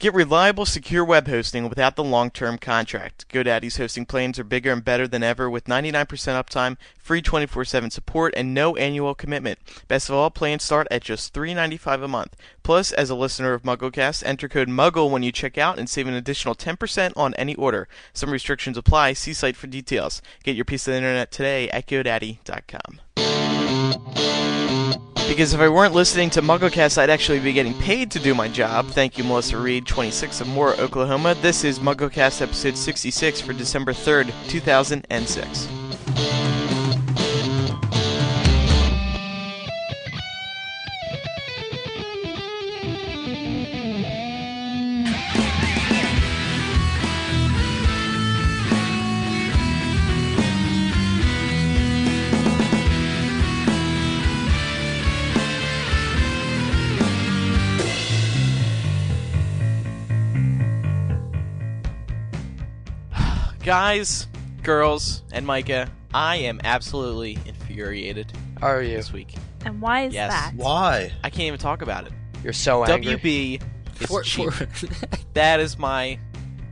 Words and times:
Get 0.00 0.14
reliable, 0.14 0.64
secure 0.64 1.04
web 1.04 1.26
hosting 1.26 1.68
without 1.68 1.96
the 1.96 2.04
long-term 2.04 2.58
contract. 2.58 3.26
GoDaddy's 3.30 3.78
hosting 3.78 4.06
plans 4.06 4.38
are 4.38 4.44
bigger 4.44 4.70
and 4.70 4.84
better 4.84 5.08
than 5.08 5.24
ever 5.24 5.50
with 5.50 5.64
99% 5.64 6.06
uptime, 6.06 6.76
free 7.00 7.20
24/7 7.20 7.90
support, 7.90 8.32
and 8.36 8.54
no 8.54 8.76
annual 8.76 9.16
commitment. 9.16 9.58
Best 9.88 10.08
of 10.08 10.14
all, 10.14 10.30
plans 10.30 10.62
start 10.62 10.86
at 10.92 11.02
just 11.02 11.34
$3.95 11.34 12.04
a 12.04 12.06
month. 12.06 12.36
Plus, 12.62 12.92
as 12.92 13.10
a 13.10 13.16
listener 13.16 13.54
of 13.54 13.64
MuggleCast, 13.64 14.22
enter 14.24 14.48
code 14.48 14.68
MUGGLE 14.68 15.10
when 15.10 15.24
you 15.24 15.32
check 15.32 15.58
out 15.58 15.80
and 15.80 15.90
save 15.90 16.06
an 16.06 16.14
additional 16.14 16.54
10% 16.54 17.12
on 17.16 17.34
any 17.34 17.56
order. 17.56 17.88
Some 18.12 18.30
restrictions 18.30 18.76
apply. 18.76 19.14
See 19.14 19.32
site 19.32 19.56
for 19.56 19.66
details. 19.66 20.22
Get 20.44 20.54
your 20.54 20.64
piece 20.64 20.86
of 20.86 20.92
the 20.92 20.98
internet 20.98 21.32
today 21.32 21.68
at 21.70 21.88
GoDaddy.com. 21.88 23.00
Because 25.28 25.52
if 25.52 25.60
I 25.60 25.68
weren't 25.68 25.94
listening 25.94 26.30
to 26.30 26.42
MuggleCast, 26.42 26.96
I'd 26.96 27.10
actually 27.10 27.38
be 27.38 27.52
getting 27.52 27.74
paid 27.74 28.10
to 28.12 28.18
do 28.18 28.34
my 28.34 28.48
job. 28.48 28.86
Thank 28.86 29.18
you, 29.18 29.24
Melissa 29.24 29.58
Reed, 29.58 29.86
26 29.86 30.40
of 30.40 30.48
Moore, 30.48 30.74
Oklahoma. 30.80 31.36
This 31.42 31.64
is 31.64 31.78
MuggleCast 31.78 32.40
episode 32.40 32.76
66 32.76 33.42
for 33.42 33.52
December 33.52 33.92
3rd, 33.92 34.32
2006. 34.48 36.57
Guys, 63.68 64.26
girls, 64.62 65.22
and 65.30 65.44
Micah, 65.46 65.90
I 66.14 66.36
am 66.36 66.58
absolutely 66.64 67.36
infuriated 67.44 68.32
Are 68.62 68.80
you? 68.80 68.96
this 68.96 69.12
week. 69.12 69.34
And 69.66 69.82
why 69.82 70.06
is 70.06 70.14
Yes. 70.14 70.32
that? 70.32 70.54
Why? 70.56 71.12
I 71.22 71.28
can't 71.28 71.42
even 71.48 71.58
talk 71.58 71.82
about 71.82 72.06
it. 72.06 72.14
You're 72.42 72.54
so 72.54 72.82
angry. 72.82 73.12
WB 73.18 73.60
is 74.00 74.06
For- 74.06 74.22
cheap. 74.22 74.50
for- 74.54 74.66
That 75.34 75.60
is 75.60 75.78
my. 75.78 76.18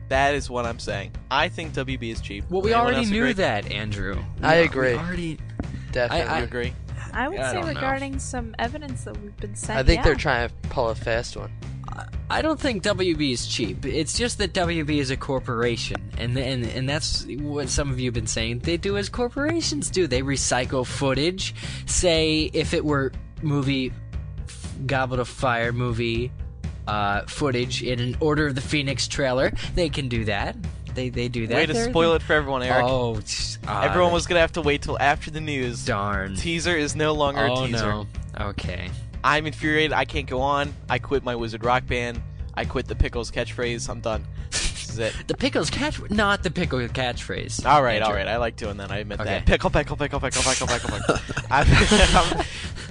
That 0.09 0.35
is 0.37 0.49
what 0.49 0.65
I'm 0.65 0.79
saying. 0.79 1.11
I 1.31 1.51
think 1.51 1.75
WB 1.75 2.13
is 2.13 2.23
cheap. 2.23 2.47
well, 2.49 2.63
we 2.63 2.71
Anyone 2.73 2.87
already 2.87 3.01
else 3.03 3.11
knew 3.11 3.25
agree? 3.25 3.33
that, 3.35 3.71
Andrew. 3.71 4.17
I 4.41 4.55
agree. 4.55 4.93
We 4.95 4.99
already. 4.99 5.39
Definitely. 5.93 6.27
I- 6.33 6.39
You 6.39 6.45
agree? 6.45 6.73
I 7.13 7.29
would 7.29 7.39
I 7.39 7.49
say 7.49 7.53
don't 7.57 7.67
know. 7.67 7.75
regarding 7.75 8.19
some 8.19 8.55
evidence 8.59 9.05
that 9.05 9.21
we've 9.21 9.37
been 9.37 9.55
sent. 9.55 9.79
I 9.79 9.83
think 9.83 9.99
yeah. 9.99 10.03
they're 10.05 10.15
trying 10.15 10.49
to 10.49 10.55
pull 10.71 10.89
a 10.89 10.95
fast 10.95 11.37
one. 11.37 11.53
I 12.29 12.43
don't 12.43 12.59
think 12.59 12.83
WB 12.83 13.33
is 13.33 13.47
cheap. 13.47 13.85
It's 13.87 14.17
just 14.19 14.39
that 14.39 14.53
WB 14.53 14.99
is 14.99 15.11
a 15.11 15.17
corporation, 15.17 15.97
and 16.19 16.37
and 16.37 16.65
and 16.67 16.89
that's 16.89 17.25
what 17.27 17.69
some 17.69 17.91
of 17.91 17.99
you 18.01 18.07
have 18.07 18.15
been 18.15 18.27
saying. 18.27 18.61
They 18.61 18.77
do 18.77 18.97
as 18.97 19.09
corporations 19.09 19.91
do. 19.91 20.07
They 20.07 20.23
recycle 20.23 20.85
footage. 20.87 21.55
Say 21.87 22.51
if 22.53 22.75
it 22.75 22.85
were 22.85 23.13
movie 23.43 23.93
f- 24.49 24.75
Goblet 24.87 25.21
of 25.21 25.29
Fire 25.29 25.73
movie 25.73 26.33
uh, 26.87 27.23
footage 27.27 27.83
in 27.83 28.01
an 28.01 28.17
Order 28.21 28.49
of 28.49 28.55
the 28.55 28.61
Phoenix 28.61 29.07
trailer, 29.09 29.53
they 29.75 29.89
can 29.89 30.09
do 30.09 30.25
that. 30.25 30.57
They 30.95 31.11
they 31.11 31.29
do 31.29 31.47
that. 31.47 31.55
Way 31.55 31.67
to 31.67 31.73
They're- 31.75 31.91
spoil 31.91 32.15
it 32.15 32.23
for 32.23 32.33
everyone, 32.33 32.63
Eric. 32.63 32.85
Oh, 32.85 33.21
tch, 33.21 33.59
ah, 33.69 33.83
Everyone 33.85 34.13
was 34.13 34.27
gonna 34.27 34.41
have 34.41 34.53
to 34.53 34.63
wait 34.63 34.83
till 34.83 34.99
after 34.99 35.31
the 35.31 35.41
news. 35.41 35.85
darn. 35.85 36.35
Teaser 36.37 36.75
is 36.77 36.97
no 36.97 37.13
longer 37.13 37.47
oh 37.49 37.65
a 37.65 37.67
teaser. 37.69 37.87
no. 37.87 38.07
Okay. 38.39 38.91
I'm 39.27 39.45
infuriated. 39.45 39.93
I 39.93 40.05
can't 40.05 40.29
go 40.29 40.41
on. 40.41 40.73
I 40.89 41.01
quit 41.01 41.25
my 41.25 41.35
Wizard 41.35 41.65
Rock 41.65 41.85
band. 41.85 42.23
I 42.55 42.65
quit 42.65 42.87
the 42.87 42.95
Pickles 42.95 43.31
catchphrase. 43.33 43.89
I'm 43.89 44.01
done. 44.01 44.25
This 44.53 44.89
is 44.91 44.99
it. 44.99 45.15
The 45.27 45.37
pickles 45.37 45.69
catch, 45.69 46.01
not 46.11 46.45
the 46.45 46.51
pickle 46.51 46.79
catchphrase. 46.79 47.67
All 47.67 47.83
right, 47.83 48.01
all 48.01 48.11
Andrew. 48.11 48.19
right. 48.25 48.29
I 48.29 48.37
like 48.37 48.55
doing 48.55 48.77
that. 48.77 48.93
I 48.93 48.99
admit 48.99 49.21
Okay. 49.21 49.29
that. 49.31 49.45
Pickle, 49.47 49.69
pickle, 49.69 49.97
pickle, 49.97 50.21
pickle, 50.21 50.43
pickle, 50.43 50.67
pickle, 50.69 50.89
pickle. 50.91 51.17
I'm, 51.51 51.67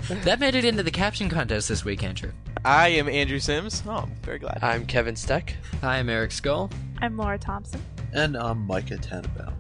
That 0.26 0.40
made 0.40 0.54
it 0.56 0.66
into 0.66 0.84
the 0.84 0.92
caption 0.92 1.30
contest 1.30 1.68
this 1.70 1.84
week, 1.86 2.04
Andrew. 2.04 2.32
I 2.64 2.90
am 2.90 3.08
Andrew 3.10 3.40
Sims. 3.40 3.82
Oh, 3.88 3.92
I'm 3.92 4.12
very 4.22 4.38
glad. 4.38 4.60
I'm 4.62 4.86
Kevin 4.86 5.16
Steck. 5.16 5.56
I 5.82 5.98
am 5.98 6.10
Eric 6.10 6.32
Scull. 6.32 6.70
I'm 7.02 7.18
Laura 7.18 7.40
Thompson. 7.40 7.82
And 8.14 8.38
I'm 8.38 8.68
Micah 8.68 8.98
Tannenbaum. 8.98 9.54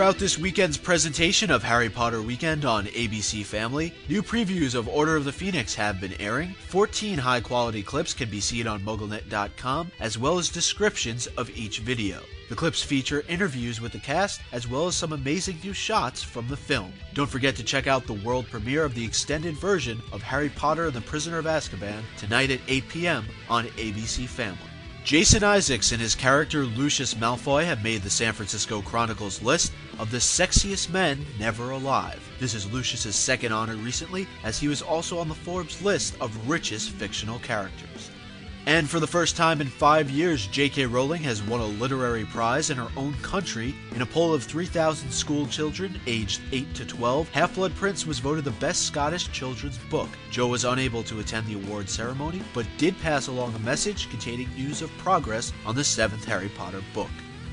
Throughout 0.00 0.18
this 0.18 0.38
weekend's 0.38 0.78
presentation 0.78 1.50
of 1.50 1.62
Harry 1.62 1.90
Potter 1.90 2.22
Weekend 2.22 2.64
on 2.64 2.86
ABC 2.86 3.44
Family, 3.44 3.92
new 4.08 4.22
previews 4.22 4.74
of 4.74 4.88
Order 4.88 5.14
of 5.14 5.26
the 5.26 5.30
Phoenix 5.30 5.74
have 5.74 6.00
been 6.00 6.18
airing. 6.18 6.54
14 6.68 7.18
high 7.18 7.42
quality 7.42 7.82
clips 7.82 8.14
can 8.14 8.30
be 8.30 8.40
seen 8.40 8.66
on 8.66 8.80
MuggleNet.com, 8.80 9.92
as 10.00 10.16
well 10.16 10.38
as 10.38 10.48
descriptions 10.48 11.26
of 11.36 11.50
each 11.50 11.80
video. 11.80 12.22
The 12.48 12.56
clips 12.56 12.82
feature 12.82 13.24
interviews 13.28 13.82
with 13.82 13.92
the 13.92 13.98
cast, 13.98 14.40
as 14.52 14.66
well 14.66 14.86
as 14.86 14.94
some 14.94 15.12
amazing 15.12 15.58
new 15.62 15.74
shots 15.74 16.22
from 16.22 16.48
the 16.48 16.56
film. 16.56 16.94
Don't 17.12 17.28
forget 17.28 17.54
to 17.56 17.62
check 17.62 17.86
out 17.86 18.06
the 18.06 18.14
world 18.14 18.48
premiere 18.48 18.84
of 18.84 18.94
the 18.94 19.04
extended 19.04 19.54
version 19.58 20.00
of 20.12 20.22
Harry 20.22 20.48
Potter 20.48 20.86
and 20.86 20.94
the 20.94 21.02
Prisoner 21.02 21.36
of 21.36 21.44
Azkaban 21.44 22.00
tonight 22.16 22.50
at 22.50 22.60
8 22.68 22.88
p.m. 22.88 23.26
on 23.50 23.66
ABC 23.66 24.26
Family. 24.26 24.69
Jason 25.04 25.42
Isaacs 25.42 25.92
and 25.92 26.00
his 26.00 26.14
character 26.14 26.64
Lucius 26.64 27.14
Malfoy 27.14 27.64
have 27.64 27.82
made 27.82 28.02
the 28.02 28.10
San 28.10 28.32
Francisco 28.32 28.82
Chronicles 28.82 29.40
list 29.42 29.72
of 29.98 30.10
the 30.10 30.18
sexiest 30.18 30.90
men 30.90 31.24
never 31.38 31.70
alive. 31.70 32.20
This 32.38 32.54
is 32.54 32.70
Lucius's 32.70 33.16
second 33.16 33.52
honor 33.52 33.76
recently, 33.76 34.28
as 34.44 34.60
he 34.60 34.68
was 34.68 34.82
also 34.82 35.18
on 35.18 35.28
the 35.28 35.34
Forbes 35.34 35.82
list 35.82 36.16
of 36.20 36.48
richest 36.48 36.90
fictional 36.90 37.38
characters. 37.38 38.09
And 38.66 38.88
for 38.88 39.00
the 39.00 39.06
first 39.06 39.36
time 39.36 39.60
in 39.60 39.68
five 39.68 40.10
years, 40.10 40.46
J.K. 40.46 40.86
Rowling 40.86 41.22
has 41.22 41.42
won 41.42 41.60
a 41.60 41.66
literary 41.66 42.24
prize 42.24 42.70
in 42.70 42.76
her 42.76 42.90
own 42.96 43.14
country. 43.14 43.74
In 43.94 44.02
a 44.02 44.06
poll 44.06 44.34
of 44.34 44.44
3,000 44.44 45.10
school 45.10 45.46
children 45.46 45.98
aged 46.06 46.42
8 46.52 46.74
to 46.74 46.84
12, 46.84 47.28
Half 47.30 47.54
Blood 47.54 47.74
Prince 47.74 48.06
was 48.06 48.18
voted 48.18 48.44
the 48.44 48.50
best 48.52 48.86
Scottish 48.86 49.32
children's 49.32 49.78
book. 49.90 50.10
Joe 50.30 50.48
was 50.48 50.64
unable 50.64 51.02
to 51.04 51.20
attend 51.20 51.46
the 51.46 51.54
award 51.54 51.88
ceremony, 51.88 52.42
but 52.52 52.66
did 52.76 53.00
pass 53.00 53.28
along 53.28 53.54
a 53.54 53.60
message 53.60 54.10
containing 54.10 54.48
news 54.54 54.82
of 54.82 54.96
progress 54.98 55.52
on 55.64 55.74
the 55.74 55.84
seventh 55.84 56.24
Harry 56.24 56.50
Potter 56.50 56.82
book. 56.92 57.10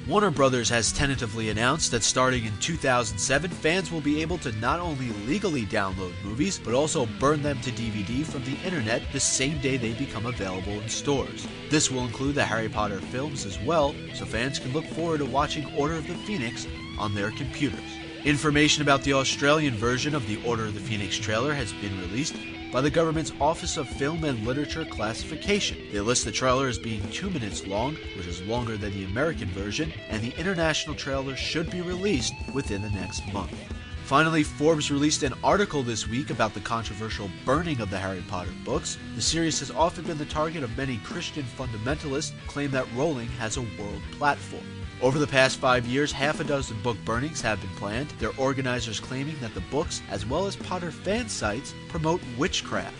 Warner 0.08 0.32
Brothers 0.32 0.70
has 0.70 0.94
tentatively 0.94 1.50
announced 1.50 1.92
that 1.92 2.02
starting 2.02 2.46
in 2.46 2.58
2007, 2.60 3.52
fans 3.52 3.92
will 3.92 4.00
be 4.00 4.22
able 4.22 4.38
to 4.38 4.54
not 4.54 4.80
only 4.80 5.10
legally 5.28 5.66
download 5.66 6.14
movies, 6.24 6.58
but 6.58 6.74
also 6.74 7.06
burn 7.20 7.42
them 7.42 7.60
to 7.60 7.72
DVD 7.72 8.26
from 8.26 8.42
the 8.46 8.56
internet 8.66 9.02
the 9.12 9.20
same 9.20 9.60
day 9.60 9.76
they 9.76 9.92
become 9.92 10.26
available 10.26 10.80
in 10.80 10.88
stores. 10.88 11.46
This 11.70 11.92
will 11.92 12.06
include 12.06 12.36
the 12.36 12.46
Harry 12.46 12.70
Potter 12.70 13.02
films 13.02 13.46
as 13.46 13.60
well, 13.60 13.94
so 14.14 14.24
fans 14.24 14.60
can 14.60 14.72
look 14.72 14.86
forward 14.86 15.18
to 15.18 15.26
watching 15.26 15.76
Order 15.76 15.96
of 15.96 16.08
the 16.08 16.16
Phoenix 16.16 16.66
on 16.98 17.14
their 17.14 17.32
computers. 17.32 17.80
Information 18.24 18.84
about 18.84 19.04
the 19.04 19.12
Australian 19.12 19.74
version 19.76 20.16
of 20.16 20.26
the 20.26 20.42
Order 20.46 20.68
of 20.68 20.74
the 20.74 20.80
Phoenix 20.80 21.18
trailer 21.18 21.54
has 21.54 21.74
been 21.74 22.00
released 22.00 22.36
by 22.72 22.82
the 22.82 22.90
government's 22.90 23.32
Office 23.40 23.78
of 23.78 23.88
Film 23.88 24.24
and 24.24 24.46
Literature 24.46 24.86
Classification. 24.86 25.78
They 25.92 26.00
list 26.00 26.26
the 26.26 26.32
trailer 26.32 26.68
as 26.68 26.78
being 26.78 27.08
two 27.10 27.30
minutes 27.30 27.66
long, 27.66 27.96
which 28.16 28.28
is 28.28 28.42
longer 28.44 28.78
than 28.78 28.94
the 28.94 29.06
American 29.06 29.48
version, 29.50 29.94
and 30.10 30.22
the 30.22 30.38
international 30.38 30.96
trailer 30.96 31.36
should 31.36 31.70
be 31.70 31.82
released 31.82 32.34
within 32.54 32.82
the 32.82 32.90
next 32.90 33.26
month. 33.32 33.56
Finally, 34.04 34.44
Forbes 34.44 34.90
released 34.90 35.24
an 35.24 35.34
article 35.44 35.84
this 35.84 36.08
week 36.08 36.30
about 36.30 36.54
the 36.54 36.62
controversial 36.62 37.30
burning 37.44 37.82
of 37.82 37.90
the 37.90 37.98
Harry 37.98 38.24
Potter 38.30 38.54
books. 38.64 38.98
The 39.16 39.22
series 39.22 39.60
has 39.60 39.72
often 39.72 40.06
been 40.06 40.18
the 40.18 40.26
target 40.26 40.64
of 40.64 40.78
many 40.78 40.98
Christian 41.00 41.44
fundamentalists 41.58 42.32
claim 42.48 42.72
that 42.72 42.88
Rowling 42.96 43.28
has 43.40 43.58
a 43.58 43.62
world 43.62 44.02
platform. 44.14 44.64
Over 45.02 45.20
the 45.20 45.28
past 45.28 45.58
five 45.58 45.86
years, 45.86 46.12
half 46.12 46.40
a 46.40 46.44
dozen 46.44 46.82
book 46.82 46.98
burnings 47.06 47.40
have 47.42 47.62
been 47.62 47.70
planned, 47.72 48.10
their 48.20 48.36
organizers 48.38 49.00
claiming 49.00 49.36
that 49.42 49.54
the 49.54 49.62
books, 49.62 50.02
as 50.10 50.26
well 50.26 50.48
as 50.48 50.56
Potter 50.56 50.90
fan 50.90 51.30
sites, 51.30 51.76
promote 51.88 52.22
witchcraft. 52.38 52.96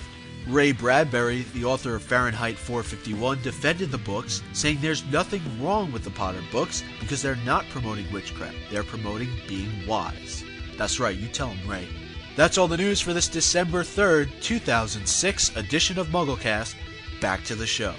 Ray 0.48 0.72
Bradbury, 0.72 1.42
the 1.54 1.66
author 1.66 1.96
of 1.96 2.04
Fahrenheit 2.04 2.58
451, 2.58 3.42
defended 3.42 3.92
the 3.92 3.98
books, 3.98 4.44
saying 4.54 4.78
there's 4.80 5.04
nothing 5.06 5.42
wrong 5.62 5.92
with 5.92 6.04
the 6.04 6.12
Potter 6.12 6.42
books 6.52 6.84
because 7.00 7.22
they're 7.22 7.36
not 7.38 7.68
promoting 7.70 8.10
witchcraft, 8.14 8.56
they're 8.70 8.84
promoting 8.84 9.30
being 9.48 9.86
wise. 9.88 10.44
That's 10.78 11.00
right, 11.00 11.18
you 11.18 11.28
tell 11.28 11.50
him, 11.50 11.70
Ray. 11.70 11.88
That's 12.36 12.60
all 12.60 12.68
the 12.68 12.78
news 12.78 13.02
for 13.02 13.14
this 13.14 13.28
December 13.28 13.82
3rd, 13.82 14.30
2006 14.42 15.58
edition 15.58 15.98
of 15.98 16.10
MuggleCast. 16.10 16.76
Back 17.20 17.44
to 17.46 17.56
the 17.56 17.66
show. 17.66 17.96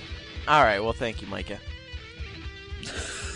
All 0.47 0.63
right. 0.63 0.79
Well, 0.79 0.93
thank 0.93 1.21
you, 1.21 1.27
Micah. 1.27 1.59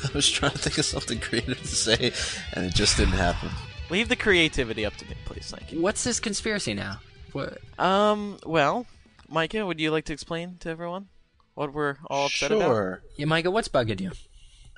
I 0.08 0.10
was 0.14 0.30
trying 0.30 0.52
to 0.52 0.58
think 0.58 0.78
of 0.78 0.84
something 0.84 1.20
creative 1.20 1.58
to 1.60 1.66
say, 1.66 2.12
and 2.54 2.64
it 2.66 2.74
just 2.74 2.96
didn't 2.96 3.14
happen. 3.14 3.48
Leave 3.90 4.08
the 4.08 4.16
creativity 4.16 4.84
up 4.86 4.94
to 4.96 5.06
me, 5.06 5.14
please. 5.24 5.50
Thank 5.50 5.72
you. 5.72 5.80
What's 5.82 6.02
this 6.04 6.18
conspiracy 6.20 6.74
now? 6.74 7.00
What? 7.32 7.58
Um. 7.78 8.38
Well, 8.44 8.86
Micah, 9.28 9.64
would 9.66 9.80
you 9.80 9.90
like 9.90 10.04
to 10.06 10.12
explain 10.12 10.56
to 10.60 10.68
everyone 10.70 11.08
what 11.54 11.72
we're 11.72 11.96
all 12.08 12.26
upset 12.26 12.52
about? 12.52 12.64
Sure. 12.66 13.02
Yeah, 13.16 13.26
Micah, 13.26 13.50
what's 13.50 13.68
bugging 13.68 14.00
you? 14.00 14.08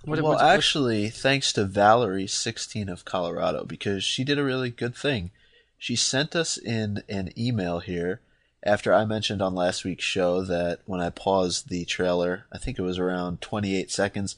What- 0.04 0.20
well, 0.20 0.32
what's- 0.32 0.42
what's- 0.42 0.54
actually, 0.54 1.08
thanks 1.08 1.52
to 1.54 1.64
Valerie, 1.64 2.26
16 2.26 2.88
of 2.88 3.04
Colorado, 3.04 3.64
because 3.64 4.04
she 4.04 4.22
did 4.22 4.38
a 4.38 4.44
really 4.44 4.70
good 4.70 4.94
thing. 4.94 5.30
She 5.78 5.96
sent 5.96 6.36
us 6.36 6.56
in 6.58 7.02
an 7.08 7.30
email 7.38 7.78
here 7.80 8.20
after 8.62 8.92
I 8.92 9.04
mentioned 9.04 9.40
on 9.42 9.54
last 9.54 9.84
week's 9.84 10.04
show 10.04 10.42
that 10.42 10.80
when 10.86 11.00
I 11.00 11.10
paused 11.10 11.68
the 11.68 11.84
trailer, 11.84 12.44
I 12.52 12.58
think 12.58 12.78
it 12.78 12.82
was 12.82 12.98
around 12.98 13.40
28 13.40 13.90
seconds, 13.90 14.36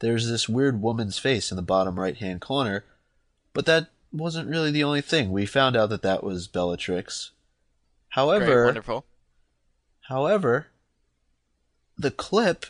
there's 0.00 0.28
this 0.28 0.48
weird 0.48 0.80
woman's 0.82 1.18
face 1.18 1.50
in 1.50 1.56
the 1.56 1.62
bottom 1.62 1.98
right 1.98 2.16
hand 2.16 2.40
corner, 2.40 2.84
but 3.52 3.66
that 3.66 3.88
wasn't 4.12 4.48
really 4.48 4.70
the 4.70 4.84
only 4.84 5.00
thing. 5.00 5.30
We 5.32 5.46
found 5.46 5.76
out 5.76 5.88
that 5.90 6.02
that 6.02 6.22
was 6.24 6.46
Bellatrix. 6.48 7.30
Great, 7.30 8.20
However, 8.20 8.64
wonderful. 8.66 9.04
However, 10.08 10.68
the 11.96 12.10
clip 12.10 12.66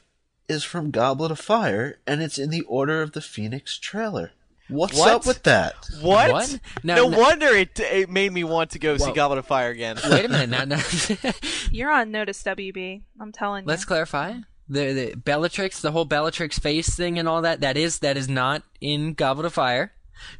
is 0.49 0.65
from 0.65 0.91
Goblet 0.91 1.31
of 1.31 1.39
Fire, 1.41 1.99
and 2.07 2.23
it's 2.23 2.39
in 2.39 2.51
the 2.51 2.63
Order 2.63 3.03
of 3.03 3.13
the 3.13 3.21
Phoenix 3.21 3.79
trailer. 3.79 4.33
What's 4.69 4.97
What? 4.99 5.13
up 5.13 5.27
with 5.27 5.43
that? 5.43 5.75
What? 6.01 6.33
What? 6.33 6.61
No, 6.83 6.95
No, 6.97 7.09
no- 7.11 7.19
wonder 7.19 7.47
it, 7.49 7.79
it 7.81 8.09
made 8.09 8.33
me 8.33 8.45
want 8.45 8.71
to 8.71 8.79
go 8.79 8.97
see 8.97 9.05
Whoa. 9.07 9.13
Goblet 9.15 9.39
of 9.41 9.47
Fire 9.47 9.71
again. 9.71 9.99
Wait 10.09 10.25
a 10.25 10.29
minute. 10.29 10.49
Now, 10.51 10.65
now 10.65 10.83
You're 11.71 11.91
on 11.91 12.11
notice, 12.11 12.43
WB. 12.43 13.03
I'm 13.21 13.33
telling 13.33 13.65
you. 13.65 13.69
let's 13.69 13.85
clarify. 13.85 14.35
The, 14.69 14.93
the 14.93 15.17
Bellatrix, 15.17 15.81
the 15.81 15.93
whole 15.93 16.07
Bellatrix 16.07 16.59
face 16.59 16.97
thing 16.97 17.19
and 17.19 17.29
all 17.29 17.43
that, 17.43 17.61
that 17.61 17.77
is 17.77 17.99
that 17.99 18.17
is 18.17 18.29
not 18.29 18.63
in 18.81 19.15
Goblet 19.15 19.47
of 19.47 19.55
Fire. 19.55 19.93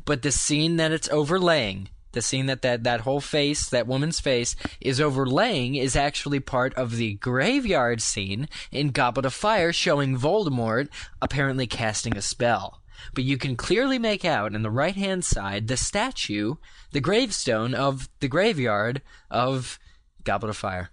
But 0.05 0.23
the 0.23 0.33
scene 0.33 0.77
that 0.77 0.93
it's 0.93 1.11
overlaying, 1.11 1.91
the 2.13 2.23
scene 2.23 2.47
that, 2.47 2.63
that 2.63 2.85
that 2.85 3.03
whole 3.03 3.21
face, 3.21 3.69
that 3.69 3.87
woman's 3.87 4.21
face, 4.21 4.57
is 4.81 5.01
overlaying 5.01 5.75
is 5.75 5.97
actually 5.97 6.41
part 6.41 6.73
of 6.75 6.97
the 6.97 7.15
graveyard 7.15 8.01
scene 8.01 8.49
in 8.71 8.91
Goblet 8.91 9.27
of 9.27 9.35
Fire 9.35 9.73
showing 9.73 10.17
Voldemort 10.17 10.89
apparently 11.21 11.67
casting 11.67 12.17
a 12.17 12.23
spell. 12.23 12.81
But 13.13 13.25
you 13.25 13.37
can 13.37 13.57
clearly 13.57 13.99
make 13.99 14.25
out 14.25 14.55
on 14.55 14.63
the 14.63 14.71
right 14.71 14.97
hand 14.97 15.25
side 15.25 15.69
the 15.69 15.77
statue, 15.77 16.55
the 16.93 17.01
gravestone 17.01 17.75
of 17.75 18.09
the 18.21 18.29
graveyard 18.29 19.03
of 19.31 19.79
Goblet 20.23 20.51
of 20.51 20.57
Fire. 20.57 20.91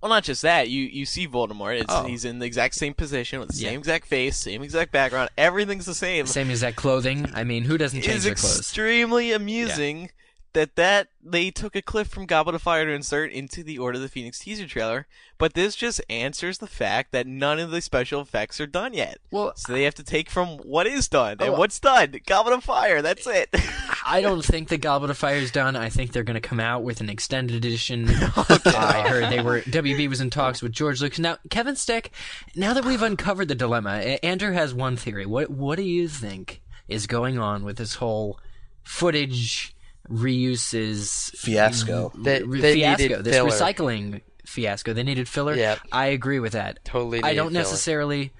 Well, 0.00 0.08
not 0.08 0.24
just 0.24 0.42
that. 0.42 0.68
You 0.68 0.82
you 0.84 1.04
see 1.06 1.26
Voldemort. 1.28 1.80
It's, 1.80 1.86
Oh. 1.88 2.04
He's 2.04 2.24
in 2.24 2.38
the 2.38 2.46
exact 2.46 2.74
same 2.74 2.94
position 2.94 3.40
with 3.40 3.50
the 3.50 3.56
Yeah. 3.58 3.70
same 3.70 3.78
exact 3.80 4.06
face, 4.06 4.36
same 4.36 4.62
exact 4.62 4.92
background. 4.92 5.30
Everything's 5.38 5.86
the 5.86 5.94
same. 5.94 6.26
Same 6.26 6.50
exact 6.50 6.76
clothing. 6.76 7.30
I 7.34 7.44
mean, 7.44 7.64
who 7.64 7.78
doesn't 7.78 8.02
change 8.02 8.16
is 8.18 8.24
their 8.24 8.34
clothes? 8.34 8.58
extremely 8.58 9.32
amusing 9.32 10.10
that 10.54 10.76
that 10.76 11.08
they 11.22 11.50
took 11.50 11.74
a 11.76 11.82
clip 11.82 12.06
from 12.08 12.26
Goblet 12.26 12.54
of 12.54 12.62
Fire 12.62 12.84
to 12.84 12.92
insert 12.92 13.30
into 13.32 13.62
the 13.62 13.78
Order 13.78 13.96
of 13.96 14.02
the 14.02 14.08
Phoenix 14.08 14.38
teaser 14.40 14.66
trailer, 14.66 15.06
but 15.38 15.54
this 15.54 15.74
just 15.76 16.00
answers 16.10 16.58
the 16.58 16.66
fact 16.66 17.12
that 17.12 17.26
none 17.26 17.58
of 17.58 17.70
the 17.70 17.80
special 17.80 18.20
effects 18.20 18.60
are 18.60 18.66
done 18.66 18.92
yet. 18.92 19.18
Well, 19.30 19.52
So 19.56 19.72
they 19.72 19.84
have 19.84 19.94
to 19.96 20.02
take 20.04 20.28
from 20.30 20.58
what 20.58 20.86
is 20.86 21.08
done, 21.08 21.36
and 21.40 21.50
Oh. 21.50 21.58
what's 21.58 21.78
done? 21.80 22.14
Goblet 22.26 22.54
of 22.58 22.64
Fire. 22.64 23.00
That's 23.02 23.26
it. 23.26 23.48
I 24.04 24.20
don't 24.20 24.44
think 24.44 24.68
the 24.68 24.78
Goblet 24.78 25.10
of 25.10 25.18
Fire 25.18 25.36
is 25.36 25.50
done. 25.52 25.76
I 25.76 25.88
think 25.88 26.12
they're 26.12 26.24
going 26.24 26.34
to 26.34 26.40
come 26.48 26.60
out 26.60 26.82
with 26.82 27.00
an 27.00 27.08
extended 27.08 27.56
edition. 27.56 28.08
Oh, 28.34 28.60
I 28.66 29.08
heard 29.08 29.30
they 29.30 29.40
were 29.42 29.60
WB 29.62 30.08
was 30.08 30.20
in 30.20 30.30
talks 30.30 30.62
with 30.62 30.72
George 30.72 31.00
Lucas. 31.02 31.18
Now, 31.18 31.36
Kevin 31.50 31.76
Steck. 31.76 32.10
Now 32.56 32.72
that 32.74 32.84
we've 32.84 33.02
uncovered 33.02 33.48
the 33.48 33.54
dilemma, 33.54 33.92
Andrew 34.22 34.52
has 34.52 34.72
one 34.74 34.96
theory. 34.96 35.26
What 35.26 35.50
What 35.50 35.76
do 35.76 35.82
you 35.82 36.08
think 36.08 36.62
is 36.88 37.06
going 37.06 37.38
on 37.38 37.64
with 37.64 37.76
this 37.76 37.96
whole 37.96 38.38
footage 38.82 39.74
reuses 40.10 41.30
Fiasco. 41.36 42.12
They- 42.16 42.42
re- 42.42 42.60
they 42.60 42.74
fiasco? 42.74 43.02
needed 43.02 43.24
this 43.24 43.34
filler. 43.36 43.50
recycling 43.50 44.20
fiasco. 44.46 44.92
They 44.92 45.02
needed 45.02 45.28
filler. 45.28 45.54
Yep. 45.54 45.78
I 45.92 46.06
agree 46.06 46.40
with 46.40 46.52
that. 46.52 46.84
Totally 46.84 47.22
I 47.22 47.34
don't 47.34 47.48
filler. 47.50 47.60
necessarily. 47.60 48.32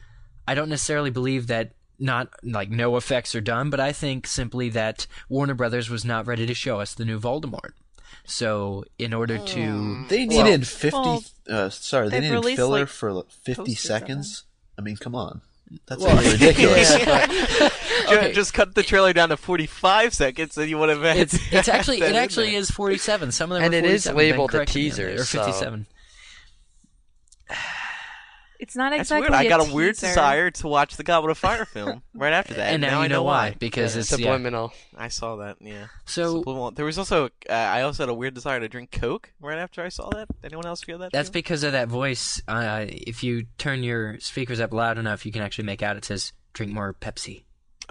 I 0.47 0.55
don't 0.55 0.69
necessarily 0.69 1.11
believe 1.11 1.47
that 1.49 1.73
not 1.99 2.29
like 2.43 2.69
no 2.71 2.97
effects 2.97 3.35
are 3.35 3.41
done, 3.41 3.71
but 3.71 3.79
I 3.81 3.93
think 3.93 4.27
simply 4.27 4.69
that 4.71 5.07
Warner 5.29 5.55
Brothers 5.55 5.89
was 5.89 6.05
not 6.05 6.27
ready 6.27 6.47
to 6.47 6.55
show 6.55 6.81
us 6.81 6.95
the 6.95 7.05
new 7.05 7.21
Voldemort. 7.21 7.73
So 8.25 8.85
in 8.99 9.13
order 9.15 9.39
to 9.39 10.05
They 10.09 10.27
Well- 10.27 10.45
needed 10.45 10.67
50. 10.67 10.99
well, 10.99 11.25
uh, 11.49 11.69
sorry, 11.71 12.09
they 12.09 12.21
needed 12.21 12.43
filler 12.57 12.81
like, 12.81 12.89
for 12.89 13.25
50 13.45 13.55
posters 13.55 13.73
of 13.75 13.79
seconds. 13.79 14.43
I 14.79 14.83
mean, 14.83 14.97
come 14.97 15.15
on. 15.15 15.41
That's 15.87 16.03
Well, 16.03 16.17
really 16.17 16.33
ridiculous. 16.33 16.91
Ju- 18.13 18.19
Okay. 18.19 18.33
Just 18.33 18.55
cut 18.55 18.75
the 18.75 18.83
trailer 18.83 19.13
down 19.13 19.29
to 19.31 19.37
45 19.37 20.15
seconds, 20.15 20.57
and 20.59 20.69
you 20.69 20.79
would 20.79 20.89
have 20.89 21.03
had. 21.03 21.17
it's 21.17 21.35
it's 21.53 21.69
actually 21.69 22.01
it 22.01 22.15
actually 22.15 22.55
is 22.55 22.71
47. 22.71 23.33
Some 23.33 23.51
of 23.53 23.57
them 23.57 23.65
And 23.65 23.75
are 23.75 23.79
it 23.79 23.85
is 23.85 24.05
47. 24.05 24.17
Ben 24.17 24.17
labeled 24.31 24.51
a 24.51 24.53
corrected 24.53 24.77
me 24.77 24.83
on 24.83 24.91
teaser, 24.91 25.11
that, 25.11 25.21
or 25.21 25.25
so- 25.25 25.45
57. 25.45 25.87
it's 28.61 28.77
not 28.77 28.93
exactly. 28.93 28.99
That's 28.99 29.11
exactly. 29.11 29.31
weird. 29.31 29.35
I 29.35 29.49
got 29.49 29.67
a, 29.67 29.71
a 29.71 29.75
weird 29.75 29.97
desire 29.97 30.51
to 30.53 30.69
watch 30.69 30.97
the 30.97 31.03
Goblet 31.03 31.33
of 31.33 31.39
Fire 31.39 31.65
film 31.65 32.03
right 32.15 32.33
after 32.33 32.55
that. 32.55 32.73
And 32.73 32.81
now, 32.81 33.01
I 33.01 33.05
you 33.05 33.09
know 33.09 33.25
why 33.25 33.57
because 33.59 33.97
Yeah. 33.97 34.01
it's 34.01 34.19
yeah. 34.19 34.69
I 34.97 35.09
saw 35.09 35.37
that. 35.37 35.57
Yeah. 35.61 35.87
So 36.05 36.43
Subliminal. 36.43 36.71
there 36.77 36.85
was 36.85 36.97
also 36.97 37.27
uh, 37.51 37.53
I 37.53 37.83
also 37.83 38.05
had 38.05 38.09
a 38.11 38.15
weird 38.15 38.35
desire 38.35 38.61
to 38.61 38.69
drink 38.69 38.93
Coke 38.93 39.33
right 39.41 39.59
after 39.59 39.83
I 39.83 39.89
saw 39.89 40.09
that. 40.11 40.29
Anyone 40.45 40.67
else 40.67 40.83
feel 40.83 40.99
that? 40.99 41.11
That's 41.13 41.29
too? 41.29 41.33
because 41.33 41.65
of 41.65 41.73
that 41.73 41.89
voice. 41.89 42.41
Uh, 42.47 42.87
if 42.89 43.25
you 43.25 43.47
turn 43.59 43.83
your 43.83 44.21
speakers 44.21 44.61
up 44.61 44.73
loud 44.73 44.97
enough, 44.97 45.27
you 45.27 45.33
can 45.33 45.43
actually 45.43 45.65
make 45.65 45.83
out 45.83 45.97
it 45.97 46.05
says 46.05 46.33
"Drink 46.53 46.73
more 46.73 46.95
Pepsi." 46.95 47.43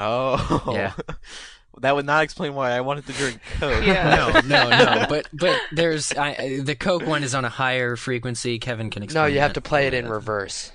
Oh. 0.02 0.72
Yeah. 0.74 0.94
that 1.82 1.96
would 1.96 2.06
not 2.06 2.24
explain 2.24 2.54
why 2.54 2.72
I 2.72 2.82
wanted 2.82 3.08
to 3.08 3.14
drink 3.14 3.40
Coke. 3.60 3.86
Yeah. 3.86 4.42
No, 4.46 4.70
no, 4.70 4.70
no. 4.70 5.06
But 5.10 5.28
but 5.34 5.60
there's 5.72 6.14
I, 6.14 6.60
the 6.62 6.76
Coke 6.76 7.06
one 7.06 7.24
is 7.24 7.36
on 7.36 7.46
a 7.46 7.50
higher 7.50 7.96
frequency. 7.96 8.60
Kevin 8.60 8.90
can 8.90 9.04
explain. 9.04 9.24
No, 9.24 9.28
you 9.28 9.40
have 9.40 9.54
that 9.54 9.62
to 9.62 9.62
play 9.62 9.88
it 9.88 9.94
in 9.94 10.06
little 10.06 10.16
reverse. 10.16 10.72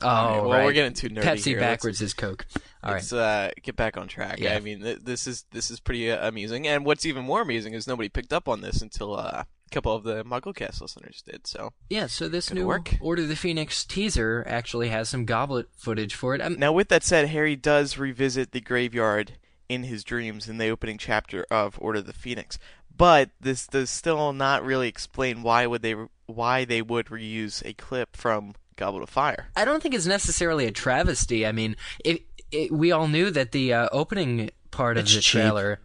Oh, 0.00 0.06
Alright, 0.06 0.42
well, 0.42 0.52
right. 0.52 0.64
we're 0.64 0.72
getting 0.72 0.92
too 0.92 1.08
nerdy 1.08 1.22
Pepsi 1.22 1.44
here. 1.46 1.60
Let's- 1.60 1.72
backwards 1.72 2.00
is 2.02 2.14
Coke. 2.14 2.46
All 2.84 2.92
right. 2.92 2.98
Let's 2.98 3.12
uh, 3.12 3.50
get 3.62 3.74
back 3.74 3.96
on 3.96 4.06
track. 4.06 4.38
Yeah. 4.38 4.54
I 4.54 4.60
mean, 4.60 4.80
th- 4.80 5.00
this 5.02 5.26
is 5.26 5.44
this 5.50 5.70
is 5.70 5.80
pretty 5.80 6.12
uh, 6.12 6.28
amusing, 6.28 6.68
and 6.68 6.84
what's 6.86 7.04
even 7.04 7.24
more 7.24 7.42
amusing 7.42 7.74
is 7.74 7.88
nobody 7.88 8.08
picked 8.08 8.32
up 8.32 8.48
on 8.48 8.60
this 8.60 8.80
until 8.80 9.16
uh, 9.16 9.42
a 9.70 9.74
couple 9.74 9.94
of 9.94 10.04
the 10.04 10.24
MuggleCast 10.24 10.80
listeners 10.80 11.22
did. 11.22 11.46
So 11.46 11.72
Yeah, 11.90 12.06
so 12.06 12.28
this 12.28 12.48
Gonna 12.48 12.60
new 12.62 12.66
work. 12.66 12.96
Order 13.00 13.22
of 13.22 13.28
the 13.28 13.36
Phoenix 13.36 13.84
teaser 13.84 14.44
actually 14.46 14.88
has 14.88 15.08
some 15.08 15.24
goblet 15.24 15.68
footage 15.76 16.14
for 16.14 16.34
it. 16.34 16.40
Um, 16.40 16.58
now, 16.58 16.72
with 16.72 16.88
that 16.88 17.02
said, 17.02 17.28
Harry 17.28 17.56
does 17.56 17.98
revisit 17.98 18.52
the 18.52 18.60
graveyard 18.60 19.32
in 19.68 19.84
his 19.84 20.02
dreams 20.04 20.48
in 20.48 20.58
the 20.58 20.68
opening 20.68 20.98
chapter 20.98 21.44
of 21.50 21.78
Order 21.80 21.98
of 21.98 22.06
the 22.06 22.12
Phoenix, 22.12 22.58
but 22.96 23.30
this 23.40 23.66
does 23.66 23.90
still 23.90 24.32
not 24.32 24.64
really 24.64 24.88
explain 24.88 25.42
why 25.42 25.66
would 25.66 25.82
they 25.82 25.94
why 26.26 26.64
they 26.64 26.82
would 26.82 27.06
reuse 27.06 27.64
a 27.64 27.72
clip 27.74 28.16
from 28.16 28.54
Goblet 28.76 29.02
of 29.02 29.10
Fire. 29.10 29.48
I 29.56 29.64
don't 29.64 29.82
think 29.82 29.94
it's 29.94 30.06
necessarily 30.06 30.66
a 30.66 30.70
travesty. 30.70 31.46
I 31.46 31.52
mean, 31.52 31.76
it, 32.04 32.22
it, 32.50 32.72
we 32.72 32.92
all 32.92 33.08
knew 33.08 33.30
that 33.30 33.52
the 33.52 33.72
uh, 33.74 33.88
opening 33.92 34.50
part 34.70 34.96
of 34.96 35.04
the 35.04 35.20
cheap. 35.20 35.40
trailer. 35.40 35.80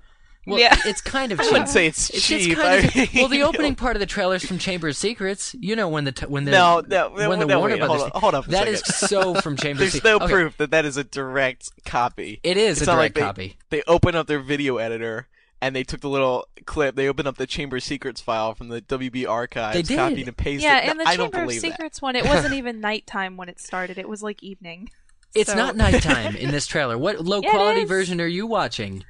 Well, 0.46 0.60
Yeah. 0.60 0.76
it's 0.86 1.00
kind 1.02 1.32
of 1.32 1.40
I 1.42 1.44
cheap. 1.44 1.52
wouldn't 1.54 1.70
say 1.70 1.88
it's, 1.88 2.10
It's 2.10 2.26
cheap. 2.28 2.42
just 2.50 2.62
kind 2.62 2.86
of 2.86 2.96
I 2.96 3.00
mean, 3.00 3.10
well, 3.16 3.28
the 3.30 3.36
you 3.38 3.42
know. 3.44 3.50
opening 3.50 3.76
part 3.76 3.96
of 3.96 4.00
the 4.02 4.06
trailer 4.06 4.36
is 4.36 4.46
from 4.46 4.58
Chamber 4.58 4.90
of 4.90 4.96
Secrets. 4.96 5.56
You 5.60 5.76
know 5.76 5.88
when 5.88 6.04
the 6.04 6.12
t- 6.12 6.26
when 6.26 6.46
the 6.46 6.52
No, 6.52 6.84
no, 6.88 7.10
when 7.12 7.40
the 7.40 7.46
no, 7.46 7.60
Warner 7.60 7.76
wait, 7.76 7.82
hold 7.84 7.98
Brothers 7.98 8.12
on- 8.14 8.22
hold 8.22 8.36
up 8.36 8.48
a 8.48 8.52
that 8.52 8.68
is 8.68 8.80
second. 8.82 9.08
so 9.08 9.42
from 9.42 9.56
Chamber 9.58 9.84
of 9.84 9.90
Secrets. 9.92 10.04
There's 10.04 10.20
no 10.20 10.26
Okay, 10.26 10.34
proof 10.34 10.58
that 10.58 10.72
that 10.72 10.86
is 10.86 10.98
a 10.98 11.04
direct 11.04 11.70
copy. 11.86 12.40
It 12.44 12.58
is 12.58 12.82
It's 12.82 12.88
a 12.90 12.92
direct 12.94 12.98
like 12.98 13.14
they, 13.16 13.22
copy. 13.22 13.58
They 13.70 13.84
open 13.88 14.16
up 14.16 14.28
their 14.28 14.40
video 14.42 14.78
editor 14.78 15.28
and 15.62 15.74
they 15.74 15.84
took 15.84 16.02
the 16.02 16.10
little 16.10 16.46
clip. 16.66 16.96
They 16.96 17.08
opened 17.08 17.30
up 17.30 17.38
the 17.38 17.48
Chamber 17.48 17.78
of 17.78 17.84
Secrets 17.84 18.20
file 18.20 18.54
from 18.54 18.68
the 18.68 18.82
WB 18.82 19.26
archives, 19.30 19.76
They 19.78 19.82
did. 19.82 19.96
copied 19.98 20.28
and 20.28 20.36
pasted. 20.36 20.64
Yeah, 20.64 20.82
No, 20.86 20.92
and 20.92 21.00
the 21.00 21.08
I 21.08 21.16
Chamber 21.16 21.24
of 21.26 21.32
believe 21.48 21.62
that. 21.62 21.72
Secrets 21.72 22.02
one, 22.02 22.18
it 22.18 22.26
wasn't 22.26 22.54
even 22.56 22.82
nighttime 22.82 23.38
when 23.38 23.48
it 23.48 23.62
started. 23.62 23.98
It 23.98 24.10
was 24.10 24.22
like 24.22 24.44
evening. 24.44 24.90
It's 25.34 25.50
So- 25.52 25.56
not 25.56 25.78
nighttime 25.78 26.36
in 26.36 26.52
this 26.52 26.68
trailer. 26.68 26.98
What 26.98 27.22
low 27.24 27.40
Yeah, 27.44 27.52
quality 27.52 27.86
version 27.86 28.20
are 28.20 28.28
you 28.28 28.46
watching? 28.46 29.06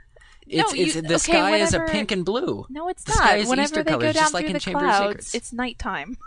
No, 0.48 0.64
It's, 0.74 0.74
it's 0.74 1.08
the 1.08 1.16
okay, 1.16 1.18
sky 1.18 1.56
is 1.58 1.74
a 1.74 1.78
whenever- 1.80 1.92
pink 1.92 2.12
and 2.12 2.26
blue. 2.26 2.66
No, 2.70 2.88
it's 2.90 3.04
The 3.04 3.12
not. 3.12 3.18
sky 3.18 3.36
is 3.38 3.48
Whenever 3.50 3.66
Easter 3.66 3.84
they 3.84 3.92
go 3.92 4.00
down 4.00 4.14
just 4.14 4.34
like 4.34 4.42
through 4.44 4.48
in 4.50 4.54
the 4.54 4.60
Chamber 4.60 4.80
clouds, 4.80 5.34
it's 5.36 5.54
nighttime. 5.54 6.18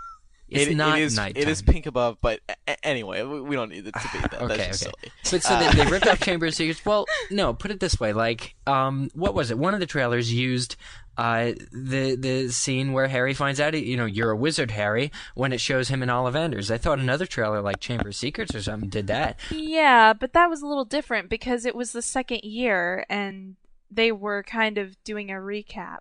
It's 0.49 0.71
It- 0.71 0.77
not 0.77 0.99
it 1.01 1.03
is, 1.03 1.17
nighttime. 1.17 1.43
It 1.43 1.49
is 1.49 1.61
pink 1.61 1.87
above, 1.87 2.19
but 2.21 2.39
a- 2.49 2.55
a- 2.69 2.87
anyway, 2.87 3.23
we 3.25 3.41
we 3.41 3.57
don't 3.57 3.69
need 3.69 3.87
it 3.87 3.95
to 3.95 4.09
be 4.13 4.19
that. 4.21 4.35
okay, 4.43 4.57
That's 4.57 4.79
just 4.81 4.87
okay. 4.95 5.11
silly. 5.25 5.41
But 5.41 5.43
so 5.43 5.59
they, 5.59 5.85
they 5.85 5.91
ripped 5.91 6.07
off 6.07 6.21
Chamber 6.25 6.47
of 6.47 6.55
Secrets. 6.55 6.85
Well, 6.87 7.05
no, 7.33 7.53
put 7.53 7.73
it 7.73 7.81
this 7.81 7.99
way: 7.99 8.13
like, 8.13 8.55
um, 8.67 9.11
what 9.15 9.35
was 9.35 9.51
it? 9.51 9.59
One 9.59 9.75
of 9.75 9.81
the 9.81 9.87
trailers 9.87 10.33
used 10.33 10.77
uh, 11.19 11.47
the 11.73 12.15
the 12.15 12.49
scene 12.51 12.93
where 12.93 13.09
Harry 13.09 13.35
finds 13.35 13.59
out, 13.59 13.75
you 13.75 13.97
know, 13.97 14.05
you're 14.07 14.31
a 14.31 14.37
wizard, 14.37 14.71
Harry, 14.71 15.11
when 15.35 15.53
it 15.53 15.61
shows 15.61 15.89
him 15.89 16.01
in 16.01 16.09
Ollivanders. 16.11 16.71
I 16.71 16.79
thought 16.79 17.01
another 17.01 17.27
trailer 17.27 17.61
like 17.61 17.81
Chamber 17.81 18.11
of 18.11 18.15
Secrets 18.15 18.55
or 18.55 18.63
something 18.63 18.89
did 18.89 19.09
that. 19.09 19.41
Yeah, 19.51 20.13
but 20.13 20.33
that 20.35 20.49
was 20.49 20.63
a 20.63 20.67
little 20.69 20.85
different 20.85 21.29
because 21.29 21.65
it 21.67 21.75
was 21.75 21.91
the 21.91 22.03
second 22.03 22.45
year 22.45 23.05
and 23.11 23.57
they 23.91 24.13
were 24.13 24.43
kind 24.43 24.79
of 24.79 25.03
doing 25.05 25.31
a 25.31 25.35
recap. 25.35 25.99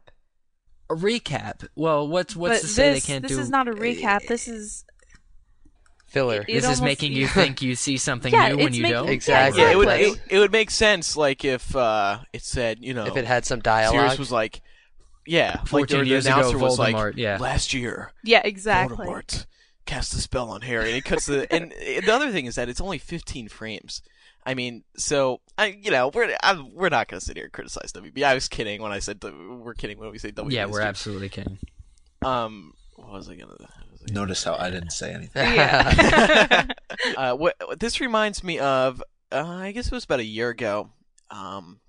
A 0.89 0.95
recap. 0.95 1.67
Well, 1.75 2.07
what's 2.07 2.35
what's 2.35 2.61
but 2.61 2.61
to 2.61 2.67
say 2.67 2.93
this, 2.93 3.05
they 3.05 3.13
can't 3.13 3.21
this 3.23 3.31
do? 3.31 3.37
This 3.37 3.45
is 3.45 3.49
not 3.49 3.67
a 3.67 3.71
recap. 3.71 4.27
This 4.27 4.47
is 4.47 4.85
Filler. 6.07 6.45
It 6.47 6.61
This 6.61 6.69
is 6.69 6.81
making 6.81 7.13
you 7.13 7.27
think 7.27 7.61
you 7.61 7.75
see 7.75 7.97
something 7.97 8.31
Yeah, 8.33 8.49
new 8.49 8.57
when 8.63 8.73
you 8.73 8.83
making- 8.83 8.93
don't. 8.93 9.09
Exactly. 9.09 9.61
Yeah, 9.61 9.71
it 9.71 9.77
would 9.77 9.87
it, 9.87 10.21
it 10.29 10.39
would 10.39 10.51
make 10.51 10.71
sense 10.71 11.17
like 11.17 11.43
if 11.43 11.75
uh, 11.75 12.19
it 12.33 12.43
said 12.43 12.77
you 12.81 12.93
know 12.93 13.05
if 13.05 13.17
it 13.17 13.25
had 13.25 13.45
some 13.45 13.59
dialogue. 13.59 13.91
Sirius 13.91 14.11
dialogue. 14.11 14.19
was 14.19 14.31
like 14.31 14.61
yeah, 15.27 15.57
like 15.57 15.67
14 15.67 15.97
the, 15.97 16.03
the 16.03 16.09
years 16.09 16.25
ago, 16.27 16.35
announcer 16.35 16.57
was 16.59 16.77
like 16.77 17.15
yeah. 17.17 17.37
last 17.39 17.73
year 17.73 18.11
yeah, 18.23 18.41
exactly. 18.43 19.07
Voldemort 19.07 19.45
cast 19.85 20.13
a 20.13 20.17
spell 20.17 20.49
on 20.49 20.61
Harry, 20.61 20.89
and 20.89 20.97
it 20.97 21.05
cuts 21.05 21.27
the. 21.27 21.51
And 21.53 21.71
the 21.71 22.11
other 22.11 22.31
thing 22.31 22.45
is 22.45 22.55
that 22.55 22.69
it's 22.69 22.81
only 22.81 22.97
15 22.97 23.47
frames. 23.47 24.01
I 24.45 24.53
mean, 24.53 24.83
so 24.97 25.41
I, 25.57 25.67
you 25.81 25.91
know, 25.91 26.09
we're 26.13 26.35
I, 26.43 26.61
we're 26.73 26.89
not 26.89 27.07
gonna 27.07 27.21
sit 27.21 27.35
here 27.37 27.45
and 27.45 27.53
criticize 27.53 27.91
WB. 27.93 28.21
I 28.23 28.33
was 28.33 28.47
kidding 28.47 28.81
when 28.81 28.91
I 28.91 28.99
said 28.99 29.19
w- 29.19 29.55
we're 29.55 29.73
kidding 29.73 29.97
when 29.97 30.11
we 30.11 30.17
say 30.19 30.31
WB. 30.31 30.51
Yeah, 30.51 30.65
we're 30.65 30.79
cheap. 30.81 30.87
absolutely 30.87 31.29
kidding. 31.29 31.57
Um, 32.23 32.73
what 32.95 33.11
was 33.11 33.29
I 33.29 33.35
gonna? 33.35 33.51
was 33.51 33.61
I 33.61 33.65
gonna- 34.07 34.19
Notice 34.19 34.43
how 34.43 34.55
I 34.55 34.69
didn't 34.69 34.91
say 34.91 35.13
anything. 35.13 35.53
Yeah. 35.55 36.65
uh, 37.17 37.33
what, 37.35 37.55
what 37.65 37.79
this 37.79 37.99
reminds 37.99 38.43
me 38.43 38.59
of, 38.59 39.01
uh, 39.31 39.43
I 39.43 39.71
guess 39.71 39.87
it 39.87 39.91
was 39.91 40.03
about 40.03 40.19
a 40.19 40.23
year 40.25 40.49
ago, 40.49 40.91
um, 41.31 41.79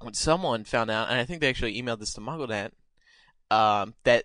when 0.00 0.14
someone 0.14 0.64
found 0.64 0.90
out, 0.90 1.10
and 1.10 1.18
I 1.20 1.24
think 1.24 1.42
they 1.42 1.48
actually 1.50 1.80
emailed 1.80 2.00
this 2.00 2.14
to 2.14 2.22
MuggleNet, 2.22 2.70
um, 3.50 3.92
that 4.04 4.24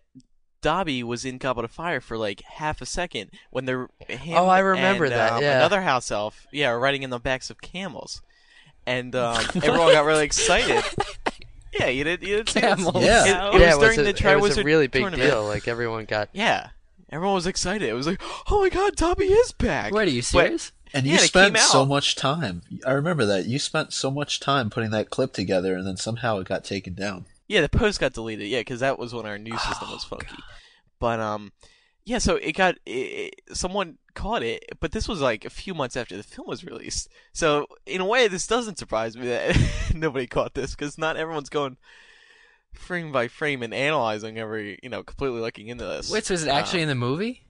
Dobby 0.62 1.04
was 1.04 1.24
in 1.26 1.38
Goblet 1.38 1.66
of 1.66 1.72
Fire 1.72 2.02
for 2.02 2.18
like 2.18 2.42
half 2.42 2.82
a 2.82 2.86
second 2.86 3.32
when 3.52 3.66
they're 3.66 3.90
him 4.08 4.38
Oh, 4.38 4.48
I 4.48 4.60
remember 4.60 5.06
and, 5.06 5.14
that, 5.14 5.34
um, 5.34 5.42
yeah. 5.42 5.58
another 5.58 5.82
house 5.82 6.12
elf, 6.12 6.48
yeah, 6.52 6.70
riding 6.70 7.04
in 7.04 7.10
the 7.10 7.20
backs 7.20 7.50
of 7.50 7.62
camels, 7.62 8.22
and 8.86 9.16
um, 9.16 9.44
everyone 9.56 9.94
got 9.94 10.06
really 10.06 10.26
excited. 10.26 10.84
Yeah, 11.80 11.88
you 11.88 12.04
did. 12.04 12.24
You 12.24 12.38
did 12.38 12.50
see? 12.50 12.62
Camels. 12.62 13.04
Yeah. 13.04 13.50
It, 13.50 13.56
it 13.56 13.62
yeah, 13.62 13.76
was 13.76 13.96
during 13.96 14.00
a, 14.00 14.14
the 14.14 14.32
it 14.32 14.40
was 14.42 14.58
a 14.58 14.64
really 14.64 14.88
big 14.88 15.02
tournament. 15.04 15.30
deal. 15.30 15.46
Like 15.46 15.68
everyone 15.68 16.06
got. 16.06 16.30
Yeah, 16.34 16.70
everyone 17.12 17.36
was 17.36 17.46
excited. 17.48 17.88
It 17.88 17.94
was 17.94 18.08
like, 18.08 18.22
oh 18.50 18.62
my 18.62 18.70
god, 18.70 18.96
Dobby 18.96 19.26
is 19.26 19.52
back. 19.52 19.94
Wait, 19.94 20.08
are 20.08 20.12
you 20.12 20.22
But- 20.22 20.26
serious? 20.26 20.72
And 20.94 21.06
you 21.06 21.16
it 21.16 21.20
spent 21.20 21.58
so 21.58 21.86
much 21.86 22.16
time. 22.16 22.62
I 22.86 22.92
remember 22.92 23.26
that. 23.26 23.46
You 23.46 23.60
spent 23.60 23.92
so 23.92 24.10
much 24.10 24.40
time 24.40 24.70
putting 24.70 24.90
that 24.92 25.10
clip 25.10 25.34
together, 25.34 25.76
and 25.76 25.86
then 25.86 25.98
somehow 25.98 26.40
it 26.40 26.48
got 26.48 26.64
taken 26.64 26.94
down. 26.94 27.26
Yeah, 27.48 27.62
the 27.62 27.70
post 27.70 28.00
got 28.00 28.14
deleted. 28.14 28.48
Yeah, 28.48 28.60
because 28.60 28.82
that 28.82 29.00
was 29.00 29.14
when 29.14 29.26
our 29.26 29.38
news 29.38 29.62
system 29.62 29.90
was 29.92 30.04
funky. 30.04 30.36
But 31.00 31.20
um, 31.20 31.52
yeah, 32.06 32.18
so 32.18 32.36
it 32.36 32.54
got 32.54 32.76
it, 32.86 33.36
someone 33.54 33.98
caught 34.16 34.44
it, 34.44 34.66
but 34.80 34.92
this 34.92 35.08
was 35.08 35.22
like 35.22 35.46
a 35.46 35.50
few 35.50 35.74
months 35.74 35.96
after 35.96 36.18
the 36.18 36.24
film 36.24 36.48
was 36.48 36.64
released. 36.64 37.10
So 37.34 37.68
in 37.86 38.02
a 38.02 38.06
way, 38.06 38.28
this 38.28 38.48
doesn't 38.48 38.78
surprise 38.80 39.16
me 39.16 39.28
that 39.28 39.92
nobody 39.96 40.28
caught 40.28 40.54
this 40.56 40.72
because 40.76 40.98
not 40.98 41.18
everyone's 41.18 41.50
going 41.50 41.78
frame 42.74 43.12
by 43.12 43.28
frame 43.28 43.64
and 43.64 43.74
analyzing 43.74 44.38
every 44.38 44.78
you 44.84 44.90
know 44.90 45.04
completely 45.04 45.40
looking 45.40 45.68
into 45.68 45.86
this. 45.86 46.12
Wait, 46.12 46.26
so 46.26 46.34
is 46.34 46.44
it 46.44 46.50
actually 46.50 46.80
Um, 46.80 46.84
in 46.84 46.90
the 46.90 46.96
movie? 46.96 47.44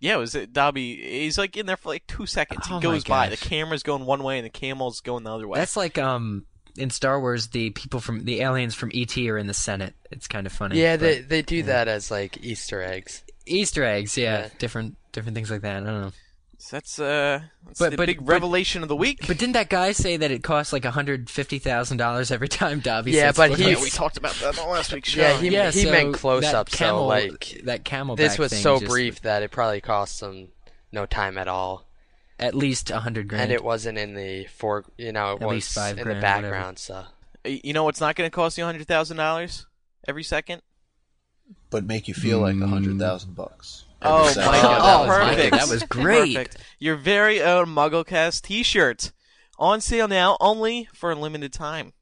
Yeah, 0.00 0.14
it 0.14 0.18
was 0.18 0.34
it 0.34 0.52
Dobby? 0.52 0.96
He's 0.96 1.36
like 1.36 1.56
in 1.56 1.66
there 1.66 1.76
for 1.76 1.90
like 1.90 2.06
two 2.06 2.26
seconds. 2.26 2.62
Oh 2.66 2.68
he 2.68 2.74
my 2.76 2.80
goes 2.80 3.04
by. 3.04 3.28
The 3.28 3.36
camera's 3.36 3.82
going 3.82 4.06
one 4.06 4.22
way 4.22 4.38
and 4.38 4.46
the 4.46 4.50
camel's 4.50 5.00
going 5.00 5.24
the 5.24 5.34
other 5.34 5.46
way. 5.46 5.58
That's 5.58 5.76
like 5.76 5.98
um 5.98 6.46
in 6.76 6.90
Star 6.90 7.20
Wars, 7.20 7.48
the 7.48 7.70
people 7.70 8.00
from 8.00 8.24
the 8.24 8.40
aliens 8.40 8.74
from 8.74 8.90
ET 8.94 9.16
are 9.18 9.38
in 9.38 9.46
the 9.46 9.54
Senate. 9.54 9.94
It's 10.10 10.26
kind 10.28 10.46
of 10.46 10.52
funny. 10.52 10.80
Yeah, 10.80 10.96
but- 10.96 11.00
they 11.02 11.20
they 11.20 11.42
do 11.42 11.62
that 11.64 11.88
as 11.88 12.10
like 12.10 12.42
Easter 12.44 12.82
eggs. 12.82 13.22
Easter 13.46 13.84
eggs. 13.84 14.16
Yeah, 14.16 14.40
Yeah. 14.42 14.48
different 14.58 14.96
different 15.12 15.34
things 15.34 15.50
like 15.50 15.62
that. 15.62 15.76
I 15.76 15.80
don't 15.86 16.00
know. 16.02 16.12
So 16.58 16.76
that's 16.76 16.98
uh, 16.98 17.40
that's 17.66 17.78
But- 17.78 17.90
the 17.92 17.96
but- 17.96 18.06
big 18.06 18.18
but- 18.18 18.26
revelation 18.32 18.82
of 18.82 18.88
the 18.90 18.96
week. 18.96 19.26
But 19.26 19.38
didn't 19.38 19.54
that 19.54 19.70
guy 19.70 19.92
say 19.92 20.18
that 20.18 20.30
it 20.30 20.42
costs 20.42 20.72
like 20.74 20.84
hundred 20.84 21.30
fifty 21.30 21.58
thousand 21.58 21.96
dollars 21.96 22.30
every 22.30 22.48
time 22.48 22.80
Dobby? 22.80 23.12
Yeah, 23.12 23.28
sets 23.32 23.38
but 23.38 23.58
he- 23.58 23.70
yeah, 23.70 23.80
we 23.80 23.88
talked 23.88 24.18
about 24.18 24.34
that 24.34 24.58
on 24.58 24.68
last 24.68 24.92
week's 24.92 25.08
show. 25.08 25.22
Yeah, 25.22 25.40
he- 25.40 25.48
yeah, 25.48 25.70
so 25.70 25.90
meant 25.90 26.14
close-up, 26.14 26.68
that 26.68 26.76
so, 26.76 26.84
camel, 26.84 27.06
like, 27.06 27.62
that 27.64 27.84
camel. 27.84 28.14
This 28.14 28.38
was 28.38 28.52
thing 28.52 28.62
so 28.62 28.78
just- 28.78 28.90
brief 28.90 29.22
that 29.22 29.42
it 29.42 29.50
probably 29.50 29.80
cost 29.80 30.20
them 30.20 30.48
no 30.92 31.06
time 31.06 31.38
at 31.38 31.48
all, 31.48 31.86
At 32.40 32.54
least 32.54 32.90
a 32.90 32.98
hundred 33.00 33.28
grand. 33.28 33.44
and 33.44 33.52
it 33.52 33.62
wasn't 33.62 33.98
in 33.98 34.14
the 34.14 34.46
for 34.46 34.84
you 34.96 35.12
know 35.12 35.34
it 35.34 35.42
At 35.42 35.46
was 35.48 35.54
least 35.56 35.74
five 35.74 35.98
in 35.98 36.04
grand, 36.04 36.20
the 36.22 36.26
whatever. 36.26 36.50
background. 36.50 36.78
So 36.80 37.04
You 37.44 37.72
know 37.72 37.84
what's 37.84 38.00
not 38.00 38.16
going 38.16 38.28
to 38.28 38.34
cost 38.34 38.56
you 38.58 38.64
a 38.64 38.66
hundred 38.66 38.86
thousand 38.88 39.18
dollars 39.18 39.66
every 40.08 40.22
second? 40.24 40.62
But 41.70 41.84
make 41.84 42.08
you 42.08 42.14
feel 42.14 42.40
like 42.40 42.56
a 42.56 42.66
hundred 42.66 42.98
thousand 42.98 43.34
bucks. 43.36 43.84
every 44.02 44.16
Oh 44.18 44.28
second. 44.28 44.52
my 44.52 44.60
god, 44.62 44.80
Oh, 44.82 45.06
that's 45.06 45.08
Michael, 45.08 45.34
perfect. 45.36 45.56
that 45.56 45.68
was 45.68 45.82
great. 45.84 46.34
Perfect. 46.36 46.56
Your 46.78 46.96
very 46.96 47.42
own 47.42 47.66
MuggleCast 47.66 48.42
T-shirt 48.42 49.12
on 49.58 49.80
sale 49.80 50.08
now, 50.08 50.36
only 50.40 50.88
for 50.94 51.10
a 51.10 51.14
limited 51.14 51.52
time. 51.52 51.92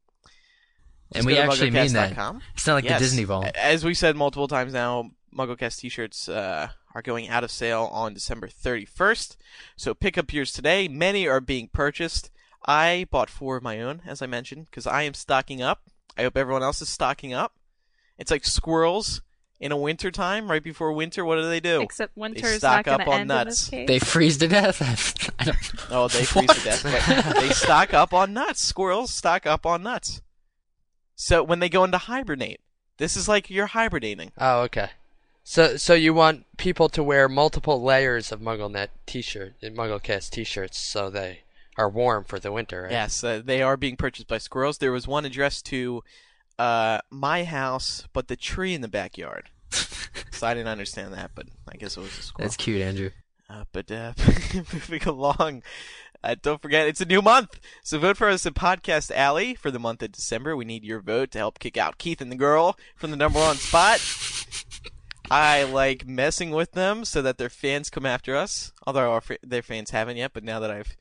and 1.13 1.25
we 1.27 1.37
actually 1.39 1.71
mean 1.71 1.93
that. 1.95 2.13
mugglecast.com. 2.13 2.43
It's 2.55 2.67
not 2.67 2.75
like 2.75 2.85
Yes. 2.85 3.01
the 3.01 3.05
Disney 3.07 3.25
Vault. 3.25 3.47
As 3.57 3.85
we 3.85 3.95
said 3.95 4.15
multiple 4.17 4.47
times 4.49 4.73
now, 4.75 5.11
MuggleCast 5.37 5.79
T-shirts 5.81 6.29
uh, 6.29 6.69
are 6.95 7.03
going 7.03 7.29
out 7.29 7.45
of 7.45 7.51
sale 7.51 7.89
on 7.93 8.15
December 8.15 8.49
31st. 8.49 9.37
So 9.77 9.95
pick 9.95 10.17
up 10.19 10.33
yours 10.33 10.53
today. 10.53 10.89
Many 10.89 11.27
are 11.29 11.41
being 11.41 11.69
purchased. 11.73 12.31
I 12.67 13.07
bought 13.11 13.31
four 13.31 13.57
of 13.57 13.63
my 13.63 13.81
own, 13.81 14.03
as 14.07 14.21
I 14.23 14.27
mentioned, 14.27 14.67
because 14.71 14.87
I 14.87 15.03
am 15.03 15.15
stocking 15.15 15.63
up. 15.63 15.83
I 16.17 16.23
hope 16.23 16.37
everyone 16.37 16.63
else 16.63 16.83
is 16.83 16.89
stocking 16.89 17.33
up. 17.33 17.55
It's 18.19 18.31
like 18.31 18.45
squirrels 18.45 19.23
in 19.61 19.71
a 19.73 19.77
winter 19.77 20.11
time, 20.11 20.51
right 20.51 20.63
before 20.63 20.93
winter. 20.93 21.25
What 21.25 21.37
do 21.37 21.49
they 21.49 21.61
do? 21.61 21.81
Except 21.81 22.17
winter 22.17 22.47
is 22.47 22.59
stock 22.59 22.87
not 22.87 23.03
up 23.03 23.09
on 23.09 23.21
end 23.21 23.29
nuts. 23.29 23.43
in 23.45 23.49
this 23.49 23.69
case. 23.69 23.87
They 23.89 23.99
freeze 24.01 24.39
to 24.39 24.49
death. 24.49 25.31
I 25.39 25.45
don't, 25.45 25.57
Oh, 25.91 26.09
they 26.09 26.25
freeze 26.25 26.49
to 26.53 26.65
death. 26.65 27.35
They 27.37 27.51
stock 27.51 27.95
up 27.95 28.13
on 28.13 28.33
nuts. 28.33 28.61
Squirrels 28.63 29.13
stock 29.13 29.47
up 29.47 29.65
on 29.67 29.83
nuts. 29.83 30.21
So 31.15 31.43
when 31.43 31.59
they 31.61 31.69
go 31.69 31.85
into 31.85 31.99
hibernate, 31.99 32.61
this 32.99 33.17
is 33.17 33.29
like 33.29 33.51
you're 33.51 33.67
hibernating. 33.67 34.33
oh 34.39 34.63
okay. 34.63 34.91
So 35.51 35.79
so 35.79 35.95
you 35.95 36.13
want 36.13 36.45
people 36.59 36.91
to 36.91 37.03
wear 37.03 37.27
multiple 37.27 37.83
layers 37.83 38.31
of 38.33 38.41
MuggleNet 38.41 38.89
T-shirt, 39.07 39.55
MuggleCast 39.63 40.29
T-shirts, 40.29 40.77
so 40.77 41.09
they 41.09 41.41
are 41.79 41.89
warm 41.89 42.25
for 42.25 42.39
the 42.39 42.53
winter, 42.53 42.83
right? 42.83 42.91
Yes, 42.91 43.25
uh, 43.25 43.41
they 43.43 43.63
are 43.63 43.79
being 43.79 43.97
purchased 43.97 44.29
by 44.29 44.37
squirrels. 44.37 44.77
There 44.77 44.93
was 44.93 45.09
one 45.09 45.25
addressed 45.25 45.65
to 45.67 46.05
uh, 46.59 46.99
my 47.09 47.45
house, 47.45 48.07
but 48.13 48.29
the 48.29 48.37
tree 48.37 48.75
in 48.75 48.83
the 48.83 48.89
backyard. 48.89 49.49
so 49.71 50.47
I 50.47 50.53
didn't 50.53 50.69
understand 50.69 51.15
that, 51.15 51.31
but 51.35 51.47
I 51.67 51.77
guess 51.79 51.97
it 51.97 52.01
was 52.01 52.19
a 52.19 52.23
squirrel. 52.23 52.47
that's 52.47 52.59
cute, 52.59 52.83
Andrew. 52.83 53.11
Uh, 53.49 53.65
but 53.73 53.91
uh, 53.91 54.13
moving 54.55 55.03
along, 55.05 55.63
uh, 56.23 56.37
don't 56.43 56.61
forget 56.61 56.89
it's 56.89 57.01
a 57.01 57.07
new 57.07 57.23
month. 57.23 57.59
So 57.83 57.99
vote 57.99 58.19
for 58.19 58.29
us 58.29 58.45
at 58.45 58.53
Podcast 58.53 59.11
Alley 59.13 59.55
for 59.55 59.71
the 59.71 59.79
month 59.79 60.03
of 60.03 60.13
December. 60.13 60.55
We 60.55 60.67
need 60.67 60.85
your 60.85 61.01
vote 61.01 61.31
to 61.31 61.39
help 61.39 61.59
kick 61.59 61.79
out 61.79 61.97
Keith 61.97 62.21
and 62.21 62.31
the 62.31 62.37
girl 62.37 62.77
from 62.97 63.11
the 63.11 63.17
number 63.17 63.39
one 63.39 63.57
spot. 63.57 64.03
I 65.31 65.65
like 65.65 66.07
messing 66.07 66.51
with 66.51 66.73
them 66.73 67.05
so 67.05 67.23
that 67.23 67.39
their 67.39 67.49
fans 67.51 67.91
come 67.91 68.07
after 68.07 68.37
us. 68.37 68.73
Although 68.87 69.13
our, 69.13 69.23
their 69.43 69.63
fans 69.63 69.91
haven't 69.91 70.17
yet, 70.17 70.33
but 70.33 70.45
now 70.45 70.61
that 70.61 70.71
I've 70.71 70.97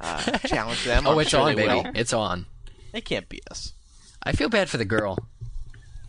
uh, 0.00 0.38
challenged 0.46 0.86
them, 0.86 1.06
Oh, 1.06 1.12
I'm 1.12 1.20
it's 1.20 1.30
sure 1.30 1.40
on, 1.40 1.54
they 1.54 1.66
baby. 1.66 1.74
will. 1.74 1.92
It's 1.94 2.12
on. 2.12 2.46
They 2.92 3.00
can't 3.00 3.28
beat 3.28 3.44
us. 3.50 3.72
I 4.22 4.32
feel 4.32 4.48
bad 4.48 4.68
for 4.70 4.76
the 4.78 4.84
girl. 4.84 5.18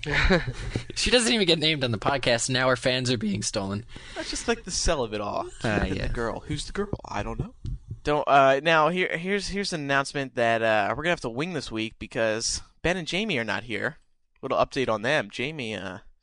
she 0.95 1.09
doesn't 1.09 1.33
even 1.33 1.47
get 1.47 1.59
named 1.59 1.83
on 1.83 1.91
the 1.91 1.97
podcast. 1.97 2.49
Now 2.49 2.69
her 2.69 2.75
fans 2.75 3.09
are 3.11 3.17
being 3.17 3.41
stolen. 3.41 3.85
That's 4.15 4.29
just 4.29 4.47
like 4.47 4.63
the 4.63 4.71
sell 4.71 5.03
of 5.03 5.13
it 5.13 5.21
all. 5.21 5.47
Ah, 5.63 5.83
yeah. 5.85 6.07
The 6.07 6.13
girl. 6.13 6.41
Who's 6.41 6.65
the 6.67 6.73
girl? 6.73 6.89
I 7.09 7.23
don't 7.23 7.39
know. 7.39 7.53
Don't. 8.03 8.23
Uh, 8.27 8.59
now 8.61 8.89
here, 8.89 9.17
here's 9.17 9.47
here's 9.47 9.73
an 9.73 9.81
announcement 9.81 10.35
that 10.35 10.61
uh, 10.61 10.89
we're 10.91 11.01
gonna 11.03 11.09
have 11.09 11.21
to 11.21 11.29
wing 11.29 11.53
this 11.53 11.71
week 11.71 11.95
because 11.97 12.61
Ben 12.83 12.97
and 12.97 13.07
Jamie 13.07 13.39
are 13.39 13.43
not 13.43 13.63
here. 13.63 13.97
Little 14.43 14.59
update 14.59 14.89
on 14.89 15.01
them. 15.01 15.29
Jamie, 15.31 15.75
uh, 15.75 15.95
it's 15.95 16.14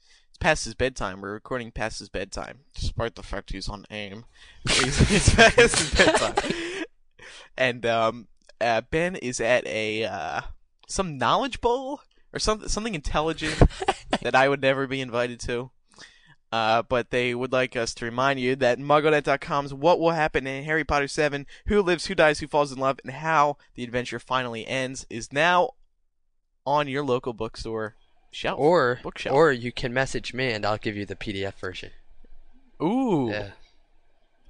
past 0.42 0.64
his 0.64 0.74
bedtime. 0.74 1.20
We're 1.20 1.32
recording 1.32 1.70
past 1.70 2.00
his 2.00 2.08
bedtime, 2.08 2.60
despite 2.74 3.14
the 3.14 3.22
fact 3.22 3.52
he's 3.52 3.68
on 3.68 3.86
AIM. 3.90 4.24
He's- 4.68 5.10
it's 5.10 5.34
past 5.34 5.78
his 5.78 5.94
bedtime. 5.94 6.84
And 7.56 7.86
um, 7.86 8.26
uh, 8.60 8.80
Ben 8.90 9.14
is 9.16 9.40
at 9.40 9.64
a 9.68 10.04
uh, 10.04 10.40
some 10.88 11.16
knowledge 11.16 11.60
bowl 11.60 12.00
or 12.32 12.40
something 12.40 12.68
something 12.68 12.94
intelligent 12.96 13.56
that 14.22 14.34
I 14.34 14.48
would 14.48 14.60
never 14.60 14.86
be 14.88 15.00
invited 15.00 15.38
to. 15.40 15.70
Uh, 16.50 16.82
but 16.82 17.10
they 17.10 17.34
would 17.34 17.52
like 17.52 17.76
us 17.76 17.94
to 17.94 18.04
remind 18.04 18.38
you 18.40 18.54
that 18.56 18.78
MuggleNet.com's 18.78 19.72
What 19.72 19.98
Will 20.00 20.10
Happen 20.10 20.46
in 20.46 20.64
Harry 20.64 20.84
Potter 20.84 21.08
7, 21.08 21.46
Who 21.66 21.80
Lives, 21.80 22.06
Who 22.06 22.14
Dies, 22.14 22.40
Who 22.40 22.46
Falls 22.46 22.70
in 22.72 22.78
Love, 22.78 22.98
and 23.04 23.14
How 23.14 23.56
the 23.74 23.84
Adventure 23.84 24.18
Finally 24.18 24.66
Ends 24.66 25.06
is 25.08 25.32
now 25.32 25.70
on 26.66 26.88
your 26.88 27.02
local 27.04 27.32
bookstore 27.32 27.94
shelf. 28.32 28.58
Or 28.58 28.98
bookshelf. 29.04 29.34
or 29.36 29.52
you 29.52 29.70
can 29.70 29.92
message 29.94 30.34
me 30.34 30.50
and 30.50 30.66
I'll 30.66 30.78
give 30.78 30.96
you 30.96 31.06
the 31.06 31.14
PDF 31.16 31.54
version. 31.54 31.90
Ooh, 32.82 33.28
Yeah. 33.30 33.50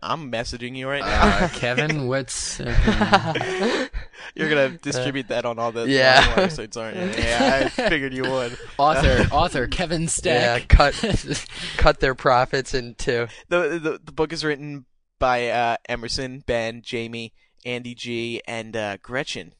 I'm 0.04 0.32
messaging 0.32 0.74
you 0.74 0.88
right 0.88 1.04
now. 1.04 1.44
Uh, 1.44 1.48
Kevin, 1.54 2.08
what's 2.08 2.58
uh, 2.60 3.86
You're 4.34 4.48
gonna 4.48 4.70
distribute 4.70 5.28
that 5.28 5.44
on 5.44 5.60
all 5.60 5.70
the 5.70 5.86
Yeah. 5.86 6.22
websites, 6.34 6.76
aren't 6.76 6.96
you? 6.96 7.22
Yeah, 7.22 7.60
I 7.64 7.68
figured 7.88 8.12
you 8.12 8.22
would. 8.24 8.58
author? 8.78 9.28
author 9.30 9.68
Kevin 9.68 10.02
Yeah, 10.02 10.08
Steck. 10.08 10.68
cut 10.68 11.44
cut 11.76 12.00
their 12.00 12.16
profits 12.16 12.74
into 12.74 13.28
the, 13.48 13.78
the 13.78 14.00
the 14.04 14.10
book 14.12 14.32
is 14.32 14.44
written 14.44 14.86
by 15.20 15.48
uh, 15.50 15.76
Emerson, 15.88 16.42
Ben, 16.48 16.82
Jamie, 16.82 17.32
Andy 17.64 17.94
G, 17.94 18.42
and 18.48 18.76
uh, 18.76 18.96
Gretchen, 19.02 19.52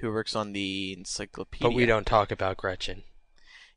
who 0.00 0.12
works 0.12 0.36
on 0.36 0.52
the 0.52 0.94
encyclopedia. 0.96 1.66
But 1.68 1.74
we 1.74 1.86
don't 1.86 2.06
talk 2.06 2.30
about 2.30 2.56
Gretchen. 2.56 3.02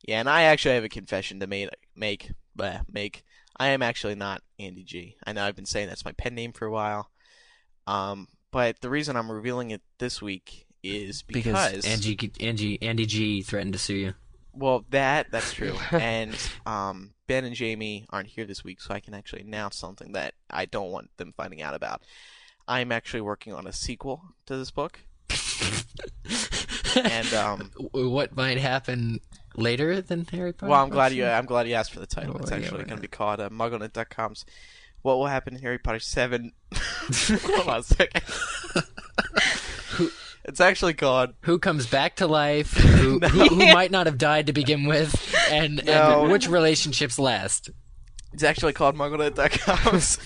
Yeah, 0.07 0.19
and 0.19 0.29
I 0.29 0.43
actually 0.43 0.75
have 0.75 0.83
a 0.83 0.89
confession 0.89 1.39
to 1.39 1.47
make. 1.47 1.69
Make, 1.95 2.31
bleh, 2.57 2.81
make. 2.91 3.23
I 3.57 3.67
am 3.67 3.81
actually 3.81 4.15
not 4.15 4.41
Andy 4.59 4.83
G. 4.83 5.17
I 5.25 5.33
know 5.33 5.45
I've 5.45 5.55
been 5.55 5.65
saying 5.65 5.87
that's 5.87 6.05
my 6.05 6.13
pen 6.13 6.35
name 6.35 6.53
for 6.53 6.65
a 6.65 6.71
while. 6.71 7.11
Um, 7.85 8.27
but 8.51 8.81
the 8.81 8.89
reason 8.89 9.15
I'm 9.15 9.31
revealing 9.31 9.71
it 9.71 9.81
this 9.97 10.21
week 10.21 10.65
is 10.83 11.21
because, 11.21 11.71
because 11.71 11.85
Angie, 11.85 12.31
Angie, 12.39 12.81
Andy 12.81 13.05
G 13.05 13.41
threatened 13.41 13.73
to 13.73 13.79
sue 13.79 13.95
you. 13.95 14.13
well, 14.53 14.85
that 14.89 15.27
that's 15.31 15.53
true, 15.53 15.77
and 15.91 16.35
um, 16.65 17.13
Ben 17.27 17.45
and 17.45 17.55
Jamie 17.55 18.05
aren't 18.09 18.29
here 18.29 18.45
this 18.45 18.63
week, 18.63 18.81
so 18.81 18.93
I 18.93 18.99
can 18.99 19.13
actually 19.13 19.41
announce 19.43 19.75
something 19.77 20.13
that 20.13 20.33
I 20.49 20.65
don't 20.65 20.91
want 20.91 21.15
them 21.17 21.33
finding 21.35 21.61
out 21.61 21.73
about. 21.75 22.01
I'm 22.67 22.91
actually 22.91 23.21
working 23.21 23.53
on 23.53 23.67
a 23.67 23.73
sequel 23.73 24.21
to 24.47 24.57
this 24.57 24.71
book, 24.71 24.99
and 26.95 27.33
um, 27.33 27.71
What 27.91 28.35
might 28.35 28.57
happen 28.57 29.19
later 29.55 30.01
than 30.01 30.25
Harry 30.25 30.53
Potter? 30.53 30.69
Well, 30.69 30.81
I'm 30.83 30.89
glad 30.89 31.13
you. 31.13 31.25
I'm 31.25 31.45
glad 31.45 31.67
you 31.67 31.73
asked 31.75 31.93
for 31.93 31.99
the 31.99 32.07
title. 32.07 32.35
Oh, 32.35 32.41
It's 32.41 32.51
yeah, 32.51 32.57
actually 32.57 32.83
going 32.85 32.97
to 32.97 33.01
be 33.01 33.07
called 33.07 33.39
uh, 33.39 33.49
MuggleNet.com's 33.49 34.45
"What 35.01 35.17
Will 35.17 35.27
Happen 35.27 35.55
in 35.55 35.61
Harry 35.61 35.77
Potter 35.79 35.99
7. 35.99 36.51
Hold 36.75 37.67
on 37.67 37.79
a 37.79 37.83
second. 37.83 38.23
it's 40.45 40.61
actually 40.61 40.93
called. 40.93 41.33
Who 41.41 41.59
comes 41.59 41.85
back 41.87 42.15
to 42.17 42.27
life? 42.27 42.73
Who, 42.77 43.19
who, 43.19 43.45
who 43.47 43.73
might 43.73 43.91
not 43.91 44.05
have 44.05 44.17
died 44.17 44.47
to 44.47 44.53
begin 44.53 44.85
with? 44.85 45.35
And, 45.49 45.83
No. 45.85 46.23
and 46.23 46.31
which 46.31 46.47
relationships 46.47 47.19
last? 47.19 47.69
It's 48.33 48.43
actually 48.43 48.71
called 48.71 48.95
MuggleNet.com's. 48.95 50.17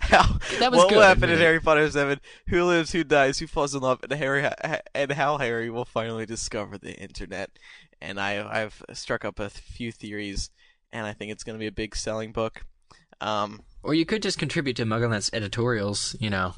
how, 0.00 0.38
That 0.60 0.70
was 0.70 0.78
what 0.78 0.88
good, 0.88 0.96
will 0.96 1.02
happen 1.02 1.28
in. 1.28 1.38
Harry 1.38 1.60
Potter 1.60 1.90
7? 1.90 2.18
Who 2.48 2.64
lives? 2.64 2.92
Who 2.92 3.04
dies? 3.04 3.38
Who 3.38 3.46
falls 3.46 3.74
in 3.74 3.82
love? 3.82 4.00
And 4.02 4.12
Harry 4.12 4.48
and 4.94 5.12
how 5.12 5.36
Harry 5.36 5.68
will 5.68 5.84
finally 5.84 6.24
discover 6.24 6.78
the 6.78 6.94
internet. 6.94 7.50
And 8.00 8.20
I, 8.20 8.62
I've 8.62 8.82
struck 8.92 9.24
up 9.24 9.38
a 9.40 9.48
few 9.50 9.92
theories, 9.92 10.50
and 10.92 11.06
I 11.06 11.12
think 11.12 11.32
it's 11.32 11.44
going 11.44 11.54
to 11.56 11.60
be 11.60 11.66
a 11.66 11.72
big 11.72 11.96
selling 11.96 12.32
book. 12.32 12.64
Um, 13.20 13.62
Or 13.82 13.94
you 13.94 14.04
could 14.04 14.22
just 14.22 14.38
contribute 14.38 14.76
to 14.76 14.84
MuggleNet's 14.84 15.30
editorials. 15.32 16.16
You 16.20 16.30
know, 16.30 16.54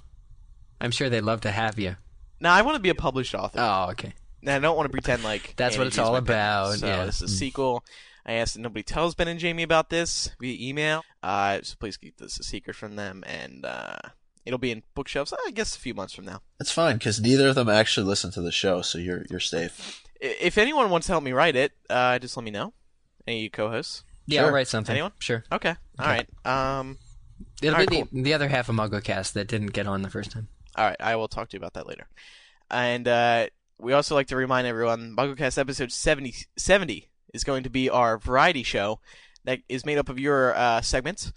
I'm 0.81 0.91
sure 0.91 1.09
they'd 1.09 1.21
love 1.21 1.43
to 1.43 1.51
have 1.51 1.79
you. 1.79 1.97
now 2.41 2.53
I 2.55 2.63
want 2.63 2.77
to 2.77 2.83
be 2.83 2.89
a 2.89 2.95
published 2.95 3.35
author. 3.35 3.59
Oh, 3.61 3.91
okay. 3.93 4.15
And 4.43 4.51
I 4.51 4.59
don't 4.59 4.77
want 4.77 4.87
to 4.87 4.93
pretend 4.93 5.25
like 5.25 5.55
That's 5.57 5.77
what 5.79 5.87
it's 5.87 5.99
all 5.99 6.13
my 6.13 6.21
pen. 6.21 6.27
about, 6.27 6.75
So 6.79 6.87
yeah. 6.87 7.05
this 7.07 7.17
is 7.23 7.31
a 7.33 7.35
sequel. 7.35 7.85
I 8.25 8.33
asked 8.35 8.55
that 8.55 8.61
nobody 8.61 8.83
tells 8.83 9.15
Ben 9.15 9.29
and 9.29 9.39
Jamie 9.39 9.63
about 9.63 9.89
this 9.91 10.31
via 10.41 10.57
email. 10.69 11.05
Uh, 11.23 11.61
so 11.63 11.77
please 11.79 11.97
keep 11.97 12.17
this 12.17 12.39
a 12.41 12.43
secret 12.43 12.75
from 12.75 12.97
them, 12.97 13.23
and 13.27 13.65
uh, 13.65 13.99
it'll 14.45 14.59
be 14.59 14.73
in 14.73 14.83
bookshelves. 14.95 15.33
I 15.47 15.51
guess 15.53 15.77
a 15.77 15.79
few 15.79 15.95
months 15.95 16.15
from 16.15 16.25
now. 16.25 16.41
It's 16.59 16.73
fine 16.73 16.97
because 16.97 17.21
neither 17.21 17.49
of 17.49 17.55
them 17.55 17.69
actually 17.69 18.07
listen 18.07 18.33
to 18.33 18.41
the 18.43 18.51
show, 18.51 18.83
so 18.83 18.99
you're 18.99 19.25
you're 19.31 19.39
safe. 19.41 20.03
I- 20.23 20.37
If 20.41 20.59
anyone 20.59 20.91
wants 20.91 21.07
to 21.09 21.13
help 21.13 21.25
me 21.25 21.33
write 21.33 21.57
it, 21.57 21.73
uh, 21.91 22.19
just 22.19 22.37
let 22.37 22.45
me 22.45 22.51
know. 22.51 22.73
Any 23.27 23.39
of 23.39 23.43
you 23.45 23.51
co-hosts? 23.51 24.05
Yeah, 24.27 24.41
Sure. 24.41 24.49
I'll 24.49 24.55
write 24.55 24.69
something. 24.69 24.93
Anyone? 24.93 25.13
Sure. 25.19 25.45
Okay. 25.53 25.75
All 25.99 26.07
right. 26.07 26.29
Um. 26.45 26.99
It'll 27.63 27.75
Alright, 27.75 27.91
be 27.91 28.03
the, 28.13 28.23
the 28.23 28.35
other 28.35 28.49
half 28.49 28.69
of 28.69 28.77
MuggleCast 28.77 29.33
that 29.35 29.47
didn't 29.47 29.69
get 29.73 29.87
on 29.87 30.03
the 30.03 30.11
first 30.11 30.31
time. 30.31 30.49
All 30.75 30.85
right. 30.85 30.97
I 31.01 31.17
will 31.17 31.29
talk 31.29 31.49
to 31.51 31.55
you 31.55 31.59
about 31.59 31.75
that 31.75 31.87
later. 31.87 32.09
And 32.71 33.07
uh, 33.07 33.47
we 33.79 33.93
also 33.93 34.15
like 34.15 34.27
to 34.29 34.37
remind 34.37 34.67
everyone, 34.67 35.15
MuggleCast 35.17 35.59
episode 35.59 35.93
70, 35.93 36.35
70 36.57 37.09
is 37.35 37.45
going 37.45 37.63
to 37.63 37.71
be 37.71 37.89
our 37.91 38.19
variety 38.19 38.63
show 38.63 39.01
that 39.45 39.61
is 39.69 39.85
made 39.87 39.99
up 39.99 40.09
of 40.09 40.19
your 40.19 40.55
uh, 40.57 40.81
segments 40.81 41.33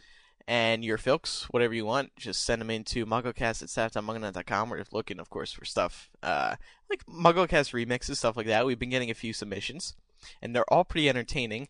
and 0.49 0.83
your 0.83 0.97
filks, 0.97 1.43
whatever 1.51 1.75
you 1.75 1.85
want. 1.85 2.15
Just 2.17 2.43
send 2.43 2.59
them 2.59 2.71
into 2.71 3.05
MuggleCast 3.05 3.61
at 3.61 3.69
staff.mugglenet.com. 3.69 4.69
We're 4.69 4.79
just 4.79 4.93
looking, 4.93 5.19
of 5.19 5.29
course, 5.29 5.53
for 5.53 5.63
stuff 5.63 6.09
uh, 6.23 6.55
like 6.89 7.05
MuggleCast 7.05 7.71
remixes, 7.71 8.17
stuff 8.17 8.35
like 8.35 8.47
that. 8.47 8.65
We've 8.65 8.79
been 8.79 8.89
getting 8.89 9.11
a 9.11 9.13
few 9.13 9.31
submissions, 9.31 9.95
and 10.41 10.55
they're 10.55 10.73
all 10.73 10.83
pretty 10.83 11.07
entertaining, 11.07 11.67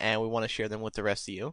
and 0.00 0.22
we 0.22 0.28
want 0.28 0.44
to 0.44 0.48
share 0.48 0.66
them 0.66 0.80
with 0.80 0.94
the 0.94 1.02
rest 1.02 1.28
of 1.28 1.34
you. 1.34 1.52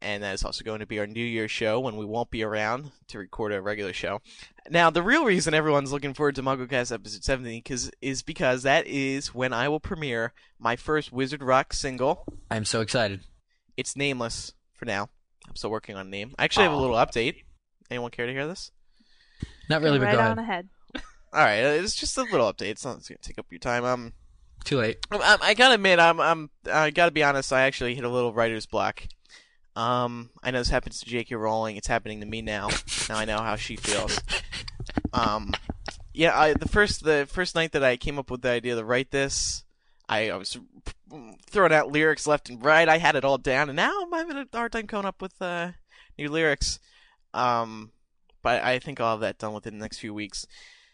And 0.00 0.22
that 0.22 0.32
is 0.32 0.44
also 0.44 0.64
going 0.64 0.78
to 0.78 0.86
be 0.86 1.00
our 1.00 1.08
New 1.08 1.24
Year's 1.24 1.50
show 1.50 1.80
when 1.80 1.96
we 1.96 2.06
won't 2.06 2.30
be 2.30 2.44
around 2.44 2.92
to 3.08 3.18
record 3.18 3.52
a 3.52 3.60
regular 3.60 3.92
show. 3.92 4.22
Now, 4.70 4.90
the 4.90 5.02
real 5.02 5.24
reason 5.24 5.54
everyone's 5.54 5.92
looking 5.92 6.14
forward 6.14 6.36
to 6.36 6.42
MuggleCast 6.42 6.94
episode 6.94 7.24
70 7.24 7.60
cause, 7.62 7.90
is 8.00 8.22
because 8.22 8.62
that 8.62 8.86
is 8.86 9.34
when 9.34 9.52
I 9.52 9.68
will 9.68 9.80
premiere 9.80 10.34
my 10.56 10.76
first 10.76 11.12
Wizard 11.12 11.42
Rock 11.42 11.72
single. 11.72 12.24
I'm 12.48 12.64
so 12.64 12.80
excited. 12.80 13.22
It's 13.76 13.96
nameless 13.96 14.54
for 14.72 14.84
now. 14.84 15.10
I'm 15.48 15.56
still 15.56 15.70
working 15.70 15.96
on 15.96 16.06
a 16.06 16.10
name. 16.10 16.34
I 16.38 16.44
actually 16.44 16.64
have 16.64 16.72
a 16.72 16.76
little 16.76 16.96
update. 16.96 17.42
Anyone 17.90 18.10
care 18.10 18.26
to 18.26 18.32
hear 18.32 18.46
this? 18.46 18.70
Not 19.68 19.82
really, 19.82 19.98
but 19.98 20.06
right 20.06 20.14
go 20.14 20.20
on 20.20 20.38
ahead. 20.38 20.68
ahead. 20.94 21.02
All 21.32 21.40
right, 21.44 21.58
it's 21.58 21.94
just 21.94 22.16
a 22.18 22.22
little 22.22 22.52
update. 22.52 22.70
It's 22.70 22.84
not 22.84 22.98
it's 22.98 23.08
gonna 23.08 23.18
take 23.22 23.38
up 23.38 23.46
your 23.50 23.58
time. 23.58 23.84
Um, 23.84 24.12
Too 24.64 24.78
late. 24.78 24.98
I'm- 25.10 25.20
I'm, 25.24 25.38
I 25.42 25.54
gotta 25.54 25.74
admit, 25.74 25.98
I'm, 25.98 26.20
I'm, 26.20 26.50
I 26.70 26.90
gotta 26.90 27.12
be 27.12 27.22
honest. 27.22 27.52
I 27.52 27.62
actually 27.62 27.94
hit 27.94 28.04
a 28.04 28.08
little 28.08 28.32
writer's 28.32 28.66
block. 28.66 29.02
Um, 29.76 30.30
I 30.42 30.50
know 30.50 30.58
this 30.58 30.68
happens 30.68 31.00
to 31.00 31.06
J.K. 31.06 31.34
Rowling. 31.36 31.76
It's 31.76 31.86
happening 31.86 32.20
to 32.20 32.26
me 32.26 32.42
now. 32.42 32.68
now 33.08 33.16
I 33.16 33.24
know 33.24 33.38
how 33.38 33.56
she 33.56 33.76
feels. 33.76 34.18
Um, 35.12 35.52
yeah, 36.12 36.38
I 36.38 36.54
the 36.54 36.68
first 36.68 37.04
the 37.04 37.26
first 37.30 37.54
night 37.54 37.72
that 37.72 37.84
I 37.84 37.96
came 37.96 38.18
up 38.18 38.30
with 38.30 38.42
the 38.42 38.50
idea 38.50 38.74
to 38.74 38.84
write 38.84 39.10
this, 39.12 39.64
I, 40.08 40.30
I 40.30 40.36
was 40.36 40.58
throwing 41.48 41.72
out 41.72 41.90
lyrics 41.92 42.26
left 42.26 42.48
and 42.50 42.64
right. 42.64 42.88
I 42.88 42.98
had 42.98 43.16
it 43.16 43.24
all 43.24 43.38
down, 43.38 43.68
and 43.68 43.76
now 43.76 44.02
I'm 44.02 44.12
having 44.12 44.36
a 44.36 44.46
hard 44.56 44.72
time 44.72 44.86
coming 44.86 45.06
up 45.06 45.20
with 45.20 45.40
uh, 45.42 45.72
new 46.18 46.28
lyrics. 46.30 46.78
Um, 47.34 47.92
but 48.42 48.62
I 48.62 48.78
think 48.78 49.00
I'll 49.00 49.12
have 49.12 49.20
that 49.20 49.38
done 49.38 49.52
within 49.52 49.78
the 49.78 49.82
next 49.82 49.98
few 49.98 50.14
weeks. 50.14 50.46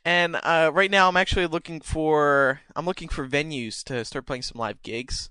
And 0.05 0.37
uh, 0.43 0.71
right 0.73 0.91
now, 0.91 1.09
I'm 1.09 1.17
actually 1.17 1.47
looking 1.47 1.81
for 1.81 2.61
I'm 2.77 2.87
looking 2.87 3.09
for 3.09 3.27
venues 3.27 3.83
to 3.85 4.05
start 4.05 4.27
playing 4.27 4.43
some 4.43 4.59
live 4.61 4.83
gigs. 4.83 5.31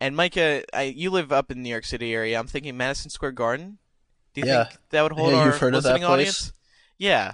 And 0.00 0.14
Micah, 0.16 0.62
I, 0.72 0.82
you 0.82 1.10
live 1.10 1.32
up 1.32 1.50
in 1.50 1.58
the 1.58 1.62
New 1.64 1.70
York 1.70 1.84
City 1.84 2.14
area. 2.14 2.38
I'm 2.38 2.46
thinking 2.46 2.76
Madison 2.76 3.10
Square 3.10 3.32
Garden. 3.32 3.78
Do 4.34 4.42
you 4.42 4.46
Yeah. 4.46 4.64
think 4.64 4.80
that 4.90 5.02
would 5.02 5.12
hold 5.12 5.32
Yeah, 5.32 5.38
our 5.40 5.46
you've 5.46 5.58
heard 5.58 5.74
of 5.74 5.82
that 5.82 5.88
listening 5.94 6.06
place? 6.06 6.12
audience? 6.12 6.52
Yeah. 6.98 7.32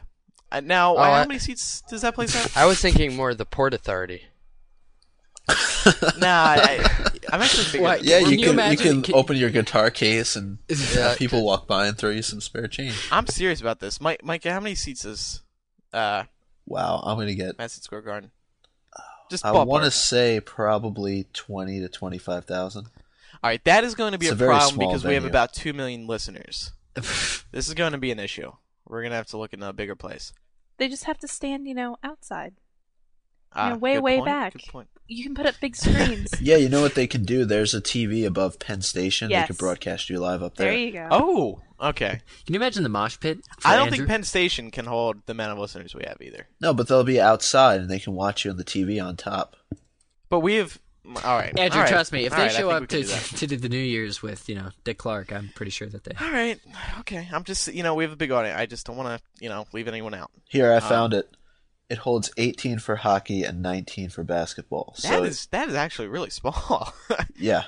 Uh, 0.50 0.60
now, 0.60 0.94
Oh, 0.96 1.02
how 1.02 1.12
I- 1.12 1.26
many 1.26 1.38
seats 1.38 1.82
does 1.90 2.00
that 2.02 2.14
place 2.14 2.32
have? 2.34 2.56
I 2.56 2.64
was 2.64 2.80
thinking 2.80 3.14
more 3.16 3.34
the 3.34 3.44
Port 3.44 3.74
Authority. 3.74 4.22
nah, 6.18 6.56
I, 6.56 6.80
I'm 7.32 7.42
actually 7.42 7.64
thinking. 7.64 7.82
What? 7.82 8.02
Yeah, 8.04 8.20
Can 8.20 8.30
you 8.30 8.36
you 8.38 8.44
can 8.44 8.54
imagine- 8.54 8.86
you 8.86 8.92
can 8.94 9.02
can- 9.02 9.14
open 9.14 9.36
your 9.36 9.50
guitar 9.50 9.90
case 9.90 10.36
and 10.36 10.58
Yeah. 10.68 11.08
have 11.08 11.18
people 11.18 11.44
walk 11.44 11.66
by 11.66 11.86
and 11.86 11.96
throw 11.98 12.10
you 12.10 12.22
some 12.22 12.40
spare 12.40 12.66
change. 12.66 12.94
I'm 13.12 13.26
serious 13.26 13.60
about 13.60 13.80
this, 13.80 14.00
Mike. 14.00 14.24
Mike, 14.24 14.44
how 14.44 14.60
many 14.60 14.74
seats 14.74 15.04
is 15.04 15.42
uh, 15.92 16.24
Wow, 16.66 17.02
I'm 17.04 17.18
gonna 17.18 17.34
get. 17.34 17.58
Madison 17.58 17.82
Square 17.82 18.02
Garden? 18.02 18.30
Just 19.30 19.44
I 19.44 19.52
want 19.52 19.84
to 19.84 19.90
say 19.90 20.40
probably 20.40 21.26
twenty 21.32 21.80
to 21.80 21.88
twenty 21.88 22.18
five 22.18 22.44
thousand. 22.46 22.86
All 23.42 23.50
right, 23.50 23.62
that 23.64 23.84
is 23.84 23.94
going 23.94 24.12
to 24.12 24.18
be 24.18 24.26
It's 24.26 24.40
a, 24.40 24.44
a 24.44 24.48
problem 24.48 24.74
small 24.74 24.88
because 24.88 25.04
we 25.04 25.12
have 25.14 25.24
about 25.26 25.52
two 25.52 25.72
million 25.74 26.06
listeners. 26.06 26.72
This 27.52 27.68
is 27.68 27.74
going 27.74 27.92
to 27.92 27.98
be 27.98 28.10
an 28.10 28.18
issue. 28.18 28.52
We're 28.86 29.02
gonna 29.02 29.14
have 29.16 29.26
to 29.28 29.36
look 29.38 29.52
in 29.52 29.62
a 29.62 29.72
bigger 29.72 29.94
place. 29.94 30.32
They 30.78 30.88
just 30.88 31.04
have 31.04 31.18
to 31.18 31.28
stand, 31.28 31.66
you 31.68 31.74
know, 31.74 31.96
outside. 32.02 32.54
Ah, 33.54 33.70
know, 33.70 33.76
way, 33.76 33.98
way 33.98 34.16
point, 34.16 34.26
back. 34.26 34.54
You 35.06 35.22
can 35.22 35.34
put 35.34 35.46
up 35.46 35.54
big 35.60 35.76
screens. 35.76 36.30
Yeah, 36.40 36.56
you 36.56 36.68
know 36.68 36.80
what 36.82 36.94
they 36.94 37.06
can 37.06 37.24
do? 37.24 37.44
There's 37.44 37.74
a 37.74 37.80
TV 37.80 38.26
above 38.26 38.58
Penn 38.58 38.82
Station. 38.82 39.30
Yes. 39.30 39.44
They 39.44 39.54
could 39.54 39.58
broadcast 39.58 40.10
you 40.10 40.18
live 40.18 40.42
up 40.42 40.56
there. 40.56 40.70
there 40.70 40.78
you 40.78 40.92
go. 40.92 41.08
Oh, 41.10 41.60
okay. 41.80 42.20
Can 42.46 42.54
you 42.54 42.60
imagine 42.60 42.82
the 42.82 42.88
mosh 42.88 43.18
pit? 43.20 43.38
for 43.58 43.68
I 43.68 43.76
don't 43.76 43.86
Andrew? 43.86 43.98
think 43.98 44.08
Penn 44.08 44.22
Station 44.24 44.70
can 44.70 44.86
hold 44.86 45.24
the 45.26 45.32
amount 45.32 45.52
of 45.52 45.58
listeners 45.58 45.94
we 45.94 46.04
have 46.06 46.18
either. 46.20 46.48
No, 46.60 46.74
but 46.74 46.88
they'll 46.88 47.04
be 47.04 47.20
outside 47.20 47.80
and 47.80 47.90
they 47.90 47.98
can 47.98 48.14
watch 48.14 48.44
you 48.44 48.50
on 48.50 48.56
the 48.56 48.64
TV 48.64 49.04
on 49.04 49.16
top. 49.16 49.56
But 50.28 50.40
we 50.40 50.54
have. 50.54 50.78
All 51.22 51.36
right, 51.36 51.56
Andrew, 51.58 51.80
all 51.80 51.84
right. 51.84 51.92
trust 51.92 52.12
me. 52.12 52.24
If 52.24 52.32
All 52.32 52.38
they 52.38 52.44
right, 52.46 52.52
show 52.52 52.70
up 52.70 52.88
to 52.88 53.02
do 53.02 53.06
to 53.36 53.46
do 53.46 53.56
the 53.58 53.68
New 53.68 53.76
Year's 53.76 54.22
with 54.22 54.48
you 54.48 54.54
know 54.54 54.70
Dick 54.84 54.96
Clark, 54.96 55.34
I'm 55.34 55.50
pretty 55.54 55.70
sure 55.70 55.86
that 55.86 56.02
they. 56.02 56.12
All 56.18 56.32
right, 56.32 56.58
okay. 57.00 57.28
I'm 57.30 57.44
just, 57.44 57.68
you 57.74 57.82
know, 57.82 57.94
we 57.94 58.04
have 58.04 58.12
a 58.12 58.16
big 58.16 58.30
audience. 58.30 58.58
I 58.58 58.64
just 58.64 58.86
don't 58.86 58.96
want 58.96 59.18
to, 59.20 59.24
you 59.38 59.50
know, 59.50 59.66
leave 59.74 59.86
anyone 59.86 60.14
out. 60.14 60.30
Here, 60.48 60.72
I 60.72 60.80
found 60.80 61.12
it. 61.12 61.28
It 61.90 61.98
holds 61.98 62.30
18 62.38 62.78
for 62.78 62.96
hockey 62.96 63.44
and 63.44 63.60
19 63.62 64.08
for 64.10 64.24
basketball. 64.24 64.94
That 65.02 65.08
So 65.08 65.24
is 65.24 65.46
that 65.46 65.68
is 65.68 65.74
actually 65.74 66.08
really 66.08 66.30
small. 66.30 66.92
yeah. 67.36 67.64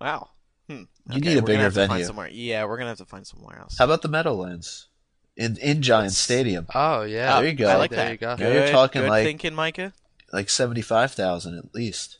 wow. 0.00 0.30
Hmm. 0.68 0.84
You 1.10 1.16
Okay, 1.16 1.20
need 1.20 1.38
a 1.38 1.42
bigger 1.42 1.62
have 1.64 1.74
find 1.74 1.90
venue. 1.90 2.04
somewhere. 2.06 2.28
Yeah, 2.30 2.64
we're 2.64 2.78
gonna 2.78 2.88
have 2.90 2.98
to 2.98 3.04
find 3.04 3.26
somewhere 3.26 3.58
else. 3.58 3.76
How 3.78 3.84
about 3.84 4.02
the 4.02 4.08
Meadowlands 4.08 4.88
in 5.36 5.56
in 5.58 5.82
Giant 5.82 6.12
Stadium? 6.12 6.66
Oh 6.74 7.02
yeah. 7.02 7.40
There 7.40 7.48
you 7.50 7.54
go. 7.56 7.68
I 7.68 7.76
like 7.76 7.90
There 7.90 8.04
that. 8.04 8.12
you 8.12 8.16
go. 8.16 8.36
Now 8.36 8.48
you're 8.52 8.68
talking 8.68 9.02
good 9.02 9.10
like- 9.10 9.24
thinking, 9.26 9.54
Micah. 9.54 9.92
Like 10.32 10.48
75,000 10.48 11.58
at 11.58 11.74
least. 11.74 12.18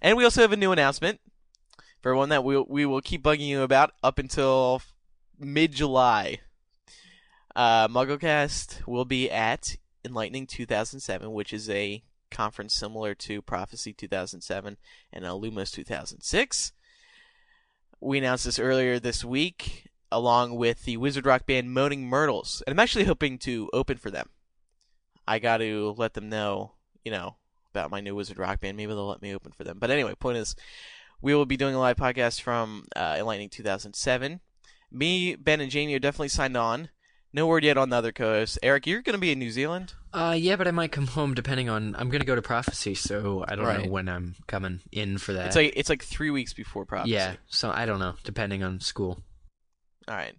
And 0.00 0.16
we 0.16 0.24
also 0.24 0.40
have 0.40 0.52
a 0.52 0.56
new 0.56 0.72
announcement 0.72 1.20
for 2.00 2.16
one 2.16 2.30
that 2.30 2.42
we 2.44 2.58
we 2.58 2.86
will 2.86 3.02
keep 3.02 3.22
bugging 3.22 3.46
you 3.46 3.60
about 3.62 3.92
up 4.02 4.18
until 4.18 4.80
mid 5.38 5.72
July. 5.72 6.38
Uh, 7.54 7.86
MuggleCast 7.88 8.86
will 8.86 9.04
be 9.04 9.30
at 9.30 9.76
Enlightening 10.04 10.46
2007, 10.46 11.32
which 11.32 11.52
is 11.52 11.68
a 11.70 12.02
conference 12.30 12.74
similar 12.74 13.14
to 13.14 13.42
Prophecy 13.42 13.92
2007 13.92 14.76
and 15.12 15.24
Lumos 15.24 15.70
2006. 15.72 16.72
We 18.00 18.18
announced 18.18 18.44
this 18.44 18.58
earlier 18.58 18.98
this 18.98 19.24
week, 19.24 19.90
along 20.10 20.56
with 20.56 20.84
the 20.84 20.96
Wizard 20.96 21.26
Rock 21.26 21.46
band 21.46 21.72
Moaning 21.72 22.08
Myrtles, 22.08 22.62
and 22.66 22.72
I'm 22.72 22.80
actually 22.80 23.04
hoping 23.04 23.38
to 23.38 23.70
open 23.72 23.96
for 23.96 24.10
them. 24.10 24.28
I 25.26 25.38
got 25.38 25.58
to 25.58 25.94
let 25.96 26.14
them 26.14 26.28
know 26.28 26.72
you 27.04 27.10
know, 27.10 27.36
about 27.70 27.90
my 27.90 28.00
new 28.00 28.14
Wizard 28.14 28.38
Rock 28.38 28.60
band. 28.60 28.76
Maybe 28.76 28.92
they'll 28.92 29.06
let 29.06 29.22
me 29.22 29.34
open 29.34 29.52
for 29.52 29.64
them. 29.64 29.78
But 29.78 29.90
anyway, 29.90 30.14
point 30.14 30.38
is, 30.38 30.54
we 31.20 31.34
will 31.34 31.46
be 31.46 31.56
doing 31.56 31.74
a 31.74 31.80
live 31.80 31.96
podcast 31.96 32.40
from 32.40 32.86
uh, 32.96 33.16
Enlightening 33.18 33.48
2007. 33.50 34.40
Me, 34.90 35.36
Ben, 35.36 35.60
and 35.60 35.70
Jamie 35.70 35.94
are 35.94 36.00
definitely 36.00 36.28
signed 36.28 36.56
on. 36.56 36.90
No 37.34 37.46
word 37.46 37.64
yet 37.64 37.78
on 37.78 37.88
the 37.88 37.96
other 37.96 38.12
co-hosts. 38.12 38.58
Eric, 38.62 38.86
you're 38.86 39.00
going 39.02 39.14
to 39.14 39.18
be 39.20 39.32
in 39.32 39.38
New 39.38 39.50
Zealand. 39.50 39.94
Uh, 40.12 40.36
yeah, 40.38 40.56
but 40.56 40.68
I 40.68 40.70
might 40.70 40.92
come 40.92 41.06
home 41.06 41.32
depending 41.32 41.70
on. 41.70 41.96
I'm 41.96 42.10
gonna 42.10 42.26
go 42.26 42.34
to 42.34 42.42
prophecy, 42.42 42.94
so 42.94 43.44
I 43.48 43.54
don't 43.56 43.64
Right. 43.64 43.84
know 43.86 43.90
when 43.90 44.06
I'm 44.10 44.34
coming 44.46 44.80
in 44.92 45.16
for 45.16 45.32
that. 45.32 45.46
It's 45.46 45.56
like 45.56 45.72
it's 45.74 45.88
like 45.88 46.02
three 46.04 46.28
weeks 46.28 46.52
before 46.52 46.84
prophecy. 46.84 47.14
yeah, 47.14 47.36
so 47.46 47.70
I 47.70 47.86
don't 47.86 47.98
know, 47.98 48.16
depending 48.22 48.62
on 48.62 48.78
school. 48.80 49.22
All 50.06 50.14
right. 50.14 50.34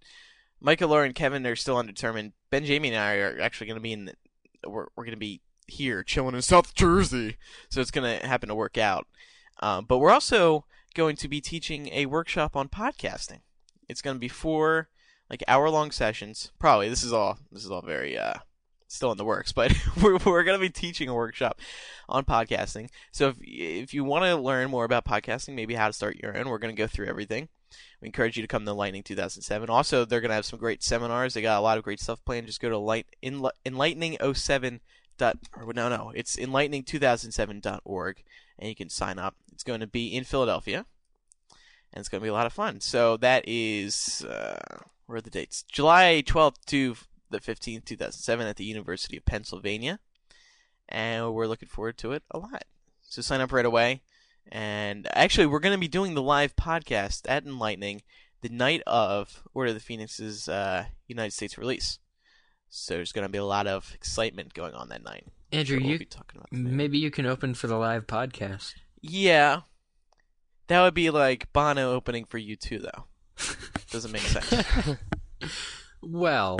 Micah, 0.61 0.85
Laura, 0.85 1.05
and 1.05 1.15
Kevin 1.15 1.45
are 1.47 1.55
still 1.55 1.77
undetermined. 1.79 2.33
Ben, 2.51 2.65
Jamie, 2.65 2.89
and 2.89 2.97
I 2.97 3.15
are 3.15 3.41
actually 3.41 3.65
going 3.67 3.77
to 3.79 3.81
be 3.81 3.93
in. 3.93 4.05
The, 4.05 4.69
we're 4.69 4.85
we're 4.95 5.05
going 5.05 5.15
to 5.15 5.17
be 5.17 5.41
here 5.67 6.03
chilling 6.03 6.35
in 6.35 6.43
South 6.43 6.75
Jersey, 6.75 7.37
so 7.69 7.81
it's 7.81 7.89
going 7.91 8.19
to 8.19 8.27
happen 8.27 8.49
to 8.49 8.55
work 8.55 8.77
out. 8.77 9.07
Um, 9.59 9.85
but 9.85 9.97
we're 9.97 10.11
also 10.11 10.65
going 10.93 11.15
to 11.15 11.27
be 11.27 11.41
teaching 11.41 11.87
a 11.91 12.05
workshop 12.05 12.55
on 12.55 12.69
podcasting. 12.69 13.39
It's 13.89 14.03
going 14.03 14.15
to 14.17 14.19
be 14.21 14.27
four 14.27 14.89
like 15.29 15.43
hour 15.47 15.69
long 15.69 15.91
sessions. 15.91 16.51
Probably 16.59 16.89
this 16.89 17.03
is 17.03 17.13
all 17.13 17.37
this 17.51 17.63
is 17.63 17.71
all 17.71 17.81
very 17.81 18.17
uh 18.17 18.35
still 18.93 19.11
in 19.11 19.17
the 19.17 19.25
works, 19.25 19.51
but 19.51 19.73
we're 20.01 20.17
we're 20.25 20.43
going 20.43 20.57
to 20.57 20.61
be 20.61 20.69
teaching 20.69 21.09
a 21.09 21.13
workshop 21.13 21.59
on 22.07 22.23
podcasting. 22.23 22.89
So 23.11 23.29
if 23.29 23.37
if 23.41 23.93
you 23.93 24.03
want 24.03 24.25
to 24.25 24.35
learn 24.35 24.69
more 24.69 24.85
about 24.85 25.05
podcasting, 25.05 25.55
maybe 25.55 25.75
how 25.75 25.87
to 25.87 25.93
start 25.93 26.17
your 26.21 26.37
own, 26.37 26.47
we're 26.47 26.59
going 26.59 26.75
to 26.75 26.81
go 26.81 26.87
through 26.87 27.07
everything. 27.07 27.49
We 28.01 28.07
encourage 28.07 28.37
you 28.37 28.43
to 28.43 28.47
come 28.47 28.65
to 28.65 28.73
Lightning 28.73 29.01
2007. 29.01 29.69
Also, 29.69 30.05
they're 30.05 30.21
going 30.21 30.29
to 30.29 30.35
have 30.35 30.45
some 30.45 30.59
great 30.59 30.83
seminars. 30.83 31.33
They 31.33 31.41
got 31.41 31.57
a 31.57 31.61
lot 31.61 31.79
of 31.79 31.83
great 31.83 31.99
stuff 31.99 32.23
planned. 32.23 32.45
Just 32.45 32.61
go 32.61 32.69
to 32.69 32.77
light 32.77 33.07
enli- 33.23 33.51
enlightening07 33.65 34.79
dot 35.15 35.37
or 35.55 35.71
no 35.73 35.89
no 35.89 36.11
it's 36.15 36.37
enlightening2007.org 36.37 38.23
and 38.57 38.69
you 38.69 38.75
can 38.75 38.89
sign 38.89 39.19
up. 39.19 39.35
It's 39.51 39.63
going 39.63 39.79
to 39.79 39.87
be 39.87 40.07
in 40.07 40.23
Philadelphia 40.23 40.85
and 41.93 41.99
it's 41.99 42.09
going 42.09 42.19
to 42.21 42.25
be 42.25 42.29
a 42.29 42.33
lot 42.33 42.47
of 42.47 42.53
fun. 42.53 42.81
So 42.81 43.17
that 43.17 43.43
is 43.47 44.25
uh, 44.25 44.83
where 45.05 45.17
are 45.17 45.21
the 45.21 45.29
dates? 45.29 45.63
July 45.63 46.23
12th 46.25 46.65
to 46.67 46.95
the 47.29 47.39
15th, 47.39 47.85
2007 47.85 48.47
at 48.47 48.55
the 48.55 48.65
University 48.65 49.17
of 49.17 49.25
Pennsylvania. 49.25 49.99
And 50.89 51.33
we're 51.33 51.47
looking 51.47 51.69
forward 51.69 51.97
to 51.99 52.11
it 52.11 52.23
a 52.31 52.37
lot. 52.37 52.63
So 53.01 53.21
sign 53.21 53.41
up 53.41 53.51
right 53.51 53.65
away. 53.65 54.01
And 54.51 55.07
actually, 55.13 55.45
we're 55.45 55.59
going 55.59 55.75
to 55.75 55.79
be 55.79 55.87
doing 55.87 56.13
the 56.13 56.21
live 56.21 56.55
podcast 56.55 57.21
at 57.27 57.45
Enlightening 57.45 58.01
the 58.41 58.49
night 58.49 58.81
of 58.85 59.43
Order 59.53 59.69
of 59.69 59.75
the 59.75 59.79
Phoenix's 59.79 60.49
uh, 60.49 60.85
United 61.07 61.31
States 61.31 61.57
release. 61.57 61.99
So 62.69 62.95
there's 62.95 63.11
going 63.11 63.25
to 63.25 63.31
be 63.31 63.37
a 63.37 63.45
lot 63.45 63.67
of 63.67 63.91
excitement 63.93 64.53
going 64.53 64.73
on 64.73 64.89
that 64.89 65.03
night. 65.03 65.25
Andrew, 65.51 65.77
we'll 65.77 65.91
you 65.91 65.99
be 65.99 66.05
talking 66.05 66.39
about 66.39 66.51
maybe 66.51 66.97
you 66.97 67.11
can 67.11 67.25
open 67.25 67.53
for 67.53 67.67
the 67.67 67.77
live 67.77 68.07
podcast. 68.07 68.73
Yeah. 69.01 69.61
That 70.67 70.81
would 70.81 70.95
be 70.95 71.09
like 71.09 71.53
Bono 71.53 71.93
opening 71.93 72.25
for 72.25 72.39
U2, 72.39 72.81
though. 72.81 73.05
Doesn't 73.91 74.11
make 74.11 74.21
sense. 74.21 74.97
Well, 76.01 76.59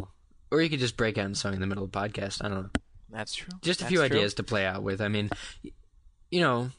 or 0.52 0.62
you 0.62 0.70
could 0.70 0.80
just 0.80 0.96
break 0.96 1.18
out 1.18 1.26
in 1.26 1.36
song 1.36 1.54
in 1.54 1.60
the 1.60 1.68
middle 1.68 1.84
of 1.84 1.92
the 1.92 2.00
podcast. 2.00 2.44
I 2.44 2.48
don't 2.48 2.64
know. 2.64 2.70
That's 3.10 3.36
true. 3.36 3.50
Just 3.62 3.82
a 3.82 3.84
That's 3.84 3.90
few 3.92 3.98
true. 4.00 4.06
ideas 4.06 4.34
to 4.36 4.44
play 4.44 4.66
out 4.66 4.84
with. 4.84 5.02
I 5.02 5.10
mean, 5.10 5.30
you 6.32 6.42
know, 6.42 6.70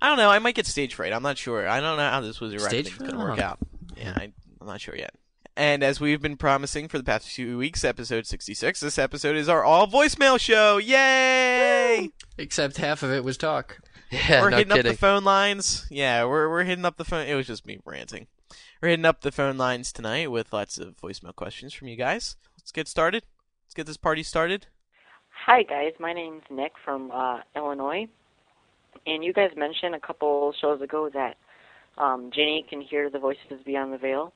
I 0.00 0.08
don't 0.08 0.18
know. 0.18 0.30
I 0.30 0.38
might 0.38 0.54
get 0.54 0.66
stage 0.66 0.94
fright. 0.94 1.12
I'm 1.12 1.22
not 1.22 1.38
sure. 1.38 1.66
I 1.66 1.80
don't 1.80 1.96
know 1.96 2.08
how 2.08 2.20
this 2.20 2.40
was 2.40 2.52
going 2.54 2.84
to 2.84 3.16
work 3.16 3.38
out. 3.38 3.58
Yeah, 3.96 4.12
I, 4.14 4.32
I'm 4.60 4.66
not 4.66 4.80
sure 4.80 4.94
yet. 4.94 5.14
And 5.56 5.82
as 5.82 6.00
we've 6.00 6.20
been 6.20 6.36
promising 6.36 6.88
for 6.88 6.98
the 6.98 7.04
past 7.04 7.28
few 7.28 7.56
weeks, 7.56 7.84
episode 7.84 8.26
66, 8.26 8.80
this 8.80 8.98
episode 8.98 9.36
is 9.36 9.48
our 9.48 9.64
all 9.64 9.86
voicemail 9.86 10.38
show. 10.38 10.78
Yay! 10.78 12.10
except 12.36 12.76
half 12.76 13.02
of 13.02 13.10
it 13.10 13.24
was 13.24 13.36
talk. 13.36 13.78
Yeah, 14.10 14.42
we're 14.42 14.50
no 14.50 14.58
hitting 14.58 14.72
kidding. 14.74 14.90
up 14.90 14.94
the 14.94 14.98
phone 14.98 15.24
lines. 15.24 15.86
Yeah, 15.90 16.24
we're 16.24 16.48
we're 16.50 16.64
hitting 16.64 16.84
up 16.84 16.96
the 16.96 17.04
phone. 17.04 17.26
It 17.26 17.34
was 17.34 17.46
just 17.46 17.66
me 17.66 17.78
ranting. 17.84 18.26
We're 18.84 18.90
hitting 18.90 19.06
up 19.06 19.22
the 19.22 19.32
phone 19.32 19.56
lines 19.56 19.92
tonight 19.94 20.30
with 20.30 20.52
lots 20.52 20.76
of 20.76 20.94
voicemail 20.98 21.34
questions 21.34 21.72
from 21.72 21.88
you 21.88 21.96
guys. 21.96 22.36
Let's 22.58 22.70
get 22.70 22.86
started. 22.86 23.22
Let's 23.64 23.72
get 23.72 23.86
this 23.86 23.96
party 23.96 24.22
started. 24.22 24.66
Hi, 25.46 25.62
guys. 25.62 25.92
My 25.98 26.12
name's 26.12 26.42
Nick 26.50 26.72
from 26.84 27.10
uh, 27.10 27.38
Illinois. 27.56 28.06
And 29.06 29.24
you 29.24 29.32
guys 29.32 29.52
mentioned 29.56 29.94
a 29.94 30.00
couple 30.00 30.52
shows 30.60 30.82
ago 30.82 31.08
that 31.14 31.36
um, 31.96 32.30
Ginny 32.30 32.66
can 32.68 32.82
hear 32.82 33.08
the 33.08 33.18
voices 33.18 33.62
beyond 33.64 33.90
the 33.90 33.96
veil, 33.96 34.34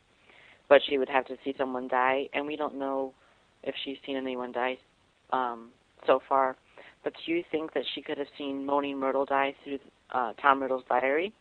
but 0.66 0.80
she 0.88 0.96
would 0.96 1.10
have 1.10 1.26
to 1.26 1.36
see 1.44 1.54
someone 1.58 1.86
die. 1.86 2.30
And 2.32 2.46
we 2.46 2.56
don't 2.56 2.78
know 2.78 3.12
if 3.62 3.74
she's 3.84 3.98
seen 4.06 4.16
anyone 4.16 4.52
die 4.52 4.78
um, 5.30 5.68
so 6.06 6.22
far. 6.26 6.56
But 7.04 7.12
do 7.26 7.32
you 7.32 7.44
think 7.52 7.74
that 7.74 7.84
she 7.94 8.00
could 8.00 8.16
have 8.16 8.28
seen 8.38 8.64
Moaning 8.64 8.98
Myrtle 8.98 9.26
die 9.26 9.54
through 9.62 9.78
uh, 10.10 10.32
Tom 10.40 10.62
Riddle's 10.62 10.84
diary? 10.88 11.34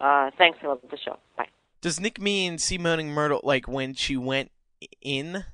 Uh, 0.00 0.32
thanks. 0.36 0.58
I 0.64 0.66
love 0.66 0.80
the 0.90 0.98
show. 0.98 1.18
Bye. 1.38 1.46
Does 1.86 2.00
Nick 2.00 2.20
mean 2.20 2.58
see 2.58 2.78
Moaning 2.78 3.12
Myrtle 3.12 3.40
like 3.44 3.68
when 3.68 3.94
she 3.94 4.16
went 4.16 4.50
in 5.00 5.44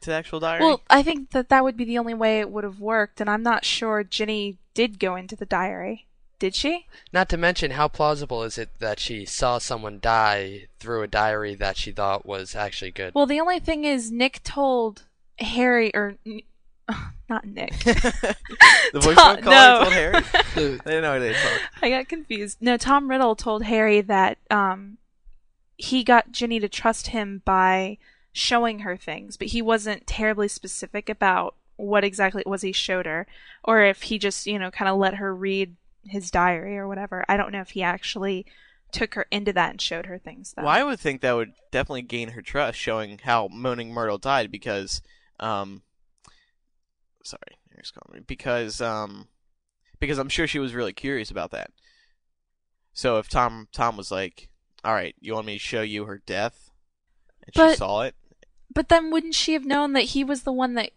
to 0.00 0.10
the 0.10 0.14
actual 0.14 0.40
diary? 0.40 0.64
Well, 0.64 0.80
I 0.88 1.02
think 1.02 1.32
that 1.32 1.50
that 1.50 1.64
would 1.64 1.76
be 1.76 1.84
the 1.84 1.98
only 1.98 2.14
way 2.14 2.40
it 2.40 2.50
would 2.50 2.64
have 2.64 2.80
worked, 2.80 3.20
and 3.20 3.28
I'm 3.28 3.42
not 3.42 3.66
sure 3.66 4.02
Ginny 4.02 4.56
did 4.72 4.98
go 4.98 5.16
into 5.16 5.36
the 5.36 5.44
diary. 5.44 6.06
Did 6.38 6.54
she? 6.54 6.86
Not 7.12 7.28
to 7.28 7.36
mention, 7.36 7.72
how 7.72 7.88
plausible 7.88 8.42
is 8.42 8.56
it 8.56 8.70
that 8.78 9.00
she 9.00 9.26
saw 9.26 9.58
someone 9.58 9.98
die 10.00 10.68
through 10.80 11.02
a 11.02 11.06
diary 11.06 11.54
that 11.56 11.76
she 11.76 11.92
thought 11.92 12.24
was 12.24 12.56
actually 12.56 12.92
good? 12.92 13.14
Well, 13.14 13.26
the 13.26 13.40
only 13.40 13.60
thing 13.60 13.84
is, 13.84 14.10
Nick 14.10 14.42
told 14.42 15.02
Harry, 15.40 15.94
or 15.94 16.16
not 17.28 17.44
Nick. 17.44 17.72
the 17.84 18.34
voicemail 18.94 19.14
Tom- 19.14 19.42
caller 19.42 19.42
no. 19.42 19.78
told 19.82 19.92
Harry. 19.92 20.14
I 20.16 20.88
didn't 20.88 21.02
know 21.02 21.20
they 21.20 21.34
talk. 21.34 21.60
I 21.82 21.90
got 21.90 22.08
confused. 22.08 22.56
No, 22.62 22.78
Tom 22.78 23.10
Riddle 23.10 23.36
told 23.36 23.64
Harry 23.64 24.00
that 24.00 24.38
um, 24.50 24.96
he 25.82 26.04
got 26.04 26.30
Ginny 26.30 26.60
to 26.60 26.68
trust 26.68 27.08
him 27.08 27.42
by 27.44 27.98
showing 28.32 28.80
her 28.80 28.96
things, 28.96 29.36
but 29.36 29.48
he 29.48 29.60
wasn't 29.60 30.06
terribly 30.06 30.46
specific 30.46 31.08
about 31.08 31.56
what 31.74 32.04
exactly 32.04 32.40
it 32.42 32.46
was 32.46 32.62
he 32.62 32.70
showed 32.70 33.04
her, 33.04 33.26
or 33.64 33.82
if 33.82 34.02
he 34.02 34.16
just, 34.16 34.46
you 34.46 34.60
know, 34.60 34.70
kind 34.70 34.88
of 34.88 34.96
let 34.96 35.14
her 35.14 35.34
read 35.34 35.74
his 36.04 36.30
diary 36.30 36.78
or 36.78 36.86
whatever. 36.86 37.24
I 37.28 37.36
don't 37.36 37.50
know 37.50 37.62
if 37.62 37.70
he 37.70 37.82
actually 37.82 38.46
took 38.92 39.14
her 39.14 39.26
into 39.32 39.52
that 39.54 39.70
and 39.70 39.80
showed 39.80 40.06
her 40.06 40.18
things. 40.18 40.54
Though. 40.54 40.62
Well, 40.62 40.72
I 40.72 40.84
would 40.84 41.00
think 41.00 41.20
that 41.20 41.32
would 41.32 41.54
definitely 41.72 42.02
gain 42.02 42.28
her 42.28 42.42
trust, 42.42 42.78
showing 42.78 43.18
how 43.18 43.48
Moaning 43.48 43.92
Myrtle 43.92 44.18
died, 44.18 44.52
because, 44.52 45.02
um, 45.40 45.82
sorry, 47.24 47.58
here's 47.74 47.90
calling 47.90 48.20
me 48.20 48.24
because, 48.24 48.80
um, 48.80 49.26
because 49.98 50.18
I'm 50.18 50.28
sure 50.28 50.46
she 50.46 50.60
was 50.60 50.74
really 50.74 50.92
curious 50.92 51.32
about 51.32 51.50
that. 51.50 51.72
So 52.92 53.18
if 53.18 53.28
Tom 53.28 53.66
Tom 53.72 53.96
was 53.96 54.12
like, 54.12 54.48
"All 54.84 54.94
right, 54.94 55.14
you 55.20 55.34
want 55.34 55.46
me 55.46 55.54
to 55.54 55.58
show 55.58 55.82
you 55.82 56.04
her 56.04 56.22
death," 56.26 56.70
and 57.44 57.54
she 57.54 57.76
saw 57.76 58.02
it, 58.02 58.14
But 58.72 58.88
then 58.88 59.10
wouldn't 59.10 59.34
she 59.34 59.52
have 59.52 59.64
known 59.64 59.92
that 59.92 60.04
he 60.04 60.24
was 60.24 60.42
the 60.42 60.52
one 60.52 60.74
that 60.74 60.90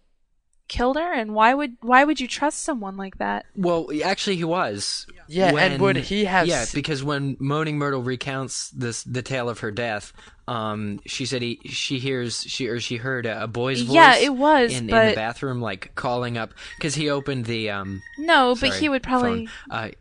killed 0.67 0.97
her? 0.97 1.13
And 1.13 1.33
why 1.33 1.53
would 1.53 1.77
why 1.81 2.03
would 2.03 2.19
you 2.19 2.27
trust 2.27 2.63
someone 2.63 2.97
like 2.97 3.17
that? 3.17 3.45
Well, 3.55 3.87
actually, 4.03 4.37
he 4.37 4.43
was. 4.43 5.05
Yeah, 5.27 5.55
and 5.55 5.81
would 5.81 5.97
he 5.97 6.25
have 6.25 6.47
Yeah, 6.47 6.65
because 6.73 7.03
when 7.03 7.35
Moaning 7.39 7.77
Myrtle 7.77 8.03
recounts 8.03 8.69
this 8.69 9.03
the 9.03 9.21
tale 9.21 9.49
of 9.49 9.59
her 9.59 9.71
death, 9.71 10.13
um, 10.47 10.99
she 11.05 11.25
said 11.25 11.41
he 11.41 11.59
she 11.65 11.99
hears 11.99 12.43
she 12.43 12.67
or 12.67 12.79
she 12.79 12.97
heard 12.97 13.25
a, 13.25 13.43
a 13.43 13.47
boy's 13.47 13.81
voice. 13.81 13.95
Yeah, 13.95 14.17
it 14.17 14.35
was, 14.35 14.71
in, 14.71 14.89
in 14.89 15.09
the 15.09 15.15
bathroom, 15.15 15.61
like 15.61 15.95
calling 15.95 16.37
up 16.37 16.53
because 16.77 16.95
he 16.95 17.09
opened 17.09 17.45
the 17.45 17.71
um. 17.71 18.01
No, 18.17 18.55
but 18.55 18.73
he 18.75 18.89
would 18.89 19.03
probably. 19.03 19.49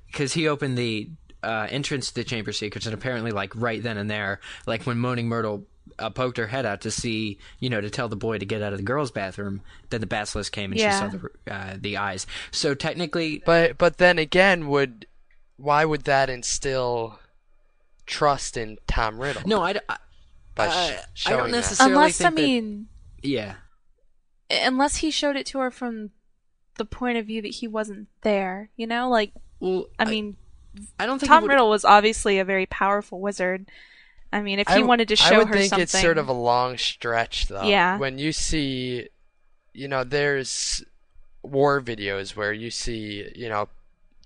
because 0.06 0.34
he 0.34 0.46
opened 0.48 0.76
the 0.78 1.10
uh, 1.44 1.66
entrance 1.70 2.08
to 2.08 2.14
the 2.14 2.24
Chamber 2.24 2.50
of 2.50 2.56
Secrets, 2.56 2.86
and 2.86 2.94
apparently, 2.94 3.30
like 3.30 3.54
right 3.54 3.82
then 3.82 3.98
and 3.98 4.10
there, 4.10 4.40
like 4.66 4.84
when 4.84 4.98
Moaning 4.98 5.28
Myrtle 5.28 5.66
uh, 5.98 6.10
poked 6.10 6.38
her 6.38 6.46
head 6.46 6.66
out 6.66 6.80
to 6.80 6.90
see, 6.90 7.38
you 7.60 7.68
know, 7.70 7.80
to 7.80 7.90
tell 7.90 8.08
the 8.08 8.16
boy 8.16 8.38
to 8.38 8.46
get 8.46 8.62
out 8.62 8.72
of 8.72 8.78
the 8.78 8.84
girls' 8.84 9.10
bathroom, 9.10 9.60
then 9.90 10.00
the 10.00 10.06
basilisk 10.06 10.52
came 10.52 10.72
and 10.72 10.80
Yeah. 10.80 10.90
she 11.10 11.12
saw 11.12 11.18
the 11.46 11.52
uh, 11.54 11.76
the 11.80 11.96
eyes. 11.98 12.26
So 12.50 12.74
technically, 12.74 13.42
But 13.44 13.78
but 13.78 13.98
then 13.98 14.18
again, 14.18 14.68
would 14.68 15.06
why 15.56 15.84
would 15.84 16.04
that 16.04 16.28
instill 16.30 17.18
trust 18.06 18.56
in 18.56 18.78
Tom 18.86 19.18
Riddle? 19.20 19.42
no, 19.46 19.62
I, 19.62 19.74
I, 19.88 19.96
by 20.54 20.66
uh, 20.66 20.96
sh- 21.14 21.26
I 21.26 21.30
don't 21.30 21.50
that? 21.50 21.56
necessarily 21.56 21.94
Unless 21.94 22.20
I 22.20 22.24
think 22.24 22.36
that- 22.36 22.42
mean, 22.42 22.86
yeah. 23.22 23.54
unless 24.50 24.96
he 24.96 25.10
showed 25.10 25.36
it 25.36 25.46
to 25.46 25.58
her 25.58 25.70
from 25.70 26.10
the 26.76 26.84
point 26.84 27.18
of 27.18 27.26
view 27.26 27.40
that 27.42 27.48
he 27.54 27.68
wasn't 27.68 28.08
there, 28.22 28.70
you 28.76 28.86
know, 28.86 29.08
like 29.08 29.32
Well, 29.60 29.86
I 29.98 30.04
mean, 30.06 30.36
I 30.36 30.43
don't 31.06 31.18
think 31.18 31.28
Tom 31.30 31.42
would- 31.42 31.50
Riddle 31.50 31.70
was 31.70 31.84
obviously 31.84 32.38
a 32.38 32.44
very 32.44 32.66
powerful 32.66 33.20
wizard. 33.20 33.66
I 34.32 34.40
mean, 34.40 34.58
if 34.58 34.66
he 34.66 34.74
w- 34.74 34.86
wanted 34.88 35.08
to 35.08 35.16
show 35.16 35.26
I 35.26 35.28
show 35.30 35.38
would 35.38 35.48
her 35.48 35.54
think 35.54 35.68
something, 35.70 35.82
it's 35.84 36.00
sort 36.00 36.18
of 36.18 36.28
a 36.28 36.32
long 36.32 36.76
stretch, 36.76 37.46
though. 37.46 37.62
Yeah. 37.62 37.98
When 37.98 38.18
you 38.18 38.32
see, 38.32 39.08
you 39.72 39.86
know, 39.86 40.02
there's 40.02 40.82
war 41.42 41.80
videos 41.80 42.34
where 42.34 42.52
you 42.52 42.70
see, 42.70 43.30
you 43.36 43.48
know, 43.48 43.68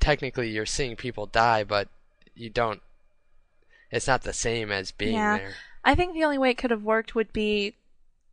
technically 0.01 0.49
you're 0.51 0.65
seeing 0.65 0.97
people 0.97 1.27
die, 1.27 1.63
but 1.65 1.89
you 2.35 2.49
don't. 2.49 2.81
It's 3.91 4.07
not 4.07 4.23
the 4.23 4.33
same 4.33 4.71
as 4.71 4.93
being 4.93 5.15
Yeah. 5.15 5.37
there. 5.39 5.55
I 5.85 5.95
think 5.95 6.15
the 6.15 6.25
only 6.25 6.39
way 6.39 6.51
it 6.51 6.59
could 6.59 6.71
have 6.71 6.83
worked 6.85 7.15
would 7.15 7.33
be 7.33 7.75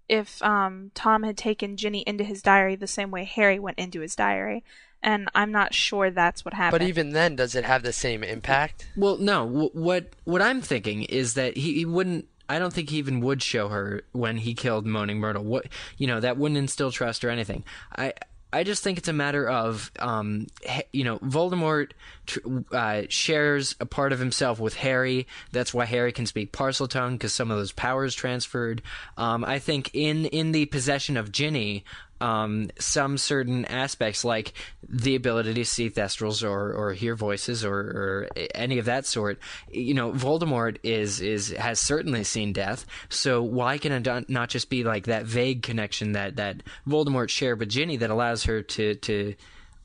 if 0.08 0.41
um, 0.43 0.91
Tom 0.93 1.23
had 1.23 1.38
taken 1.38 1.78
Ginny 1.78 2.01
into 2.01 2.23
his 2.23 2.41
diary 2.41 2.75
the 2.75 2.88
same 2.88 3.10
way 3.12 3.23
Harry 3.23 3.58
went 3.60 3.80
into 3.80 4.01
his 4.01 4.15
diary, 4.15 4.63
and 5.05 5.29
I'm 5.35 5.51
not 5.51 5.73
sure 5.73 6.09
that's 6.09 6.43
what 6.43 6.53
happened. 6.53 6.79
But 6.79 6.87
even 6.87 7.11
then, 7.11 7.35
does 7.37 7.55
it 7.55 7.63
have 7.63 7.83
the 7.83 7.93
same 7.93 8.23
impact? 8.23 8.87
Well, 8.97 9.17
no. 9.17 9.45
W- 9.47 9.69
what 9.71 10.09
what 10.25 10.41
I'm 10.41 10.61
thinking 10.61 11.03
is 11.03 11.35
that 11.35 11.55
he, 11.55 11.75
he 11.75 11.85
wouldn't. 11.85 12.27
I 12.49 12.59
don't 12.59 12.73
think 12.73 12.89
he 12.89 12.97
even 12.97 13.21
would 13.21 13.41
show 13.41 13.69
her 13.69 14.01
when 14.11 14.37
he 14.37 14.53
killed 14.53 14.85
Moaning 14.85 15.19
Myrtle. 15.19 15.43
What 15.43 15.67
you 15.97 16.07
know 16.07 16.19
that 16.19 16.37
wouldn't 16.37 16.57
instill 16.57 16.91
trust 16.91 17.23
or 17.23 17.29
anything. 17.29 17.63
I 17.95 18.13
I 18.55 18.63
just 18.63 18.83
think 18.83 18.97
it's 18.97 19.09
a 19.09 19.13
matter 19.13 19.49
of, 19.49 19.91
um, 19.99 20.47
you 20.93 21.03
know, 21.03 21.19
Voldemort 21.19 21.91
tr- 22.25 22.39
uh, 22.71 23.01
shares 23.09 23.75
a 23.81 23.85
part 23.85 24.13
of 24.13 24.19
himself 24.19 24.61
with 24.61 24.75
Harry. 24.75 25.27
That's 25.51 25.73
why 25.73 25.83
Harry 25.83 26.13
can 26.13 26.25
speak 26.25 26.53
Parseltongue 26.53 27.13
because 27.13 27.33
some 27.33 27.51
of 27.51 27.57
those 27.57 27.73
powers 27.73 28.15
transferred. 28.15 28.81
Um, 29.17 29.43
I 29.43 29.59
think 29.59 29.91
in 29.93 30.25
in 30.27 30.53
the 30.53 30.67
possession 30.67 31.17
of 31.17 31.33
Ginny, 31.33 31.83
um, 32.21 32.69
some 32.80 33.17
certain 33.17 33.65
aspects 33.65 34.23
like 34.23 34.54
the 34.88 35.15
ability 35.15 35.54
to 35.54 35.65
see 35.65 35.89
thestrals 35.89 36.47
or, 36.47 36.73
or 36.73 36.93
hear 36.93 37.15
voices 37.15 37.65
or, 37.65 37.75
or 37.75 38.30
any 38.54 38.78
of 38.78 38.86
that 38.86 39.06
sort. 39.06 39.39
You 39.69 39.93
know, 39.93 40.12
Voldemort 40.12 40.78
is 40.84 41.19
is 41.21 41.51
has 41.51 41.80
certainly 41.80 42.23
seen 42.23 42.54
death. 42.54 42.86
So 43.10 43.41
why 43.43 43.78
can 43.78 43.91
it 43.91 44.30
not- 44.30 44.49
just 44.49 44.69
be 44.69 44.84
like 44.84 45.06
that 45.06 45.25
vague 45.25 45.63
connection 45.63 46.12
that 46.12 46.36
that 46.36 46.62
Voldemort 46.88 47.30
shared 47.30 47.60
with 47.60 47.69
Ginny 47.69 47.97
that 47.97 48.10
allows 48.12 48.43
her 48.43 48.62
to 48.62 48.95
to 48.95 49.36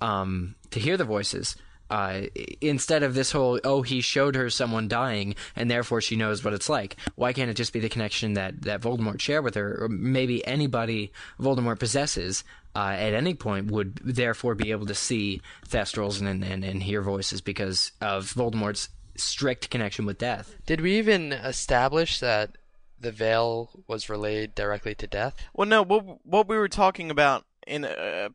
um, 0.01 0.55
to 0.71 0.81
hear 0.81 0.97
the 0.97 1.05
voices? 1.05 1.57
Uh, 1.91 2.23
instead 2.61 3.03
of 3.03 3.15
this 3.15 3.33
whole 3.33 3.59
oh 3.65 3.83
he 3.83 4.01
showed 4.01 4.37
her 4.37 4.49
someone 4.49 4.87
dying 4.87 5.35
and 5.57 5.69
therefore 5.69 6.01
she 6.01 6.15
knows 6.15 6.45
what 6.45 6.55
it's 6.55 6.69
like 6.69 6.95
why 7.17 7.33
can't 7.33 7.51
it 7.51 7.55
just 7.55 7.73
be 7.73 7.81
the 7.81 7.89
connection 7.89 8.35
that 8.35 8.63
that 8.63 8.81
Voldemort 8.81 9.21
shared 9.21 9.43
with 9.43 9.57
her 9.57 9.83
or 9.83 9.89
maybe 9.89 10.47
anybody 10.47 11.13
Voldemort 11.41 11.81
possesses 11.81 12.45
uh, 12.77 12.95
at 12.97 13.13
any 13.13 13.35
point 13.35 13.73
would 13.73 13.97
therefore 14.05 14.55
be 14.55 14.71
able 14.71 14.87
to 14.87 14.95
see 14.95 15.43
thestrals 15.69 16.21
and, 16.21 16.45
and 16.45 16.65
and 16.65 16.83
hear 16.85 17.03
voices 17.03 17.41
because 17.41 17.91
of 18.01 18.33
Voldemort's 18.35 18.89
strict 19.17 19.69
connection 19.69 20.07
with 20.07 20.17
death 20.17 20.55
Did 20.67 20.81
we 20.81 20.97
even 20.97 21.33
establish 21.33 22.21
that 22.21 22.57
the 23.01 23.11
veil 23.11 23.71
was 23.89 24.09
relayed 24.09 24.55
directly 24.55 24.95
to 24.95 25.07
death? 25.07 25.35
Well, 25.55 25.67
no. 25.67 25.83
What 25.83 26.25
what 26.25 26.49
we 26.49 26.57
were 26.57 26.69
talking 26.69 27.11
about 27.11 27.45
in 27.67 27.85
uh, 27.85 28.29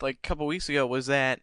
like 0.00 0.18
a 0.22 0.28
couple 0.28 0.46
weeks 0.46 0.68
ago 0.68 0.86
was 0.86 1.06
that 1.06 1.40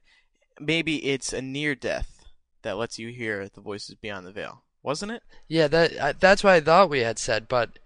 maybe 0.59 1.05
it's 1.05 1.33
a 1.33 1.41
near 1.41 1.75
death 1.75 2.25
that 2.63 2.77
lets 2.77 2.97
you 2.99 3.09
hear 3.09 3.47
the 3.49 3.61
voices 3.61 3.95
beyond 3.95 4.25
the 4.25 4.31
veil, 4.31 4.63
wasn't 4.83 5.11
it? 5.11 5.23
Yeah, 5.47 5.67
that 5.67 5.97
uh, 5.97 6.13
that's 6.19 6.43
what 6.43 6.53
I 6.53 6.59
thought 6.61 6.89
we 6.89 6.99
had 6.99 7.19
said, 7.19 7.47
but 7.47 7.79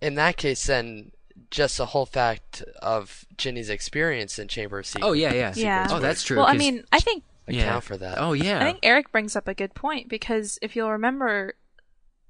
in 0.00 0.14
that 0.16 0.36
case, 0.36 0.66
then 0.66 1.12
just 1.50 1.78
the 1.78 1.86
whole 1.86 2.06
fact 2.06 2.62
of 2.82 3.24
Ginny's 3.36 3.70
experience 3.70 4.38
in 4.38 4.48
Chamber 4.48 4.78
of 4.80 4.86
Secrets. 4.86 5.06
oh 5.08 5.12
yeah 5.12 5.32
yeah 5.32 5.52
Yeah. 5.56 5.86
oh 5.90 5.98
that's 6.00 6.22
true 6.22 6.36
well, 6.38 6.46
I 6.46 6.50
'cause- 6.52 6.58
mean, 6.58 6.84
I 6.92 7.00
think 7.00 7.22
account 7.46 7.64
yeah. 7.66 7.80
for 7.80 7.96
that. 7.96 8.18
oh 8.18 8.32
yeah 8.34 8.60
I 8.60 8.64
think 8.64 8.80
Eric 8.82 9.10
brings 9.12 9.34
up 9.36 9.48
a 9.48 9.54
good 9.54 9.74
point 9.74 10.08
because 10.08 10.58
if 10.60 10.74
you'll 10.76 10.90
remember, 10.92 11.54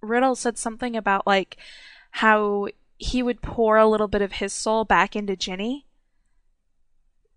Riddle 0.01 0.37
said 0.37 0.57
something 0.59 0.95
about 0.95 1.27
like 1.27 1.57
how 2.13 2.69
he 2.99 3.23
would 3.23 3.43
pour 3.43 3.77
a 3.79 3.87
little 3.89 4.09
bit 4.09 4.23
of 4.23 4.33
his 4.33 4.53
soul 4.53 4.85
back 4.85 5.17
into 5.17 5.37
Ginny 5.37 5.87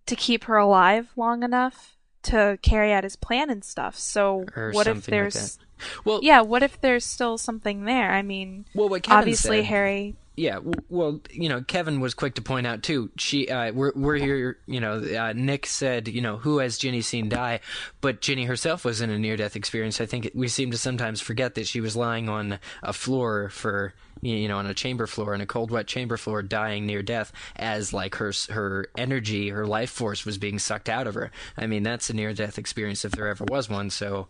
to 0.05 0.15
keep 0.15 0.43
her 0.45 0.57
alive 0.57 1.09
long 1.15 1.43
enough 1.43 1.95
to 2.23 2.57
carry 2.61 2.91
out 2.93 3.03
his 3.03 3.15
plan 3.15 3.49
and 3.49 3.63
stuff. 3.63 3.97
So 3.97 4.45
Or 4.55 4.71
what 4.71 4.87
if 4.87 5.03
something 5.03 5.23
like 5.23 5.33
there's 5.33 5.59
well 6.05 6.19
yeah, 6.21 6.41
what 6.41 6.63
if 6.63 6.79
there's 6.81 7.05
still 7.05 7.37
something 7.37 7.85
there? 7.85 8.11
I 8.11 8.21
mean, 8.21 8.65
well 8.75 8.89
what 8.89 9.03
Kevin 9.03 9.17
obviously 9.19 9.57
said- 9.59 9.65
Harry 9.65 10.15
Yeah, 10.35 10.59
well, 10.89 11.19
you 11.29 11.49
know, 11.49 11.61
Kevin 11.61 11.99
was 11.99 12.13
quick 12.13 12.35
to 12.35 12.41
point 12.41 12.65
out 12.65 12.83
too. 12.83 13.11
She, 13.17 13.49
uh, 13.49 13.73
we're 13.73 13.91
we're 13.95 14.15
here. 14.15 14.57
You 14.65 14.79
know, 14.79 14.93
uh, 14.97 15.33
Nick 15.35 15.65
said, 15.65 16.07
you 16.07 16.21
know, 16.21 16.37
who 16.37 16.59
has 16.59 16.77
Ginny 16.77 17.01
seen 17.01 17.27
die? 17.29 17.59
But 17.99 18.21
Ginny 18.21 18.45
herself 18.45 18.85
was 18.85 19.01
in 19.01 19.09
a 19.09 19.19
near-death 19.19 19.55
experience. 19.57 19.99
I 19.99 20.05
think 20.05 20.31
we 20.33 20.47
seem 20.47 20.71
to 20.71 20.77
sometimes 20.77 21.19
forget 21.19 21.55
that 21.55 21.67
she 21.67 21.81
was 21.81 21.95
lying 21.97 22.29
on 22.29 22.59
a 22.81 22.93
floor 22.93 23.49
for, 23.49 23.93
you 24.21 24.47
know, 24.47 24.57
on 24.57 24.65
a 24.65 24.73
chamber 24.73 25.07
floor, 25.07 25.33
on 25.33 25.41
a 25.41 25.45
cold, 25.45 25.71
wet 25.71 25.87
chamber 25.87 26.17
floor, 26.17 26.41
dying 26.41 26.85
near 26.85 27.01
death, 27.01 27.31
as 27.55 27.93
like 27.93 28.15
her 28.15 28.31
her 28.49 28.87
energy, 28.97 29.49
her 29.49 29.65
life 29.65 29.89
force 29.89 30.25
was 30.25 30.37
being 30.37 30.59
sucked 30.59 30.89
out 30.89 31.07
of 31.07 31.15
her. 31.15 31.31
I 31.57 31.67
mean, 31.67 31.83
that's 31.83 32.09
a 32.09 32.13
near-death 32.13 32.57
experience 32.57 33.03
if 33.03 33.11
there 33.13 33.27
ever 33.27 33.45
was 33.45 33.69
one. 33.69 33.89
So, 33.89 34.27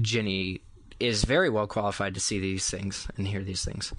Ginny 0.00 0.60
is 0.98 1.24
very 1.24 1.48
well 1.48 1.66
qualified 1.66 2.14
to 2.14 2.20
see 2.20 2.40
these 2.40 2.68
things 2.68 3.06
and 3.16 3.28
hear 3.28 3.42
these 3.42 3.64
things. 3.64 3.92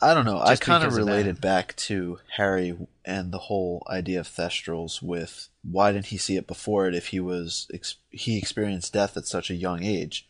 I 0.00 0.12
don't 0.12 0.26
know. 0.26 0.38
I 0.38 0.56
kind 0.56 0.82
of 0.84 0.90
because 0.90 0.98
of 0.98 1.06
that. 1.06 1.12
related 1.12 1.40
back 1.40 1.74
to 1.76 2.18
Harry 2.36 2.76
and 3.04 3.32
the 3.32 3.38
whole 3.38 3.82
idea 3.88 4.20
of 4.20 4.28
Thestrals 4.28 5.00
with 5.00 5.48
why 5.62 5.92
didn't 5.92 6.06
he 6.06 6.18
see 6.18 6.36
it 6.36 6.46
before 6.46 6.86
it 6.86 6.94
if 6.94 7.08
he 7.08 7.20
was 7.20 7.70
he 8.10 8.36
experienced 8.36 8.92
death 8.92 9.16
at 9.16 9.26
such 9.26 9.50
a 9.50 9.54
young 9.54 9.82
age, 9.82 10.28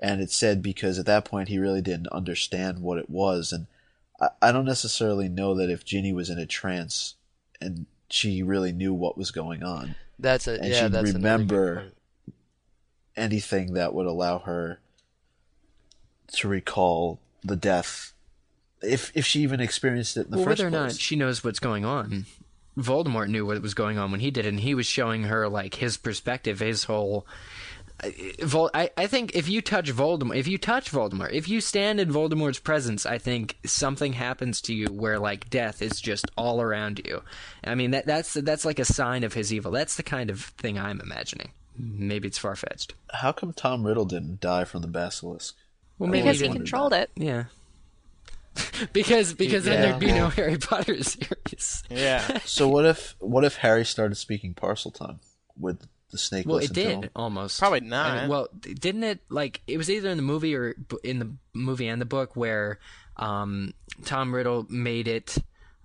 and 0.00 0.20
it 0.20 0.30
said 0.30 0.62
because 0.62 0.98
at 0.98 1.06
that 1.06 1.24
point 1.24 1.48
he 1.48 1.58
really 1.58 1.82
didn't 1.82 2.08
understand 2.08 2.80
what 2.80 2.98
it 2.98 3.10
was, 3.10 3.52
and 3.52 3.66
I, 4.20 4.28
I 4.42 4.52
don't 4.52 4.64
necessarily 4.64 5.28
know 5.28 5.54
that 5.54 5.70
if 5.70 5.84
Ginny 5.84 6.12
was 6.12 6.30
in 6.30 6.38
a 6.38 6.46
trance 6.46 7.14
and 7.60 7.86
she 8.10 8.42
really 8.42 8.72
knew 8.72 8.94
what 8.94 9.18
was 9.18 9.30
going 9.30 9.62
on, 9.62 9.94
That's 10.18 10.46
a 10.46 10.54
and 10.54 10.68
yeah. 10.68 10.82
she'd 10.82 10.92
That's 10.92 11.12
remember 11.12 11.92
anything 13.16 13.74
that 13.74 13.92
would 13.94 14.06
allow 14.06 14.38
her 14.38 14.78
to 16.32 16.48
recall 16.48 17.20
the 17.42 17.56
death. 17.56 18.12
If 18.82 19.10
if 19.14 19.26
she 19.26 19.40
even 19.40 19.60
experienced 19.60 20.16
it 20.16 20.26
in 20.26 20.30
the 20.30 20.36
well, 20.38 20.46
first 20.46 20.62
whether 20.62 20.68
or 20.68 20.70
not 20.70 20.92
she 20.92 21.16
knows 21.16 21.42
what's 21.42 21.58
going 21.58 21.84
on, 21.84 22.26
Voldemort 22.78 23.28
knew 23.28 23.44
what 23.44 23.60
was 23.60 23.74
going 23.74 23.98
on 23.98 24.10
when 24.10 24.20
he 24.20 24.30
did 24.30 24.46
it, 24.46 24.48
and 24.48 24.60
he 24.60 24.74
was 24.74 24.86
showing 24.86 25.24
her 25.24 25.48
like 25.48 25.74
his 25.74 25.96
perspective, 25.96 26.60
his 26.60 26.84
whole. 26.84 27.26
I- 28.02 28.32
Vol- 28.40 28.70
I, 28.74 28.90
I 28.96 29.06
think 29.08 29.34
if 29.34 29.48
you 29.48 29.60
touch 29.60 29.92
Voldemort, 29.92 30.36
if 30.36 30.46
you 30.46 30.56
touch 30.58 30.90
Voldemort, 30.92 31.32
if 31.32 31.48
you 31.48 31.60
stand 31.60 31.98
in 31.98 32.10
Voldemort's 32.10 32.60
presence, 32.60 33.04
I 33.04 33.18
think 33.18 33.56
something 33.66 34.12
happens 34.12 34.60
to 34.62 34.74
you 34.74 34.86
where 34.86 35.18
like 35.18 35.50
death 35.50 35.82
is 35.82 36.00
just 36.00 36.26
all 36.36 36.60
around 36.60 37.00
you. 37.04 37.22
I 37.64 37.74
mean 37.74 37.90
that 37.90 38.06
that's 38.06 38.34
that's 38.34 38.64
like 38.64 38.78
a 38.78 38.84
sign 38.84 39.24
of 39.24 39.34
his 39.34 39.52
evil. 39.52 39.72
That's 39.72 39.96
the 39.96 40.02
kind 40.04 40.30
of 40.30 40.40
thing 40.42 40.78
I'm 40.78 41.00
imagining. 41.00 41.50
Maybe 41.76 42.28
it's 42.28 42.38
far 42.38 42.56
fetched. 42.56 42.94
How 43.12 43.32
come 43.32 43.52
Tom 43.52 43.84
Riddle 43.86 44.04
didn't 44.04 44.40
die 44.40 44.64
from 44.64 44.82
the 44.82 44.88
basilisk? 44.88 45.54
Well, 45.98 46.08
maybe 46.08 46.22
because 46.22 46.42
always 46.42 46.52
he 46.52 46.58
controlled 46.58 46.92
that. 46.92 47.10
it. 47.16 47.22
Yeah. 47.22 47.44
because 48.92 49.34
because 49.34 49.64
then 49.64 49.82
there'd 49.82 50.00
be 50.00 50.12
no 50.12 50.28
Harry 50.28 50.56
Potter 50.58 51.02
series. 51.02 51.82
Yeah. 51.90 52.38
So 52.44 52.68
what 52.68 52.86
if 52.86 53.16
what 53.18 53.44
if 53.44 53.56
Harry 53.56 53.84
started 53.84 54.14
speaking 54.16 54.54
Parseltongue 54.54 55.18
with 55.58 55.86
the 56.10 56.18
snake? 56.18 56.46
Well, 56.46 56.58
it 56.58 56.72
did 56.72 57.04
him? 57.04 57.10
almost. 57.14 57.58
Probably 57.58 57.78
I 57.78 57.80
mean, 57.80 57.90
not. 57.90 58.28
well, 58.28 58.48
didn't 58.60 59.04
it? 59.04 59.20
Like 59.28 59.60
it 59.66 59.76
was 59.76 59.90
either 59.90 60.08
in 60.08 60.16
the 60.16 60.22
movie 60.22 60.54
or 60.54 60.74
in 61.04 61.18
the 61.18 61.32
movie 61.54 61.88
and 61.88 62.00
the 62.00 62.06
book 62.06 62.36
where 62.36 62.78
um, 63.16 63.74
Tom 64.04 64.34
Riddle 64.34 64.66
made 64.68 65.08
it 65.08 65.36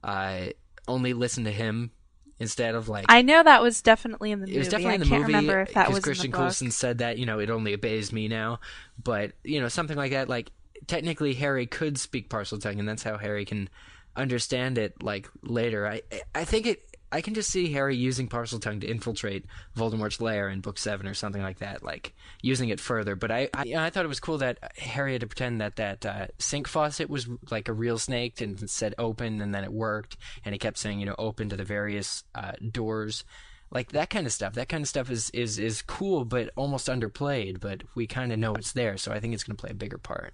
uh, 0.03 0.47
only 0.87 1.13
listen 1.13 1.45
to 1.45 1.51
him 1.51 1.91
instead 2.39 2.75
of 2.75 2.89
like. 2.89 3.05
I 3.09 3.21
know 3.21 3.41
that 3.41 3.61
was 3.61 3.81
definitely 3.81 4.31
in 4.31 4.39
the 4.39 4.47
movie. 4.47 4.55
it 4.55 4.59
was 4.59 4.69
definitely 4.69 4.95
in 4.95 5.01
the 5.01 5.07
can't 5.07 5.21
movie 5.21 5.33
remember 5.33 5.61
if 5.61 5.73
that 5.73 5.91
was 5.91 6.03
Christian 6.03 6.27
in. 6.27 6.31
Coulson 6.33 6.71
said 6.71 6.99
that 6.99 7.17
you 7.17 7.25
know 7.25 7.39
it 7.39 7.49
only 7.49 7.73
obeys 7.73 8.11
me 8.11 8.27
now, 8.27 8.59
but 9.01 9.33
you 9.43 9.61
know 9.61 9.67
something 9.67 9.97
like 9.97 10.11
that. 10.11 10.29
Like 10.29 10.51
technically, 10.87 11.33
Harry 11.33 11.65
could 11.65 11.97
speak 11.97 12.29
Parseltongue, 12.29 12.79
and 12.79 12.87
that's 12.87 13.03
how 13.03 13.17
Harry 13.17 13.45
can 13.45 13.69
understand 14.15 14.77
it. 14.77 15.01
Like 15.01 15.29
later, 15.41 15.87
I 15.87 16.01
I 16.35 16.45
think 16.45 16.67
it. 16.67 16.92
I 17.13 17.21
can 17.21 17.33
just 17.33 17.49
see 17.49 17.71
Harry 17.71 17.95
using 17.95 18.27
Parseltongue 18.27 18.81
to 18.81 18.87
infiltrate 18.87 19.45
Voldemort's 19.77 20.19
lair 20.19 20.49
in 20.49 20.61
Book 20.61 20.77
Seven 20.77 21.07
or 21.07 21.13
something 21.13 21.41
like 21.41 21.59
that, 21.59 21.83
like 21.83 22.13
using 22.41 22.69
it 22.69 22.79
further. 22.79 23.15
But 23.15 23.31
I, 23.31 23.49
I, 23.53 23.73
I 23.77 23.89
thought 23.89 24.05
it 24.05 24.09
was 24.09 24.19
cool 24.19 24.39
that 24.39 24.73
Harry 24.77 25.13
had 25.13 25.21
to 25.21 25.27
pretend 25.27 25.61
that 25.61 25.75
that 25.75 26.05
uh, 26.05 26.27
sink 26.39 26.67
faucet 26.67 27.09
was 27.09 27.27
like 27.51 27.67
a 27.67 27.73
real 27.73 27.99
snake 27.99 28.41
and 28.41 28.69
said 28.69 28.95
open, 28.97 29.41
and 29.41 29.53
then 29.53 29.63
it 29.63 29.71
worked, 29.71 30.17
and 30.43 30.53
he 30.53 30.59
kept 30.59 30.77
saying 30.77 30.99
you 30.99 31.05
know 31.05 31.15
open 31.17 31.49
to 31.49 31.55
the 31.55 31.63
various 31.63 32.23
uh, 32.33 32.53
doors. 32.71 33.23
Like 33.69 33.91
that 33.91 34.09
kind 34.09 34.27
of 34.27 34.33
stuff. 34.33 34.53
That 34.53 34.69
kind 34.69 34.81
of 34.81 34.87
stuff 34.87 35.09
is 35.09 35.29
is 35.31 35.59
is 35.59 35.81
cool 35.81 36.25
but 36.25 36.49
almost 36.55 36.87
underplayed. 36.87 37.59
But 37.59 37.83
we 37.95 38.07
kind 38.07 38.31
of 38.31 38.39
know 38.39 38.55
it's 38.55 38.73
there 38.73 38.97
so 38.97 39.11
i 39.11 39.19
think 39.19 39.33
it's 39.33 39.43
going 39.43 39.55
to 39.55 39.61
play 39.61 39.71
a 39.71 39.75
bigger 39.75 39.97
part 39.97 40.33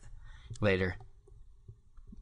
later 0.62 0.96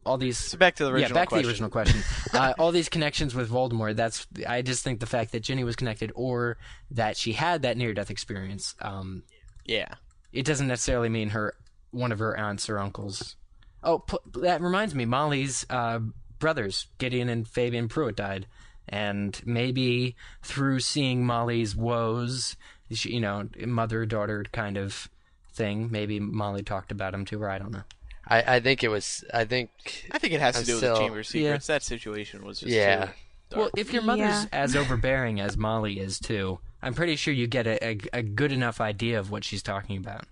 all 0.08 0.18
these 0.18 0.38
So 0.38 0.58
back 0.58 0.76
to 0.76 0.86
the 0.86 0.92
original 0.92 1.10
yeah 1.18 1.22
back 1.22 1.30
question. 1.30 1.44
to 1.44 1.48
the 1.48 1.52
original 1.52 1.70
question 1.70 2.02
uh, 2.34 2.54
all 2.58 2.72
these 2.72 2.90
connections 2.90 3.36
with 3.36 3.50
voldemort 3.50 3.96
that's 3.96 4.26
i 4.48 4.62
just 4.62 4.84
think 4.84 5.00
the 5.00 5.06
fact 5.06 5.32
that 5.34 5.42
ginny 5.42 5.64
was 5.64 5.76
connected 5.76 6.12
or 6.16 6.58
that 6.92 7.18
she 7.18 7.34
had 7.34 7.62
that 7.64 7.78
near 7.78 7.94
death 7.94 8.10
experience 8.10 8.74
um 8.82 9.24
Yeah. 9.66 9.94
it 10.32 10.46
doesn't 10.46 10.68
necessarily 10.68 11.10
mean 11.10 11.30
her 11.30 11.54
one 11.92 12.12
of 12.12 12.20
her 12.20 12.38
aunts 12.38 12.70
or 12.70 12.80
uncles 12.80 13.36
oh 13.84 14.00
p- 14.00 14.18
that 14.42 14.62
reminds 14.62 14.96
me 14.96 15.06
molly's 15.06 15.66
uh, 15.70 16.00
brothers 16.40 16.88
gideon 16.98 17.30
and 17.30 17.48
fabian 17.48 17.88
prewett 17.88 18.16
died 18.16 18.48
and 18.90 19.42
maybe 19.46 20.16
through 20.42 20.80
seeing 20.80 21.26
molly's 21.26 21.76
woes 21.76 22.56
she, 22.92 23.14
you 23.16 23.20
know 23.22 23.48
mother 23.66 24.06
daughter 24.06 24.46
kind 24.54 24.78
of 24.78 25.10
thing 25.54 25.90
maybe 25.92 26.20
molly 26.20 26.62
talked 26.64 26.92
about 26.92 27.14
him 27.14 27.26
to 27.26 27.40
her 27.40 27.50
i 27.50 27.58
don't 27.58 27.72
know 27.72 27.84
I, 28.30 28.56
I 28.56 28.60
think 28.60 28.84
it 28.84 28.90
was. 28.90 29.24
I 29.34 29.46
think. 29.46 29.70
I 30.12 30.18
think 30.20 30.34
it 30.34 30.42
has 30.42 30.56
to 30.56 30.60
I'm 30.62 30.66
do 30.66 30.74
with 30.74 30.82
the 30.82 30.96
Chamber 30.96 31.20
of 31.20 31.28
Secrets. 31.28 31.68
That 31.68 31.84
situation 31.84 32.46
was 32.46 32.60
just 32.60 32.72
Yeah. 32.72 33.10
too 33.50 33.58
Well, 33.60 33.70
if 33.78 33.94
your 33.94 34.02
mother's 34.04 34.44
Yeah. 34.44 34.46
as 34.52 34.76
overbearing 34.76 35.40
as 35.40 35.56
Molly 35.58 36.00
is 36.00 36.20
too, 36.20 36.60
I'm 36.82 36.94
pretty 36.94 37.16
sure 37.16 37.34
you 37.34 37.48
get 37.48 37.66
a, 37.68 37.84
a, 37.84 37.98
a 38.14 38.22
good 38.24 38.52
enough 38.52 38.82
idea 38.82 39.20
of 39.20 39.32
what 39.32 39.44
she's 39.44 39.64
talking 39.64 39.98
about. 39.98 40.26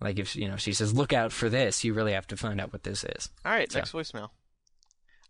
Like 0.00 0.18
if 0.18 0.34
you 0.34 0.48
know 0.48 0.56
she 0.56 0.72
says, 0.72 0.94
"Look 0.94 1.12
out 1.12 1.30
for 1.32 1.48
this," 1.50 1.84
you 1.84 1.92
really 1.94 2.12
have 2.12 2.26
to 2.28 2.36
find 2.36 2.60
out 2.60 2.72
what 2.72 2.82
this 2.84 3.04
is. 3.04 3.28
All 3.44 3.52
right, 3.52 3.70
So- 3.70 3.78
next 3.80 3.92
voicemail. 3.92 4.30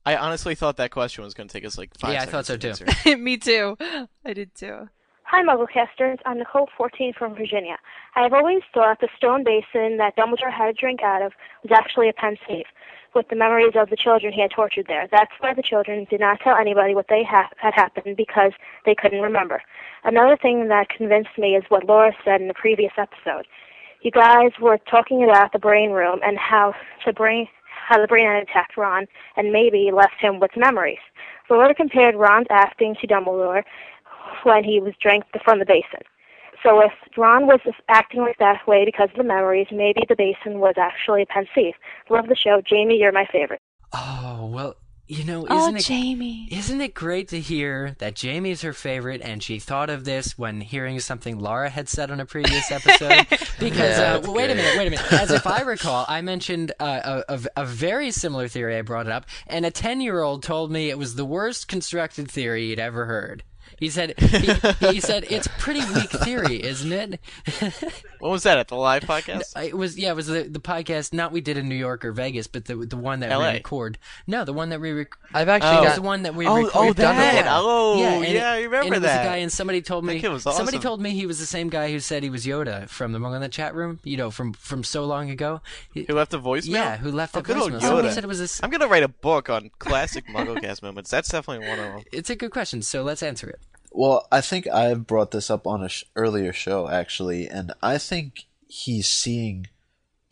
I 0.07 0.17
honestly 0.17 0.55
thought 0.55 0.77
that 0.77 0.91
question 0.91 1.25
was 1.25 1.33
going 1.33 1.49
to 1.49 1.53
take 1.53 1.65
us 1.65 1.79
like 1.79 1.97
five 1.99 2.13
Yeah, 2.13 2.23
I 2.23 2.27
thought 2.27 2.45
so, 2.45 2.59
to 2.59 2.75
too. 2.75 3.17
Me 3.17 3.39
too. 3.39 3.77
I 4.25 4.35
did 4.35 4.55
too. 4.55 4.91
Hi, 5.37 5.43
Mugglecasters. 5.43 6.21
I'm 6.25 6.39
Nicole, 6.39 6.69
14, 6.77 7.13
from 7.13 7.35
Virginia. 7.35 7.77
I 8.15 8.23
have 8.23 8.33
always 8.33 8.63
thought 8.73 9.01
the 9.01 9.09
stone 9.17 9.43
basin 9.43 9.97
that 9.97 10.17
Dumbledore 10.17 10.53
had 10.53 10.69
a 10.69 10.73
drink 10.73 11.03
out 11.03 11.23
of 11.23 11.33
was 11.65 11.73
actually 11.73 12.09
a 12.09 12.13
Pensieve, 12.13 12.67
with 13.17 13.27
the 13.31 13.35
memories 13.35 13.73
of 13.75 13.91
the 13.91 13.97
children 13.97 14.33
he 14.33 14.43
had 14.43 14.53
tortured 14.53 14.87
there. 14.87 15.09
That's 15.11 15.33
why 15.41 15.53
the 15.53 15.61
children 15.61 16.07
did 16.09 16.21
not 16.21 16.39
tell 16.39 16.55
anybody 16.57 16.95
what 16.95 17.07
they 17.09 17.25
ha- 17.25 17.51
had 17.57 17.75
happened 17.75 18.17
because 18.17 18.53
they 18.87 18.95
couldn't 18.95 19.23
remember. 19.23 19.61
Another 20.05 20.37
thing 20.37 20.69
that 20.69 20.89
convinced 20.89 21.37
me 21.37 21.57
is 21.57 21.65
what 21.69 21.85
Laura 21.85 22.13
said 22.25 22.41
in 22.41 22.47
the 22.47 22.55
previous 22.55 22.93
episode. 22.97 23.49
You 24.03 24.13
guys 24.13 24.53
were 24.61 24.79
talking 24.89 25.25
about 25.25 25.53
the 25.53 25.59
brain 25.59 25.91
room 25.91 26.21
and 26.25 26.39
how 26.39 26.77
the 27.05 27.13
brain 27.13 27.49
how 27.89 28.01
the 28.01 28.07
brain 28.07 28.27
had 28.27 28.43
attacked 28.43 28.77
Ron 28.77 29.07
and 29.37 29.53
maybe 29.53 29.91
left 29.93 30.15
him 30.19 30.41
with 30.41 30.57
memories. 30.57 31.01
Laura 31.51 31.75
compared 31.75 32.15
Ron's 32.15 32.47
acting 32.49 32.97
to 33.01 33.07
Dumbledore 33.07 33.63
when 34.43 34.65
he 34.65 34.81
was 34.81 34.95
drank 35.01 35.25
from 35.45 35.59
the 35.59 35.65
basin. 35.67 36.01
So 36.63 36.81
if 36.81 36.93
Ron 37.17 37.47
was 37.47 37.61
acting 37.91 38.21
like 38.23 38.39
that 38.39 38.67
way 38.67 38.85
because 38.87 39.11
of 39.11 39.17
the 39.19 39.25
memories, 39.25 39.67
maybe 39.71 40.03
the 40.09 40.17
basin 40.17 40.61
was 40.61 40.75
actually 40.79 41.23
a 41.23 41.27
Pensieve. 41.27 41.75
Love 42.09 42.29
the 42.29 42.37
show. 42.37 42.63
Jamie, 42.67 42.97
you're 42.99 43.13
my 43.13 43.27
favorite. 43.31 43.61
Oh 43.93 44.47
well, 44.51 44.77
you 45.07 45.25
know, 45.25 45.47
Oh, 45.51 45.59
isn't 45.59 45.77
it 45.77 45.85
Jamie. 45.85 46.49
isn't 46.51 46.81
it 46.81 46.95
great 46.95 47.29
to 47.29 47.39
hear 47.39 47.95
that 47.99 48.15
Jamie's 48.15 48.63
her 48.63 48.73
favorite 48.73 49.21
and 49.21 49.43
she 49.43 49.59
thought 49.59 49.91
of 49.91 50.07
this 50.07 50.39
when 50.39 50.63
hearing 50.63 50.99
something 51.01 51.39
Laura 51.39 51.69
had 51.69 51.89
said 51.91 52.11
on 52.11 52.19
a 52.21 52.25
previous 52.27 52.71
episode? 52.71 53.27
Because 53.59 53.99
Yeah, 53.99 54.15
uh, 54.15 54.19
that's 54.19 54.29
wait 54.29 54.51
a 54.51 54.55
minute, 54.55 54.77
wait 54.77 54.87
a 54.89 54.91
minute. 54.91 55.13
As 55.13 55.31
if 55.31 55.47
I 55.47 55.61
recall, 55.75 56.05
I 56.09 56.23
mentioned 56.23 56.73
uh, 56.81 57.23
a, 57.29 57.35
a, 57.35 57.41
a 57.59 57.65
very 57.67 58.11
similar 58.11 58.49
theory. 58.49 58.77
I 58.77 58.83
brought 58.83 59.07
it 59.07 59.13
up, 59.13 59.27
and 59.47 59.65
a 59.65 59.71
ten-year-old 59.71 60.43
told 60.43 60.73
me 60.73 60.91
it 60.91 60.99
was 60.99 61.15
the 61.15 61.25
worst 61.25 61.69
constructed 61.69 62.29
theory 62.31 62.69
he'd 62.69 62.81
ever 62.81 63.05
heard. 63.07 63.45
He 63.79 63.91
said 63.91 64.15
he, 64.19 64.53
he 64.95 65.01
said 65.01 65.25
it's 65.29 65.49
pretty 65.59 65.81
weak 65.95 66.11
theory, 66.11 66.63
isn't 66.63 66.93
it? 66.93 67.21
What 68.25 68.31
was 68.31 68.45
that 68.45 68.57
at 68.57 68.69
the 68.69 68.77
live 68.77 69.03
podcast? 69.03 69.63
It 69.63 69.77
was 69.77 69.99
yeah, 69.99 70.09
it 70.11 70.17
was 70.17 70.29
the 70.29 70.45
the 70.45 70.59
podcast 70.61 71.13
not 71.13 71.31
we 71.31 71.43
did 71.43 71.59
in 71.59 71.69
New 71.69 71.75
York 71.75 72.07
or 72.07 72.13
Vegas, 72.13 72.47
but 72.47 72.65
the 72.65 72.75
the 72.77 72.97
one 72.97 73.21
that 73.21 73.31
LA. 73.31 73.49
we 73.49 73.55
record. 73.57 73.99
No, 74.27 74.47
the 74.47 74.53
one 74.55 74.71
that 74.71 74.81
we 74.81 74.93
rec- 74.93 75.13
I've 75.35 75.49
actually 75.51 75.71
Oh. 75.77 75.79
it 75.79 75.81
was 75.81 75.89
got 75.91 75.95
the 75.97 76.03
one 76.03 76.23
that 76.23 76.35
we 76.35 76.47
Oh, 76.47 76.53
oh 76.53 76.57
recorded. 76.65 76.79
oh, 76.79 76.87
We've 76.87 76.97
done 76.97 77.17
that. 77.17 77.47
Oh, 77.51 78.01
yeah, 78.01 78.09
and 78.15 78.25
it- 78.25 78.43
I 78.43 78.57
remember 78.63 78.77
and 78.87 78.95
it 78.95 79.01
was 79.01 79.03
that. 79.03 79.27
a 79.27 79.29
guy, 79.29 79.37
and 79.39 79.53
somebody 79.53 79.83
told 79.83 80.07
me 80.07 80.15
That 80.15 80.21
kid 80.21 80.29
was 80.31 80.43
somebody 80.45 80.79
told 80.79 81.03
me 81.03 81.11
he 81.11 81.27
was 81.27 81.39
the 81.39 81.45
same 81.45 81.69
guy 81.69 81.91
who 81.93 82.01
said 82.01 82.23
he 82.23 82.31
was 82.31 82.47
Yoda 82.47 82.89
from 82.89 83.13
the 83.13 83.19
Mong 83.19 83.35
in 83.35 83.43
the 83.43 83.49
chat 83.51 83.75
room. 83.75 84.01
You 84.05 84.17
know, 84.17 84.31
from 84.31 84.55
from 84.55 84.85
so 84.85 85.05
long 85.05 85.29
ago. 85.29 85.61
He- 85.93 86.05
Who 86.05 86.15
left 86.15 86.33
a 86.33 86.39
voicemail? 86.39 86.69
yeah, 86.71 86.97
who 86.97 87.11
left 87.13 87.37
Oh, 87.37 87.41
a 87.41 87.43
good 87.43 87.59
old 87.59 87.73
voicemail. 87.73 87.81
Somebody 87.83 88.09
Yoda. 88.09 88.13
said 88.15 88.25
it 88.25 88.29
was 88.29 88.41
a. 88.41 88.45
s- 88.45 88.61
I'm 88.63 88.71
gonna 88.71 88.89
write 88.89 89.03
a 89.03 89.09
book 89.09 89.51
on 89.51 89.71
classic 89.79 90.27
MuggleCast 90.29 90.83
moments. 90.83 91.11
That's 91.11 91.29
definitely 91.29 91.69
one 91.69 91.79
of 91.79 91.85
them. 91.85 92.03
It's 92.11 92.31
a 92.31 92.37
good 92.37 92.53
question, 92.53 92.81
so 92.81 93.03
let's 93.03 93.23
answer 93.23 93.51
it. 93.51 93.61
Well, 93.97 94.27
I 94.33 94.41
think 94.41 94.67
I've 94.67 95.07
brought 95.07 95.31
this 95.31 95.51
up 95.51 95.69
on 95.69 95.85
a 95.85 95.89
sh- 95.89 96.05
earlier 96.17 96.53
show 96.53 96.89
actually, 96.89 97.49
and 97.49 97.73
I 97.81 97.97
think 97.99 98.47
he's 98.67 99.07
seeing 99.07 99.69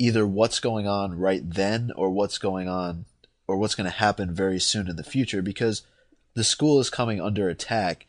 either 0.00 0.26
what's 0.26 0.58
going 0.58 0.88
on 0.88 1.16
right 1.16 1.48
then 1.48 1.92
or 1.94 2.10
what's 2.10 2.38
going 2.38 2.68
on 2.68 3.04
or 3.46 3.56
what's 3.56 3.76
going 3.76 3.88
to 3.88 3.96
happen 3.96 4.34
very 4.34 4.58
soon 4.58 4.88
in 4.88 4.96
the 4.96 5.04
future 5.04 5.42
because 5.42 5.82
the 6.34 6.42
school 6.42 6.80
is 6.80 6.90
coming 6.90 7.20
under 7.20 7.48
attack 7.48 8.06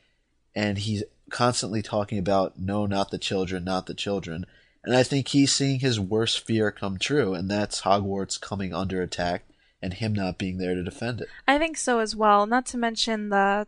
and 0.55 0.79
he's 0.79 1.03
constantly 1.29 1.83
talking 1.83 2.17
about 2.17 2.59
no 2.59 2.87
not 2.87 3.11
the 3.11 3.17
children 3.17 3.63
not 3.63 3.85
the 3.85 3.93
children 3.93 4.45
and 4.83 4.95
i 4.95 5.01
think 5.01 5.29
he's 5.29 5.51
seeing 5.51 5.79
his 5.79 5.99
worst 5.99 6.45
fear 6.45 6.71
come 6.71 6.97
true 6.97 7.33
and 7.33 7.49
that's 7.49 7.81
hogwarts 7.81 8.39
coming 8.39 8.71
under 8.73 9.01
attack 9.01 9.43
and 9.81 9.95
him 9.95 10.13
not 10.13 10.37
being 10.37 10.57
there 10.57 10.75
to 10.75 10.83
defend 10.83 11.21
it 11.21 11.27
I 11.47 11.57
think 11.57 11.77
so 11.77 11.99
as 11.99 12.15
well. 12.15 12.47
Not 12.47 12.65
to 12.67 12.77
mention 12.77 13.29
the 13.29 13.67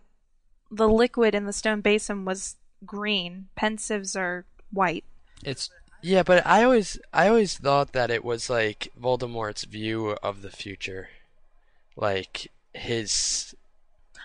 the 0.76 0.90
liquid 0.90 1.34
in 1.34 1.46
the 1.46 1.54
stone 1.54 1.82
basin 1.82 2.26
was 2.26 2.56
green. 2.86 3.48
Pensieves 3.56 4.16
are 4.16 4.46
white. 4.72 5.06
It's 5.44 5.70
Yeah, 6.02 6.24
but 6.24 6.46
I 6.46 6.64
always 6.64 7.00
I 7.14 7.28
always 7.30 7.58
thought 7.58 7.94
that 7.94 8.12
it 8.12 8.24
was 8.24 8.50
like 8.50 8.92
Voldemort's 9.00 9.64
view 9.64 10.12
of 10.22 10.42
the 10.42 10.52
future. 10.52 11.10
Like 11.96 12.52
his 12.74 13.56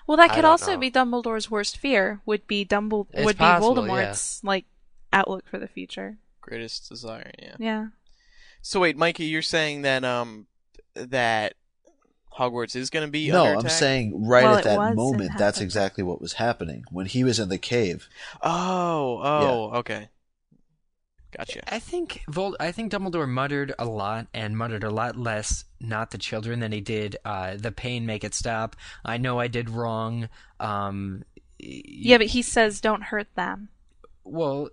Well, 0.07 0.17
that 0.17 0.33
could 0.33 0.45
also 0.45 0.73
know. 0.73 0.79
be 0.79 0.91
Dumbledore's 0.91 1.51
worst 1.51 1.77
fear. 1.77 2.21
Would 2.27 2.47
be 2.47 2.65
Dumbledore. 2.65 3.07
It's 3.13 3.25
would 3.25 3.39
possible, 3.39 3.75
be 3.75 3.81
Voldemort's 3.83 4.43
like 4.45 4.65
outlook 5.13 5.49
for 5.49 5.59
the 5.59 5.69
future. 5.69 6.19
Greatest 6.41 6.89
desire, 6.89 7.31
yeah. 7.39 7.57
Yeah. 7.59 7.87
So 8.63 8.81
wait, 8.81 8.97
Mikey, 8.97 9.25
you're 9.25 9.43
saying 9.43 9.83
that 9.83 10.05
um 10.05 10.47
that 10.95 11.55
Hogwarts 12.39 12.77
is 12.77 12.91
gonna 12.91 13.09
be 13.09 13.29
no 13.31 13.45
under 13.45 13.59
i'm 13.59 13.69
saying 13.69 14.27
right 14.27 14.45
Well, 14.45 14.57
at 14.59 14.65
that 14.65 14.77
moment 14.97 15.33
that's 15.37 15.61
exactly 15.61 16.05
what 16.05 16.21
was 16.21 16.35
happening 16.35 16.85
when 16.91 17.07
he 17.07 17.25
was 17.25 17.39
in 17.39 17.49
the 17.49 17.59
cave 17.59 18.09
Oh, 18.43 19.21
oh, 19.23 19.71
okay. 19.79 20.09
Gotcha. 21.37 21.63
I 21.73 21.79
think 21.79 22.23
Vol- 22.29 22.57
I 22.59 22.73
think 22.73 22.91
Dumbledore 22.91 23.29
muttered 23.29 23.73
a 23.79 23.85
lot 23.85 24.27
and 24.35 24.59
muttered 24.59 24.83
a 24.83 24.91
lot 24.91 25.17
less 25.17 25.65
not 25.81 26.11
the 26.11 26.19
children 26.19 26.59
than 26.59 26.73
he 26.73 26.81
did 26.81 27.17
uh, 27.25 27.55
the 27.57 27.71
pain 27.71 28.05
make 28.05 28.25
it 28.25 28.35
stop. 28.35 28.75
I 29.05 29.17
know 29.17 29.39
I 29.39 29.47
did 29.47 29.71
wrong. 29.71 30.29
Um, 30.59 31.23
Yeah, 31.61 32.19
but 32.19 32.29
he 32.29 32.43
says 32.43 32.81
don't 32.81 33.05
hurt 33.05 33.29
them. 33.37 33.69
Well, 34.25 34.71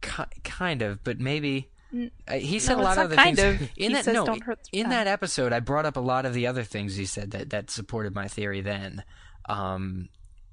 ki- 0.00 0.40
kind 0.42 0.82
of, 0.82 1.04
but 1.04 1.20
maybe. 1.20 1.68
Uh, 1.92 2.34
he 2.34 2.58
said 2.58 2.76
no, 2.76 2.82
a 2.82 2.84
lot 2.84 2.98
of 2.98 3.04
other 3.04 3.16
kind 3.16 3.36
things. 3.36 3.60
of. 3.60 3.68
In 3.76 3.90
He 3.90 3.94
that, 3.94 4.04
says 4.04 4.14
no, 4.14 4.24
don't 4.24 4.42
hurt 4.42 4.60
in 4.72 4.88
that 4.90 5.06
episode, 5.06 5.52
I 5.52 5.60
brought 5.60 5.86
up 5.86 5.96
a 5.96 6.00
lot 6.00 6.24
of 6.24 6.34
the 6.34 6.46
other 6.46 6.64
things 6.64 6.96
he 6.96 7.04
said 7.06 7.32
that, 7.32 7.50
that 7.50 7.70
supported 7.70 8.14
my 8.14 8.28
theory 8.28 8.60
then, 8.60 9.04
um, 9.48 10.08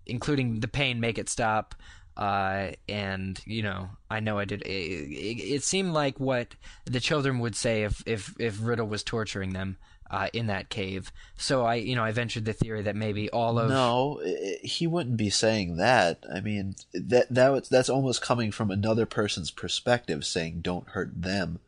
including 0.06 0.60
the 0.60 0.68
pain, 0.68 1.00
make 1.00 1.18
it 1.18 1.30
stop, 1.30 1.76
uh, 2.18 2.72
and 2.90 3.42
you 3.46 3.64
know, 3.64 3.90
I 4.10 4.20
know 4.20 4.38
I 4.38 4.46
did. 4.46 4.62
It, 4.64 4.68
it, 4.68 5.44
it 5.56 5.64
seemed 5.64 5.94
like 5.94 6.20
what 6.20 6.56
the 6.86 7.00
children 7.00 7.40
would 7.40 7.56
say 7.56 7.84
if 7.84 8.04
if 8.06 8.34
if 8.40 8.60
Riddle 8.62 8.88
was 8.88 9.04
torturing 9.04 9.54
them. 9.54 9.78
Uh, 10.12 10.28
in 10.34 10.48
that 10.48 10.70
cave, 10.70 11.12
so 11.38 11.64
I, 11.64 11.76
you 11.76 11.96
know, 11.96 12.04
I 12.04 12.12
ventured 12.12 12.46
the 12.46 12.54
theory 12.54 12.82
that 12.82 12.96
maybe 12.96 13.30
all 13.30 13.60
of 13.60 13.70
No, 13.70 14.20
he 14.64 14.88
wouldn't 14.88 15.18
be 15.18 15.30
saying 15.30 15.78
that. 15.78 16.24
I 16.34 16.40
mean, 16.40 16.74
that 16.94 17.32
that 17.32 17.70
that's 17.70 17.90
almost 17.90 18.20
coming 18.20 18.52
from 18.52 18.72
another 18.72 19.06
person's 19.06 19.52
perspective, 19.52 20.26
saying 20.26 20.62
"don't 20.62 20.90
hurt 20.90 21.22
them." 21.22 21.60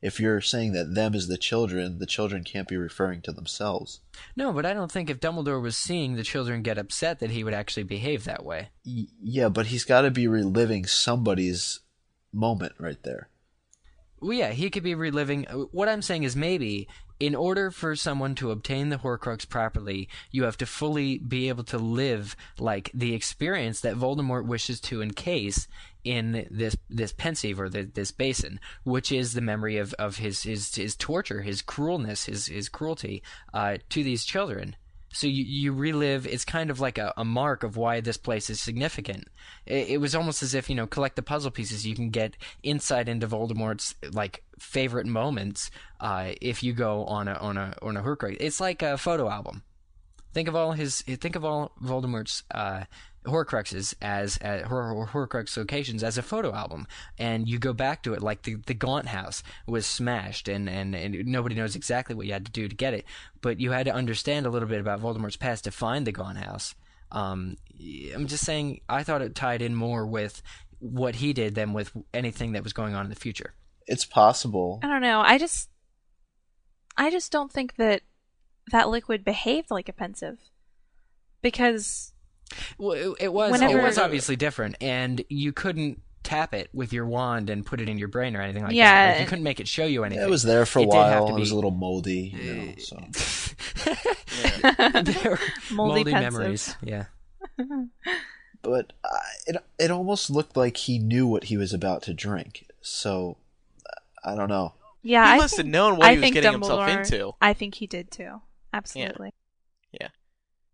If 0.00 0.18
you're 0.18 0.40
saying 0.40 0.72
that 0.72 0.94
them 0.94 1.14
is 1.14 1.28
the 1.28 1.36
children, 1.36 1.98
the 1.98 2.06
children 2.06 2.42
can't 2.42 2.66
be 2.66 2.78
referring 2.78 3.20
to 3.20 3.32
themselves. 3.32 4.00
no, 4.34 4.50
but 4.50 4.64
I 4.64 4.72
don't 4.72 4.90
think 4.90 5.10
if 5.10 5.20
Dumbledore 5.20 5.60
was 5.60 5.76
seeing 5.76 6.14
the 6.16 6.22
children 6.22 6.62
get 6.62 6.78
upset 6.78 7.18
that 7.18 7.32
he 7.32 7.44
would 7.44 7.52
actually 7.52 7.82
behave 7.82 8.24
that 8.24 8.46
way. 8.46 8.70
Y- 8.86 9.08
yeah, 9.22 9.50
but 9.50 9.66
he's 9.66 9.84
got 9.84 10.00
to 10.02 10.10
be 10.10 10.26
reliving 10.26 10.86
somebody's 10.86 11.80
moment 12.32 12.72
right 12.78 13.02
there. 13.02 13.28
Well, 14.20 14.32
yeah, 14.32 14.52
he 14.52 14.70
could 14.70 14.82
be 14.82 14.94
reliving. 14.94 15.46
uh, 15.48 15.66
What 15.72 15.90
I'm 15.90 16.00
saying 16.02 16.22
is 16.22 16.34
maybe 16.34 16.88
in 17.20 17.34
order 17.34 17.70
for 17.70 17.94
someone 17.94 18.34
to 18.34 18.50
obtain 18.50 18.88
the 18.88 18.96
Horcrux 18.96 19.46
properly, 19.46 20.08
you 20.30 20.44
have 20.44 20.56
to 20.56 20.66
fully 20.66 21.18
be 21.18 21.48
able 21.48 21.64
to 21.64 21.78
live 21.78 22.34
like 22.58 22.90
the 22.94 23.14
experience 23.14 23.80
that 23.80 23.94
Voldemort 23.94 24.46
wishes 24.46 24.80
to 24.80 25.02
encase 25.02 25.68
in 26.02 26.46
this 26.50 26.76
this 26.88 27.12
Pensieve 27.12 27.60
or 27.60 27.68
the, 27.68 27.82
this 27.82 28.10
basin, 28.10 28.58
which 28.84 29.12
is 29.12 29.34
the 29.34 29.42
memory 29.42 29.76
of, 29.76 29.92
of 29.94 30.16
his, 30.16 30.44
his 30.44 30.74
his 30.74 30.96
torture, 30.96 31.42
his 31.42 31.60
cruelness, 31.60 32.24
his 32.24 32.46
his 32.46 32.70
cruelty 32.70 33.22
uh, 33.52 33.76
to 33.90 34.02
these 34.02 34.24
children. 34.24 34.76
So 35.12 35.26
you, 35.26 35.44
you 35.44 35.72
relive. 35.72 36.26
It's 36.26 36.44
kind 36.44 36.70
of 36.70 36.80
like 36.80 36.98
a, 36.98 37.12
a 37.16 37.24
mark 37.24 37.62
of 37.62 37.76
why 37.76 38.00
this 38.00 38.16
place 38.16 38.48
is 38.48 38.60
significant. 38.60 39.24
It, 39.66 39.88
it 39.88 39.96
was 40.00 40.14
almost 40.14 40.42
as 40.42 40.54
if 40.54 40.70
you 40.70 40.76
know, 40.76 40.86
collect 40.86 41.16
the 41.16 41.22
puzzle 41.22 41.50
pieces. 41.50 41.86
You 41.86 41.94
can 41.94 42.10
get 42.10 42.36
insight 42.62 43.08
into 43.08 43.26
Voldemort's 43.26 43.94
like 44.12 44.44
favorite 44.58 45.06
moments 45.06 45.70
uh, 46.00 46.32
if 46.40 46.62
you 46.62 46.72
go 46.72 47.04
on 47.06 47.28
a 47.28 47.34
on 47.34 47.56
a 47.56 47.74
on 47.82 47.96
a 47.96 48.02
Horcrux. 48.02 48.36
It's 48.40 48.60
like 48.60 48.82
a 48.82 48.96
photo 48.96 49.28
album. 49.28 49.62
Think 50.32 50.46
of 50.46 50.54
all 50.54 50.72
his. 50.72 51.02
Think 51.02 51.34
of 51.34 51.44
all 51.44 51.72
Voldemort's 51.82 52.44
uh, 52.52 52.84
Horcruxes 53.26 53.94
as 54.00 54.38
uh, 54.42 54.62
Hor- 54.66 55.06
Hor- 55.06 55.26
Horcrux 55.26 55.56
locations 55.56 56.02
as 56.02 56.16
a 56.16 56.22
photo 56.22 56.54
album, 56.54 56.86
and 57.18 57.48
you 57.48 57.58
go 57.58 57.72
back 57.72 58.02
to 58.04 58.14
it 58.14 58.22
like 58.22 58.42
the 58.42 58.56
the 58.66 58.74
Gaunt 58.74 59.08
House 59.08 59.42
was 59.66 59.86
smashed, 59.86 60.48
and, 60.48 60.68
and 60.68 60.94
and 60.94 61.26
nobody 61.26 61.54
knows 61.54 61.76
exactly 61.76 62.14
what 62.14 62.26
you 62.26 62.32
had 62.32 62.46
to 62.46 62.52
do 62.52 62.68
to 62.68 62.74
get 62.74 62.94
it, 62.94 63.04
but 63.40 63.60
you 63.60 63.72
had 63.72 63.86
to 63.86 63.94
understand 63.94 64.46
a 64.46 64.50
little 64.50 64.68
bit 64.68 64.80
about 64.80 65.00
Voldemort's 65.00 65.36
past 65.36 65.64
to 65.64 65.70
find 65.70 66.06
the 66.06 66.12
Gaunt 66.12 66.38
House. 66.38 66.74
Um, 67.12 67.56
I'm 68.14 68.26
just 68.26 68.44
saying, 68.44 68.80
I 68.88 69.02
thought 69.02 69.22
it 69.22 69.34
tied 69.34 69.62
in 69.62 69.74
more 69.74 70.06
with 70.06 70.42
what 70.78 71.16
he 71.16 71.32
did 71.32 71.54
than 71.54 71.72
with 71.72 71.92
anything 72.14 72.52
that 72.52 72.64
was 72.64 72.72
going 72.72 72.94
on 72.94 73.04
in 73.04 73.10
the 73.10 73.16
future. 73.16 73.54
It's 73.86 74.04
possible. 74.04 74.80
I 74.82 74.86
don't 74.86 75.02
know. 75.02 75.20
I 75.20 75.36
just 75.36 75.68
I 76.96 77.10
just 77.10 77.32
don't 77.32 77.52
think 77.52 77.76
that 77.76 78.02
that 78.72 78.88
liquid 78.88 79.24
behaved 79.24 79.70
like 79.70 79.88
a 79.88 79.92
Pensieve. 79.92 80.38
Because 81.42 82.12
Well, 82.78 82.92
it, 82.92 83.24
it 83.24 83.32
was 83.32 83.52
Whenever- 83.52 83.78
it 83.78 83.82
was 83.82 83.98
obviously 83.98 84.36
different, 84.36 84.76
and 84.80 85.24
you 85.28 85.52
couldn't 85.52 86.00
tap 86.22 86.52
it 86.52 86.68
with 86.74 86.92
your 86.92 87.06
wand 87.06 87.48
and 87.48 87.64
put 87.64 87.80
it 87.80 87.88
in 87.88 87.96
your 87.96 88.08
brain 88.08 88.36
or 88.36 88.42
anything 88.42 88.62
like 88.62 88.74
Yeah, 88.74 89.06
that. 89.06 89.12
Like, 89.12 89.20
you 89.22 89.26
couldn't 89.26 89.44
make 89.44 89.58
it 89.60 89.66
show 89.66 89.86
you 89.86 90.04
anything. 90.04 90.22
It 90.22 90.28
was 90.30 90.42
there 90.42 90.66
for 90.66 90.80
a 90.80 90.82
It 90.82 90.88
while. 90.88 91.28
to 91.28 91.34
It 91.34 91.40
was 91.40 91.50
a 91.50 91.54
little 91.54 91.70
moldy, 91.70 92.34
you 92.36 92.54
know. 92.54 92.72
So 92.78 92.96
They 95.02 95.28
were 95.28 95.38
Moldy 95.72 96.04
moldy, 96.04 96.12
memories. 96.12 96.76
Yeah. 96.82 97.06
but 98.62 98.92
uh, 99.02 99.08
it 99.46 99.56
it 99.78 99.90
almost 99.90 100.30
looked 100.30 100.56
like 100.56 100.76
he 100.76 100.98
knew 100.98 101.26
what 101.26 101.44
he 101.44 101.56
was 101.56 101.72
about 101.72 102.02
to 102.02 102.14
drink. 102.14 102.66
So 102.82 103.36
I 104.24 104.34
don't 104.34 104.48
know. 104.48 104.74
yeah, 105.02 105.24
he 105.26 105.32
I 105.32 105.36
must 105.38 105.56
think, 105.56 105.66
have 105.66 105.72
known 105.72 105.96
what 105.96 106.06
I 106.08 106.14
he 106.14 106.20
was 106.20 106.30
getting 106.32 106.52
Dumbledore, 106.52 106.86
himself 106.88 107.12
into. 107.12 107.34
I 107.40 107.54
think 107.54 107.76
he 107.76 107.86
did 107.86 108.10
too. 108.10 108.42
Absolutely. 108.74 109.32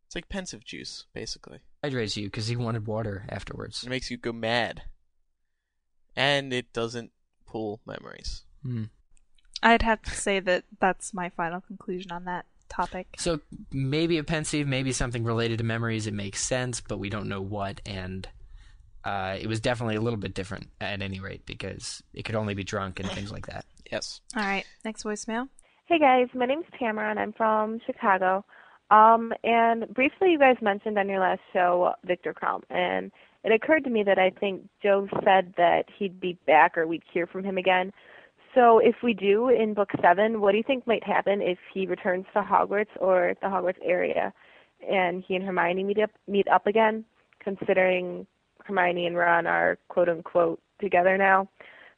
It's 0.07 0.15
like 0.15 0.29
Pensieve 0.29 0.65
juice, 0.65 1.07
basically. 1.13 1.61
Hydrates 1.83 2.17
you 2.17 2.27
because 2.27 2.47
he 2.47 2.57
wanted 2.57 2.87
water 2.87 3.27
afterwards. 3.29 3.83
It 3.83 3.91
makes 3.91 4.11
you 4.11 4.17
go 4.17 4.33
mad, 4.33 4.83
and 6.15 6.53
it 6.53 6.73
doesn't 6.73 7.11
pull 7.47 7.81
memories. 7.87 8.45
Hmm. 8.63 8.85
I'd 9.63 9.83
have 9.83 10.03
to 10.03 10.11
say 10.11 10.41
that 10.41 10.65
that's 10.81 11.13
my 11.13 11.31
final 11.31 11.61
conclusion 11.61 12.13
on 12.13 12.25
that 12.25 12.47
topic. 12.69 13.09
So 13.19 13.41
maybe 13.73 14.19
a 14.19 14.25
Pensieve, 14.25 14.67
maybe 14.67 14.93
something 14.93 15.25
related 15.25 15.59
to 15.59 15.65
memories. 15.65 16.07
It 16.07 16.15
makes 16.15 16.45
sense, 16.45 16.81
but 16.81 16.99
we 16.99 17.09
don't 17.09 17.29
know 17.29 17.41
what. 17.41 17.81
And 17.87 18.29
uh, 19.05 19.37
it 19.41 19.47
was 19.47 19.61
definitely 19.61 19.97
a 19.97 20.01
little 20.01 20.19
bit 20.19 20.35
different 20.35 20.69
at 20.81 21.03
any 21.03 21.21
rate 21.21 21.47
because 21.47 22.03
it 22.13 22.25
could 22.25 22.35
only 22.35 22.55
be 22.55 22.65
drunk 22.65 23.01
and 23.01 23.09
things 23.11 23.33
like 23.33 23.47
that. 23.47 23.65
Yes. 23.91 24.21
All 24.37 24.43
right, 24.43 24.65
next 24.85 25.05
voicemail. 25.05 25.49
Hey 25.87 25.99
guys, 25.99 26.27
my 26.35 26.47
name's 26.47 26.67
Tamara 26.79 27.11
and 27.11 27.19
I'm 27.19 27.33
from 27.33 27.81
Chicago. 27.87 28.45
Um, 28.91 29.33
and 29.43 29.89
briefly, 29.93 30.31
you 30.33 30.39
guys 30.39 30.57
mentioned 30.63 30.99
on 30.99 31.09
your 31.09 31.21
last 31.21 31.41
show 31.53 31.95
Viktor 32.05 32.33
Krum, 32.33 32.63
and 32.71 33.11
it 33.45 33.53
occurred 33.53 33.85
to 33.85 33.91
me 33.91 34.03
that 34.05 34.19
I 34.19 34.31
think 34.31 34.69
Joe 34.83 35.09
said 35.25 35.55
that 35.57 35.87
he'd 35.99 36.21
be 36.21 36.39
back 36.47 36.79
or 36.79 36.87
we'd 36.87 37.03
hear 37.13 37.27
from 37.27 37.45
him 37.45 37.59
again. 37.59 37.93
So 38.55 38.79
if 38.79 38.97
we 39.03 39.13
do 39.13 39.49
in 39.49 39.75
book 39.75 39.91
seven, 40.01 40.41
what 40.41 40.53
do 40.53 40.59
you 40.59 40.65
think 40.65 40.87
might 40.87 41.05
happen 41.05 41.43
if 41.43 41.59
he 41.75 41.87
returns 41.87 42.27
to 42.33 42.43
Hogwarts 42.43 42.89
or 43.01 43.35
the 43.43 43.49
Hogwarts 43.49 43.79
area, 43.85 44.33
and 44.89 45.23
he 45.27 45.37
and 45.37 45.45
Hermione 45.45 45.85
meet 45.85 45.99
up 45.99 46.11
meet 46.27 46.49
up 46.49 46.67
again? 46.67 47.05
Considering 47.41 48.27
Hermione 48.65 49.07
and 49.07 49.17
Ron 49.17 49.47
are 49.47 49.79
quote 49.89 50.09
unquote 50.09 50.61
together 50.81 51.19
now. 51.19 51.49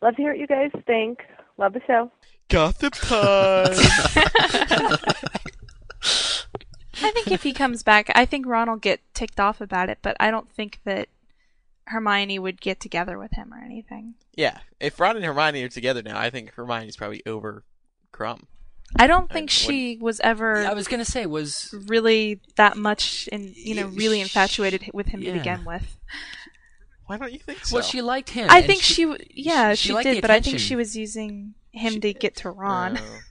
Love 0.03 0.17
to 0.17 0.23
hear 0.23 0.33
what 0.33 0.39
you 0.39 0.47
guys 0.47 0.71
think. 0.87 1.21
Love 1.59 1.75
the 1.75 1.81
show. 1.87 2.11
Got 2.49 2.79
the 2.79 2.91
pun. 5.31 5.35
I 7.03 7.11
think 7.11 7.31
if 7.31 7.43
he 7.43 7.53
comes 7.53 7.83
back, 7.83 8.11
I 8.15 8.25
think 8.25 8.47
Ron 8.47 8.69
will 8.69 8.77
get 8.77 9.01
ticked 9.15 9.41
off 9.41 9.61
about 9.61 9.89
it, 9.89 9.99
but 10.03 10.17
I 10.21 10.31
don't 10.31 10.51
think 10.51 10.81
that 10.85 11.09
Hermione 11.87 12.39
would 12.39 12.61
get 12.61 12.81
together 12.81 13.19
with 13.19 13.33
him 13.33 13.53
or 13.53 13.59
anything. 13.59 14.15
yeah. 14.37 14.59
If 14.81 15.01
Ron 15.01 15.17
and 15.17 15.25
Hermione 15.25 15.63
are 15.65 15.69
together 15.69 16.03
now, 16.03 16.19
I 16.19 16.31
think 16.31 16.53
Hermione's 16.55 16.97
probably 16.97 17.23
over 17.27 17.65
Krum. 18.13 18.45
I 18.97 19.07
don't 19.07 19.31
I- 19.31 19.35
think 19.35 19.49
what- 19.49 19.53
she 19.53 19.99
was 20.01 20.21
ever 20.21 20.65
I 20.65 20.73
was 20.73 20.89
gonna 20.89 21.05
say 21.05 21.27
was 21.27 21.75
really 21.89 22.41
that 22.57 22.77
much 22.77 23.29
in 23.31 23.53
you 23.55 23.75
know 23.75 23.87
really 23.89 24.21
sh- 24.21 24.23
infatuated 24.23 24.91
with 24.95 25.09
him 25.09 25.21
yeah. 25.21 25.33
to 25.33 25.39
begin 25.39 25.65
with. 25.65 25.99
Why 27.07 27.17
don't 27.17 27.33
you 27.33 27.39
think 27.39 27.65
so? 27.65 27.77
well, 27.77 27.83
she 27.83 28.03
liked 28.03 28.31
him. 28.31 28.49
I 28.51 28.61
think 28.63 28.83
she, 28.83 29.03
w 29.03 29.19
yeah 29.31 29.75
she 29.75 29.89
she, 29.89 29.93
liked 29.95 30.05
did, 30.05 30.21
but 30.23 30.31
I 30.31 30.41
think 30.41 30.59
she 30.59 30.77
was 30.77 30.97
using 30.97 31.55
him 31.71 32.01
to 32.01 32.13
get 32.13 32.37
to 32.37 32.51
Ron. 32.51 32.99
Oh. 32.99 33.19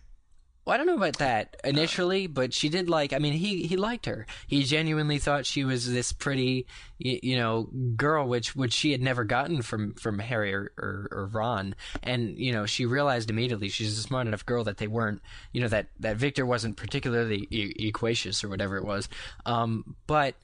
Well, 0.68 0.74
I 0.74 0.78
don't 0.80 0.88
know 0.88 0.98
about 0.98 1.20
that 1.20 1.56
initially, 1.64 2.28
but 2.28 2.54
she 2.54 2.68
did 2.68 2.90
like. 2.90 3.14
I 3.14 3.20
mean, 3.20 3.32
he 3.32 3.64
he 3.64 3.78
liked 3.78 4.06
her. 4.06 4.26
He 4.48 4.64
genuinely 4.64 5.18
thought 5.18 5.46
she 5.46 5.64
was 5.64 5.90
this 5.90 6.12
pretty, 6.12 6.68
you, 6.98 7.20
you 7.24 7.38
know, 7.38 7.70
girl, 7.96 8.28
which 8.28 8.54
which 8.54 8.74
she 8.74 8.92
had 8.92 9.02
never 9.02 9.24
gotten 9.24 9.62
from 9.62 9.94
from 9.94 10.20
Harry 10.20 10.54
or, 10.54 10.74
or, 10.78 11.08
or 11.10 11.26
Ron. 11.28 11.74
And 12.04 12.38
you 12.38 12.52
know, 12.52 12.66
she 12.66 12.86
realized 12.86 13.30
immediately 13.30 13.70
she's 13.70 13.98
a 13.98 14.02
smart 14.02 14.28
enough 14.28 14.46
girl 14.46 14.66
that 14.66 14.76
they 14.76 14.88
weren't, 14.88 15.22
you 15.54 15.62
know, 15.62 15.70
that 15.70 15.88
that 16.02 16.18
Viktor 16.18 16.46
wasn't 16.46 16.76
particularly 16.76 17.48
e- 17.50 17.88
equacious 17.88 18.44
or 18.44 18.50
whatever 18.50 18.76
it 18.76 18.84
was. 18.84 19.08
Um, 19.46 19.96
but 20.06 20.36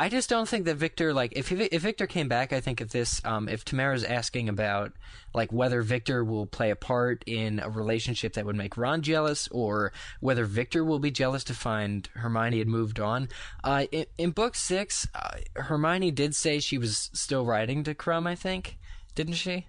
I 0.00 0.08
just 0.08 0.30
don't 0.30 0.48
think 0.48 0.64
that 0.66 0.76
Viktor 0.76 1.12
like 1.12 1.32
if 1.34 1.50
if 1.50 1.82
Viktor 1.82 2.06
came 2.06 2.28
back, 2.28 2.52
I 2.52 2.60
think 2.60 2.80
if 2.80 2.90
this 2.90 3.20
um 3.24 3.48
if 3.48 3.64
Tamara's 3.64 4.04
asking 4.04 4.48
about 4.48 4.92
like 5.34 5.52
whether 5.52 5.82
Viktor 5.82 6.24
will 6.24 6.46
play 6.46 6.70
a 6.70 6.76
part 6.76 7.24
in 7.26 7.58
a 7.58 7.68
relationship 7.68 8.34
that 8.34 8.46
would 8.46 8.54
make 8.54 8.76
Ron 8.76 9.02
jealous 9.02 9.48
or 9.48 9.92
whether 10.20 10.44
Viktor 10.44 10.84
will 10.84 11.00
be 11.00 11.10
jealous 11.10 11.42
to 11.44 11.54
find 11.54 12.08
Hermione 12.14 12.58
had 12.58 12.68
moved 12.68 13.00
on. 13.00 13.28
Uh 13.64 13.86
in, 13.90 14.06
in 14.16 14.30
book 14.30 14.54
6, 14.54 15.08
uh, 15.14 15.38
Hermione 15.56 16.12
did 16.12 16.34
say 16.34 16.60
she 16.60 16.78
was 16.78 17.10
still 17.12 17.44
writing 17.44 17.82
to 17.82 17.94
Krum, 17.94 18.28
I 18.28 18.36
think. 18.36 18.78
Didn't 19.16 19.34
she? 19.34 19.66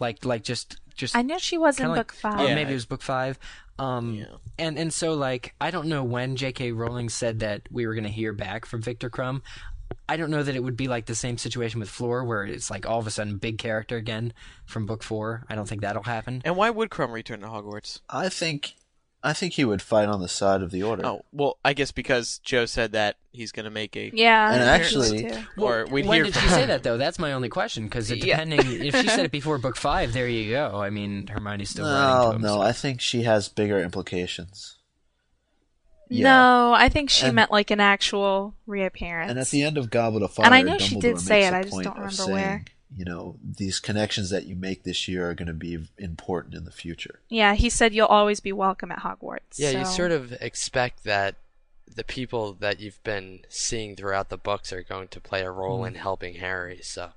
Like 0.00 0.24
like 0.24 0.44
just 0.44 0.78
just 0.98 1.16
I 1.16 1.22
know 1.22 1.38
she 1.38 1.56
was 1.56 1.80
in 1.80 1.88
like- 1.88 1.96
book 1.98 2.12
five. 2.12 2.40
or 2.40 2.44
Yeah. 2.48 2.54
maybe 2.54 2.72
it 2.72 2.74
was 2.74 2.84
book 2.86 3.00
five. 3.02 3.38
Um, 3.78 4.14
Yeah. 4.16 4.24
and 4.58 4.78
and 4.78 4.92
so 4.92 5.14
like 5.14 5.54
I 5.60 5.70
don't 5.70 5.86
know 5.88 6.02
when 6.04 6.36
J.K. 6.36 6.72
Rowling 6.72 7.08
said 7.08 7.38
that 7.40 7.62
we 7.70 7.86
were 7.86 7.94
going 7.94 8.04
to 8.04 8.10
hear 8.10 8.32
back 8.34 8.66
from 8.66 8.82
Viktor 8.82 9.08
Krum. 9.08 9.40
I 10.10 10.16
don't 10.16 10.30
know 10.30 10.42
that 10.42 10.54
it 10.56 10.62
would 10.62 10.76
be 10.76 10.88
like 10.88 11.06
the 11.06 11.14
same 11.14 11.38
situation 11.38 11.80
with 11.80 11.88
Fleur, 11.88 12.24
where 12.24 12.44
it's 12.44 12.70
like 12.70 12.86
all 12.86 12.98
of 12.98 13.06
a 13.06 13.10
sudden 13.10 13.36
big 13.38 13.56
character 13.58 13.96
again 13.96 14.32
from 14.66 14.84
book 14.84 15.02
four. 15.02 15.44
I 15.48 15.54
don't 15.54 15.66
think 15.68 15.80
that'll 15.82 16.02
happen. 16.02 16.42
And 16.44 16.56
why 16.56 16.68
would 16.70 16.90
Krum 16.90 17.12
return 17.12 17.40
to 17.40 17.46
Hogwarts? 17.46 18.00
I 18.10 18.28
think 18.28 18.74
I 19.22 19.32
think 19.32 19.54
he 19.54 19.64
would 19.64 19.82
fight 19.82 20.08
on 20.08 20.20
the 20.20 20.28
side 20.28 20.62
of 20.62 20.70
the 20.70 20.84
order. 20.84 21.04
Oh, 21.04 21.24
well, 21.32 21.58
I 21.64 21.72
guess 21.72 21.90
because 21.90 22.38
Joe 22.38 22.66
said 22.66 22.92
that 22.92 23.16
he's 23.32 23.50
going 23.50 23.64
to 23.64 23.70
make 23.70 23.96
a. 23.96 24.12
Yeah, 24.14 24.52
And 24.52 24.62
I 24.62 24.78
think 24.78 24.90
so, 24.90 25.00
actually- 25.02 25.30
too. 25.30 25.38
Or 25.62 25.86
we'd 25.90 26.06
when 26.06 26.14
hear 26.16 26.24
did 26.24 26.34
from 26.34 26.42
she 26.44 26.48
say 26.50 26.66
that 26.66 26.84
though? 26.84 26.96
That's 26.96 27.18
my 27.18 27.32
only 27.32 27.48
question 27.48 27.84
because 27.84 28.10
Yeah. 28.12 28.24
depending 28.44 28.60
if 28.86 28.94
she 28.96 29.08
said 29.08 29.24
it 29.24 29.32
before 29.32 29.58
book 29.58 29.76
five, 29.76 30.12
there 30.12 30.28
you 30.28 30.50
go. 30.52 30.80
I 30.80 30.90
mean, 30.90 31.26
Hermione's 31.26 31.70
still 31.70 31.84
no, 31.84 31.90
writing 31.92 32.30
to 32.30 32.36
him. 32.36 32.42
no, 32.42 32.48
so- 32.56 32.60
I 32.62 32.72
think 32.72 33.00
she 33.00 33.22
has 33.24 33.48
bigger 33.48 33.80
implications. 33.80 34.76
Yeah. 36.10 36.24
No, 36.24 36.72
I 36.72 36.88
think 36.88 37.10
she 37.10 37.26
And- 37.26 37.34
meant 37.34 37.50
like 37.50 37.70
an 37.70 37.80
actual 37.80 38.54
reappearance. 38.66 39.30
And 39.30 39.38
at 39.38 39.48
the 39.48 39.62
end 39.64 39.76
of 39.76 39.90
Goblet 39.90 40.22
of 40.22 40.32
Fire, 40.32 40.46
And 40.46 40.54
I 40.54 40.62
know 40.62 40.78
she 40.78 40.96
did 40.96 41.18
say 41.20 41.44
it, 41.46 41.52
I 41.52 41.62
just 41.64 41.74
don't 41.74 41.94
remember 41.94 42.10
saying, 42.14 42.32
where. 42.32 42.64
You 42.96 43.04
know, 43.04 43.36
these 43.44 43.80
connections 43.80 44.30
that 44.30 44.46
you 44.46 44.56
make 44.56 44.82
this 44.82 45.08
year 45.08 45.28
are 45.28 45.34
going 45.34 45.48
to 45.48 45.52
be 45.52 45.78
important 45.98 46.54
in 46.54 46.64
the 46.64 46.70
future. 46.70 47.20
yeah, 47.28 47.54
he 47.54 47.68
said 47.68 47.92
you'll 47.92 48.06
always 48.06 48.40
be 48.40 48.52
welcome 48.52 48.90
at 48.90 49.00
Hogwarts. 49.00 49.58
Yeah, 49.58 49.70
you 49.70 49.84
sort 49.84 50.10
of 50.10 50.32
expect 50.40 51.04
that 51.04 51.36
the 51.94 52.04
people 52.04 52.54
that 52.54 52.80
you've 52.80 53.02
been 53.02 53.40
seeing 53.48 53.96
throughout 53.96 54.28
the 54.28 54.36
books 54.36 54.72
are 54.72 54.82
going 54.82 55.08
to 55.08 55.20
play 55.20 55.42
a 55.42 55.50
role 55.50 55.84
in 55.84 55.94
helping 55.94 56.34
Harry. 56.36 56.80
So 56.82 57.10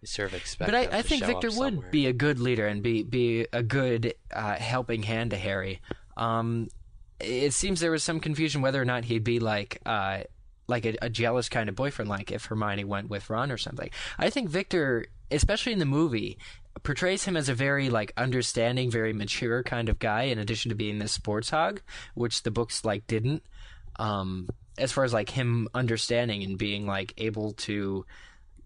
you 0.00 0.06
sort 0.06 0.28
of 0.28 0.34
expect. 0.34 0.70
But 0.70 0.74
I, 0.74 0.98
I 0.98 1.02
think 1.02 1.24
Viktor 1.24 1.50
would 1.52 1.90
be 1.90 2.06
a 2.06 2.12
good 2.12 2.38
leader 2.38 2.66
and 2.66 2.82
be 2.82 3.02
be 3.02 3.46
a 3.52 3.62
good 3.62 4.14
uh, 4.32 4.56
helping 4.56 5.02
hand 5.04 5.30
to 5.30 5.36
Harry. 5.36 5.80
Um, 6.16 6.68
it 7.20 7.52
seems 7.52 7.80
there 7.80 7.90
was 7.90 8.04
some 8.04 8.20
confusion 8.20 8.62
whether 8.62 8.80
or 8.80 8.84
not 8.84 9.04
he'd 9.06 9.24
be 9.24 9.40
like 9.40 9.80
uh, 9.84 10.22
like 10.68 10.86
a, 10.86 10.96
a 11.02 11.10
jealous 11.10 11.48
kind 11.48 11.68
of 11.68 11.74
boyfriend, 11.74 12.08
like 12.08 12.30
if 12.30 12.44
Hermione 12.44 12.84
went 12.84 13.10
with 13.10 13.28
Ron 13.30 13.50
or 13.50 13.58
something. 13.58 13.90
I 14.18 14.30
think 14.30 14.48
Viktor, 14.48 15.06
especially 15.30 15.72
in 15.72 15.78
the 15.78 15.86
movie, 15.86 16.38
portrays 16.82 17.24
him 17.24 17.36
as 17.36 17.48
a 17.48 17.54
very 17.54 17.90
like 17.90 18.12
understanding, 18.16 18.90
very 18.90 19.12
mature 19.12 19.62
kind 19.62 19.88
of 19.88 19.98
guy. 19.98 20.24
In 20.24 20.38
addition 20.38 20.68
to 20.68 20.74
being 20.74 20.98
this 20.98 21.12
sports 21.12 21.50
hog, 21.50 21.80
which 22.14 22.42
the 22.42 22.50
books 22.50 22.84
like 22.84 23.06
didn't. 23.06 23.42
Um, 23.96 24.48
as 24.78 24.92
far 24.92 25.02
as 25.02 25.12
like 25.12 25.30
him 25.30 25.68
understanding 25.74 26.44
and 26.44 26.56
being 26.56 26.86
like 26.86 27.12
able 27.18 27.52
to 27.52 28.06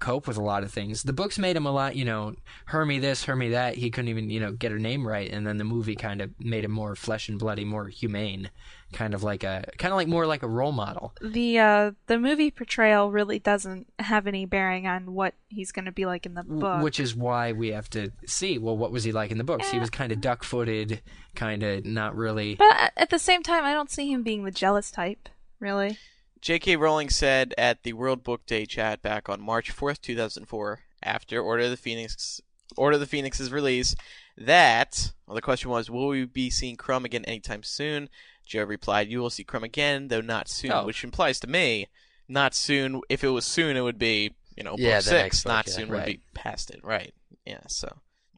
cope 0.02 0.26
with 0.26 0.36
a 0.36 0.42
lot 0.42 0.64
of 0.64 0.72
things. 0.72 1.04
The 1.04 1.12
books 1.12 1.38
made 1.38 1.56
him 1.56 1.64
a 1.64 1.70
lot, 1.70 1.94
you 1.94 2.04
know, 2.04 2.34
Hermie 2.66 2.98
this, 2.98 3.24
Hermie 3.24 3.50
that. 3.50 3.76
He 3.76 3.90
couldn't 3.90 4.08
even, 4.08 4.30
you 4.30 4.40
know, 4.40 4.50
get 4.50 4.72
her 4.72 4.78
name 4.78 5.06
right. 5.06 5.30
And 5.30 5.46
then 5.46 5.58
the 5.58 5.64
movie 5.64 5.94
kind 5.94 6.20
of 6.20 6.32
made 6.40 6.64
him 6.64 6.72
more 6.72 6.96
flesh 6.96 7.28
and 7.28 7.38
bloody, 7.38 7.64
more 7.64 7.86
humane, 7.86 8.50
kind 8.92 9.14
of 9.14 9.22
like 9.22 9.42
a, 9.44 9.64
kind 9.78 9.92
of 9.92 9.96
like 9.96 10.08
more 10.08 10.26
like 10.26 10.42
a 10.42 10.48
role 10.48 10.72
model. 10.72 11.12
the 11.20 11.58
uh 11.58 11.90
the 12.06 12.18
movie 12.18 12.50
portrayal 12.50 13.10
really 13.10 13.38
doesn't 13.38 13.86
have 13.98 14.26
any 14.26 14.44
bearing 14.46 14.86
on 14.86 15.14
what 15.14 15.34
he's 15.48 15.72
going 15.72 15.84
to 15.86 15.92
be 15.92 16.06
like 16.06 16.26
in 16.26 16.34
the 16.34 16.42
book. 16.44 16.82
Which 16.82 17.00
is 17.00 17.14
why 17.14 17.52
we 17.52 17.68
have 17.68 17.88
to 17.90 18.10
see, 18.26 18.58
well, 18.58 18.76
what 18.76 18.92
was 18.92 19.04
he 19.04 19.12
like 19.12 19.30
in 19.30 19.38
the 19.38 19.44
books? 19.44 19.70
He 19.70 19.78
was 19.78 19.90
kind 19.90 20.12
of 20.12 20.20
duck 20.20 20.44
footed, 20.44 21.02
kind 21.34 21.62
of 21.62 21.84
not 21.84 22.14
really. 22.16 22.54
but 22.54 22.70
at- 22.76 22.92
at 22.96 23.10
the 23.10 23.18
same 23.18 23.42
time, 23.42 23.64
I 23.64 23.72
don't 23.72 23.90
see 23.90 24.10
him 24.12 24.22
being 24.22 24.44
the 24.44 24.50
jealous 24.50 24.90
type. 24.90 25.28
Really, 25.60 25.98
J.K. 26.40 26.76
Rowling 26.76 27.08
said 27.08 27.54
at 27.56 27.82
the 27.84 27.92
World 27.92 28.22
Book 28.24 28.46
Day 28.46 28.66
chat 28.66 29.00
back 29.02 29.28
on 29.28 29.40
March 29.40 29.74
4th, 29.74 30.00
2004, 30.00 30.80
after 31.02 31.40
Order 31.40 31.64
of 31.64 31.70
the 31.70 31.76
Phoenix, 31.76 32.40
Order 32.76 32.94
of 32.94 33.00
the 33.00 33.06
Phoenix's 33.06 33.52
release, 33.52 33.94
that 34.36 35.12
well, 35.26 35.34
the 35.34 35.42
question 35.42 35.70
was, 35.70 35.90
will 35.90 36.08
we 36.08 36.24
be 36.24 36.50
seeing 36.50 36.76
Krum 36.76 37.04
again 37.04 37.24
anytime 37.26 37.62
soon? 37.62 38.08
Joe 38.52 38.64
replied, 38.64 39.08
"You 39.10 39.20
will 39.20 39.30
see 39.30 39.44
Krum 39.44 39.62
again, 39.62 40.08
though 40.08 40.20
not 40.20 40.48
soon," 40.48 40.72
Oh. 40.72 40.84
which 40.84 41.02
implies 41.04 41.40
to 41.40 41.46
me, 41.46 41.88
not 42.28 42.54
soon. 42.54 43.00
If 43.08 43.24
it 43.24 43.28
was 43.28 43.46
soon, 43.46 43.76
it 43.76 43.80
would 43.80 43.98
be 43.98 44.34
you 44.56 44.62
know 44.62 44.76
Yeah, 44.78 44.98
book 44.98 45.04
six. 45.04 45.42
book, 45.42 45.50
not 45.52 45.66
yeah. 45.66 45.72
soon 45.72 45.88
would 45.88 46.04
be 46.04 46.20
past 46.34 46.70
it, 46.70 46.80
right? 46.84 47.14
Yeah. 47.46 47.60
So 47.68 47.88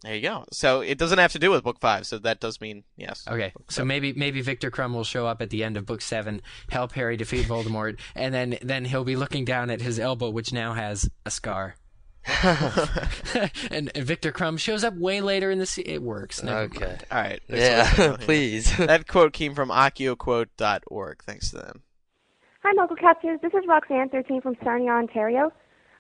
There 0.03 0.15
you 0.15 0.21
go. 0.21 0.45
So 0.53 0.83
it 0.83 0.99
doesn't 0.99 1.19
have 1.19 1.33
to 1.33 1.39
do 1.39 1.51
with 1.51 1.65
book 1.65 1.81
five. 1.81 2.07
So 2.07 2.19
that 2.19 2.39
does 2.39 2.61
mean 2.61 2.85
yes. 2.97 3.25
Okay, 3.27 3.53
so 3.71 3.85
maybe 3.87 4.13
maybe 4.13 4.41
Viktor 4.43 4.71
Krum 4.71 4.93
will 4.93 5.03
show 5.03 5.27
up 5.27 5.41
at 5.43 5.49
the 5.51 5.65
end 5.65 5.77
of 5.79 5.87
book 5.87 6.01
seven, 6.03 6.43
help 6.71 6.93
Harry 6.93 7.17
defeat 7.17 7.47
Voldemort, 7.47 7.99
and 8.15 8.33
then 8.35 8.59
then 8.63 8.85
he'll 8.85 9.03
be 9.05 9.17
looking 9.17 9.45
down 9.45 9.69
at 9.71 9.81
his 9.81 9.99
elbow, 9.99 10.29
which 10.31 10.53
now 10.53 10.75
has 10.75 11.09
a 11.27 11.31
scar. 11.31 11.77
And, 12.27 13.91
and 13.95 14.07
Viktor 14.07 14.33
Krum 14.33 14.59
shows 14.59 14.85
up 14.85 14.95
way 14.95 15.21
later 15.21 15.51
in 15.51 15.59
the 15.59 15.67
se- 15.67 15.83
It 15.87 16.03
works. 16.03 16.43
Never 16.43 16.61
Okay. 16.61 16.87
mind. 16.87 17.05
All 17.11 17.19
right. 17.21 17.41
Yeah, 17.49 18.17
please. 18.21 18.77
that 18.79 19.07
quote 19.07 19.33
came 19.33 19.55
from 19.55 19.69
accio-quote.org. 19.71 21.23
Thanks 21.25 21.51
to 21.51 21.57
them. 21.57 21.83
Hi, 22.63 22.73
Mugglecasters. 22.75 23.41
This 23.43 23.53
is 23.53 23.67
Roxanne, 23.69 24.09
13 24.09 24.41
from 24.41 24.57
Sarnia, 24.65 24.91
Ontario. 24.91 25.53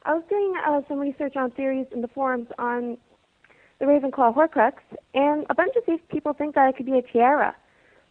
I 0.05 0.14
was 0.14 0.22
doing 0.29 0.55
uh, 0.66 0.81
some 0.89 0.99
research 0.99 1.37
on 1.37 1.51
theories 1.51 1.87
in 1.93 2.01
the 2.01 2.09
forums 2.09 2.49
on 2.59 2.97
the 3.81 3.87
Ravenclaw 3.87 4.35
Horcrux, 4.35 4.75
and 5.14 5.45
a 5.51 5.55
bunch 5.55 5.75
of 5.77 5.83
these 5.87 6.01
people 6.11 6.33
think 6.33 6.55
that 6.55 6.68
it 6.68 6.77
could 6.77 6.87
be 6.87 6.99
a 6.99 7.03
tiara, 7.03 7.55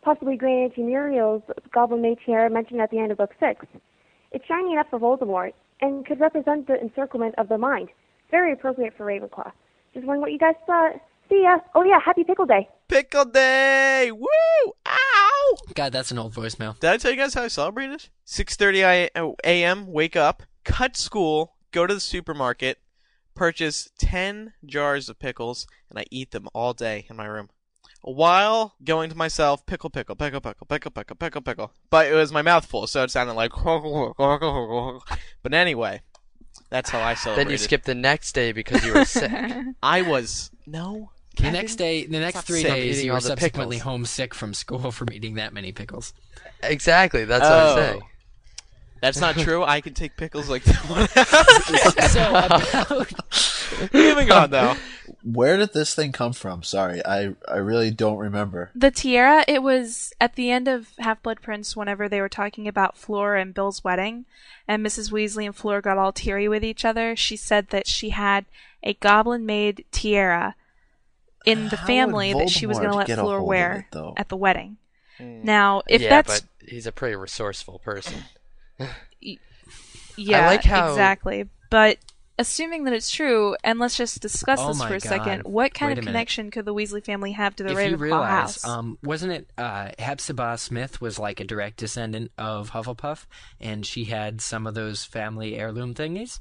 possibly 0.04 0.36
Grand 0.36 0.72
Auntie 0.72 0.84
Muriel's 0.84 1.42
Goblin 1.74 2.02
Made 2.02 2.18
tiara 2.26 2.50
mentioned 2.50 2.82
at 2.82 2.90
the 2.92 3.00
end 3.00 3.12
of 3.12 3.18
Book 3.18 3.32
6. 3.40 3.66
It's 4.32 4.46
shiny 4.46 4.74
enough 4.74 4.88
for 4.90 5.00
Voldemort, 5.00 5.54
and 5.82 6.06
could 6.06 6.20
represent 6.20 6.68
the 6.68 6.80
encirclement 6.80 7.36
of 7.38 7.50
the 7.50 7.58
mind. 7.58 7.90
Very 8.34 8.52
appropriate 8.54 8.98
for 8.98 9.06
Ravenclaw. 9.06 9.52
Just 9.94 10.08
wondering 10.08 10.22
what 10.22 10.32
you 10.32 10.40
guys 10.40 10.56
thought. 10.66 10.94
See 11.30 11.44
ya. 11.44 11.60
Oh 11.76 11.84
yeah, 11.84 12.00
happy 12.04 12.24
Pickle 12.24 12.48
Day. 12.48 12.68
Pickle 12.88 13.26
Day! 13.26 14.10
Woo! 14.12 14.74
Ow! 14.88 15.56
God, 15.76 15.92
that's 15.94 16.10
an 16.10 16.18
old 16.18 16.34
voicemail. 16.34 16.80
Did 16.80 16.90
I 16.90 16.98
tell 16.98 17.12
you 17.12 17.18
guys 17.18 17.36
how 17.36 17.44
I 17.44 17.48
celebrated? 17.48 18.10
6:30 18.26 19.36
a.m. 19.46 19.86
Wake 19.86 20.16
up, 20.16 20.42
cut 20.64 20.98
school, 20.98 21.54
go 21.72 21.86
to 21.86 21.94
the 21.94 22.00
supermarket, 22.00 22.80
purchase 23.36 23.92
10 24.00 24.54
jars 24.66 25.10
of 25.10 25.20
pickles, 25.20 25.68
and 25.92 26.00
I 26.00 26.06
eat 26.10 26.32
them 26.32 26.48
all 26.56 26.74
day 26.74 27.06
in 27.12 27.16
my 27.16 27.26
room. 27.26 27.52
While 28.02 28.74
going 28.84 29.12
to 29.12 29.16
myself, 29.16 29.64
pickle, 29.68 29.92
pickle, 29.92 30.16
pickle, 30.16 30.42
pickle, 30.42 30.66
pickle, 30.66 30.90
pickle, 30.90 31.16
pickle, 31.16 31.42
pickle. 31.42 31.72
But 31.92 32.08
it 32.08 32.16
was 32.16 32.32
my 32.32 32.42
mouth 32.42 32.66
full, 32.66 32.88
so 32.88 33.04
it 33.04 33.12
sounded 33.12 33.34
like. 33.34 33.52
But 35.44 35.54
anyway, 35.54 36.02
that's 36.74 36.90
how 36.90 37.00
I 37.00 37.14
celebrated. 37.14 37.48
then 37.48 37.52
you 37.52 37.58
skipped 37.58 37.86
the 37.86 37.96
next 37.96 38.34
day 38.34 38.52
because 38.52 38.84
you 38.84 38.94
were 38.94 39.06
sick. 39.06 39.32
I 39.84 40.02
was 40.02 40.50
no. 40.68 41.12
The 41.38 41.50
next 41.52 41.76
day, 41.78 42.06
the 42.06 42.20
next 42.20 42.36
not 42.36 42.46
three 42.46 42.62
sick, 42.62 42.72
days, 42.74 42.98
eating 42.98 43.06
you 43.06 43.12
all 43.12 43.18
were 43.18 43.22
the 43.22 43.28
subsequently 43.30 43.78
pickles. 43.78 43.92
homesick 43.92 44.34
from 44.36 44.54
school 44.54 44.92
from 44.98 45.08
eating 45.12 45.36
that 45.36 45.54
many 45.54 45.72
pickles. 45.72 46.14
exactly. 46.62 47.26
That's 47.26 47.44
what 47.44 47.52
Oh. 47.52 47.70
I'm 47.70 47.78
saying. 47.78 48.02
That's 49.04 49.20
not 49.20 49.36
true. 49.36 49.66
I 49.66 49.82
can 49.82 49.94
take 49.94 50.16
pickles 50.16 50.48
like 50.48 50.64
that. 50.64 52.10
so 52.10 52.30
about 52.30 53.94
Moving 53.94 54.32
on, 54.32 54.50
though. 54.50 54.76
Where 55.22 55.58
did 55.58 55.74
this 55.74 55.94
thing 55.94 56.14
come 56.14 56.32
from? 56.32 56.64
Sorry, 56.64 57.06
I 57.06 57.36
I 57.46 57.58
really 57.58 57.92
don't 57.92 58.18
remember. 58.18 58.72
The 58.74 58.92
tiara, 58.92 59.44
it 59.46 59.62
was 59.62 60.14
at 60.22 60.36
the 60.36 60.50
end 60.50 60.70
of 60.70 60.94
Half 61.00 61.22
Blood 61.22 61.42
Prince 61.42 61.76
whenever 61.76 62.08
they 62.08 62.22
were 62.22 62.30
talking 62.30 62.66
about 62.66 62.98
Fleur 62.98 63.36
and 63.36 63.54
Bill's 63.54 63.84
wedding, 63.84 64.24
and 64.70 64.86
Mrs. 64.86 65.12
Weasley 65.12 65.46
and 65.46 65.54
Fleur 65.56 65.82
got 65.82 65.98
all 65.98 66.14
teary 66.14 66.48
with 66.48 66.64
each 66.64 66.86
other. 66.86 67.14
She 67.14 67.36
said 67.36 67.68
that 67.72 67.88
she 67.88 68.12
had 68.12 68.46
a 68.84 68.94
goblin 68.94 69.46
made 69.46 69.84
tiara 69.92 70.56
in 71.46 71.68
the 71.68 71.76
How 71.76 71.88
family 71.88 72.32
that 72.32 72.50
she 72.50 72.66
was 72.66 72.80
going 72.80 72.92
to 72.92 72.96
let 72.96 73.08
get 73.08 73.20
a 73.20 73.22
Fleur 73.22 73.40
hold 73.40 73.42
of 73.42 73.48
wear 73.50 73.88
it, 73.92 74.14
at 74.16 74.30
the 74.30 74.38
wedding. 74.38 74.78
Hmm. 75.18 75.44
Now, 75.44 75.82
if 75.90 76.02
yeah, 76.02 76.10
that's 76.10 76.40
but 76.40 76.70
he's 76.70 76.88
a 76.88 76.94
pretty 76.94 77.18
resourceful 77.18 77.80
person. 77.80 78.24
Yeah, 80.18 80.48
like 80.48 80.64
how- 80.64 80.90
exactly. 80.90 81.50
But 81.70 81.98
assuming 82.38 82.84
that 82.84 82.94
it's 82.94 83.10
true, 83.12 83.56
and 83.64 83.80
let's 83.80 83.98
just 83.98 84.22
discuss 84.22 84.60
Oh 84.62 84.68
this 84.68 84.84
for 84.84 84.96
a 84.96 85.00
second, 85.00 85.42
what 85.44 85.74
kind 85.74 85.92
Wait 85.92 86.00
of 86.00 86.06
connection 86.06 86.52
could 86.52 86.66
the 86.66 86.74
Weasley 86.74 87.04
family 87.04 87.32
have 87.32 87.56
to 87.58 87.64
the 87.64 87.72
if 87.72 87.78
Ravenclaw 87.78 88.00
realize, 88.00 88.30
house? 88.30 88.66
um, 88.66 88.98
wasn't 89.04 89.32
it 89.34 89.50
uh, 89.58 89.90
Hepzibah 89.98 90.58
Smith 90.58 91.02
was 91.02 91.18
like 91.20 91.40
a 91.40 91.44
direct 91.44 91.78
descendant 91.78 92.32
of 92.38 92.72
Hufflepuff, 92.72 93.26
and 93.60 93.86
she 93.86 94.06
had 94.06 94.42
some 94.42 94.68
of 94.68 94.74
those 94.76 95.04
family 95.04 95.58
heirloom 95.58 95.94
thingies. 95.94 96.40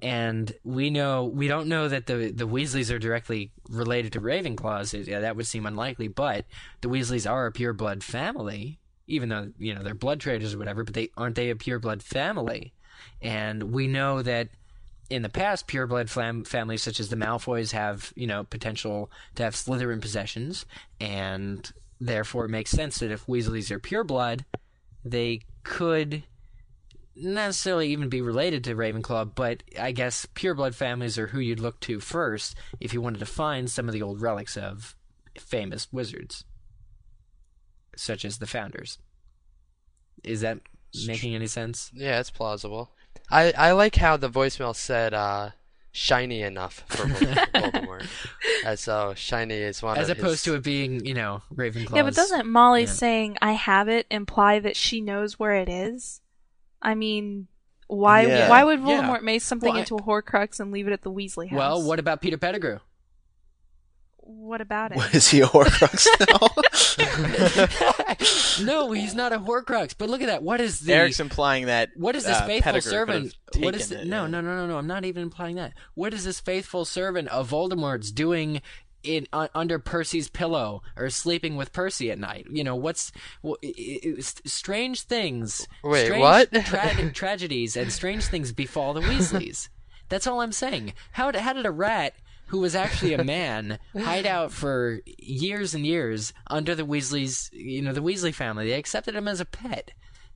And 0.00 0.52
we 0.64 0.90
know 0.90 1.24
we 1.24 1.46
don't 1.46 1.68
know 1.68 1.86
that 1.88 2.06
the 2.06 2.32
the 2.34 2.46
Weasleys 2.48 2.92
are 2.92 2.98
directly 2.98 3.52
related 3.70 4.12
to 4.14 4.20
Ravenclaws. 4.20 5.06
Yeah, 5.06 5.20
that 5.20 5.36
would 5.36 5.46
seem 5.46 5.64
unlikely, 5.64 6.08
but 6.08 6.44
the 6.80 6.88
Weasleys 6.88 7.30
are 7.30 7.46
a 7.46 7.52
pure 7.52 7.72
blood 7.72 8.02
family, 8.02 8.80
even 9.12 9.28
though 9.28 9.52
you 9.58 9.74
know 9.74 9.82
they're 9.82 9.94
blood 9.94 10.20
traders 10.20 10.54
or 10.54 10.58
whatever. 10.58 10.84
But 10.84 10.94
they 10.94 11.10
aren't 11.16 11.36
they 11.36 11.50
a 11.50 11.56
pure 11.56 11.78
blood 11.78 12.02
family? 12.02 12.72
And 13.20 13.72
we 13.72 13.86
know 13.86 14.22
that 14.22 14.48
in 15.10 15.22
the 15.22 15.28
past, 15.28 15.68
pureblood 15.68 16.08
flam- 16.08 16.44
families 16.44 16.82
such 16.82 16.98
as 16.98 17.10
the 17.10 17.16
Malfoys 17.16 17.72
have, 17.72 18.12
you 18.16 18.26
know, 18.26 18.44
potential 18.44 19.10
to 19.34 19.42
have 19.42 19.54
Slytherin 19.54 20.00
possessions, 20.00 20.64
and 21.00 21.70
therefore 22.00 22.46
it 22.46 22.50
makes 22.50 22.70
sense 22.70 22.98
that 22.98 23.10
if 23.10 23.26
Weasleys 23.26 23.70
are 23.70 23.78
pure 23.78 24.04
blood, 24.04 24.44
they 25.04 25.40
could 25.64 26.22
necessarily 27.14 27.88
even 27.88 28.08
be 28.08 28.22
related 28.22 28.64
to 28.64 28.74
Ravenclaw, 28.74 29.34
but 29.34 29.62
I 29.78 29.92
guess 29.92 30.26
pure 30.34 30.54
blood 30.54 30.74
families 30.74 31.18
are 31.18 31.26
who 31.26 31.40
you'd 31.40 31.60
look 31.60 31.78
to 31.80 32.00
first 32.00 32.56
if 32.80 32.94
you 32.94 33.02
wanted 33.02 33.18
to 33.18 33.26
find 33.26 33.70
some 33.70 33.88
of 33.88 33.92
the 33.92 34.02
old 34.02 34.22
relics 34.22 34.56
of 34.56 34.96
famous 35.38 35.88
wizards, 35.92 36.44
such 37.96 38.24
as 38.24 38.38
the 38.38 38.46
founders. 38.46 38.98
Is 40.24 40.40
that 40.42 40.58
making 41.06 41.34
any 41.34 41.46
sense? 41.46 41.90
Yeah, 41.94 42.20
it's 42.20 42.30
plausible. 42.30 42.90
I, 43.30 43.52
I 43.56 43.72
like 43.72 43.96
how 43.96 44.16
the 44.16 44.28
voicemail 44.30 44.74
said 44.74 45.14
uh, 45.14 45.50
shiny 45.90 46.42
enough 46.42 46.84
for 46.88 47.06
Vol- 47.06 47.34
Voldemort. 47.54 48.06
As 48.64 48.84
though 48.84 49.14
shiny 49.14 49.54
is 49.54 49.82
one 49.82 49.98
As 49.98 50.08
of 50.08 50.18
opposed 50.18 50.44
his... 50.44 50.52
to 50.52 50.54
it 50.54 50.62
being, 50.62 51.04
you 51.04 51.14
know, 51.14 51.42
Ravenclaw. 51.54 51.96
Yeah, 51.96 52.02
but 52.02 52.14
doesn't 52.14 52.46
Molly 52.46 52.82
yeah. 52.82 52.88
saying 52.88 53.36
"I 53.42 53.52
have 53.52 53.88
it" 53.88 54.06
imply 54.10 54.58
that 54.60 54.76
she 54.76 55.00
knows 55.00 55.38
where 55.38 55.54
it 55.54 55.68
is? 55.68 56.20
I 56.80 56.94
mean, 56.94 57.48
why 57.86 58.26
Yeah. 58.26 58.48
why 58.48 58.64
would 58.64 58.80
Yeah. 58.80 58.86
Voldemort 59.02 59.22
make 59.22 59.42
something 59.42 59.72
Well, 59.72 59.80
into 59.80 59.96
a 59.96 60.02
Horcrux 60.02 60.60
and 60.60 60.72
leave 60.72 60.86
it 60.86 60.92
at 60.92 61.02
the 61.02 61.12
Weasley 61.12 61.48
house? 61.48 61.56
Well, 61.58 61.82
what 61.82 61.98
about 61.98 62.20
Peter 62.20 62.38
Pettigrew? 62.38 62.78
What 64.24 64.60
about 64.60 64.92
it? 64.92 64.96
What 64.96 65.14
is 65.14 65.28
he 65.28 65.40
a 65.40 65.46
Horcrux 65.46 66.06
now? 68.60 68.64
no, 68.64 68.92
he's 68.92 69.14
not 69.14 69.32
a 69.32 69.38
Horcrux. 69.38 69.94
But 69.96 70.08
look 70.10 70.20
at 70.22 70.26
that. 70.26 70.42
What 70.42 70.60
is 70.60 70.80
the 70.80 70.94
Eric's 70.94 71.20
implying 71.20 71.66
that. 71.66 71.90
what 71.96 72.14
is 72.16 72.24
this 72.24 72.36
uh, 72.36 72.46
faithful 72.46 72.72
Pettigrew 72.72 72.90
servant? 72.90 73.34
What 73.58 73.74
is 73.74 73.88
taken 73.88 74.04
it? 74.04 74.06
it, 74.06 74.10
No, 74.10 74.26
no, 74.26 74.40
no, 74.40 74.56
no, 74.56 74.66
no. 74.66 74.78
I'm 74.78 74.86
not 74.86 75.04
even 75.04 75.22
implying 75.22 75.56
that. 75.56 75.72
What 75.94 76.14
is 76.14 76.24
this 76.24 76.40
faithful 76.40 76.84
servant 76.84 77.28
of 77.28 77.50
Voldemort's 77.50 78.10
doing 78.12 78.62
in 79.02 79.26
uh, 79.32 79.48
under 79.54 79.78
Percy's 79.80 80.28
pillow 80.28 80.82
or 80.96 81.10
sleeping 81.10 81.56
with 81.56 81.72
Percy 81.72 82.10
at 82.10 82.18
night? 82.18 82.46
You 82.50 82.62
know, 82.64 82.76
what's 82.76 83.10
wh- 83.44 83.54
i- 83.64 83.74
i- 84.06 84.14
s- 84.18 84.40
strange 84.44 85.02
things? 85.02 85.66
Wait, 85.82 86.06
strange 86.06 86.20
what? 86.20 86.52
tra- 86.64 87.10
tragedies 87.14 87.76
and 87.76 87.92
strange 87.92 88.24
things 88.26 88.52
befall 88.52 88.94
the 88.94 89.00
Weasleys. 89.00 89.68
That's 90.08 90.26
all 90.26 90.40
I'm 90.40 90.52
saying. 90.52 90.92
How 91.12 91.36
how 91.36 91.52
did 91.54 91.66
a 91.66 91.70
rat 91.70 92.14
who 92.46 92.58
was 92.60 92.74
actually 92.74 93.14
a 93.14 93.24
man 93.36 93.78
hide 93.96 94.26
out 94.26 94.52
for 94.52 95.00
years 95.18 95.74
and 95.74 95.86
years 95.86 96.32
under 96.48 96.74
the 96.74 96.84
Weasleys, 96.86 97.48
you 97.52 97.82
know, 97.82 97.92
the 97.92 98.02
Weasley 98.02 98.34
family? 98.34 98.66
They 98.68 98.78
accepted 98.78 99.14
him 99.14 99.28
as 99.28 99.40
a 99.40 99.44
pet. 99.44 99.92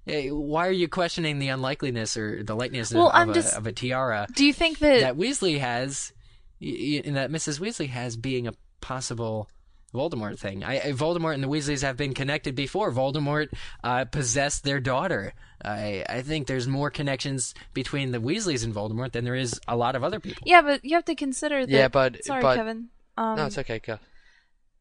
Eh, 0.07 0.29
Why 0.31 0.67
are 0.69 0.73
you 0.73 0.89
questioning 0.89 1.39
the 1.39 1.49
unlikeliness 1.49 2.17
or 2.17 2.43
the 2.43 2.55
likeness 2.55 2.93
Well, 2.95 3.11
of, 3.11 3.29
a, 3.31 3.33
just- 3.35 3.55
of 3.57 3.67
a 3.67 3.73
tiara 3.73 4.27
Do 4.35 4.45
you 4.45 4.53
think 4.53 4.79
that, 4.79 5.01
that 5.01 5.17
Weasley 5.17 5.59
has, 5.59 6.13
that 6.61 7.31
Mrs. 7.31 7.61
Weasley 7.61 7.89
has 7.89 8.17
being 8.17 8.47
a 8.47 8.53
possible 8.81 9.49
Voldemort 9.95 10.39
thing? 10.39 10.63
I, 10.65 10.77
I- 10.81 10.93
Voldemort 10.93 11.35
and 11.35 11.43
the 11.43 11.49
Weasleys 11.49 11.83
have 11.83 11.97
been 11.97 12.13
connected 12.15 12.55
before. 12.55 12.93
Voldemort 12.93 13.49
uh, 13.85 14.05
possessed 14.07 14.65
their 14.65 14.81
daughter. 14.81 15.33
I, 15.65 16.05
I 16.09 16.23
think 16.23 16.47
there's 16.47 16.69
more 16.69 16.91
connections 16.91 17.55
between 17.73 18.13
the 18.13 18.19
Weasleys 18.19 18.65
and 18.65 18.75
Voldemort 18.75 19.13
than 19.13 19.25
there 19.25 19.35
is 19.35 19.59
a 19.67 19.77
lot 19.77 19.97
of 19.97 20.05
other 20.05 20.21
people. 20.21 20.43
yeah, 20.47 20.61
but 20.63 20.85
you 20.85 20.95
have 20.97 21.05
to 21.07 21.15
consider 21.15 21.65
that. 21.65 21.73
Yeah, 21.73 21.89
but- 21.89 22.25
sorry, 22.25 22.43
but- 22.43 22.57
Kevin. 22.57 22.89
Um, 23.17 23.37
No, 23.37 23.47
it's 23.47 23.57
okay. 23.59 23.79
Go. 23.79 23.99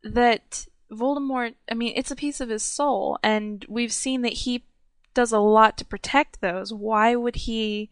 that 0.04 0.68
Voldemort, 0.92 1.56
I 1.72 1.74
mean, 1.74 1.94
it's 1.96 2.12
a 2.12 2.16
piece 2.16 2.42
of 2.42 2.50
his 2.50 2.64
soul, 2.64 3.18
and 3.24 3.66
we've 3.70 3.94
seen 3.94 4.22
that 4.24 4.34
he 4.34 4.64
does 5.14 5.32
a 5.32 5.40
lot 5.40 5.78
to 5.78 5.86
protect 5.86 6.42
those. 6.42 6.74
Why 6.74 7.16
would 7.16 7.36
he 7.38 7.90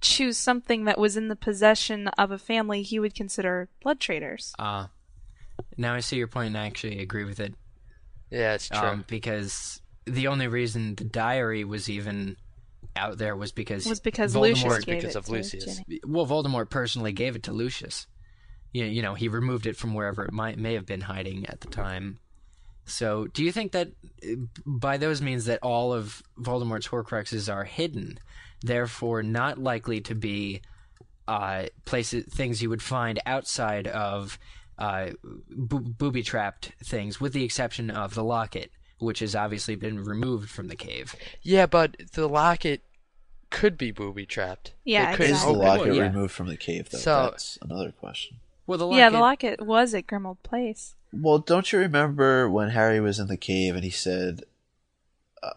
choose 0.00 0.36
something 0.36 0.84
that 0.84 0.98
was 0.98 1.16
in 1.16 1.28
the 1.28 1.34
possession 1.36 2.08
of 2.08 2.30
a 2.30 2.38
family 2.38 2.82
he 2.82 2.98
would 3.00 3.14
consider 3.14 3.68
blood 3.82 3.98
traders? 3.98 4.52
Uh, 4.58 4.86
now 5.76 5.94
I 5.94 6.00
see 6.00 6.16
your 6.16 6.28
point, 6.28 6.48
and 6.48 6.58
I 6.58 6.66
actually 6.66 7.00
agree 7.00 7.24
with 7.24 7.40
it. 7.40 7.54
Yeah, 8.30 8.54
it's 8.54 8.68
true. 8.68 8.78
Um, 8.78 9.04
because 9.06 9.80
the 10.04 10.28
only 10.28 10.48
reason 10.48 10.94
the 10.94 11.04
diary 11.04 11.64
was 11.64 11.88
even 11.88 12.36
out 12.96 13.18
there 13.18 13.36
was 13.36 13.52
because 13.52 13.86
Was 13.86 14.00
because 14.00 14.34
Voldemort, 14.34 14.40
Lucius 14.40 14.84
gave 14.84 14.96
because 14.96 15.16
it 15.16 15.18
of 15.18 15.24
to 15.26 15.32
Lucius. 15.32 15.64
Ginny. 15.64 16.00
Well, 16.04 16.26
Voldemort 16.26 16.70
personally 16.70 17.12
gave 17.12 17.36
it 17.36 17.44
to 17.44 17.52
Lucius. 17.52 18.06
You, 18.72 18.84
you 18.84 19.02
know, 19.02 19.14
he 19.14 19.28
removed 19.28 19.66
it 19.66 19.76
from 19.76 19.94
wherever 19.94 20.24
it 20.24 20.32
might 20.32 20.58
may 20.58 20.74
have 20.74 20.86
been 20.86 21.00
hiding 21.00 21.46
at 21.46 21.60
the 21.60 21.68
time. 21.68 22.18
So, 22.84 23.26
do 23.26 23.44
you 23.44 23.52
think 23.52 23.72
that 23.72 23.88
uh, 24.24 24.34
by 24.64 24.96
those 24.96 25.20
means 25.20 25.44
that 25.44 25.60
all 25.62 25.92
of 25.92 26.22
Voldemort's 26.38 26.88
Horcruxes 26.88 27.52
are 27.52 27.64
hidden, 27.64 28.18
therefore 28.62 29.22
not 29.22 29.58
likely 29.58 30.00
to 30.02 30.14
be 30.14 30.62
uh, 31.26 31.66
places, 31.84 32.24
things 32.24 32.62
you 32.62 32.70
would 32.70 32.82
find 32.82 33.20
outside 33.26 33.86
of 33.86 34.38
uh, 34.78 35.10
bo- 35.50 35.78
booby 35.80 36.22
trapped 36.22 36.72
things, 36.84 37.20
with 37.20 37.32
the 37.32 37.44
exception 37.44 37.90
of 37.90 38.14
the 38.14 38.24
locket, 38.24 38.70
which 38.98 39.18
has 39.20 39.34
obviously 39.34 39.74
been 39.74 40.04
removed 40.04 40.50
from 40.50 40.68
the 40.68 40.76
cave. 40.76 41.14
Yeah, 41.42 41.66
but 41.66 41.96
the 42.14 42.28
locket 42.28 42.82
could 43.50 43.76
be 43.78 43.90
booby 43.90 44.26
trapped. 44.26 44.74
Yeah, 44.84 45.10
They 45.12 45.16
couldn't 45.16 45.34
Is 45.36 45.42
the 45.42 45.48
open 45.48 45.60
locket 45.60 45.86
it. 45.88 45.94
yeah. 45.96 46.02
removed 46.02 46.32
from 46.32 46.46
the 46.48 46.56
cave, 46.56 46.90
though? 46.90 46.98
So- 46.98 47.22
That's 47.30 47.58
another 47.62 47.92
question. 47.92 48.38
Well, 48.66 48.76
the 48.78 48.84
locket, 48.86 48.98
Yeah, 48.98 49.10
the 49.10 49.18
locket 49.20 49.66
was 49.66 49.94
at 49.94 50.06
Grimmauld 50.06 50.42
Place. 50.42 50.94
Well, 51.10 51.38
don't 51.38 51.72
you 51.72 51.78
remember 51.78 52.50
when 52.50 52.68
Harry 52.70 53.00
was 53.00 53.18
in 53.18 53.28
the 53.28 53.38
cave 53.38 53.74
and 53.74 53.82
he 53.82 53.88
said, 53.90 54.42
uh, 55.42 55.52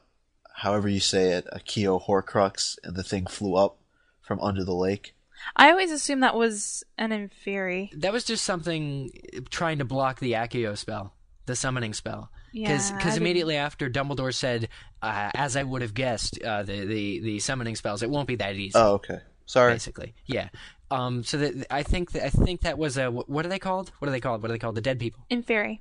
however 0.56 0.88
you 0.88 1.02
say 1.02 1.32
it, 1.34 1.46
Accio 1.54 2.02
Horcrux, 2.02 2.78
and 2.86 2.96
the 2.96 3.04
thing 3.04 3.26
flew 3.26 3.56
up 3.56 3.76
from 4.22 4.40
under 4.40 4.64
the 4.64 4.74
lake? 4.74 5.14
I 5.56 5.72
always 5.72 5.92
assumed 5.92 6.24
that 6.24 6.36
was 6.36 6.84
an 6.98 7.12
inferi. 7.12 7.90
That 8.00 8.14
was 8.14 8.24
just 8.24 8.44
something 8.44 9.12
trying 9.50 9.80
to 9.80 9.86
block 9.86 10.20
the 10.20 10.34
Accio 10.34 10.78
spell, 10.78 11.14
the 11.46 11.56
summoning 11.56 11.94
spell. 11.94 12.32
Because 12.54 12.90
Yeah, 12.92 12.98
I 12.98 13.04
didn't- 13.04 13.18
immediately 13.18 13.56
after 13.56 13.90
Dumbledore 13.90 14.34
said, 14.34 14.68
uh, 15.02 15.32
as 15.34 15.56
I 15.56 15.64
would 15.64 15.82
have 15.82 15.94
guessed, 15.94 16.42
uh, 16.44 16.64
the, 16.64 16.86
the 16.86 17.20
the 17.22 17.40
summoning 17.40 17.76
spells, 17.76 18.04
it 18.04 18.10
won't 18.10 18.28
be 18.28 18.36
that 18.36 18.56
easy. 18.56 18.74
Oh, 18.76 18.94
okay. 18.96 19.20
Sorry. 19.46 19.74
basically, 19.74 20.14
yeah. 20.28 20.50
Um, 20.90 21.24
so 21.24 21.38
that 21.38 21.66
I 21.72 21.84
think 21.84 22.12
that 22.12 22.26
I 22.26 22.30
think 22.30 22.62
that 22.62 22.78
was 22.78 22.98
a 22.98 23.10
what 23.10 23.46
are 23.46 23.50
they 23.50 23.60
called? 23.60 23.92
What 24.00 24.10
are 24.10 24.12
they 24.12 24.20
called? 24.20 24.42
What 24.42 24.50
are 24.52 24.54
they 24.54 24.60
called? 24.60 24.76
The 24.76 24.82
dead 24.82 25.00
people. 25.00 25.26
Inferi. 25.32 25.80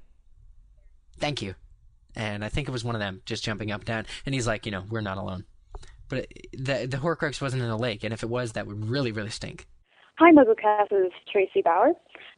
Thank 1.18 1.42
you. 1.42 1.54
And 2.16 2.44
I 2.44 2.48
think 2.48 2.66
it 2.68 2.72
was 2.72 2.82
one 2.84 2.94
of 2.94 3.00
them 3.00 3.22
just 3.24 3.44
jumping 3.44 3.70
up 3.70 3.80
and 3.82 3.86
down, 3.86 4.06
and 4.26 4.34
he's 4.34 4.46
like, 4.46 4.66
you 4.66 4.72
know, 4.72 4.84
we're 4.88 5.00
not 5.00 5.18
alone. 5.18 5.44
But 6.10 6.26
the 6.52 6.86
the 6.86 6.98
Horcrux 6.98 7.40
wasn't 7.40 7.62
in 7.62 7.70
a 7.70 7.76
lake, 7.78 8.04
and 8.04 8.12
if 8.12 8.22
it 8.22 8.28
was, 8.28 8.52
that 8.52 8.66
would 8.66 8.90
really 8.90 9.12
really 9.12 9.30
stink. 9.30 9.66
Hi, 10.18 10.32
MuggleCast. 10.32 10.90
This 10.90 11.06
is 11.06 11.12
Tracy 11.32 11.62
Bauer. 11.62 11.92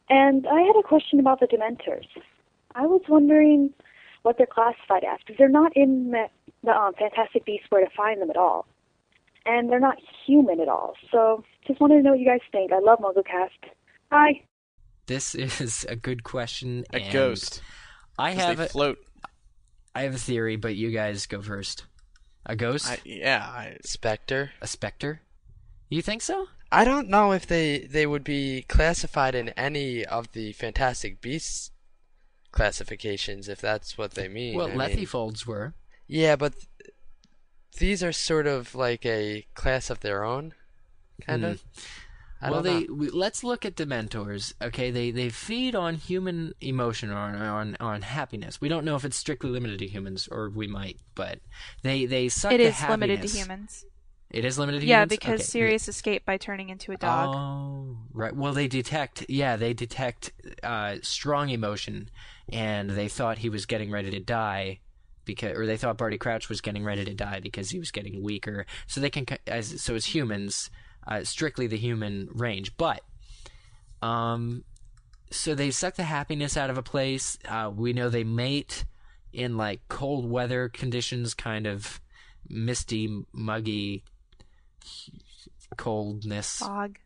And 0.09 0.47
I 0.47 0.61
had 0.61 0.77
a 0.79 0.83
question 0.83 1.19
about 1.19 1.41
the 1.41 1.47
Dementors. 1.47 2.07
I 2.75 2.85
was 2.85 3.01
wondering 3.09 3.73
what 4.21 4.37
they're 4.37 4.47
classified 4.47 5.03
as, 5.03 5.19
because 5.19 5.37
they're 5.37 5.49
not 5.49 5.75
in 5.75 6.11
the, 6.11 6.27
the 6.63 6.71
um, 6.71 6.93
Fantastic 6.97 7.43
Beasts 7.43 7.65
where 7.69 7.83
to 7.83 7.91
find 7.95 8.21
them 8.21 8.29
at 8.29 8.37
all. 8.37 8.65
And 9.45 9.69
they're 9.69 9.81
not 9.81 9.97
human 10.25 10.61
at 10.61 10.69
all. 10.69 10.93
So 11.11 11.43
just 11.67 11.81
wanted 11.81 11.97
to 11.97 12.03
know 12.03 12.11
what 12.11 12.19
you 12.19 12.25
guys 12.25 12.39
think. 12.53 12.71
I 12.71 12.79
love 12.79 12.99
MuggleCast. 12.99 13.69
Hi. 14.11 14.41
This 15.07 15.35
is 15.35 15.85
a 15.89 15.97
good 15.97 16.23
question. 16.23 16.85
A 16.93 17.01
and 17.01 17.11
ghost. 17.11 17.61
I 18.17 18.31
have 18.31 18.57
they 18.57 18.65
a, 18.65 18.69
float. 18.69 18.97
I 19.93 20.03
have 20.03 20.15
a 20.15 20.17
theory, 20.17 20.55
but 20.55 20.77
you 20.77 20.91
guys 20.91 21.25
go 21.25 21.41
first. 21.41 21.85
A 22.45 22.55
ghost? 22.55 22.89
I, 22.89 22.99
yeah, 23.05 23.41
I, 23.41 23.77
Spectre. 23.83 24.51
a 24.61 24.67
specter? 24.67 25.21
You 25.89 26.01
think 26.01 26.21
so? 26.21 26.47
I 26.71 26.85
don't 26.85 27.07
know 27.07 27.31
if 27.31 27.45
they 27.45 27.79
they 27.79 28.07
would 28.07 28.23
be 28.23 28.63
classified 28.67 29.35
in 29.35 29.49
any 29.49 30.03
of 30.03 30.31
the 30.31 30.53
Fantastic 30.53 31.21
Beasts 31.21 31.71
classifications, 32.51 33.47
if 33.47 33.61
that's 33.61 33.97
what 33.97 34.11
they 34.11 34.27
mean. 34.27 34.55
Well, 34.55 34.71
I 34.71 34.75
Lethe 34.75 34.95
mean- 34.97 35.33
were. 35.45 35.73
Yeah, 36.07 36.35
but 36.35 36.53
th- 36.53 36.93
these 37.77 38.03
are 38.03 38.11
sort 38.11 38.47
of 38.47 38.75
like 38.75 39.05
a 39.05 39.45
class 39.53 39.89
of 39.89 40.01
their 40.01 40.23
own, 40.23 40.53
kind 41.21 41.43
hmm. 41.43 41.49
of. 41.51 41.63
I 42.43 42.51
well, 42.51 42.61
they 42.61 42.83
we, 42.83 43.09
let's 43.09 43.41
look 43.43 43.65
at 43.65 43.75
Dementors. 43.75 44.53
Okay, 44.61 44.91
they 44.91 45.11
they 45.11 45.29
feed 45.29 45.75
on 45.75 45.95
human 45.95 46.53
emotion 46.59 47.09
or 47.09 47.15
on, 47.15 47.35
on 47.35 47.77
on 47.79 48.01
happiness. 48.01 48.59
We 48.59 48.67
don't 48.67 48.83
know 48.83 48.97
if 48.97 49.05
it's 49.05 49.15
strictly 49.15 49.49
limited 49.49 49.79
to 49.79 49.87
humans, 49.87 50.27
or 50.29 50.49
we 50.49 50.67
might, 50.67 50.97
but 51.15 51.39
they 51.83 52.05
they 52.05 52.27
suck. 52.27 52.51
It 52.51 52.57
the 52.57 52.65
is 52.65 52.81
limited 52.89 53.21
to 53.21 53.27
humans. 53.29 53.85
It 54.29 54.43
is 54.43 54.59
limited 54.59 54.81
to 54.81 54.85
Yeah, 54.87 55.03
humans. 55.03 55.11
Yeah, 55.11 55.17
because 55.17 55.33
Okay, 55.35 55.43
Sirius 55.43 55.87
escaped 55.87 56.25
by 56.25 56.35
turning 56.35 56.69
into 56.69 56.91
a 56.91 56.97
dog. 56.97 57.29
Oh, 57.33 57.97
right. 58.11 58.35
Well, 58.35 58.51
they 58.51 58.67
detect. 58.67 59.25
Yeah, 59.29 59.55
they 59.55 59.73
detect 59.73 60.33
uh, 60.63 60.97
strong 61.01 61.49
emotion, 61.49 62.09
and 62.51 62.89
they 62.89 63.07
thought 63.07 63.37
he 63.37 63.49
was 63.49 63.65
getting 63.65 63.89
ready 63.89 64.11
to 64.11 64.19
die 64.19 64.79
because, 65.23 65.57
or 65.57 65.65
they 65.65 65.77
thought 65.77 65.97
Barty 65.97 66.17
Crouch 66.17 66.49
was 66.49 66.61
getting 66.61 66.83
ready 66.83 67.05
to 67.05 67.13
die 67.13 67.39
because 67.39 67.69
he 67.69 67.79
was 67.79 67.91
getting 67.91 68.21
weaker. 68.21 68.65
So 68.87 68.99
they 68.99 69.09
can, 69.09 69.25
as 69.47 69.81
so 69.81 69.95
as 69.95 70.07
humans, 70.07 70.69
uh, 71.07 71.23
strictly 71.23 71.67
the 71.67 71.77
human 71.77 72.29
range, 72.33 72.75
but. 72.77 73.01
Um, 74.01 74.65
so 75.31 75.55
they 75.55 75.71
suck 75.71 75.95
the 75.95 76.03
happiness 76.03 76.57
out 76.57 76.69
of 76.69 76.77
a 76.77 76.83
place. 76.83 77.37
Uh, 77.47 77.71
we 77.73 77.93
know 77.93 78.09
they 78.09 78.23
mate 78.23 78.85
in 79.31 79.57
like 79.57 79.81
cold 79.87 80.29
weather 80.29 80.69
conditions, 80.69 81.33
kind 81.33 81.65
of 81.65 81.99
misty, 82.47 83.23
muggy 83.33 84.03
coldness 85.77 86.57
Fog. 86.57 86.99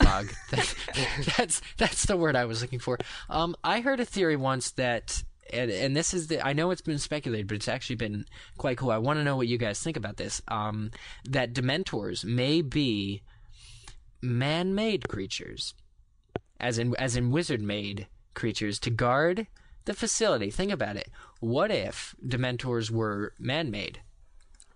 fog. 0.00 0.32
that's 1.36 1.60
that's 1.76 2.06
the 2.06 2.16
word 2.16 2.36
I 2.36 2.44
was 2.44 2.62
looking 2.62 2.78
for. 2.78 2.98
Um, 3.28 3.56
I 3.64 3.80
heard 3.80 4.00
a 4.00 4.04
theory 4.04 4.36
once 4.36 4.70
that, 4.72 5.24
and, 5.52 5.70
and 5.70 5.96
this 5.96 6.12
is 6.12 6.26
the 6.26 6.44
I 6.46 6.52
know 6.52 6.70
it's 6.70 6.82
been 6.82 6.98
speculated, 6.98 7.46
but 7.48 7.54
it's 7.54 7.68
actually 7.68 7.96
been 7.96 8.26
quite 8.58 8.76
cool. 8.76 8.90
I 8.90 8.98
want 8.98 9.18
to 9.18 9.24
know 9.24 9.36
what 9.36 9.48
you 9.48 9.58
guys 9.58 9.80
think 9.80 9.96
about 9.96 10.16
this. 10.18 10.42
Um, 10.48 10.90
that 11.28 11.54
Dementors 11.54 12.24
may 12.24 12.60
be 12.62 13.22
man-made 14.20 15.08
creatures, 15.08 15.74
as 16.60 16.78
in 16.78 16.94
as 16.96 17.16
in 17.16 17.30
wizard-made 17.30 18.06
creatures 18.34 18.78
to 18.80 18.90
guard 18.90 19.46
the 19.84 19.94
facility. 19.94 20.50
Think 20.50 20.70
about 20.72 20.96
it. 20.96 21.08
What 21.40 21.70
if 21.70 22.14
Dementors 22.24 22.90
were 22.90 23.32
man-made? 23.38 24.00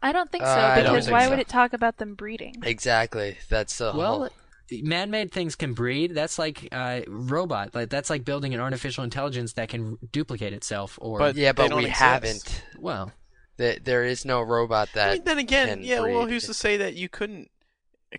I 0.03 0.13
don't 0.13 0.31
think 0.31 0.45
so 0.45 0.51
Uh, 0.51 0.55
I 0.55 0.83
don't 0.83 0.93
because 0.93 1.07
think 1.07 1.13
why 1.15 1.25
so. 1.25 1.31
would 1.31 1.39
it 1.39 1.49
talk 1.49 1.73
about 1.73 1.97
them 1.99 2.15
breeding? 2.15 2.57
Exactly. 2.63 3.39
That's 3.49 3.79
the 3.79 3.93
Well, 3.95 4.19
whole. 4.19 4.29
Man-made 4.71 5.33
things 5.33 5.55
can 5.55 5.75
breed. 5.75 6.15
That's 6.15 6.39
like 6.39 6.69
uh, 6.73 7.01
robot. 7.07 7.75
Like 7.75 7.89
that's 7.91 8.11
like 8.11 8.25
building 8.25 8.55
an 8.55 8.61
artificial 8.61 9.05
intelligence 9.05 9.55
that 9.55 9.69
can 9.69 9.99
duplicate 10.13 10.53
itself. 10.53 10.99
Or 11.01 11.19
But 11.19 11.37
Yeah, 11.37 11.53
but 11.53 11.73
we 11.75 11.83
exist. 11.87 12.01
haven't. 12.01 12.65
well, 12.79 13.13
There, 13.57 13.77
there 13.83 14.05
is 14.05 14.25
no 14.25 14.43
robot 14.43 14.89
that. 14.95 15.09
I 15.11 15.13
mean, 15.15 15.25
then 15.25 15.39
again, 15.39 15.69
can 15.69 15.83
yeah. 15.83 16.01
Well, 16.01 16.27
who's 16.27 16.47
to 16.47 16.55
say 16.55 16.77
that 16.79 16.95
you 16.95 17.09
couldn't 17.09 17.51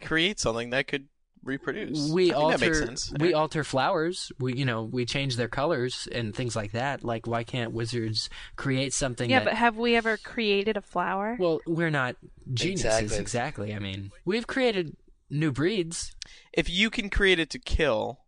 create 0.01 0.39
something 0.39 0.69
that 0.71 0.87
could 0.87 1.07
reproduce? 1.43 2.09
we 2.09 2.31
I 2.31 2.33
think 2.33 2.43
alter 2.43 2.57
that 2.57 2.65
makes 2.65 2.79
sense. 2.79 3.13
we 3.19 3.33
alter 3.33 3.63
flowers. 3.63 4.31
We 4.39 4.53
you 4.53 4.65
know 4.65 4.83
we 4.83 5.05
change 5.05 5.35
their 5.37 5.47
colors 5.47 6.07
and 6.11 6.35
things 6.35 6.55
like 6.55 6.71
that. 6.73 7.03
Like 7.03 7.27
why 7.27 7.43
can't 7.43 7.71
wizards 7.71 8.29
create 8.55 8.93
something? 8.93 9.29
Yeah, 9.29 9.39
that, 9.39 9.45
but 9.45 9.53
have 9.53 9.77
we 9.77 9.95
ever 9.95 10.17
created 10.17 10.75
a 10.77 10.81
flower? 10.81 11.37
well, 11.39 11.59
we're 11.67 11.89
not 11.91 12.15
geniuses 12.53 12.85
Exactly. 12.85 13.17
exactly. 13.19 13.75
I 13.75 13.79
mean, 13.79 14.11
we've 14.25 14.47
created 14.47 14.95
new 15.29 15.51
breeds. 15.51 16.15
if 16.53 16.69
you 16.69 16.89
can 16.89 17.09
create 17.09 17.39
it 17.39 17.49
to 17.51 17.59
kill, 17.59 18.19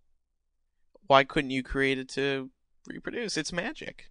why 1.07 1.23
couldn't 1.23 1.51
you 1.51 1.63
create 1.63 1.97
it 1.97 2.09
to 2.09 2.49
reproduce? 2.87 3.37
It's 3.37 3.53
magic. 3.53 4.09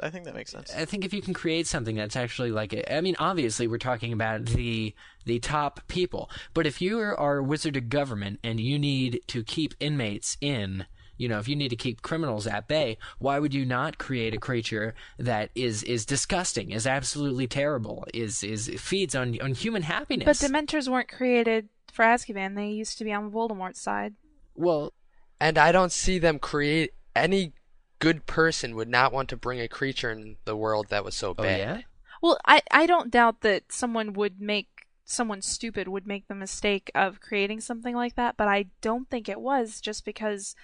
I 0.00 0.08
think 0.08 0.24
that 0.24 0.34
makes 0.34 0.52
sense. 0.52 0.74
I 0.74 0.86
think 0.86 1.04
if 1.04 1.12
you 1.12 1.20
can 1.20 1.34
create 1.34 1.66
something 1.66 1.96
that's 1.96 2.16
actually 2.16 2.50
like 2.50 2.74
I 2.90 3.00
mean, 3.02 3.14
obviously 3.18 3.66
we're 3.66 3.76
talking 3.76 4.12
about 4.12 4.46
the 4.46 4.94
the 5.26 5.38
top 5.38 5.86
people, 5.86 6.30
but 6.54 6.66
if 6.66 6.80
you 6.80 6.98
are 6.98 7.36
a 7.36 7.42
wizard 7.42 7.76
of 7.76 7.90
government 7.90 8.40
and 8.42 8.58
you 8.58 8.78
need 8.78 9.20
to 9.26 9.44
keep 9.44 9.74
inmates 9.78 10.38
in, 10.40 10.86
you 11.16 11.28
know, 11.28 11.38
if 11.38 11.48
you 11.48 11.56
need 11.56 11.68
to 11.68 11.76
keep 11.76 12.02
criminals 12.02 12.46
at 12.46 12.68
bay, 12.68 12.98
why 13.18 13.38
would 13.38 13.54
you 13.54 13.64
not 13.64 13.98
create 13.98 14.34
a 14.34 14.38
creature 14.38 14.94
that 15.18 15.50
is 15.54 15.82
is 15.84 16.04
disgusting, 16.06 16.70
is 16.70 16.86
absolutely 16.86 17.46
terrible, 17.46 18.06
is 18.12 18.42
is 18.44 18.68
feeds 18.78 19.14
on 19.14 19.38
on 19.40 19.54
human 19.54 19.82
happiness? 19.82 20.40
But 20.40 20.50
Dementors 20.50 20.88
weren't 20.88 21.08
created 21.08 21.68
for 21.92 22.04
Azkaban. 22.04 22.54
They 22.56 22.68
used 22.68 22.98
to 22.98 23.04
be 23.04 23.12
on 23.12 23.30
Voldemort's 23.30 23.80
side. 23.80 24.14
well, 24.54 24.92
And 25.40 25.58
I 25.58 25.72
don't 25.72 25.92
see 25.92 26.18
them 26.18 26.38
create 26.38 26.92
any 27.14 27.52
good 27.98 28.26
person 28.26 28.74
would 28.74 28.88
not 28.88 29.12
want 29.12 29.28
to 29.30 29.36
bring 29.36 29.60
a 29.60 29.68
creature 29.68 30.10
in 30.10 30.36
the 30.44 30.56
world 30.56 30.88
that 30.90 31.04
was 31.04 31.14
so 31.14 31.32
bad. 31.32 31.44
oh 31.44 31.48
bad. 31.48 31.58
yeah. 31.58 31.82
Well, 32.22 32.38
I 32.46 32.62
I 32.70 32.86
don't 32.86 33.10
doubt 33.10 33.40
that 33.42 33.72
someone 33.72 34.12
would 34.14 34.40
make 34.40 34.68
someone 35.04 35.40
stupid 35.40 35.86
would 35.88 36.06
make 36.06 36.26
the 36.28 36.34
mistake 36.34 36.90
of 36.94 37.20
creating 37.20 37.60
something 37.60 37.94
like 37.94 38.16
that, 38.16 38.36
but 38.36 38.48
I 38.48 38.66
don't 38.80 39.08
think 39.08 39.28
it 39.28 39.40
was 39.40 39.80
just 39.80 40.04
because 40.04 40.54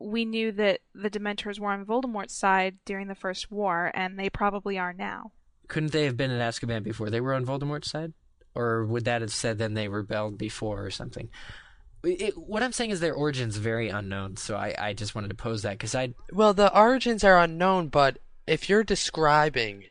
we 0.00 0.24
knew 0.24 0.50
that 0.52 0.80
the 0.94 1.10
Dementors 1.10 1.60
were 1.60 1.70
on 1.70 1.84
Voldemort's 1.84 2.34
side 2.34 2.78
during 2.84 3.08
the 3.08 3.14
First 3.14 3.50
War, 3.50 3.90
and 3.94 4.18
they 4.18 4.30
probably 4.30 4.78
are 4.78 4.94
now. 4.94 5.32
Couldn't 5.68 5.92
they 5.92 6.04
have 6.04 6.16
been 6.16 6.30
at 6.30 6.40
Azkaban 6.40 6.82
before 6.82 7.10
they 7.10 7.20
were 7.20 7.34
on 7.34 7.44
Voldemort's 7.44 7.90
side? 7.90 8.14
Or 8.54 8.84
would 8.84 9.04
that 9.04 9.20
have 9.20 9.32
said 9.32 9.58
then 9.58 9.74
they 9.74 9.88
rebelled 9.88 10.38
before 10.38 10.84
or 10.84 10.90
something? 10.90 11.28
It, 12.02 12.36
what 12.36 12.62
I'm 12.62 12.72
saying 12.72 12.90
is 12.90 13.00
their 13.00 13.14
origin's 13.14 13.58
very 13.58 13.90
unknown, 13.90 14.36
so 14.36 14.56
I, 14.56 14.74
I 14.78 14.92
just 14.94 15.14
wanted 15.14 15.28
to 15.28 15.34
pose 15.34 15.62
that 15.62 15.72
because 15.72 15.94
I 15.94 16.14
Well, 16.32 16.54
the 16.54 16.76
origins 16.76 17.22
are 17.22 17.38
unknown, 17.38 17.88
but 17.88 18.18
if 18.46 18.68
you're 18.68 18.82
describing 18.82 19.84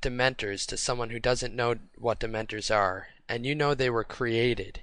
Dementors 0.00 0.66
to 0.66 0.76
someone 0.76 1.10
who 1.10 1.18
doesn't 1.18 1.56
know 1.56 1.76
what 1.96 2.20
Dementors 2.20 2.74
are, 2.74 3.08
and 3.28 3.46
you 3.46 3.54
know 3.54 3.74
they 3.74 3.88
were 3.88 4.04
created, 4.04 4.82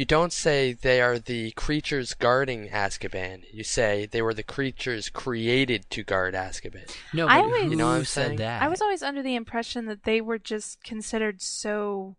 you 0.00 0.06
don't 0.06 0.32
say 0.32 0.72
they 0.72 1.02
are 1.02 1.18
the 1.18 1.50
creatures 1.50 2.14
guarding 2.14 2.68
Azkaban. 2.70 3.42
You 3.52 3.62
say 3.62 4.06
they 4.06 4.22
were 4.22 4.32
the 4.32 4.42
creatures 4.42 5.10
created 5.10 5.90
to 5.90 6.02
guard 6.02 6.32
Azkaban. 6.32 6.90
no, 7.12 7.26
I 7.28 7.36
always- 7.40 7.70
You 7.70 7.76
know 7.76 7.88
what 7.88 7.96
I'm 7.96 8.04
saying? 8.06 8.38
that? 8.38 8.62
I 8.62 8.68
was 8.68 8.80
always 8.80 9.02
under 9.02 9.22
the 9.22 9.34
impression 9.34 9.84
that 9.86 10.04
they 10.04 10.22
were 10.22 10.38
just 10.38 10.82
considered 10.82 11.42
so 11.42 12.16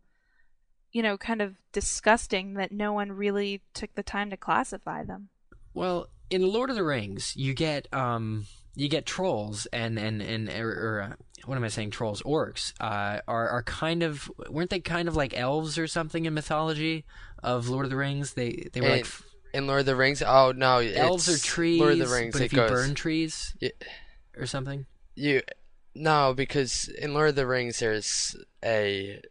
you 0.91 1.01
know, 1.01 1.17
kind 1.17 1.41
of 1.41 1.55
disgusting 1.71 2.53
that 2.55 2.71
no 2.71 2.93
one 2.93 3.11
really 3.13 3.61
took 3.73 3.95
the 3.95 4.03
time 4.03 4.29
to 4.29 4.38
classify 4.38 5.03
them. 5.03 5.29
Well, 5.73 6.09
in 6.29 6.45
Lord 6.45 6.69
of 6.69 6.75
the 6.75 6.84
Rings, 6.84 7.34
you 7.36 7.53
get 7.53 7.91
um 7.93 8.45
you 8.82 8.89
get 8.89 9.05
trolls 9.05 9.67
and 9.71 9.99
and 9.99 10.23
and 10.23 10.49
or, 10.49 10.69
or 10.69 11.01
uh, 11.01 11.13
what 11.45 11.55
am 11.55 11.63
I 11.63 11.67
saying? 11.67 11.91
Trolls, 11.91 12.23
orcs 12.23 12.73
uh, 12.79 13.19
are 13.27 13.49
are 13.49 13.63
kind 13.63 14.01
of 14.01 14.32
weren't 14.49 14.71
they 14.71 14.79
kind 14.79 15.07
of 15.07 15.15
like 15.15 15.38
elves 15.38 15.77
or 15.77 15.86
something 15.86 16.25
in 16.25 16.34
mythology 16.34 17.05
of 17.43 17.69
Lord 17.69 17.86
of 17.86 17.91
the 17.91 17.95
Rings? 17.97 18.34
They 18.34 18.69
they 18.73 18.82
were 18.82 18.88
in, 18.88 18.97
like 18.97 19.07
in 19.53 19.67
Lord 19.67 19.82
of 19.82 19.86
the 19.86 19.95
Rings. 19.95 20.23
Oh 20.25 20.51
no, 20.55 20.79
elves 20.79 21.29
are 21.29 21.38
trees. 21.38 21.79
Lord 21.79 21.93
of 21.93 21.99
the 21.99 22.07
Rings. 22.07 22.34
but 22.34 22.41
if 22.41 22.53
you 22.53 22.57
goes, 22.57 22.71
burn 22.71 22.95
trees 22.95 23.55
or 24.36 24.47
something, 24.47 24.88
you 25.13 25.41
no 25.93 26.34
because 26.34 26.88
in 26.88 27.13
Lord 27.13 27.29
of 27.29 27.36
the 27.36 27.45
Rings 27.45 27.79
there's 27.79 28.36
a 28.65 29.21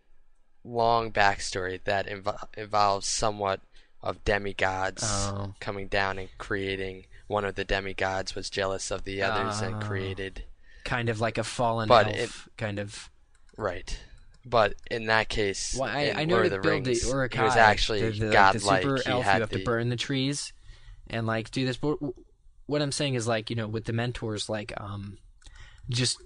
long 0.62 1.10
backstory 1.10 1.82
that 1.84 2.06
invo- 2.06 2.46
involves 2.56 3.08
somewhat 3.08 3.60
of 4.00 4.24
demigods 4.24 5.02
Oh. 5.04 5.54
coming 5.58 5.88
down 5.88 6.18
and 6.20 6.28
creating. 6.38 7.06
One 7.30 7.44
of 7.44 7.54
the 7.54 7.64
demigods 7.64 8.34
was 8.34 8.50
jealous 8.50 8.90
of 8.90 9.04
the 9.04 9.22
others 9.22 9.60
and 9.60 9.76
Oh. 9.76 9.86
created 9.86 10.42
kind 10.82 11.08
of 11.08 11.20
like 11.20 11.38
a 11.38 11.44
fallen 11.44 11.86
But 11.88 12.08
elf, 12.08 12.16
it- 12.48 12.56
kind 12.56 12.80
of. 12.80 13.08
right. 13.56 13.96
But 14.44 14.74
in 14.90 15.06
that 15.06 15.28
case, 15.28 15.76
Well, 15.78 15.88
I, 15.88 16.12
I 16.16 16.24
know 16.24 16.36
Lord 16.36 16.46
of 16.46 16.50
the 16.62 16.68
Rings, 16.68 17.02
the 17.02 17.08
Uruk-hai, 17.08 17.40
he 17.40 17.44
was 17.46 17.56
actually 17.56 18.00
the, 18.10 18.26
the, 18.30 18.62
like, 18.64 18.82
the 18.82 18.98
super 18.98 19.02
elf. 19.06 19.22
had 19.24 19.36
You 19.36 19.40
have 19.42 19.50
the, 19.50 19.58
to 19.58 19.64
burn 19.64 19.90
the 19.90 19.96
trees 19.96 20.52
and 21.08 21.24
like 21.26 21.50
do 21.52 21.64
this. 21.64 21.76
But 21.76 21.98
what 22.66 22.82
I'm 22.82 22.90
saying 22.90 23.14
is 23.14 23.28
like 23.28 23.48
you 23.50 23.54
know 23.54 23.68
with 23.68 23.84
the 23.84 23.92
mentors, 23.92 24.48
like 24.48 24.72
um, 24.78 25.18
just 25.88 26.16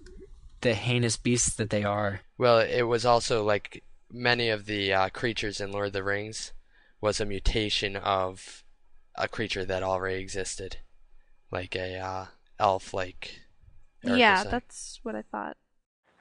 the 0.62 0.72
heinous 0.74 1.16
beasts 1.18 1.54
that 1.56 1.68
they 1.70 1.84
are. 1.84 2.20
Well, 2.38 2.60
it 2.60 2.82
was 2.84 3.04
also 3.04 3.44
like 3.44 3.82
many 4.10 4.48
of 4.48 4.64
the 4.64 4.92
uh, 4.94 5.08
creatures 5.10 5.60
in 5.60 5.70
Lord 5.72 5.88
of 5.88 5.92
the 5.92 6.02
Rings 6.04 6.52
was 7.02 7.20
a 7.20 7.26
mutation 7.26 7.96
of 7.96 8.64
a 9.16 9.28
creature 9.28 9.64
that 9.66 9.82
already 9.82 10.20
existed, 10.22 10.78
like 11.54 11.74
a 11.76 11.98
uh, 11.98 12.26
elf, 12.58 12.92
like. 12.92 13.40
Eric 14.04 14.18
yeah, 14.18 14.42
saying. 14.42 14.50
that's 14.50 15.00
what 15.02 15.14
I 15.14 15.22
thought. 15.22 15.56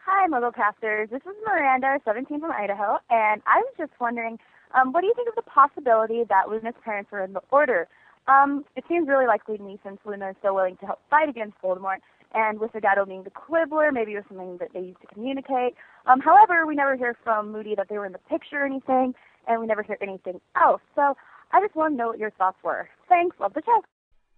Hi, 0.05 0.27
Muggle 0.27 0.55
Casters. 0.55 1.09
This 1.09 1.21
is 1.23 1.35
Miranda, 1.45 1.99
17 2.05 2.39
from 2.39 2.51
Idaho, 2.51 2.97
and 3.09 3.41
I 3.45 3.57
was 3.57 3.73
just 3.77 3.91
wondering, 3.99 4.37
um, 4.73 4.93
what 4.93 5.01
do 5.01 5.07
you 5.07 5.13
think 5.15 5.27
of 5.27 5.35
the 5.35 5.49
possibility 5.49 6.23
that 6.29 6.49
Luna's 6.49 6.75
parents 6.83 7.11
were 7.11 7.23
in 7.23 7.33
the 7.33 7.41
Order? 7.51 7.87
Um, 8.27 8.63
it 8.77 8.85
seems 8.87 9.09
really 9.09 9.27
likely 9.27 9.57
to 9.57 9.63
me 9.63 9.79
since 9.83 9.99
Luna 10.05 10.29
is 10.29 10.35
so 10.41 10.53
willing 10.53 10.77
to 10.77 10.85
help 10.85 10.99
fight 11.09 11.27
against 11.27 11.61
Voldemort, 11.61 11.97
and 12.33 12.59
with 12.59 12.71
her 12.71 12.79
dad 12.79 12.97
owning 12.97 13.23
the 13.23 13.31
Quibbler, 13.31 13.91
maybe 13.91 14.13
it 14.13 14.15
was 14.15 14.25
something 14.29 14.57
that 14.59 14.69
they 14.73 14.79
used 14.79 15.01
to 15.01 15.07
communicate. 15.07 15.75
Um, 16.05 16.21
however, 16.21 16.65
we 16.65 16.75
never 16.75 16.95
hear 16.95 17.17
from 17.23 17.51
Moody 17.51 17.75
that 17.75 17.89
they 17.89 17.97
were 17.97 18.05
in 18.05 18.13
the 18.13 18.23
picture 18.29 18.63
or 18.63 18.65
anything, 18.65 19.13
and 19.47 19.59
we 19.59 19.67
never 19.67 19.83
hear 19.83 19.97
anything 20.01 20.39
else. 20.55 20.81
So 20.95 21.17
I 21.51 21.59
just 21.59 21.75
want 21.75 21.93
to 21.93 21.97
know 21.97 22.07
what 22.07 22.19
your 22.19 22.31
thoughts 22.31 22.57
were. 22.63 22.89
Thanks. 23.09 23.35
Love 23.39 23.53
the 23.53 23.61
show. 23.65 23.83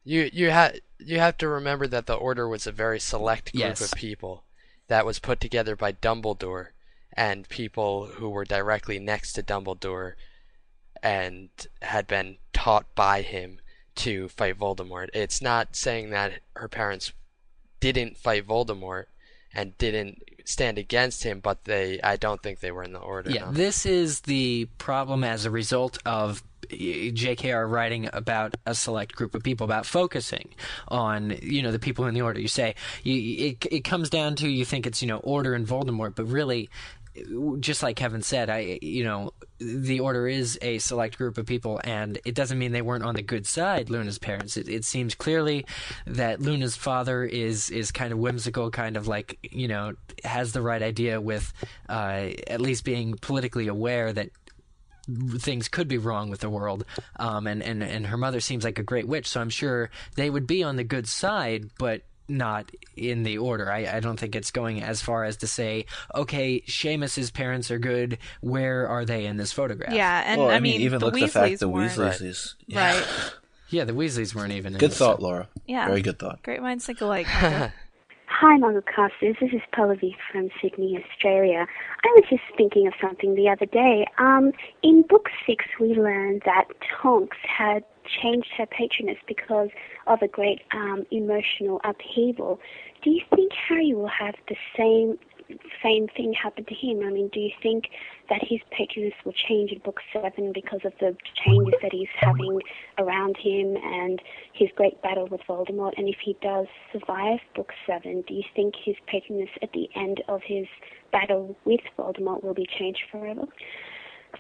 You 0.06 0.30
you 0.32 0.52
had 0.52 0.80
you 1.00 1.20
have 1.20 1.38
to 1.40 1.48
remember 1.50 1.88
that 1.88 2.06
the 2.06 2.14
Order 2.14 2.48
was 2.48 2.66
a 2.66 2.72
very 2.72 3.00
select 3.00 3.52
group 3.52 3.60
Yes. 3.64 3.82
of 3.82 3.98
people 3.98 4.44
that 4.88 5.06
was 5.06 5.20
put 5.20 5.40
together 5.42 5.76
by 5.76 5.92
Dumbledore 5.92 6.68
and 7.12 7.50
people 7.50 8.06
who 8.06 8.30
were 8.30 8.46
directly 8.46 9.00
next 9.00 9.34
to 9.34 9.44
Dumbledore 9.44 10.14
and 11.02 11.50
had 11.82 12.08
been 12.08 12.38
taught 12.54 12.94
by 12.96 13.22
him 13.22 13.60
to 13.96 14.28
fight 14.30 14.60
Voldemort. 14.60 15.10
It's 15.14 15.42
not 15.42 15.76
saying 15.76 16.10
that 16.12 16.34
her 16.56 16.68
parents 16.68 17.14
didn't 17.80 18.18
fight 18.18 18.48
Voldemort 18.48 19.06
and 19.54 19.78
didn't 19.78 20.22
stand 20.44 20.78
against 20.78 21.24
him, 21.24 21.40
but 21.40 21.64
they 21.66 22.00
I 22.02 22.16
don't 22.18 22.44
think 22.44 22.60
they 22.60 22.72
were 22.72 22.84
in 22.84 22.94
the 22.94 23.00
Order. 23.00 23.32
Yeah, 23.32 23.46
no. 23.46 23.52
this 23.52 23.86
is 23.86 24.22
the 24.22 24.68
problem 24.78 25.24
as 25.24 25.46
a 25.46 25.52
result 25.52 25.98
of 26.06 26.44
JKR 26.70 27.70
writing 27.70 28.10
about 28.14 28.56
a 28.66 28.76
select 28.76 29.16
group 29.16 29.36
of 29.36 29.44
people, 29.44 29.66
about 29.66 29.86
focusing 29.86 30.50
on 30.88 31.38
you 31.42 31.62
know 31.62 31.72
the 31.72 31.80
people 31.80 32.06
in 32.06 32.14
the 32.14 32.22
order. 32.22 32.40
You 32.40 32.48
say 32.48 32.76
you, 33.04 33.48
it 33.48 33.66
it 33.72 33.84
comes 33.84 34.10
down 34.10 34.36
to 34.38 34.48
you 34.48 34.66
think 34.66 34.86
it's 34.88 35.02
you 35.02 35.08
know 35.08 35.18
order 35.18 35.54
and 35.54 35.68
Voldemort, 35.68 36.16
but 36.16 36.26
really. 36.26 36.70
Just 37.62 37.82
like 37.82 37.96
Kevin 37.96 38.22
said, 38.22 38.50
I 38.50 38.78
you 38.82 39.06
know 39.06 39.32
the 39.58 40.02
order 40.02 40.28
is 40.28 40.60
a 40.62 40.80
select 40.80 41.18
group 41.18 41.38
of 41.38 41.46
people, 41.46 41.80
and 41.84 42.20
it 42.26 42.36
doesn't 42.36 42.60
mean 42.60 42.74
they 42.74 42.82
weren't 42.82 43.06
on 43.06 43.16
the 43.16 43.22
good 43.22 43.48
side. 43.48 43.90
Luna's 43.90 44.18
parents. 44.18 44.58
It, 44.58 44.68
it 44.68 44.84
seems 44.84 45.16
clearly 45.16 45.66
that 46.06 46.42
Luna's 46.42 46.76
father 46.76 47.24
is 47.24 47.70
is 47.70 47.92
kind 47.92 48.12
of 48.12 48.20
whimsical, 48.20 48.70
kind 48.70 48.98
of 48.98 49.08
like 49.08 49.40
you 49.44 49.70
know 49.70 49.94
has 50.26 50.52
the 50.52 50.62
right 50.62 50.82
idea 50.82 51.22
with 51.22 51.54
uh, 51.88 52.32
at 52.48 52.60
least 52.60 52.84
being 52.84 53.16
politically 53.16 53.68
aware 53.68 54.12
that 54.12 54.30
things 55.38 55.68
could 55.68 55.88
be 55.88 55.98
wrong 55.98 56.30
with 56.30 56.40
the 56.40 56.50
world. 56.50 56.86
Um, 57.18 57.48
and, 57.48 57.62
and, 57.62 57.84
and 57.84 58.08
her 58.08 58.18
mother 58.18 58.40
seems 58.40 58.64
like 58.64 58.80
a 58.80 58.84
great 58.84 59.08
witch, 59.08 59.28
so 59.28 59.42
I'm 59.42 59.50
sure 59.50 59.90
they 60.16 60.30
would 60.30 60.48
be 60.48 60.64
on 60.64 60.76
the 60.76 60.84
good 60.84 61.08
side, 61.08 61.70
but 61.78 62.02
not 62.28 62.72
in 62.96 63.24
the 63.24 63.38
order. 63.38 63.72
I, 63.72 63.98
I 63.98 64.00
don't 64.00 64.20
think 64.20 64.36
it's 64.36 64.52
going 64.52 64.82
as 64.82 65.02
far 65.02 65.24
as 65.24 65.38
to 65.38 65.48
say, 65.48 65.86
okay, 66.14 66.62
Seamus's 66.62 67.32
parents 67.32 67.70
are 67.72 67.80
good. 67.80 68.18
Where 68.42 68.88
are 68.88 69.06
they 69.06 69.26
in 69.26 69.38
this 69.38 69.52
photograph? 69.52 69.94
Yeah, 69.94 70.24
and 70.26 70.42
well, 70.42 70.50
I, 70.50 70.56
I 70.56 70.60
mean, 70.60 70.82
even 70.82 71.00
the 71.00 71.06
look 71.06 71.16
Weasleys 71.16 71.22
the 71.22 71.28
fact 71.28 71.60
the 71.60 71.70
weren't. 71.70 71.92
Weasleys 71.92 72.22
is 72.22 72.56
yeah. 72.66 72.96
Right. 72.96 73.34
Yeah, 73.70 73.84
the 73.84 73.94
Weasleys 73.94 74.34
weren't 74.36 74.54
even 74.54 74.74
in 74.74 74.80
Good 74.80 74.92
this. 74.92 74.98
thought, 74.98 75.22
Laura. 75.22 75.48
Yeah. 75.66 75.88
Very 75.88 76.02
good 76.02 76.20
thought. 76.20 76.42
Great 76.44 76.62
minds 76.62 76.86
think 76.86 77.02
alike. 77.02 77.28
Hi, 78.42 78.58
Mugglecasters. 78.58 79.40
This 79.40 79.54
is 79.54 79.62
Pallavi 79.74 80.14
from 80.30 80.50
Sydney, 80.62 81.00
Australia. 81.02 81.66
I 82.04 82.08
was 82.16 82.26
just 82.30 82.44
thinking 82.58 82.86
of 82.86 82.92
something 83.02 83.34
the 83.34 83.48
other 83.48 83.66
day. 83.66 84.06
Um, 84.18 84.52
in 84.84 85.04
Book 85.08 85.30
Six, 85.48 85.64
we 85.80 85.94
learned 85.94 86.42
that 86.46 86.66
Tonks 87.02 87.38
had 87.48 87.86
changed 88.22 88.50
her 88.58 88.66
Patronus 88.66 89.16
because 89.26 89.70
of 90.08 90.22
a 90.22 90.28
great 90.28 90.60
um, 90.74 91.06
emotional 91.12 91.80
upheaval. 91.86 92.60
Do 93.04 93.12
you 93.12 93.22
think 93.34 93.54
Harry 93.70 93.94
will 93.94 94.10
have 94.10 94.36
the 94.50 94.58
same 94.78 95.18
same 95.84 96.08
thing 96.16 96.34
happen 96.34 96.66
to 96.66 96.74
him? 96.74 97.02
I 97.06 97.12
mean, 97.12 97.30
do 97.34 97.40
you 97.40 97.52
think 97.62 97.86
that 98.30 98.42
his 98.42 98.60
Patronus 98.72 99.14
will 99.24 99.34
change 99.48 99.72
in 99.72 99.80
Book 99.80 100.00
Seven 100.12 100.52
because 100.54 100.82
of 100.84 100.94
the 101.00 101.16
changes 101.46 101.74
that 101.82 101.92
he's 101.92 102.08
having 102.20 102.62
around 102.98 103.38
him 103.38 103.78
and 103.78 104.22
his 104.54 104.70
great 104.76 105.02
battle 105.02 105.28
with 105.28 105.42
Voldemort? 105.48 105.94
And 105.98 106.10
if 106.10 106.18
he 106.24 106.36
does 106.42 106.68
survive 106.92 107.40
Book 107.56 107.72
Seven, 107.86 108.24
do 108.28 108.34
you 108.34 108.44
think 108.56 108.76
his 108.84 108.96
Patronus 109.08 109.50
at 109.62 109.72
the 109.74 109.90
end 109.96 110.24
of 110.28 110.42
his 110.46 110.68
battle 111.12 111.56
with 111.66 111.82
Voldemort 111.98 112.44
will 112.44 112.56
be 112.56 112.68
changed 112.78 113.02
forever? 113.12 113.44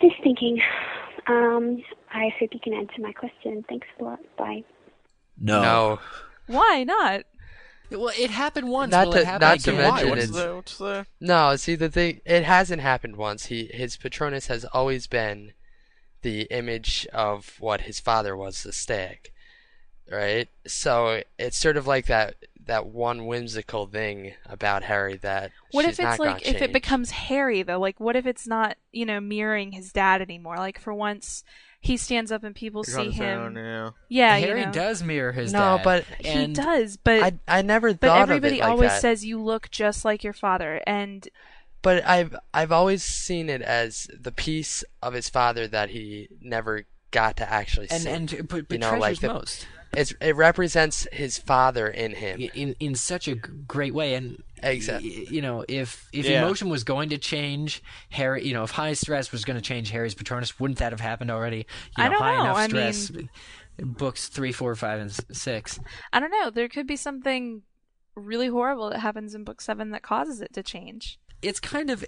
Just 0.01 0.15
thinking. 0.23 0.61
Um, 1.27 1.81
I 2.13 2.29
hope 2.39 2.49
you 2.53 2.59
can 2.59 2.73
answer 2.73 2.99
my 2.99 3.11
question. 3.11 3.63
Thanks 3.67 3.87
a 3.99 4.03
lot. 4.03 4.19
Bye. 4.37 4.63
No. 5.39 5.61
No. 5.61 5.99
Why 6.47 6.83
not? 6.83 7.23
Well, 7.91 8.11
it 8.17 8.29
happened 8.31 8.69
once. 8.69 8.91
Not 8.91 9.07
Will 9.07 9.13
to- 9.13 9.19
it 9.19 9.25
happen 9.25 9.47
not 9.47 9.59
to 9.61 9.71
again? 9.71 9.81
mention 9.81 10.09
What's 10.09 10.29
the, 10.29 10.55
what's 10.55 10.77
the... 10.77 11.05
No, 11.19 11.55
see 11.55 11.75
the 11.75 11.89
thing 11.89 12.21
it 12.25 12.43
hasn't 12.43 12.81
happened 12.81 13.15
once. 13.15 13.47
He 13.47 13.65
his 13.65 13.97
Patronus 13.97 14.47
has 14.47 14.65
always 14.65 15.07
been 15.07 15.53
the 16.21 16.43
image 16.51 17.07
of 17.13 17.55
what 17.59 17.81
his 17.81 17.99
father 17.99 18.35
was, 18.35 18.63
the 18.63 18.73
stag. 18.73 19.31
Right? 20.11 20.49
So 20.67 21.21
it's 21.39 21.57
sort 21.57 21.77
of 21.77 21.87
like 21.87 22.07
that 22.07 22.35
that 22.65 22.87
one 22.87 23.27
whimsical 23.27 23.85
thing 23.85 24.33
about 24.45 24.83
Harry 24.83 25.17
that 25.17 25.51
What 25.71 25.85
she's 25.85 25.99
if 25.99 26.05
it's 26.05 26.19
not 26.19 26.19
like 26.19 26.47
if 26.47 26.61
it 26.61 26.73
becomes 26.73 27.11
Harry 27.11 27.63
though? 27.63 27.79
Like 27.79 27.99
what 27.99 28.15
if 28.15 28.25
it's 28.25 28.47
not, 28.47 28.77
you 28.91 29.05
know, 29.05 29.19
mirroring 29.19 29.71
his 29.71 29.91
dad 29.91 30.21
anymore? 30.21 30.57
Like 30.57 30.79
for 30.79 30.93
once 30.93 31.43
he 31.85 31.97
stands 31.97 32.31
up 32.31 32.43
and 32.43 32.55
people 32.55 32.83
You're 32.87 32.97
see 33.05 33.11
him. 33.11 33.39
own, 33.39 33.55
yeah. 33.55 33.89
Yeah, 34.09 34.37
Harry 34.37 34.59
you 34.61 34.65
know. 34.65 34.71
does 34.71 35.03
mirror 35.03 35.31
his 35.31 35.53
No, 35.53 35.77
dad. 35.77 35.83
but 35.83 36.05
he 36.19 36.47
does, 36.47 36.97
but 36.97 37.21
I 37.21 37.33
I 37.47 37.61
never 37.61 37.93
but 37.93 38.07
thought 38.07 38.21
everybody 38.21 38.55
of 38.55 38.59
it 38.59 38.63
like 38.63 38.71
always 38.71 38.89
that. 38.91 39.01
says 39.01 39.23
you 39.25 39.39
look 39.41 39.69
just 39.69 40.03
like 40.03 40.23
your 40.23 40.33
father 40.33 40.81
and 40.87 41.27
But 41.83 42.03
I've 42.05 42.35
I've 42.53 42.71
always 42.71 43.03
seen 43.03 43.49
it 43.49 43.61
as 43.61 44.07
the 44.19 44.31
piece 44.31 44.83
of 45.03 45.13
his 45.13 45.29
father 45.29 45.67
that 45.67 45.91
he 45.91 46.27
never 46.41 46.85
got 47.11 47.37
to 47.37 47.49
actually 47.49 47.87
and 47.91 48.01
see. 48.01 48.09
and 48.09 48.33
and 48.33 48.47
but, 48.49 48.67
but 48.67 48.73
you 48.73 48.79
know, 48.79 48.89
like 48.97 49.17
treasures 49.17 49.19
the, 49.19 49.27
most 49.27 49.67
it's 49.95 50.13
it 50.21 50.35
represents 50.35 51.07
his 51.11 51.37
father 51.37 51.87
in 51.87 52.13
him. 52.13 52.39
in 52.53 52.75
in 52.79 52.95
such 52.95 53.27
a 53.27 53.35
great 53.35 53.93
way 53.93 54.13
and 54.15 54.41
Exactly. 54.63 55.27
you 55.29 55.41
know 55.41 55.63
if 55.67 56.07
if 56.11 56.25
Yeah. 56.25 56.41
emotion 56.41 56.69
was 56.69 56.83
going 56.83 57.09
to 57.09 57.17
change 57.19 57.83
harry 58.09 58.43
you 58.47 58.53
know 58.53 58.63
if 58.63 58.71
high 58.71 58.93
stress 58.93 59.31
was 59.31 59.45
going 59.45 59.57
to 59.57 59.61
change 59.61 59.91
harry's 59.91 60.15
patronus 60.15 60.59
wouldn't 60.59 60.79
that 60.79 60.91
have 60.91 61.01
happened 61.01 61.29
already 61.29 61.57
you 61.97 62.03
I 62.03 62.05
know 62.05 62.11
don't 62.13 62.21
high 62.23 62.35
know, 62.37 62.41
enough 62.45 62.57
I 62.57 62.67
stress 62.67 63.11
books 63.79 64.27
three 64.29 64.51
four 64.51 64.73
five 64.75 64.99
and 64.99 65.11
six 65.35 65.79
I 66.13 66.19
don't 66.19 66.31
know, 66.31 66.49
there 66.49 66.69
could 66.69 66.87
be 66.87 66.95
something 66.95 67.61
really 68.15 68.47
horrible 68.47 68.89
that 68.91 68.99
happens 68.99 69.35
in 69.35 69.43
book 69.43 69.59
7 69.61 69.91
that 69.91 70.01
causes 70.01 70.39
it 70.41 70.53
to 70.53 70.63
change. 70.63 71.19
it's 71.41 71.59
kind 71.59 71.89
of 71.89 72.03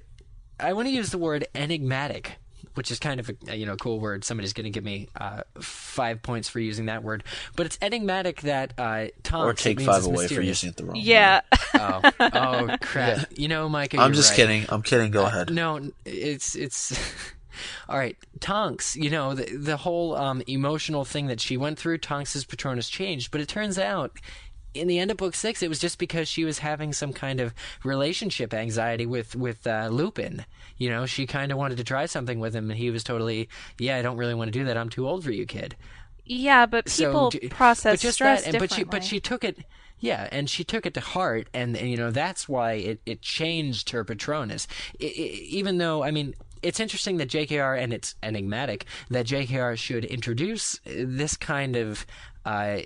i 0.60 0.72
want 0.74 0.88
to 0.88 0.92
use 0.94 1.12
the 1.12 1.18
word 1.18 1.46
enigmatic 1.54 2.38
which 2.78 2.92
is 2.92 3.00
kind 3.00 3.20
of 3.20 3.30
a 3.48 3.58
you 3.58 3.66
know 3.66 3.76
cool 3.76 4.00
word 4.00 4.24
somebody's 4.24 4.54
going 4.54 4.64
to 4.66 4.70
give 4.70 4.84
me 4.84 5.10
uh, 5.20 5.42
five 5.60 6.22
points 6.22 6.48
for 6.48 6.60
using 6.60 6.86
that 6.86 7.04
word 7.04 7.24
but 7.56 7.66
it's 7.66 7.78
enigmatic 7.82 8.42
that 8.42 8.74
uh 8.78 9.08
tom 9.24 9.48
Or 9.48 9.54
take 9.54 9.82
five 9.82 10.06
away 10.06 10.28
for 10.28 10.42
using 10.42 10.70
it 10.70 10.78
the 10.78 10.86
wrong 10.86 10.96
way. 10.96 11.02
Yeah. 11.02 11.42
oh, 11.74 12.02
oh 12.20 12.76
crap! 12.82 13.28
You 13.38 13.48
know, 13.48 13.68
Mike. 13.70 13.96
I'm 13.96 14.14
just 14.14 14.34
kidding. 14.36 14.66
I'm 14.70 14.82
kidding. 14.82 15.12
Go 15.12 15.26
ahead. 15.26 15.52
No, 15.52 15.92
it's 16.06 16.56
it's 16.56 16.98
All 17.90 17.98
right, 17.98 18.18
Tonks. 18.40 18.96
You 18.96 19.10
know 19.10 19.34
the 19.34 19.56
the 19.58 19.78
whole 19.78 20.16
um, 20.16 20.42
emotional 20.48 21.06
thing 21.06 21.28
that 21.28 21.40
she 21.40 21.58
went 21.58 21.78
through. 21.80 22.00
Tonks's 22.00 22.46
Patronus 22.46 22.90
changed, 22.90 23.32
but 23.32 23.42
it 23.42 23.48
turns 23.48 23.78
out. 23.80 24.18
In 24.74 24.88
the 24.88 25.00
end 25.00 25.10
of 25.12 25.18
book 25.18 25.34
six, 25.36 25.64
it 25.64 25.70
was 25.70 25.80
just 25.80 25.98
because 25.98 26.28
she 26.28 26.46
was 26.46 26.60
having 26.60 26.94
some 26.94 27.14
kind 27.14 27.40
of 27.40 27.54
relationship 27.84 28.54
anxiety 28.54 29.06
with 29.06 29.36
with 29.36 29.66
uh, 29.66 29.90
Lupin. 29.92 30.46
You 30.78 30.90
know, 30.90 31.06
she 31.06 31.26
kind 31.26 31.52
of 31.52 31.58
wanted 31.58 31.78
to 31.78 31.84
try 31.84 32.06
something 32.06 32.40
with 32.40 32.56
him, 32.56 32.70
and 32.70 32.78
he 32.78 32.92
was 32.92 33.04
totally, 33.04 33.50
"Yeah, 33.80 33.98
I 33.98 34.02
don't 34.02 34.18
really 34.18 34.36
want 34.36 34.50
to 34.50 34.60
do 34.60 34.66
that. 34.66 34.78
I'm 34.78 34.90
too 34.90 35.08
old 35.08 35.24
for 35.24 35.32
you, 35.32 35.46
kid." 35.46 35.76
Yeah, 36.26 36.66
but 36.66 36.86
people 36.96 37.32
So, 37.32 37.40
process 37.50 37.94
but 37.94 38.00
just 38.00 38.16
stress 38.16 38.44
that, 38.44 38.48
and, 38.50 38.58
but 38.60 38.70
differently. 38.70 38.76
she 38.76 38.84
but 38.84 39.04
she 39.04 39.20
took 39.20 39.44
it 39.44 39.60
yeah 40.00 40.28
and 40.32 40.50
she 40.50 40.64
took 40.64 40.86
it 40.86 40.94
to 40.94 41.00
heart 41.00 41.50
and, 41.54 41.76
and, 41.76 41.90
you 41.90 41.98
know 41.98 42.12
that's 42.12 42.48
why 42.48 42.74
it, 42.74 43.02
it 43.06 43.22
changed 43.22 43.90
her 43.92 44.04
patronus 44.04 44.68
I 45.02 45.06
I 45.06 45.08
even 45.08 45.78
though 45.80 46.04
i 46.04 46.12
mean 46.12 46.36
it's 46.62 46.80
interesting 46.80 47.18
that 47.18 47.30
jkr 47.30 47.82
and 47.82 47.94
it's 47.94 48.16
enigmatic 48.22 48.86
that 49.10 49.26
jkr 49.26 49.78
should 49.78 50.06
introduce 50.06 50.80
this 50.86 51.36
kind 51.38 51.76
of 51.76 52.06
uh, 52.46 52.80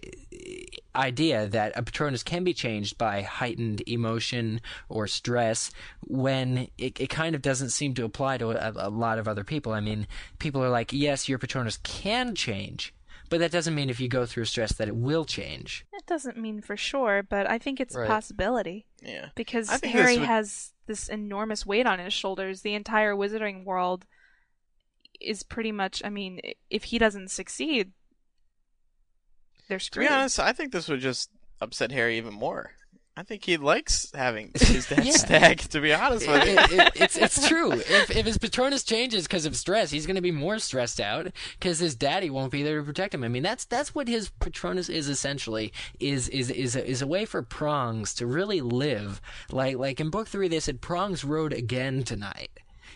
idea 0.96 1.48
that 1.48 1.72
a 1.76 1.84
patronus 1.84 2.24
can 2.24 2.44
be 2.44 2.54
changed 2.54 2.98
by 2.98 3.22
heightened 3.22 3.82
emotion 3.88 4.60
or 4.90 5.08
stress 5.08 5.72
when 6.02 6.68
it, 6.78 7.00
it 7.00 7.08
kind 7.10 7.36
of 7.36 7.42
doesn't 7.42 7.70
seem 7.70 7.94
to 7.94 8.04
apply 8.06 8.38
to 8.38 8.50
a, 8.50 8.88
a 8.88 8.90
lot 8.90 9.18
of 9.18 9.28
other 9.28 9.44
people. 9.44 9.72
I 9.72 9.80
mean, 9.80 10.08
people 10.40 10.64
are 10.64 10.70
like, 10.70 10.92
yes, 10.92 11.30
your 11.30 11.38
patronus 11.40 11.78
can 11.84 12.36
change, 12.36 12.94
but 13.30 13.40
that 13.40 13.52
doesn't 13.52 13.76
mean 13.76 13.90
if 13.90 14.00
you 14.02 14.10
go 14.10 14.26
through 14.26 14.46
stress 14.46 14.74
that 14.74 14.88
it 14.90 14.96
will 14.96 15.24
change. 15.26 15.86
That 15.94 16.06
doesn't 16.06 16.38
mean 16.38 16.62
for 16.62 16.76
sure, 16.76 17.24
but 17.24 17.50
I 17.50 17.58
think 17.58 17.80
it's 17.80 17.96
Right. 17.96 18.06
a 18.06 18.08
possibility. 18.10 18.86
Yeah. 19.02 19.30
Because 19.36 19.70
Harry 19.70 20.16
this 20.16 20.18
would- 20.20 20.28
has 20.28 20.74
this 20.88 21.08
enormous 21.08 21.66
weight 21.66 21.86
on 21.88 22.00
his 22.00 22.14
shoulders. 22.14 22.62
The 22.64 22.74
entire 22.74 23.16
wizarding 23.16 23.64
world 23.64 24.06
is 25.22 25.44
pretty 25.44 25.72
much, 25.72 26.02
I 26.04 26.10
mean, 26.10 26.42
if 26.70 26.86
he 26.86 26.98
doesn't 26.98 27.30
succeed, 27.32 27.92
they're 29.72 29.80
To 29.80 30.00
be 30.00 30.08
honest, 30.08 30.40
I 30.40 30.54
think 30.54 30.72
this 30.72 30.88
would 30.88 31.00
just 31.02 31.30
upset 31.60 31.92
Harry 31.92 32.18
even 32.18 32.34
more. 32.34 32.72
I 33.18 33.24
think 33.24 33.44
he 33.44 33.58
likes 33.58 34.10
having 34.16 34.52
his 34.60 34.88
dad 34.88 35.04
Yeah. 35.06 35.12
stag. 35.12 35.58
To 35.72 35.82
be 35.82 35.94
honest 35.94 36.28
with 36.28 36.46
you, 36.46 36.54
It- 36.58 36.72
it- 36.72 36.92
it's 36.96 37.18
it's 37.18 37.48
true. 37.48 37.74
If 37.74 38.10
if 38.10 38.26
his 38.26 38.38
patronus 38.38 38.84
changes 38.84 39.26
because 39.28 39.46
of 39.46 39.56
stress, 39.58 39.92
he's 39.92 40.06
going 40.06 40.16
to 40.16 40.22
be 40.22 40.32
more 40.32 40.60
stressed 40.60 41.00
out 41.02 41.28
because 41.60 41.80
his 41.80 41.94
daddy 41.94 42.30
won't 42.30 42.52
be 42.54 42.64
there 42.64 42.80
to 42.80 42.86
protect 42.86 43.14
him. 43.14 43.24
I 43.24 43.28
mean, 43.28 43.44
that's 43.44 43.66
that's 43.66 43.94
what 43.94 44.08
his 44.08 44.30
patronus 44.40 44.88
is 44.88 45.10
essentially 45.10 45.74
is 46.00 46.30
is 46.30 46.50
is 46.50 46.76
a, 46.78 46.86
is 46.90 47.02
a 47.02 47.08
way 47.08 47.26
for 47.26 47.42
Prongs 47.44 48.14
to 48.16 48.26
really 48.26 48.62
live. 48.62 49.20
Like 49.52 49.76
like 49.78 50.00
in 50.00 50.10
book 50.10 50.28
three, 50.30 50.48
they 50.48 50.62
said 50.62 50.80
Prongs 50.82 51.24
rode 51.26 51.52
again 51.54 52.04
tonight. 52.04 52.50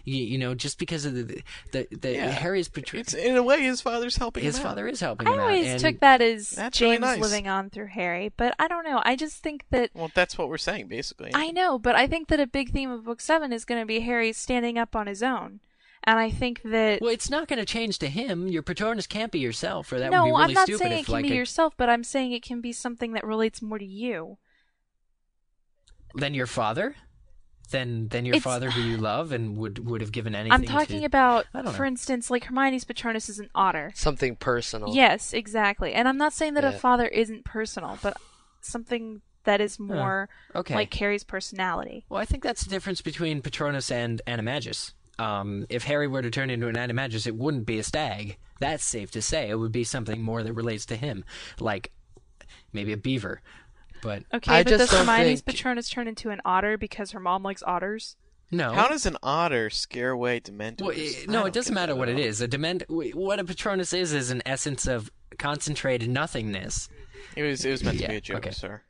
You, 0.06 0.24
you 0.24 0.38
know, 0.38 0.54
just 0.56 0.78
because 0.80 1.04
of 1.06 1.16
the 1.16 1.42
the, 1.72 1.88
the 1.92 2.14
Yeah. 2.14 2.30
Harry's 2.30 2.68
patronus. 2.70 3.14
in 3.16 3.36
a 3.36 3.44
way, 3.44 3.62
his 3.64 3.82
father's 3.82 4.16
helping 4.18 4.44
His 4.44 4.56
him 4.58 4.62
out. 4.62 4.70
father 4.70 4.88
is 4.88 5.00
helping 5.00 5.28
I 5.28 5.34
him 5.34 5.40
out. 5.40 5.44
always 5.48 5.68
and- 5.68 5.80
took 5.80 6.00
that 6.00 6.22
as 6.22 6.52
That's 6.52 6.80
really 6.80 6.96
James 6.98 7.02
nice. 7.02 7.20
living 7.22 7.48
on 7.48 7.70
through 7.72 7.88
Harry, 7.88 8.32
but 8.38 8.54
I 8.60 8.68
don't 8.68 8.86
know. 8.86 9.02
I 9.04 9.16
just 9.16 9.42
think 9.42 9.66
that 9.72 9.90
Well, 9.96 10.12
that's 10.14 10.38
what 10.38 10.48
we're 10.48 10.58
saying, 10.60 10.88
basically. 10.88 11.32
I 11.34 11.50
know, 11.52 11.78
but 11.80 11.96
I 11.96 12.06
think 12.08 12.28
that 12.30 12.40
a 12.40 12.48
big 12.48 12.72
theme 12.72 12.92
of 12.92 13.04
book 13.04 13.20
seven 13.20 13.52
is 13.52 13.66
going 13.66 13.82
to 13.82 13.86
be 13.88 14.02
Harry 14.02 14.32
standing 14.32 14.78
up 14.78 14.96
on 14.96 15.08
his 15.08 15.24
own, 15.24 15.60
and 16.04 16.20
I 16.20 16.30
think 16.30 16.62
that 16.64 17.02
Well, 17.02 17.10
it's 17.12 17.30
not 17.32 17.48
going 17.48 17.60
to 17.60 17.66
change 17.66 17.98
to 18.00 18.08
him. 18.08 18.48
Your 18.48 18.62
patronus 18.62 19.08
can't 19.08 19.32
be 19.32 19.40
yourself, 19.40 19.92
or 19.92 19.98
that 20.00 20.12
no, 20.12 20.26
would 20.26 20.30
be 20.30 20.32
really 20.34 20.38
stupid. 20.38 20.38
No, 20.38 20.44
I'm 20.46 20.54
not 20.54 20.64
stupid. 20.68 20.80
saying 20.80 20.92
if 20.94 21.00
it 21.00 21.06
can 21.06 21.14
like 21.14 21.24
be 21.26 21.32
a- 21.32 21.36
yourself, 21.36 21.74
but 21.78 21.90
I'm 21.90 22.04
saying 22.04 22.32
it 22.32 22.44
can 22.44 22.62
be 22.62 22.72
something 22.74 23.14
that 23.14 23.26
relates 23.26 23.62
more 23.62 23.80
to 23.80 23.86
you. 23.86 24.38
than 26.18 26.34
your 26.34 26.48
father 26.48 26.96
than 27.66 28.08
than 28.10 28.26
your 28.26 28.36
It's- 28.36 28.44
father 28.44 28.70
who 28.72 28.82
you 28.82 28.98
love 28.98 29.32
and 29.32 29.58
would 29.58 29.86
would 29.88 30.02
have 30.02 30.12
given 30.12 30.36
anything 30.36 30.52
I'm 30.54 30.64
talking 30.64 31.02
to- 31.02 31.06
about, 31.06 31.46
for 31.74 31.86
instance, 31.86 32.30
like 32.30 32.46
Hermione's 32.46 32.84
Patronus 32.84 33.30
is 33.30 33.40
an 33.40 33.50
otter. 33.56 33.92
Something 33.96 34.36
personal. 34.36 34.96
Yes, 34.96 35.34
exactly. 35.34 35.94
And 35.94 36.08
I'm 36.08 36.18
not 36.18 36.34
saying 36.34 36.54
that 36.56 36.64
a 36.64 36.72
father 36.72 37.08
isn't 37.08 37.46
personal, 37.46 37.98
but 38.02 38.18
something 38.62 39.22
that 39.44 39.62
is 39.62 39.80
more 39.80 40.28
okay. 40.56 40.74
like 40.74 40.94
Harry's 40.96 41.24
personality. 41.24 42.04
well 42.10 42.20
i 42.20 42.26
think 42.26 42.42
that's 42.42 42.64
the 42.64 42.70
difference 42.70 43.02
between 43.02 43.42
patronus 43.44 43.92
and 43.92 44.20
animagus 44.26 44.94
um, 45.20 45.68
if 45.70 45.84
harry 45.84 46.08
were 46.08 46.24
to 46.24 46.32
turn 46.32 46.50
into 46.50 46.68
an 46.68 46.76
animagus 46.76 47.28
it 47.28 47.36
wouldn't 47.36 47.66
be 47.68 47.78
a 47.78 47.84
stag 47.84 48.38
that's 48.60 48.84
safe 48.84 49.12
to 49.12 49.22
say 49.22 49.48
it 49.50 49.56
would 49.60 49.72
be 49.72 49.84
something 49.84 50.20
more 50.22 50.42
that 50.42 50.54
relates 50.54 50.84
to 50.88 50.96
him 50.96 51.24
like 51.60 51.92
maybe 52.74 52.92
a 52.92 52.98
beaver 52.98 53.40
but 54.02 54.24
Okay, 54.34 54.52
I 54.54 54.64
but 54.64 54.70
just 54.70 54.80
does 54.80 54.90
don't 54.92 55.08
Hermione's 55.08 55.42
think- 55.42 55.58
Patronus 55.58 55.90
turn 55.90 56.08
into 56.08 56.30
an 56.30 56.42
otter 56.46 56.78
because 56.78 57.12
her 57.12 57.20
mom 57.20 57.44
likes 57.44 57.64
otters? 57.64 58.16
no 58.52 58.72
How 58.74 58.88
does 58.88 59.06
an 59.06 59.18
otter 59.24 59.70
scare 59.70 60.12
away 60.12 60.40
Dementors? 60.40 60.82
Well, 60.82 60.92
it, 60.96 61.28
no, 61.28 61.46
it 61.46 61.54
doesn't 61.54 61.74
matter 61.74 61.94
that 61.94 61.98
what 62.00 62.10
at 62.10 62.16
it 62.20 62.22
all. 62.22 62.28
is. 62.28 62.42
A 62.42 62.48
dement, 62.48 62.84
what 62.90 63.40
a 63.40 63.44
patronus 63.44 63.92
is, 63.94 64.14
is 64.14 64.30
an 64.32 64.42
essence 64.46 64.86
of 64.88 65.12
concentrated 65.40 66.10
nothingness. 66.10 66.88
It 67.36 67.44
was 67.44 67.66
it 67.66 67.72
was 67.72 67.84
meant 67.84 68.00
to 68.00 68.08
be 68.08 68.16
a 68.16 68.22
joke, 68.22 68.38
okay. 68.38 68.52
sir. 68.52 68.84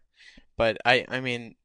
But 0.57 0.77
I 0.85 1.05
I 1.09 1.19
mean, 1.21 1.55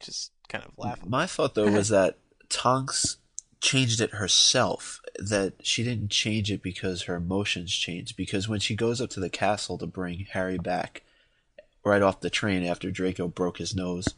just 0.00 0.32
kind 0.48 0.64
of 0.64 0.72
laugh. 0.76 1.04
My 1.06 1.26
thought 1.26 1.54
though 1.54 1.70
was 1.70 1.88
that 1.88 2.18
Tonks 2.48 3.16
changed 3.60 4.00
it 4.00 4.10
herself. 4.12 5.00
That 5.18 5.54
she 5.62 5.82
didn't 5.82 6.10
change 6.10 6.50
it 6.52 6.62
because 6.62 7.02
her 7.04 7.16
emotions 7.16 7.72
changed. 7.74 8.16
Because 8.16 8.48
when 8.48 8.60
she 8.60 8.76
goes 8.76 9.00
up 9.00 9.10
to 9.10 9.20
the 9.20 9.30
castle 9.30 9.78
to 9.78 9.86
bring 9.86 10.26
Harry 10.32 10.58
back, 10.58 11.02
right 11.88 12.02
off 12.02 12.20
the 12.20 12.30
train 12.30 12.64
after 12.64 12.90
Draco 12.90 13.28
broke 13.28 13.58
his 13.58 13.74
nose, 13.74 14.14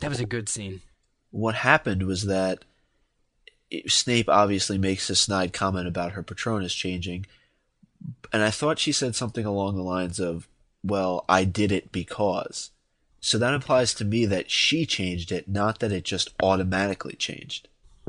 That 0.00 0.10
was 0.10 0.20
a 0.20 0.26
good 0.26 0.48
scene. 0.48 0.82
what 1.30 1.54
happened 1.56 2.02
was 2.02 2.24
that 2.26 2.64
it- 3.70 3.90
Snape 3.90 4.28
obviously 4.28 4.78
makes 4.78 5.08
a 5.10 5.16
snide 5.16 5.52
comment 5.52 5.88
about 5.88 6.12
her 6.12 6.22
Patronus 6.22 6.74
changing, 6.74 7.26
and 8.32 8.42
I 8.42 8.50
thought 8.50 8.78
she 8.78 8.92
said 8.92 9.14
something 9.16 9.44
along 9.46 9.76
the 9.76 9.82
lines 9.82 10.20
of, 10.20 10.46
"Well, 10.84 11.24
I 11.28 11.44
did 11.44 11.72
it 11.72 11.90
because." 11.92 12.70
So 13.20 13.38
that 13.38 13.54
implies 13.54 13.92
to 13.94 14.04
me 14.04 14.24
that 14.26 14.50
she 14.50 14.86
changed 14.86 15.32
it, 15.32 15.48
not 15.48 15.80
that 15.80 15.90
it 15.90 16.04
just 16.04 16.30
automatically 16.42 17.16
changed. 17.16 17.68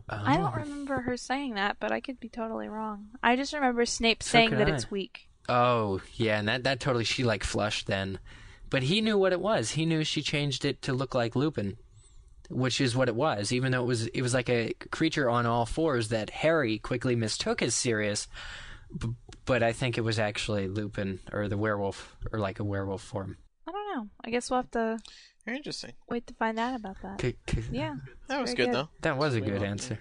I 0.09 0.35
Oh. 0.37 0.41
don't 0.41 0.55
remember 0.55 1.01
her 1.01 1.17
saying 1.17 1.55
that, 1.55 1.77
but 1.79 1.91
I 1.91 1.99
could 2.01 2.19
be 2.19 2.29
totally 2.29 2.67
wrong. 2.67 3.09
I 3.23 3.35
just 3.35 3.51
remember 3.53 3.83
Snape 3.85 4.21
saying 4.21 4.49
could 4.49 4.59
that 4.59 4.67
I. 4.69 4.75
it's 4.75 4.91
weak. 4.91 5.27
Oh, 5.49 6.01
yeah, 6.15 6.37
and 6.39 6.47
that, 6.47 6.63
that 6.65 6.79
totally, 6.79 7.03
she 7.05 7.23
like 7.23 7.43
flushed 7.43 7.87
then. 7.87 8.19
But 8.69 8.83
he 8.83 9.01
knew 9.01 9.17
what 9.17 9.31
it 9.33 9.39
was. 9.41 9.71
He 9.71 9.85
knew 9.85 10.03
she 10.03 10.21
changed 10.21 10.65
it 10.65 10.81
to 10.83 10.93
look 10.93 11.15
like 11.15 11.35
Lupin, 11.35 11.77
which 12.49 12.81
is 12.81 12.95
what 12.95 13.07
it 13.07 13.15
was, 13.15 13.53
even 13.53 13.71
though 13.71 13.81
it 13.83 13.87
was, 13.87 14.07
it 14.07 14.21
was 14.21 14.33
like 14.33 14.49
a 14.49 14.73
creature 14.91 15.29
on 15.29 15.45
all 15.45 15.65
fours 15.65 16.09
that 16.09 16.29
Harry 16.29 16.77
quickly 16.77 17.15
mistook 17.15 17.61
as 17.61 17.73
Sirius. 17.75 18.27
B- 18.97 19.09
but 19.45 19.63
I 19.63 19.71
think 19.73 19.97
it 19.97 20.01
was 20.01 20.19
actually 20.19 20.67
Lupin, 20.67 21.19
or 21.31 21.47
the 21.47 21.57
werewolf, 21.57 22.15
or 22.31 22.39
like 22.39 22.59
a 22.59 22.63
werewolf 22.63 23.01
form. 23.01 23.37
I 23.67 23.71
don't 23.71 23.95
know. 23.95 24.09
I 24.23 24.29
guess 24.29 24.49
we'll 24.49 24.59
have 24.61 24.71
to 24.71 24.97
Very 25.45 25.57
interesting. 25.57 25.93
wait 26.09 26.27
to 26.27 26.33
find 26.33 26.59
out 26.59 26.75
about 26.75 26.97
that. 27.03 27.19
K- 27.19 27.35
k- 27.45 27.63
Yeah. 27.71 27.95
That 28.27 28.41
was 28.41 28.53
very 28.53 28.65
good, 28.67 28.75
though. 28.75 28.89
That 29.01 29.17
was 29.17 29.35
a 29.35 29.41
good 29.41 29.63
answer. 29.63 29.99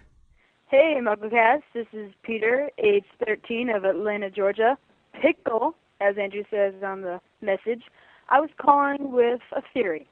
Hey, 0.69 0.97
MuggleCast. 1.01 1.63
This 1.75 1.87
is 1.93 2.13
Peter, 2.25 2.69
age 2.79 3.05
13 3.25 3.71
of 3.71 3.85
Atlanta, 3.85 4.31
Georgia. 4.31 4.77
Pickle, 5.23 5.77
as 6.01 6.17
Andrew 6.19 6.43
says 6.51 6.75
on 6.85 7.03
the 7.03 7.21
message. 7.41 7.83
I 8.29 8.41
was 8.41 8.51
calling 8.61 9.13
with 9.13 9.41
a 9.53 9.63
theory. 9.73 10.09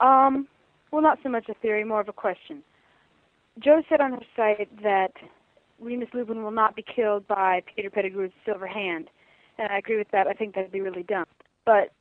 Um, 0.00 0.48
well, 0.90 1.02
not 1.02 1.18
so 1.22 1.28
much 1.28 1.48
a 1.48 1.54
theory, 1.54 1.84
more 1.84 2.00
of 2.00 2.08
a 2.08 2.12
question. 2.12 2.62
Joe 3.58 3.82
said 3.88 4.00
on 4.00 4.12
her 4.12 4.20
site 4.36 4.82
that 4.82 5.12
Remus 5.80 6.08
Lupin 6.14 6.42
will 6.42 6.50
not 6.50 6.76
be 6.76 6.82
killed 6.82 7.26
by 7.26 7.62
Peter 7.74 7.90
Pettigrew's 7.90 8.32
silver 8.44 8.66
hand, 8.66 9.08
and 9.58 9.70
I 9.70 9.78
agree 9.78 9.98
with 9.98 10.10
that. 10.12 10.26
I 10.26 10.32
think 10.32 10.54
that'd 10.54 10.72
be 10.72 10.80
really 10.80 11.02
dumb. 11.02 11.26
But 11.64 11.92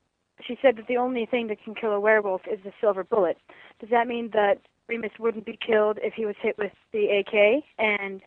she 0.46 0.58
said 0.62 0.78
that 0.78 0.88
the 0.88 0.98
only 0.98 1.26
thing 1.26 1.48
that 1.48 1.64
can 1.64 1.76
kill 1.76 1.92
a 1.92 2.00
werewolf 2.00 2.42
is 2.52 2.60
the 2.64 2.72
silver 2.80 3.04
bullet. 3.04 3.38
Does 3.80 3.90
that 3.90 4.08
mean 4.08 4.30
that 4.34 4.60
Remus 4.88 5.12
wouldn't 5.20 5.46
be 5.46 5.58
killed 5.66 6.00
if 6.02 6.14
he 6.14 6.26
was 6.26 6.36
hit 6.42 6.58
with 6.58 6.72
the 6.92 7.08
AK? 7.20 7.64
And 7.78 8.22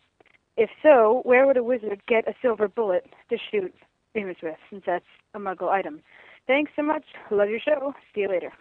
if 0.56 0.70
so, 0.82 1.20
where 1.24 1.46
would 1.46 1.56
a 1.56 1.64
wizard 1.64 2.02
get 2.06 2.28
a 2.28 2.34
silver 2.40 2.68
bullet 2.68 3.06
to 3.30 3.36
shoot 3.50 3.74
Remus 4.14 4.36
with, 4.42 4.56
since 4.70 4.82
that's 4.86 5.04
a 5.34 5.38
muggle 5.38 5.68
item? 5.68 6.00
Thanks 6.46 6.72
so 6.76 6.82
much. 6.82 7.04
Love 7.30 7.48
your 7.48 7.60
show. 7.60 7.94
See 8.14 8.22
you 8.22 8.28
later. 8.28 8.52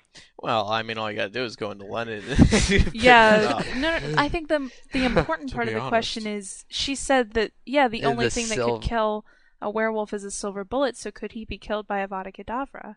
Well, 0.41 0.69
I 0.69 0.83
mean, 0.83 0.97
all 0.97 1.11
you 1.11 1.17
gotta 1.17 1.29
do 1.29 1.43
is 1.43 1.57
go 1.57 1.71
into 1.71 1.85
London. 1.85 2.23
and 2.29 2.49
pick 2.49 2.71
it 2.71 2.95
Yeah, 2.95 3.61
no, 3.75 3.97
no, 3.97 4.15
I 4.17 4.29
think 4.29 4.47
the 4.47 4.71
the 4.93 5.03
important 5.05 5.53
part 5.53 5.67
of 5.67 5.73
be 5.73 5.79
the 5.79 5.89
question 5.89 6.25
is 6.25 6.63
she 6.69 6.95
said 6.95 7.33
that 7.33 7.51
yeah, 7.65 7.89
the 7.89 8.05
only 8.05 8.25
the 8.25 8.31
thing 8.31 8.47
that 8.49 8.57
could 8.57 8.81
kill 8.81 9.25
a 9.61 9.69
werewolf 9.69 10.13
is 10.13 10.23
a 10.23 10.31
silver 10.31 10.63
bullet. 10.63 10.95
So 10.95 11.11
could 11.11 11.33
he 11.33 11.43
be 11.43 11.57
killed 11.57 11.87
by 11.87 12.05
Avada 12.05 12.33
Kedavra? 12.33 12.95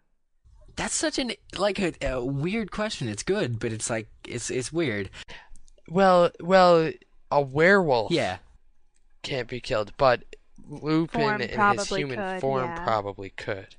That's 0.76 0.94
such 0.94 1.18
an 1.18 1.32
like 1.56 1.80
a, 1.80 1.94
a 2.02 2.24
weird 2.24 2.70
question. 2.70 3.08
It's 3.08 3.22
good, 3.24 3.58
but 3.58 3.72
it's 3.72 3.90
like 3.90 4.08
it's 4.26 4.50
it's 4.50 4.72
weird. 4.72 5.10
Well, 5.88 6.30
well, 6.40 6.92
a 7.30 7.40
werewolf 7.40 8.12
Yeah, 8.12 8.38
can't 9.22 9.48
be 9.48 9.60
killed, 9.60 9.92
but 9.96 10.22
Lupin 10.68 11.20
Form 11.20 11.40
in 11.40 11.48
his 11.48 11.88
human 11.88 12.18
could, 12.18 12.40
form 12.40 12.64
yeah. 12.64 12.84
probably 12.84 13.30
could. 13.30 13.74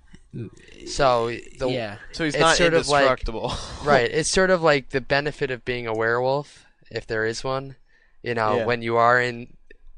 So 0.86 1.28
the 1.60 1.68
yeah. 1.70 1.98
So 2.12 2.24
he's 2.26 2.38
not 2.38 2.56
sort 2.58 2.74
of 2.74 2.88
like- 2.88 3.04
indestructible. 3.04 3.54
right, 3.84 4.10
it's 4.10 4.30
sort 4.30 4.50
of 4.50 4.62
like 4.62 4.90
the 4.90 5.02
benefit 5.02 5.52
of 5.52 5.66
being 5.66 5.88
a 5.88 5.94
werewolf, 5.94 6.66
if 6.92 7.08
there 7.08 7.26
is 7.26 7.44
one. 7.44 7.76
You 8.24 8.34
know, 8.36 8.58
Yeah. 8.58 8.66
when 8.66 8.82
you 8.82 8.98
are 8.98 9.22
in 9.22 9.48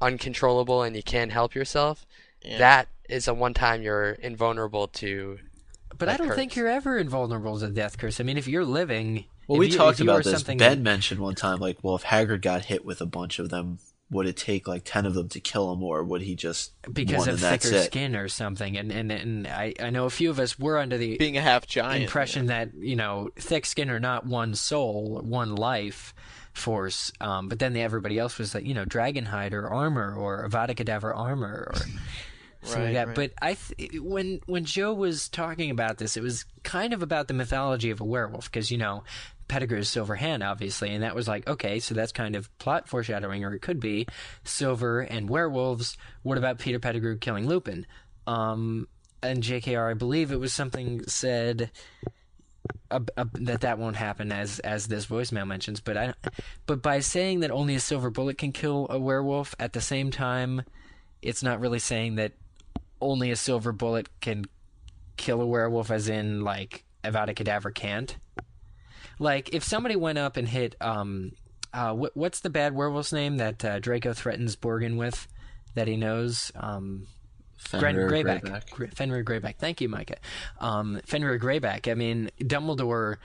uncontrollable 0.00 0.82
and 0.82 0.96
you 0.96 1.02
can't 1.02 1.32
help 1.32 1.54
yourself, 1.54 2.06
Yeah. 2.42 2.58
that 2.58 2.88
is 3.08 3.28
a 3.28 3.34
one 3.34 3.54
time 3.54 3.82
you're 3.82 4.12
invulnerable 4.12 4.88
to. 4.88 5.38
But 5.98 6.08
I 6.08 6.16
don't 6.16 6.28
curse. 6.28 6.36
think 6.36 6.56
you're 6.56 6.68
ever 6.68 6.96
invulnerable 6.98 7.58
to 7.60 7.68
death 7.68 7.98
curse. 7.98 8.20
I 8.20 8.24
mean, 8.24 8.38
if 8.38 8.46
you're 8.48 8.64
living, 8.64 9.24
Well, 9.46 9.58
we 9.58 9.68
you- 9.70 9.76
talked 9.76 9.96
if 10.00 10.04
you 10.04 10.06
were 10.06 10.12
about 10.20 10.24
this. 10.24 10.32
something 10.34 10.58
Ben 10.58 10.82
mentioned 10.82 11.20
one 11.20 11.34
time, 11.34 11.58
like, 11.58 11.78
well, 11.82 11.96
if 11.96 12.04
Hagrid 12.04 12.40
got 12.40 12.66
hit 12.66 12.84
with 12.84 13.00
a 13.00 13.06
bunch 13.06 13.38
of 13.38 13.50
them, 13.50 13.78
would 14.10 14.26
it 14.26 14.36
take 14.36 14.66
like 14.66 14.82
ten 14.84 15.06
of 15.06 15.14
them 15.14 15.28
to 15.28 15.40
kill 15.40 15.72
him, 15.72 15.82
or 15.82 16.02
would 16.02 16.22
he 16.22 16.34
just 16.34 16.72
because 16.92 17.18
one 17.18 17.28
of 17.28 17.34
and 17.34 17.38
that's 17.38 17.64
thicker 17.64 17.76
it? 17.76 17.84
skin 17.84 18.16
or 18.16 18.28
something. 18.28 18.76
And 18.76 18.90
and 18.90 19.12
and 19.12 19.46
I 19.46 19.74
I 19.80 19.90
know 19.90 20.06
a 20.06 20.10
few 20.10 20.30
of 20.30 20.38
us 20.38 20.58
were 20.58 20.78
under 20.78 20.98
the 20.98 21.16
Being 21.16 21.36
a 21.36 21.40
half 21.40 21.66
giant. 21.66 22.02
impression 22.02 22.46
that 22.46 22.74
you 22.74 22.96
know 22.96 23.30
thick 23.36 23.66
skin 23.66 23.90
or 23.90 24.00
not 24.00 24.26
one 24.26 24.54
soul, 24.54 25.20
one 25.22 25.54
life 25.54 26.12
force. 26.52 27.12
Um, 27.20 27.48
but 27.48 27.60
then 27.60 27.72
the, 27.72 27.82
everybody 27.82 28.18
else 28.18 28.38
was 28.38 28.54
like 28.54 28.64
you 28.64 28.74
know 28.74 28.84
dragonhide 28.84 29.52
or 29.52 29.68
armor 29.68 30.14
or 30.14 30.48
Avada 30.48 30.74
Kedavra 30.74 31.16
armor 31.16 31.72
or. 31.72 31.80
Something 32.62 32.84
Right, 32.86 32.92
that. 32.94 33.06
right. 33.08 33.16
But 33.16 33.32
I, 33.40 33.54
th- 33.54 34.00
when 34.00 34.40
when 34.46 34.64
Joe 34.64 34.92
was 34.92 35.28
talking 35.28 35.70
about 35.70 35.98
this, 35.98 36.16
it 36.16 36.22
was 36.22 36.44
kind 36.62 36.92
of 36.92 37.02
about 37.02 37.28
the 37.28 37.34
mythology 37.34 37.90
of 37.90 38.00
a 38.00 38.04
werewolf 38.04 38.50
because 38.50 38.70
you 38.70 38.78
know 38.78 39.02
Pettigrew's 39.48 39.88
Silver 39.88 40.14
Hand, 40.16 40.42
obviously, 40.42 40.90
and 40.94 41.02
that 41.02 41.14
was 41.14 41.26
like 41.26 41.48
okay, 41.48 41.80
so 41.80 41.94
that's 41.94 42.12
kind 42.12 42.36
of 42.36 42.56
plot 42.58 42.88
foreshadowing, 42.88 43.44
or 43.44 43.54
it 43.54 43.60
could 43.62 43.80
be 43.80 44.06
Silver 44.44 45.00
and 45.00 45.28
werewolves. 45.28 45.96
What 46.22 46.38
about 46.38 46.58
Peter 46.58 46.78
Pettigrew 46.78 47.18
killing 47.18 47.46
Lupin? 47.48 47.86
Um, 48.26 48.86
and 49.22 49.42
JKR, 49.42 49.90
I 49.90 49.94
believe 49.94 50.30
it 50.32 50.40
was 50.40 50.52
something 50.52 51.04
said 51.06 51.70
uh, 52.90 53.00
uh, 53.16 53.24
that 53.34 53.62
that 53.62 53.78
won't 53.78 53.96
happen 53.96 54.30
as 54.32 54.58
as 54.60 54.86
this 54.86 55.06
voicemail 55.06 55.46
mentions 55.46 55.80
but 55.80 55.96
i 55.96 56.14
but 56.66 56.82
by 56.82 57.00
saying 57.00 57.40
that 57.40 57.50
only 57.50 57.74
a 57.74 57.80
silver 57.80 58.10
bullet 58.10 58.36
can 58.38 58.52
kill 58.52 58.86
a 58.90 58.98
werewolf 58.98 59.54
at 59.58 59.72
the 59.72 59.80
same 59.80 60.10
time 60.10 60.62
it's 61.22 61.42
not 61.42 61.58
really 61.60 61.78
saying 61.78 62.16
that 62.16 62.32
only 63.00 63.30
a 63.30 63.36
silver 63.36 63.72
bullet 63.72 64.08
can 64.20 64.44
kill 65.16 65.40
a 65.40 65.46
werewolf 65.46 65.90
as 65.90 66.08
in 66.08 66.42
like 66.42 66.84
Avada 67.04 67.34
Kedavra 67.34 67.74
can't 67.74 68.16
like 69.18 69.54
if 69.54 69.62
somebody 69.62 69.96
went 69.96 70.18
up 70.18 70.36
and 70.36 70.48
hit 70.48 70.76
um 70.80 71.32
uh 71.72 71.92
what, 71.92 72.16
what's 72.16 72.40
the 72.40 72.50
bad 72.50 72.74
werewolf's 72.74 73.12
name 73.12 73.36
that 73.36 73.64
uh, 73.64 73.78
Draco 73.78 74.12
threatens 74.12 74.56
Borgin 74.56 74.96
with 74.96 75.28
that 75.74 75.88
he 75.88 75.96
knows 75.96 76.50
um 76.56 77.06
Fenrir 77.60 78.08
Greyback. 78.08 78.42
Greyback. 78.42 78.94
Fenrir 78.94 79.22
Greyback. 79.22 79.56
Thank 79.58 79.80
you, 79.80 79.88
Micah. 79.88 80.16
Um, 80.60 81.00
Fenrir 81.04 81.38
Greyback. 81.38 81.90
I 81.90 81.94
mean, 81.94 82.30
Dumbledore. 82.40 83.16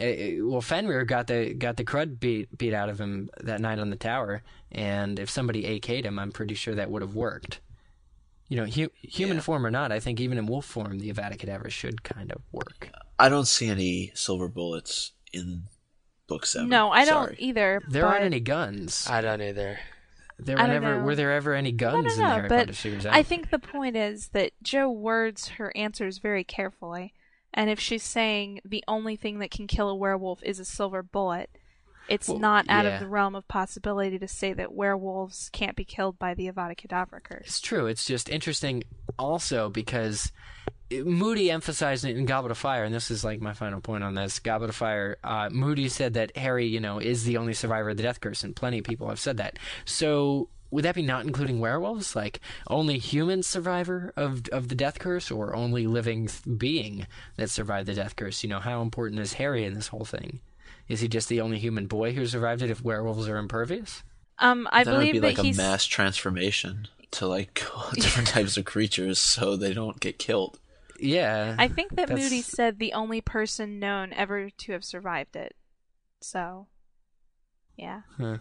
Uh, 0.00 0.46
well, 0.46 0.62
Fenrir 0.62 1.04
got 1.04 1.26
the 1.26 1.52
got 1.52 1.76
the 1.76 1.84
crud 1.84 2.18
beat 2.18 2.56
beat 2.56 2.72
out 2.72 2.88
of 2.88 2.98
him 2.98 3.28
that 3.42 3.60
night 3.60 3.78
on 3.78 3.90
the 3.90 3.96
tower, 3.96 4.42
and 4.70 5.18
if 5.18 5.28
somebody 5.28 5.64
AK'd 5.64 6.06
him, 6.06 6.18
I'm 6.18 6.32
pretty 6.32 6.54
sure 6.54 6.74
that 6.74 6.90
would 6.90 7.02
have 7.02 7.14
worked. 7.14 7.60
You 8.52 8.58
know, 8.58 8.66
hu- 8.66 8.92
human 9.00 9.40
form 9.40 9.64
or 9.64 9.70
not, 9.70 9.92
I 9.92 9.98
think 9.98 10.20
even 10.20 10.36
in 10.36 10.44
wolf 10.44 10.66
form, 10.66 10.98
the 10.98 11.10
Avada 11.10 11.38
Kedavra 11.38 11.70
should 11.70 12.02
kind 12.02 12.30
of 12.30 12.42
work. 12.52 12.90
I 13.18 13.30
don't 13.30 13.46
see 13.46 13.70
any 13.70 14.12
silver 14.14 14.46
bullets 14.46 15.12
in 15.32 15.62
book 16.26 16.44
seven. 16.44 16.68
No, 16.68 16.90
I 16.90 17.06
don't 17.06 17.28
Sorry. 17.28 17.36
either. 17.38 17.80
There 17.88 18.02
but 18.02 18.08
aren't 18.08 18.24
any 18.24 18.40
guns. 18.40 19.08
I 19.08 19.22
don't 19.22 19.40
either. 19.40 19.78
There 20.38 20.56
were 20.56 20.64
don't 20.64 20.68
never 20.68 20.98
know. 20.98 21.02
were 21.02 21.16
there 21.16 21.32
ever 21.32 21.54
any 21.54 21.72
guns 21.72 21.94
no, 21.94 21.98
in 22.00 22.04
no, 22.04 22.14
the 22.14 22.20
no, 22.20 22.28
Harry 22.28 22.48
but 22.50 22.58
Potter 22.58 22.72
series? 22.74 23.06
I 23.06 23.22
think 23.22 23.48
the 23.48 23.58
point 23.58 23.96
is 23.96 24.28
that 24.34 24.52
Joe 24.62 24.90
words 24.90 25.48
her 25.48 25.74
answers 25.74 26.18
very 26.18 26.44
carefully, 26.44 27.14
and 27.54 27.70
if 27.70 27.80
she's 27.80 28.02
saying 28.02 28.60
the 28.66 28.84
only 28.86 29.16
thing 29.16 29.38
that 29.38 29.50
can 29.50 29.66
kill 29.66 29.88
a 29.88 29.94
werewolf 29.94 30.42
is 30.42 30.60
a 30.60 30.66
silver 30.66 31.02
bullet, 31.02 31.48
it's 32.08 32.28
Well, 32.28 32.38
not 32.38 32.66
out 32.68 32.84
yeah. 32.84 32.94
of 32.94 33.00
the 33.00 33.08
realm 33.08 33.34
of 33.34 33.46
possibility 33.48 34.18
to 34.18 34.28
say 34.28 34.52
that 34.52 34.72
werewolves 34.72 35.48
can't 35.52 35.76
be 35.76 35.84
killed 35.84 36.18
by 36.18 36.34
the 36.34 36.50
Avada 36.50 36.76
Kedavra 36.76 37.22
curse. 37.22 37.46
It's 37.46 37.60
true. 37.60 37.86
It's 37.86 38.04
just 38.04 38.28
interesting 38.28 38.84
also 39.18 39.68
because 39.70 40.32
Moody 40.90 41.50
emphasized 41.50 42.04
it 42.04 42.16
in 42.16 42.26
Goblet 42.26 42.50
of 42.50 42.58
Fire, 42.58 42.84
and 42.84 42.94
this 42.94 43.10
is 43.10 43.24
like 43.24 43.40
my 43.40 43.54
final 43.54 43.80
point 43.80 44.04
on 44.04 44.14
this. 44.14 44.38
Goblet 44.38 44.70
of 44.70 44.76
Fire, 44.76 45.16
uh, 45.24 45.48
Moody 45.50 45.88
said 45.88 46.14
that 46.14 46.36
Harry, 46.36 46.66
you 46.66 46.80
know, 46.80 46.98
is 46.98 47.24
the 47.24 47.36
only 47.38 47.54
survivor 47.54 47.90
of 47.90 47.96
the 47.96 48.02
death 48.02 48.20
curse, 48.20 48.44
and 48.44 48.54
plenty 48.54 48.78
of 48.78 48.84
people 48.84 49.08
have 49.08 49.20
said 49.20 49.38
that. 49.38 49.58
So 49.84 50.48
would 50.70 50.84
that 50.84 50.94
be 50.94 51.02
not 51.02 51.24
including 51.24 51.60
werewolves? 51.60 52.16
Like 52.16 52.40
only 52.66 52.98
human 52.98 53.42
survivor 53.42 54.12
of 54.16 54.42
of 54.50 54.68
the 54.68 54.74
death 54.74 54.98
curse, 54.98 55.30
or 55.30 55.54
only 55.54 55.86
living 55.86 56.26
th- 56.26 56.58
being 56.58 57.06
that 57.36 57.50
survived 57.50 57.86
the 57.88 57.94
death 57.94 58.16
curse? 58.16 58.42
You 58.42 58.50
know, 58.50 58.60
how 58.60 58.82
important 58.82 59.20
is 59.20 59.34
Harry 59.34 59.64
in 59.64 59.74
this 59.74 59.88
whole 59.88 60.04
thing? 60.04 60.40
Is 60.88 61.00
he 61.00 61.08
just 61.08 61.28
the 61.28 61.40
only 61.40 61.58
human 61.58 61.86
boy 61.86 62.12
who 62.12 62.26
survived 62.26 62.62
it? 62.62 62.70
If 62.70 62.82
werewolves 62.82 63.28
are 63.28 63.36
impervious? 63.38 64.02
Um, 64.38 64.68
I 64.72 64.84
then 64.84 64.94
it 64.94 64.98
would 64.98 65.12
be 65.12 65.18
that 65.20 65.26
like 65.28 65.38
a 65.38 65.42
he's 65.42 65.56
mass 65.56 65.84
transformation 65.86 66.88
to 67.12 67.26
like 67.26 67.54
different 67.94 68.28
types 68.28 68.56
of 68.56 68.64
creatures, 68.64 69.18
so 69.18 69.56
they 69.56 69.72
don't 69.72 70.00
get 70.00 70.18
killed. 70.18 70.58
Yeah. 70.98 71.56
I 71.58 71.68
think 71.68 71.90
that 71.96 72.08
That's- 72.08 72.18
Moody 72.18 72.42
said 72.42 72.78
the 72.78 72.92
only 72.92 73.20
person 73.20 73.78
known 73.78 74.12
ever 74.12 74.50
to 74.50 74.72
have 74.72 74.84
survived 74.84 75.36
it. 75.36 75.54
So, 76.20 76.68
yeah. 77.76 78.02
Huh. 78.16 78.38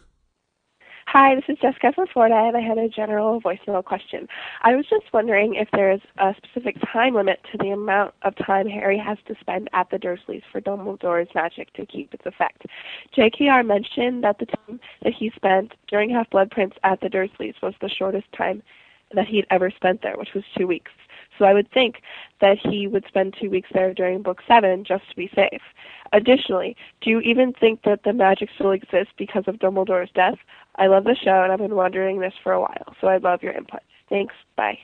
Hi, 1.13 1.35
this 1.35 1.43
is 1.49 1.57
Jessica 1.61 1.91
from 1.93 2.07
Florida, 2.07 2.35
and 2.35 2.55
I 2.55 2.61
had 2.61 2.77
a 2.77 2.87
general 2.87 3.41
voicemail 3.41 3.83
question. 3.83 4.29
I 4.61 4.77
was 4.77 4.85
just 4.89 5.11
wondering 5.11 5.55
if 5.55 5.67
there's 5.73 5.99
a 6.19 6.33
specific 6.37 6.77
time 6.93 7.15
limit 7.15 7.41
to 7.51 7.57
the 7.57 7.71
amount 7.71 8.13
of 8.21 8.33
time 8.37 8.65
Harry 8.65 8.97
has 8.97 9.17
to 9.27 9.35
spend 9.41 9.69
at 9.73 9.89
the 9.89 9.97
Dursleys 9.97 10.41
for 10.53 10.61
Dumbledore's 10.61 11.27
magic 11.35 11.73
to 11.73 11.85
keep 11.85 12.13
its 12.13 12.25
effect. 12.25 12.65
JKR 13.13 13.65
mentioned 13.65 14.23
that 14.23 14.39
the 14.39 14.45
time 14.45 14.79
that 15.03 15.11
he 15.11 15.33
spent 15.35 15.73
during 15.89 16.11
Half 16.11 16.29
Blood 16.29 16.49
Prince 16.49 16.75
at 16.85 17.01
the 17.01 17.09
Dursleys 17.09 17.55
was 17.61 17.73
the 17.81 17.89
shortest 17.89 18.31
time 18.31 18.63
that 19.13 19.27
he'd 19.27 19.47
ever 19.51 19.69
spent 19.69 20.01
there, 20.01 20.15
which 20.15 20.33
was 20.33 20.45
two 20.57 20.65
weeks. 20.65 20.91
So 21.41 21.47
I 21.47 21.55
would 21.55 21.71
think 21.71 22.03
that 22.39 22.59
he 22.59 22.85
would 22.85 23.03
spend 23.07 23.35
two 23.41 23.49
weeks 23.49 23.69
there 23.73 23.95
during 23.95 24.21
Book 24.21 24.43
7 24.47 24.83
just 24.83 25.09
to 25.09 25.15
be 25.15 25.27
safe. 25.33 25.63
Additionally, 26.13 26.75
do 27.01 27.09
you 27.09 27.19
even 27.21 27.51
think 27.53 27.81
that 27.81 28.03
the 28.03 28.13
magic 28.13 28.49
still 28.53 28.69
exists 28.69 29.11
because 29.17 29.45
of 29.47 29.55
Dumbledore's 29.55 30.11
death? 30.13 30.37
I 30.75 30.85
love 30.85 31.03
the 31.05 31.15
show 31.15 31.41
and 31.41 31.51
I've 31.51 31.57
been 31.57 31.73
wondering 31.73 32.19
this 32.19 32.35
for 32.43 32.51
a 32.51 32.61
while, 32.61 32.95
so 33.01 33.07
I'd 33.07 33.23
love 33.23 33.41
your 33.41 33.53
input. 33.53 33.79
Thanks. 34.07 34.35
Bye. 34.55 34.77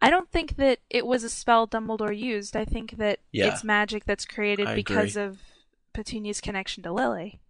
I 0.00 0.08
don't 0.08 0.30
think 0.30 0.54
that 0.54 0.78
it 0.88 1.04
was 1.04 1.24
a 1.24 1.28
spell 1.28 1.66
Dumbledore 1.66 2.16
used. 2.16 2.54
I 2.54 2.64
think 2.64 2.92
that 2.98 3.18
Yeah. 3.32 3.48
it's 3.48 3.64
magic 3.64 4.04
that's 4.04 4.24
created 4.24 4.68
I 4.68 4.76
because 4.76 5.16
agree. 5.16 5.30
of 5.30 5.40
Petunia's 5.94 6.40
connection 6.40 6.84
to 6.84 6.92
Lily. 6.92 7.40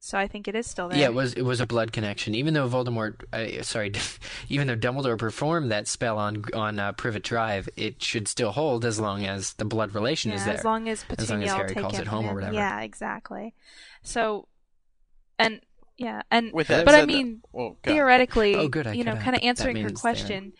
So 0.00 0.16
I 0.16 0.28
think 0.28 0.46
it 0.46 0.54
is 0.54 0.66
still 0.66 0.88
there. 0.88 0.98
Yeah, 0.98 1.06
it 1.06 1.14
was 1.14 1.32
it 1.34 1.42
was 1.42 1.60
a 1.60 1.66
blood 1.66 1.92
connection. 1.92 2.34
Even 2.34 2.54
though 2.54 2.68
Voldemort, 2.68 3.24
uh, 3.32 3.62
sorry, 3.62 3.92
even 4.48 4.68
though 4.68 4.76
Dumbledore 4.76 5.18
performed 5.18 5.72
that 5.72 5.88
spell 5.88 6.18
on 6.18 6.44
on 6.54 6.78
uh, 6.78 6.92
Privet 6.92 7.24
Drive, 7.24 7.68
it 7.76 8.02
should 8.02 8.28
still 8.28 8.52
hold 8.52 8.84
as 8.84 9.00
long 9.00 9.26
as 9.26 9.54
the 9.54 9.64
blood 9.64 9.94
relation 9.94 10.30
yeah, 10.30 10.36
is 10.36 10.44
there. 10.44 10.54
as 10.54 10.64
long 10.64 10.88
as 10.88 11.04
Petunia 11.04 11.22
as 11.22 11.30
long 11.30 11.42
as 11.42 11.50
Harry 11.50 11.74
calls 11.74 11.98
it 11.98 12.06
home 12.06 12.26
or 12.26 12.34
whatever. 12.34 12.54
Yeah, 12.54 12.80
exactly. 12.80 13.54
So, 14.02 14.46
and 15.38 15.60
yeah, 15.96 16.22
and 16.30 16.52
With 16.52 16.68
that 16.68 16.84
but 16.84 16.94
I 16.94 17.00
said, 17.00 17.08
mean, 17.08 17.42
well, 17.52 17.76
theoretically, 17.82 18.54
Oh, 18.54 18.68
good, 18.68 18.86
I 18.86 18.92
you 18.92 19.02
know, 19.02 19.16
kind 19.16 19.34
of 19.34 19.42
answering 19.42 19.76
her 19.76 19.88
means 19.88 20.00
there. 20.00 20.12
question, 20.12 20.52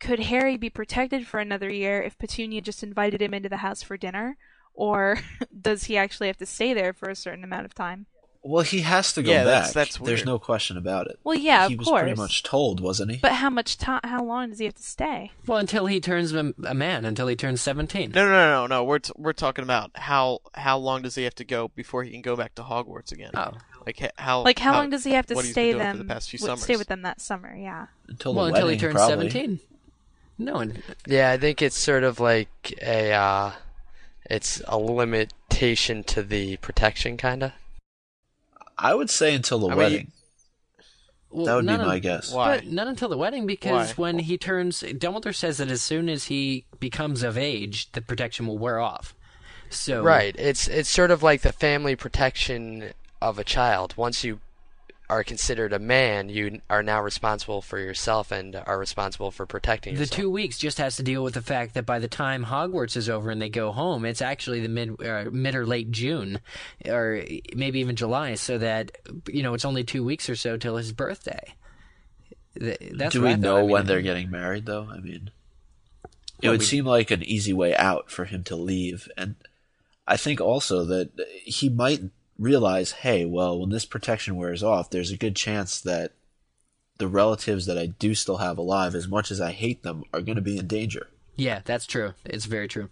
could 0.00 0.20
Harry 0.20 0.56
be 0.56 0.70
protected 0.70 1.26
for 1.26 1.40
another 1.40 1.68
year 1.68 2.00
if 2.02 2.18
Petunia 2.18 2.62
just 2.62 2.82
invited 2.82 3.20
him 3.20 3.34
into 3.34 3.50
the 3.50 3.58
house 3.58 3.82
for 3.82 3.98
dinner, 3.98 4.38
or 4.72 5.20
does 5.60 5.84
he 5.84 5.98
actually 5.98 6.28
have 6.28 6.38
to 6.38 6.46
stay 6.46 6.72
there 6.72 6.94
for 6.94 7.10
a 7.10 7.14
certain 7.14 7.44
amount 7.44 7.66
of 7.66 7.74
time? 7.74 8.06
Well, 8.48 8.64
he 8.64 8.80
has 8.80 9.12
to 9.12 9.22
go 9.22 9.30
Yeah, 9.30 9.44
back. 9.44 9.72
that's- 9.72 9.72
that's 9.74 9.98
There's 9.98 10.24
no 10.24 10.38
question 10.38 10.76
about 10.76 11.06
it. 11.06 11.18
Well, 11.22 11.36
yeah, 11.36 11.68
he 11.68 11.74
of 11.74 11.80
was 11.80 11.88
pretty 11.90 12.06
course. 12.14 12.18
much 12.18 12.42
told, 12.42 12.80
wasn't 12.80 13.10
he? 13.12 13.16
But 13.18 13.32
how 13.32 13.50
much 13.50 13.76
time? 13.76 14.00
How 14.04 14.24
long 14.24 14.48
does 14.50 14.58
he 14.58 14.64
have 14.64 14.74
to 14.76 14.82
stay? 14.82 15.32
Well, 15.46 15.58
until 15.58 15.86
he 15.86 16.00
turns 16.00 16.32
a, 16.32 16.54
a 16.64 16.74
man, 16.74 17.04
until 17.04 17.26
he 17.28 17.36
turns 17.36 17.60
seventeen. 17.60 18.12
No, 18.12 18.24
no, 18.24 18.30
no, 18.30 18.60
no, 18.62 18.66
no. 18.66 18.84
We're 18.84 19.00
t- 19.00 19.12
we're 19.16 19.32
talking 19.34 19.62
about 19.62 19.90
how 19.96 20.40
how 20.54 20.78
long 20.78 21.02
does 21.02 21.14
he 21.14 21.24
have 21.24 21.34
to 21.36 21.44
go 21.44 21.68
before 21.74 22.04
he 22.04 22.10
can 22.10 22.22
go 22.22 22.36
back 22.36 22.54
to 22.54 22.62
Hogwarts 22.62 23.12
again? 23.12 23.30
Oh, 23.34 23.52
Like 23.86 23.98
ha- 24.00 24.10
how 24.16 24.42
Like 24.42 24.58
how, 24.58 24.72
long 24.72 24.90
does 24.90 25.04
he 25.04 25.12
have 25.12 25.26
to 25.26 25.42
stay 25.42 25.72
them? 25.72 25.98
the 25.98 26.04
past 26.04 26.30
few 26.30 26.38
w- 26.38 26.48
summers? 26.50 26.64
stay 26.64 26.76
with 26.76 26.88
them 26.88 27.02
that 27.02 27.20
summer? 27.20 27.54
Yeah. 27.54 27.86
until 28.08 28.34
well, 28.34 28.46
the 28.46 28.50
until 28.54 28.66
wedding, 28.68 28.78
he 28.78 28.80
turns 28.82 28.94
probably. 28.94 29.30
seventeen. 29.30 29.60
No, 30.38 30.56
and 30.56 30.82
Yeah, 31.06 31.30
I 31.32 31.36
think 31.36 31.60
it's 31.60 31.76
sort 31.76 32.02
of 32.04 32.18
like 32.20 32.48
a 32.80 33.12
uh, 33.12 33.50
it's 34.30 34.62
a 34.66 34.78
limitation 34.78 36.04
to 36.04 36.22
the 36.22 36.56
protection, 36.58 37.16
kind 37.16 37.42
of. 37.42 37.52
I 38.78 38.94
would 38.94 39.10
say 39.10 39.34
until 39.34 39.58
the 39.58 39.66
I 39.66 39.70
mean, 39.70 39.76
wedding. 39.78 40.12
well, 41.30 41.46
that 41.46 41.54
would 41.56 41.66
be 41.66 41.76
my 41.76 41.94
un- 41.94 42.00
guess. 42.00 42.32
Why? 42.32 42.56
But 42.58 42.66
not 42.68 42.86
until 42.86 43.08
the 43.08 43.18
wedding, 43.18 43.46
because 43.46 43.90
Why? 43.96 44.02
when 44.02 44.18
he 44.20 44.38
turns, 44.38 44.82
Dumbledore 44.82 45.34
says 45.34 45.58
that 45.58 45.70
as 45.70 45.82
soon 45.82 46.08
as 46.08 46.24
he 46.24 46.64
becomes 46.80 47.22
of 47.22 47.36
age, 47.36 47.90
the 47.92 48.00
protection 48.00 48.46
will 48.46 48.58
wear 48.58 48.78
off. 48.78 49.14
So 49.70 50.02
Right. 50.02 50.34
It's 50.38 50.66
it's 50.68 50.88
sort 50.88 51.10
of 51.10 51.22
like 51.22 51.42
the 51.42 51.52
family 51.52 51.94
protection 51.96 52.92
of 53.20 53.38
a 53.38 53.44
child. 53.44 53.94
Once 53.96 54.24
you 54.24 54.40
are 55.10 55.24
considered 55.24 55.72
a 55.72 55.78
man, 55.78 56.28
you 56.28 56.60
are 56.68 56.82
now 56.82 57.00
responsible 57.02 57.62
for 57.62 57.78
yourself 57.78 58.30
and 58.30 58.54
are 58.66 58.78
responsible 58.78 59.30
for 59.30 59.46
protecting 59.46 59.94
yourself. 59.94 60.10
The 60.10 60.16
two 60.16 60.30
weeks 60.30 60.58
just 60.58 60.76
has 60.78 60.96
to 60.96 61.02
deal 61.02 61.24
with 61.24 61.34
the 61.34 61.40
fact 61.42 61.74
that 61.74 61.86
by 61.86 61.98
the 61.98 62.08
time 62.08 62.44
Hogwarts 62.44 62.96
is 62.96 63.08
over 63.08 63.30
and 63.30 63.40
they 63.40 63.48
go 63.48 63.72
home, 63.72 64.04
it's 64.04 64.20
actually 64.20 64.60
the 64.60 64.68
mid 64.68 65.00
uh, 65.02 65.24
mid 65.32 65.54
or 65.54 65.64
late 65.66 65.90
June, 65.90 66.40
or 66.86 67.22
maybe 67.54 67.80
even 67.80 67.96
July. 67.96 68.34
So 68.34 68.58
that 68.58 68.92
you 69.28 69.42
know 69.42 69.54
it's 69.54 69.64
only 69.64 69.82
two 69.84 70.04
weeks 70.04 70.28
or 70.28 70.36
so 70.36 70.56
till 70.58 70.76
his 70.76 70.92
birthday. 70.92 71.54
that's 72.54 73.12
Do 73.14 73.22
we 73.22 73.30
I 73.30 73.34
know 73.36 73.58
I 73.58 73.60
mean, 73.62 73.70
when 73.70 73.86
they're 73.86 74.02
getting 74.02 74.30
married, 74.30 74.66
though? 74.66 74.88
I 74.92 74.98
mean, 74.98 75.30
it 76.42 76.44
Well, 76.48 76.52
would 76.52 76.60
we- 76.60 76.66
seem 76.66 76.84
like 76.84 77.10
an 77.10 77.22
easy 77.22 77.52
way 77.52 77.74
out 77.74 78.10
for 78.10 78.26
him 78.26 78.44
to 78.44 78.56
leave, 78.56 79.08
and 79.16 79.36
I 80.06 80.16
think 80.16 80.40
also 80.40 80.84
that 80.84 81.10
he 81.44 81.68
might 81.68 82.02
realize, 82.38 82.92
hey, 82.92 83.24
well, 83.24 83.58
when 83.58 83.70
this 83.70 83.84
protection 83.84 84.36
wears 84.36 84.62
off, 84.62 84.90
there's 84.90 85.10
a 85.10 85.16
good 85.16 85.34
chance 85.34 85.80
that 85.80 86.12
the 86.98 87.08
relatives 87.08 87.66
that 87.66 87.78
I 87.78 87.86
do 87.86 88.14
still 88.14 88.38
have 88.38 88.58
alive, 88.58 88.94
as 88.94 89.08
much 89.08 89.30
as 89.30 89.40
I 89.40 89.52
hate 89.52 89.82
them, 89.82 90.04
are 90.12 90.20
going 90.20 90.36
to 90.36 90.42
be 90.42 90.58
in 90.58 90.66
danger. 90.66 91.08
Yeah, 91.36 91.60
that's 91.64 91.86
true. 91.86 92.14
It's 92.24 92.46
very 92.46 92.68
true. 92.68 92.88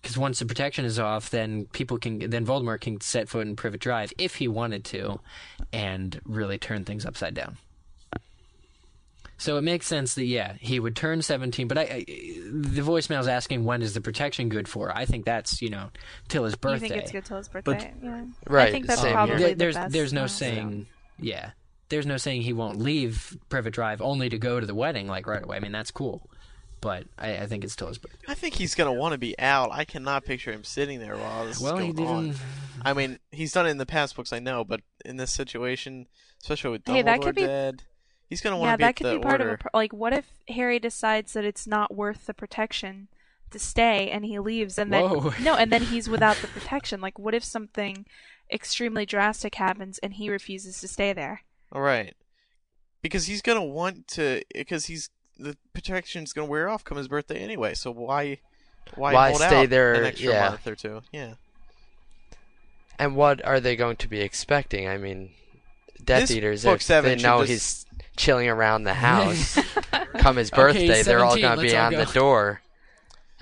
Because 0.00 0.16
once 0.16 0.38
the 0.38 0.46
protection 0.46 0.86
is 0.86 0.98
off, 0.98 1.28
then 1.28 1.66
people 1.72 1.98
can, 1.98 2.30
then 2.30 2.46
Voldemort 2.46 2.80
can 2.80 3.00
set 3.02 3.28
foot 3.28 3.46
in 3.46 3.56
Privet 3.56 3.80
Drive 3.80 4.12
if 4.16 4.36
he 4.36 4.48
wanted 4.48 4.84
to, 4.86 5.20
and 5.72 6.20
really 6.24 6.56
turn 6.56 6.84
things 6.84 7.04
upside 7.04 7.34
down. 7.34 7.58
So 9.40 9.56
it 9.56 9.62
makes 9.62 9.86
sense 9.86 10.14
that 10.16 10.24
yeah, 10.26 10.52
he 10.60 10.78
would 10.78 10.94
turn 10.94 11.22
seventeen. 11.22 11.66
But 11.66 11.78
I, 11.78 11.82
I 11.82 12.04
the 12.06 12.82
voicemail's 12.82 13.26
asking 13.26 13.64
when 13.64 13.80
is 13.80 13.94
the 13.94 14.02
protection 14.02 14.50
good 14.50 14.68
for? 14.68 14.94
I 14.94 15.06
think 15.06 15.24
that's 15.24 15.62
you 15.62 15.70
know 15.70 15.88
till 16.28 16.44
his 16.44 16.56
birthday. 16.56 16.86
You 16.86 16.90
think 16.90 17.02
it's 17.02 17.12
good 17.12 17.24
till 17.24 17.38
his 17.38 17.48
birthday? 17.48 17.92
yeah. 18.02 18.24
Right. 18.46 18.68
I 18.68 18.70
think 18.70 18.86
that's 18.86 19.00
same 19.00 19.08
here. 19.08 19.16
probably 19.16 19.44
the 19.50 19.54
there's 19.54 19.74
best. 19.76 19.92
there's 19.92 20.12
no 20.12 20.26
saying 20.26 20.86
yeah. 21.18 21.52
There's 21.88 22.04
no 22.06 22.18
saying 22.18 22.42
he 22.42 22.52
won't 22.52 22.78
leave 22.78 23.36
Privet 23.48 23.72
Drive 23.72 24.00
only 24.02 24.28
to 24.28 24.38
go 24.38 24.60
to 24.60 24.66
the 24.66 24.74
wedding 24.74 25.08
like 25.08 25.26
right 25.26 25.42
away. 25.42 25.56
I 25.56 25.60
mean 25.60 25.72
that's 25.72 25.90
cool, 25.90 26.28
but 26.82 27.04
I, 27.18 27.38
I 27.38 27.46
think 27.46 27.64
it's 27.64 27.74
till 27.74 27.88
his 27.88 27.96
birthday. 27.96 28.18
I 28.28 28.34
think 28.34 28.54
he's 28.54 28.74
gonna 28.74 28.92
want 28.92 29.12
to 29.12 29.18
be 29.18 29.38
out. 29.38 29.70
I 29.72 29.84
cannot 29.86 30.26
picture 30.26 30.52
him 30.52 30.64
sitting 30.64 31.00
there 31.00 31.16
while 31.16 31.46
this 31.46 31.58
Well, 31.60 31.78
is 31.78 31.94
going 31.94 32.06
on. 32.08 32.24
didn't- 32.26 32.40
I 32.82 32.92
mean, 32.92 33.18
he's 33.30 33.52
done 33.52 33.66
it 33.66 33.70
in 33.70 33.78
the 33.78 33.86
past 33.86 34.16
books, 34.16 34.32
I 34.32 34.38
know, 34.38 34.64
but 34.64 34.80
in 35.04 35.16
this 35.16 35.30
situation, 35.32 36.06
especially 36.42 36.70
with 36.70 36.84
Dumbledore 36.84 36.94
Hey, 36.94 37.02
that 37.02 37.20
could 37.20 37.34
be- 37.34 37.42
dead, 37.42 37.82
he's 38.30 38.40
gonna 38.40 38.56
want 38.56 38.68
Yeah, 38.68 38.72
to 38.72 38.78
be 38.78 38.84
that 38.84 38.96
could 38.96 39.06
the 39.06 39.16
be 39.16 39.22
part 39.22 39.40
order. 39.42 39.48
of 39.50 39.54
a 39.54 39.58
pro- 39.58 39.70
like. 39.78 39.92
What 39.92 40.12
if 40.14 40.26
Harry 40.48 40.78
decides 40.78 41.34
that 41.34 41.44
it's 41.44 41.66
not 41.66 41.94
worth 41.94 42.24
the 42.26 42.32
protection 42.34 43.08
to 43.50 43.58
stay, 43.58 44.08
and 44.10 44.24
he 44.24 44.38
leaves, 44.38 44.78
and 44.78 44.90
then 44.92 45.02
Whoa. 45.10 45.34
no, 45.42 45.56
and 45.56 45.70
then 45.72 45.82
he's 45.82 46.08
without 46.08 46.36
the 46.38 46.46
protection. 46.56 47.00
Like, 47.02 47.18
what 47.18 47.34
if 47.34 47.44
something 47.44 48.06
extremely 48.50 49.04
drastic 49.04 49.56
happens 49.56 49.98
and 49.98 50.14
he 50.14 50.30
refuses 50.30 50.80
to 50.80 50.88
stay 50.88 51.12
there? 51.12 51.42
All 51.72 51.82
right, 51.82 52.14
because 53.02 53.26
he's 53.26 53.42
gonna 53.42 53.62
want 53.64 54.08
to, 54.08 54.42
because 54.54 54.86
he's 54.86 55.10
the 55.38 55.56
protection's 55.72 56.32
gonna 56.32 56.46
wear 56.48 56.68
off 56.68 56.84
come 56.84 56.96
his 56.98 57.08
birthday 57.08 57.38
anyway. 57.40 57.74
So 57.74 57.90
why, 57.90 58.38
why, 58.94 59.12
Why 59.14 59.28
hold 59.30 59.40
stay 59.42 59.62
out 59.64 59.70
there- 59.70 59.94
an 59.94 60.04
extra 60.04 60.32
yeah. 60.32 60.48
month 60.50 60.66
or 60.66 60.74
two? 60.76 61.02
Yeah. 61.12 61.34
And 62.98 63.16
what 63.16 63.44
are 63.46 63.60
they 63.60 63.76
going 63.76 63.96
to 63.96 64.08
be 64.08 64.20
expecting? 64.20 64.86
I 64.86 64.98
mean, 64.98 65.30
Death 66.04 66.28
This 66.28 66.32
Eaters, 66.32 66.64
book 66.64 66.76
if 66.76 66.82
seven 66.82 67.16
they 67.16 67.22
know 67.22 67.44
just- 67.46 67.50
he's 67.50 67.86
chilling 68.20 68.48
around 68.48 68.84
the 68.84 68.94
house, 69.10 69.58
come 70.18 70.36
his 70.36 70.52
Okay, 70.52 70.62
birthday, 70.62 71.02
they're 71.02 71.24
all 71.24 71.36
going 71.38 71.56
to 71.56 71.62
be 71.62 71.76
on 71.76 71.92
go. 71.92 72.04
the 72.04 72.12
door. 72.12 72.60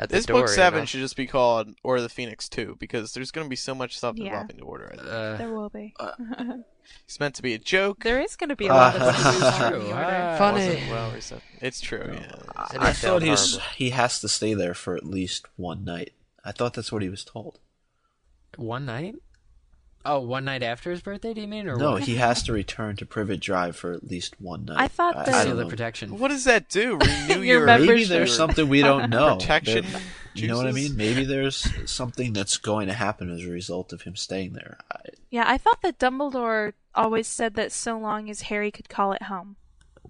At 0.00 0.10
the 0.10 0.16
This 0.16 0.26
door, 0.26 0.42
book 0.42 0.48
you 0.50 0.54
seven 0.54 0.78
know? 0.80 0.84
should 0.84 1.00
just 1.00 1.16
be 1.16 1.26
called 1.26 1.74
Order 1.82 1.96
of 1.96 2.02
the 2.04 2.08
Phoenix 2.08 2.48
two 2.48 2.76
because 2.78 3.14
there's 3.14 3.32
gonna 3.32 3.48
be 3.48 3.56
so 3.56 3.74
much 3.74 3.96
stuff 3.98 4.14
Yeah. 4.16 4.26
involving 4.26 4.58
the 4.58 4.62
Order. 4.62 4.90
I 4.92 4.96
think. 4.96 5.08
Uh, 5.08 5.36
There 5.38 5.52
will 5.52 5.68
be. 5.70 5.94
It's 7.04 7.18
meant 7.20 7.34
to 7.34 7.42
be 7.42 7.52
a 7.52 7.58
joke. 7.58 8.02
there 8.04 8.18
is 8.20 8.34
going 8.36 8.48
to 8.48 8.56
be 8.56 8.66
a 8.66 8.72
lot 8.72 8.96
of 8.96 9.02
Uh, 9.02 9.12
stuff 9.12 9.34
It's 9.42 9.58
true. 9.58 9.78
the 9.80 9.86
order. 9.92 9.94
Ah. 10.08 10.36
Funny. 10.38 10.66
wasn't 10.68 10.90
well. 10.90 11.12
It's 11.60 11.80
true. 11.82 12.10
Yeah. 12.14 12.32
And 12.72 12.82
I 12.82 12.90
it 12.90 12.94
thought 12.94 12.96
sounds 12.96 13.24
he 13.24 13.30
was, 13.30 13.58
he 13.76 13.90
has 13.90 14.20
to 14.20 14.28
stay 14.28 14.54
there 14.54 14.72
for 14.72 14.96
at 14.96 15.04
least 15.04 15.46
one 15.56 15.84
night. 15.84 16.12
I 16.46 16.52
thought 16.52 16.72
that's 16.72 16.90
what 16.90 17.02
he 17.02 17.10
was 17.10 17.24
told. 17.24 17.58
One 18.56 18.86
night? 18.86 19.16
Oh, 20.04 20.20
one 20.20 20.44
night 20.44 20.62
after 20.62 20.90
his 20.90 21.00
birthday? 21.02 21.34
Do 21.34 21.40
you 21.40 21.48
mean, 21.48 21.68
or 21.68 21.76
No, 21.76 21.92
what? 21.92 22.02
he 22.04 22.14
has 22.16 22.42
to 22.44 22.52
return 22.52 22.96
to 22.96 23.04
Privet 23.06 23.40
Drive 23.40 23.76
for 23.76 23.92
at 23.92 24.04
least 24.08 24.40
one 24.40 24.64
night. 24.64 24.78
I 24.80 24.88
thought 24.88 25.16
I, 25.16 25.24
that- 25.24 25.42
seal 25.42 25.56
don't 25.56 25.64
the 25.64 25.66
protection. 25.66 26.18
What 26.18 26.28
does 26.28 26.44
that 26.44 26.68
do? 26.68 26.96
Renew 27.28 27.34
Your 27.34 27.44
your 27.44 27.66
membership. 27.66 27.94
Maybe 27.94 28.04
there's 28.04 28.34
something 28.34 28.68
we 28.68 28.80
don't 28.80 29.10
know. 29.10 29.34
protection. 29.36 29.84
There- 29.90 30.00
you 30.34 30.46
know 30.46 30.56
what 30.56 30.68
I 30.68 30.72
mean? 30.72 30.96
Maybe 30.96 31.24
there's 31.24 31.66
something 31.90 32.32
that's 32.32 32.58
going 32.58 32.86
to 32.86 32.92
happen 32.94 33.28
as 33.28 33.44
a 33.44 33.48
result 33.50 33.92
of 33.92 34.02
him 34.02 34.14
staying 34.14 34.52
there. 34.52 34.78
I, 34.92 35.00
Yeah, 35.30 35.44
I 35.46 35.58
thought 35.58 35.82
that 35.82 35.98
Dumbledore 35.98 36.74
always 36.94 37.26
said 37.26 37.54
that 37.54 37.72
so 37.72 37.98
long 37.98 38.30
as 38.30 38.42
Harry 38.42 38.70
could 38.70 38.88
call 38.88 39.10
it 39.12 39.22
home. 39.24 39.56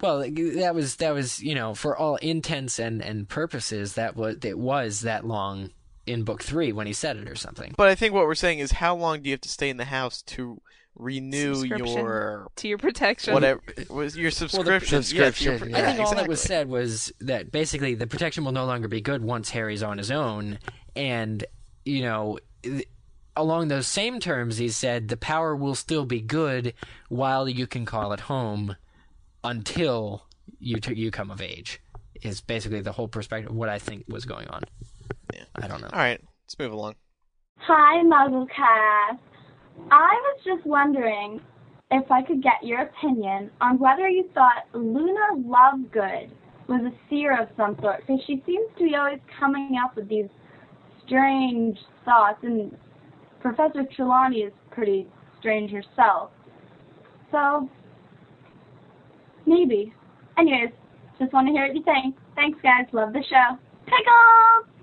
Well, 0.02 0.18
that 0.20 0.74
was 0.74 0.96
that 0.96 1.12
was 1.14 1.42
you 1.42 1.54
know 1.56 1.74
for 1.74 1.96
all 1.96 2.16
intents 2.16 2.78
and 2.78 3.02
and 3.02 3.28
purposes 3.28 3.94
that 3.94 4.16
was 4.16 4.36
it 4.44 4.58
was 4.58 5.00
that 5.00 5.26
long 5.26 5.70
in 6.08 6.24
book 6.24 6.42
three 6.42 6.72
when 6.72 6.86
he 6.86 6.92
said 6.92 7.16
it 7.16 7.28
or 7.28 7.34
something. 7.36 7.74
But 7.76 7.88
I 7.88 7.94
think 7.94 8.14
what 8.14 8.24
we're 8.26 8.34
saying 8.34 8.58
is 8.60 8.72
how 8.72 8.96
long 8.96 9.22
do 9.22 9.28
you 9.28 9.34
have 9.34 9.40
to 9.42 9.48
stay 9.48 9.68
in 9.70 9.76
the 9.76 9.84
house 9.84 10.22
to 10.22 10.60
renew 10.96 11.62
your 11.62 12.48
to 12.56 12.66
your 12.68 12.78
protection. 12.78 13.32
whatever 13.32 13.60
was 13.88 14.16
your 14.16 14.32
subscription? 14.32 15.02
subscription, 15.04 15.52
Yeah, 15.52 15.58
your- 15.58 15.68
yeah. 15.68 15.78
I 15.78 15.82
think 15.94 16.00
all 16.06 16.14
that 16.16 16.26
was 16.26 16.40
said 16.40 16.68
was 16.68 17.12
that 17.20 17.52
basically 17.52 17.94
the 17.94 18.06
protection 18.08 18.44
will 18.44 18.50
no 18.52 18.64
longer 18.66 18.88
be 18.88 19.00
good 19.00 19.22
once 19.22 19.50
Harry's 19.50 19.82
on 19.82 19.98
his 19.98 20.10
own, 20.10 20.58
and 20.96 21.44
you 21.84 22.02
know. 22.02 22.38
th- 22.62 22.88
Along 23.36 23.68
those 23.68 23.86
same 23.86 24.18
terms, 24.18 24.56
he 24.56 24.68
said 24.68 25.06
the 25.06 25.16
power 25.16 25.54
will 25.54 25.76
still 25.76 26.04
be 26.04 26.20
good 26.20 26.74
while 27.08 27.48
you 27.48 27.68
can 27.68 27.84
call 27.84 28.12
it 28.12 28.18
home 28.18 28.74
until 29.44 30.24
you 30.58 30.78
t- 30.80 30.94
you 30.94 31.12
come 31.12 31.30
of 31.30 31.40
age. 31.40 31.80
Is 32.22 32.40
basically 32.40 32.80
the 32.80 32.90
whole 32.90 33.06
perspective 33.06 33.50
of 33.52 33.56
what 33.56 33.68
I 33.68 33.78
think 33.78 34.06
was 34.08 34.24
going 34.24 34.48
on. 34.48 34.64
Yeah. 35.32 35.44
I 35.56 35.68
don't 35.68 35.80
know. 35.80 35.88
All 35.92 35.98
right, 35.98 36.20
let's 36.44 36.58
move 36.58 36.72
along. 36.72 36.94
Hi, 37.58 38.02
Mugglecast. 38.02 39.18
I 39.90 40.14
was 40.14 40.40
just 40.44 40.66
wondering 40.66 41.40
if 41.90 42.10
I 42.10 42.22
could 42.22 42.42
get 42.42 42.62
your 42.62 42.82
opinion 42.82 43.50
on 43.60 43.78
whether 43.78 44.08
you 44.08 44.28
thought 44.34 44.64
Luna 44.72 45.36
Lovegood 45.36 46.30
was 46.68 46.82
a 46.84 46.92
seer 47.08 47.40
of 47.40 47.48
some 47.56 47.76
sort, 47.80 48.00
because 48.06 48.20
she 48.26 48.42
seems 48.44 48.68
to 48.76 48.84
be 48.84 48.94
always 48.94 49.20
coming 49.38 49.78
up 49.82 49.96
with 49.96 50.08
these 50.08 50.28
strange 51.06 51.78
thoughts, 52.04 52.38
and 52.42 52.76
Professor 53.40 53.84
Trelawney 53.96 54.40
is 54.40 54.52
pretty 54.70 55.06
strange 55.38 55.70
herself. 55.70 56.30
So, 57.30 57.68
maybe. 59.46 59.94
Anyways, 60.36 60.70
just 61.18 61.32
want 61.32 61.46
to 61.46 61.52
hear 61.52 61.66
what 61.66 61.76
you 61.76 61.82
think. 61.82 62.16
Thanks, 62.34 62.58
guys. 62.62 62.86
Love 62.92 63.12
the 63.12 63.24
show. 63.28 63.58
Pickles! 63.86 64.77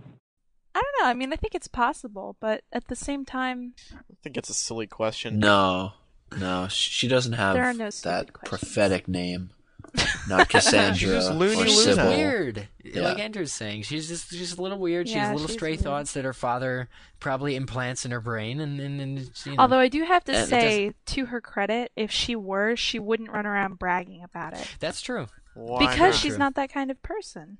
I 0.75 0.81
don't 0.81 1.03
know. 1.05 1.09
I 1.09 1.13
mean, 1.13 1.31
I 1.33 1.37
think 1.37 1.55
it's 1.55 1.67
possible, 1.69 2.35
but 2.41 2.63
at 2.73 2.87
the 2.89 2.95
same 2.95 3.23
time, 3.25 3.73
I 3.93 4.13
think 4.21 4.35
it's 4.37 4.49
a 4.49 4.53
silly 4.53 4.85
question. 4.87 5.39
no, 5.39 5.93
no, 6.37 6.67
she 6.69 7.07
doesn't 7.07 7.33
have 7.33 7.53
There 7.55 7.63
are 7.63 7.73
no 7.73 7.89
that 8.03 8.33
questions. 8.33 8.59
prophetic 8.71 9.07
name. 9.07 9.51
Not 10.27 10.49
Cassandra 10.49 10.95
She's 10.97 11.09
just 11.09 11.31
or 11.31 11.35
Luna. 11.35 11.63
She's 11.63 11.83
Sybil. 11.83 12.07
weird. 12.09 12.67
Yeah. 12.83 13.03
Like 13.03 13.19
Andrew's 13.19 13.53
saying, 13.53 13.83
she's 13.83 14.09
just 14.09 14.29
she's 14.31 14.57
a 14.57 14.61
little 14.61 14.77
weird. 14.79 15.07
she 15.07 15.13
Yeah, 15.15 15.27
has 15.27 15.39
little 15.39 15.55
stray 15.55 15.71
weird. 15.73 15.81
thoughts 15.81 16.13
that 16.13 16.25
her 16.25 16.33
father 16.33 16.89
probably 17.21 17.55
implants 17.55 18.03
in 18.03 18.11
her 18.11 18.19
brain, 18.19 18.59
and 18.59 18.79
and, 18.81 18.99
and 18.99 19.19
you 19.45 19.51
know. 19.53 19.55
although 19.59 19.79
I 19.79 19.87
do 19.87 20.03
have 20.03 20.25
to 20.25 20.35
And 20.35 20.49
say, 20.49 20.93
to 21.05 21.25
her 21.27 21.39
credit, 21.39 21.93
if 21.95 22.11
she 22.11 22.35
were, 22.35 22.75
she 22.75 22.99
wouldn't 22.99 23.29
run 23.31 23.45
around 23.45 23.79
bragging 23.79 24.21
about 24.23 24.53
it 24.53 24.67
that's 24.81 24.99
true. 24.99 25.27
Why 25.53 25.79
because 25.79 26.15
not? 26.15 26.15
she's 26.15 26.37
not 26.37 26.55
that 26.55 26.73
kind 26.73 26.91
of 26.91 27.01
person. 27.01 27.57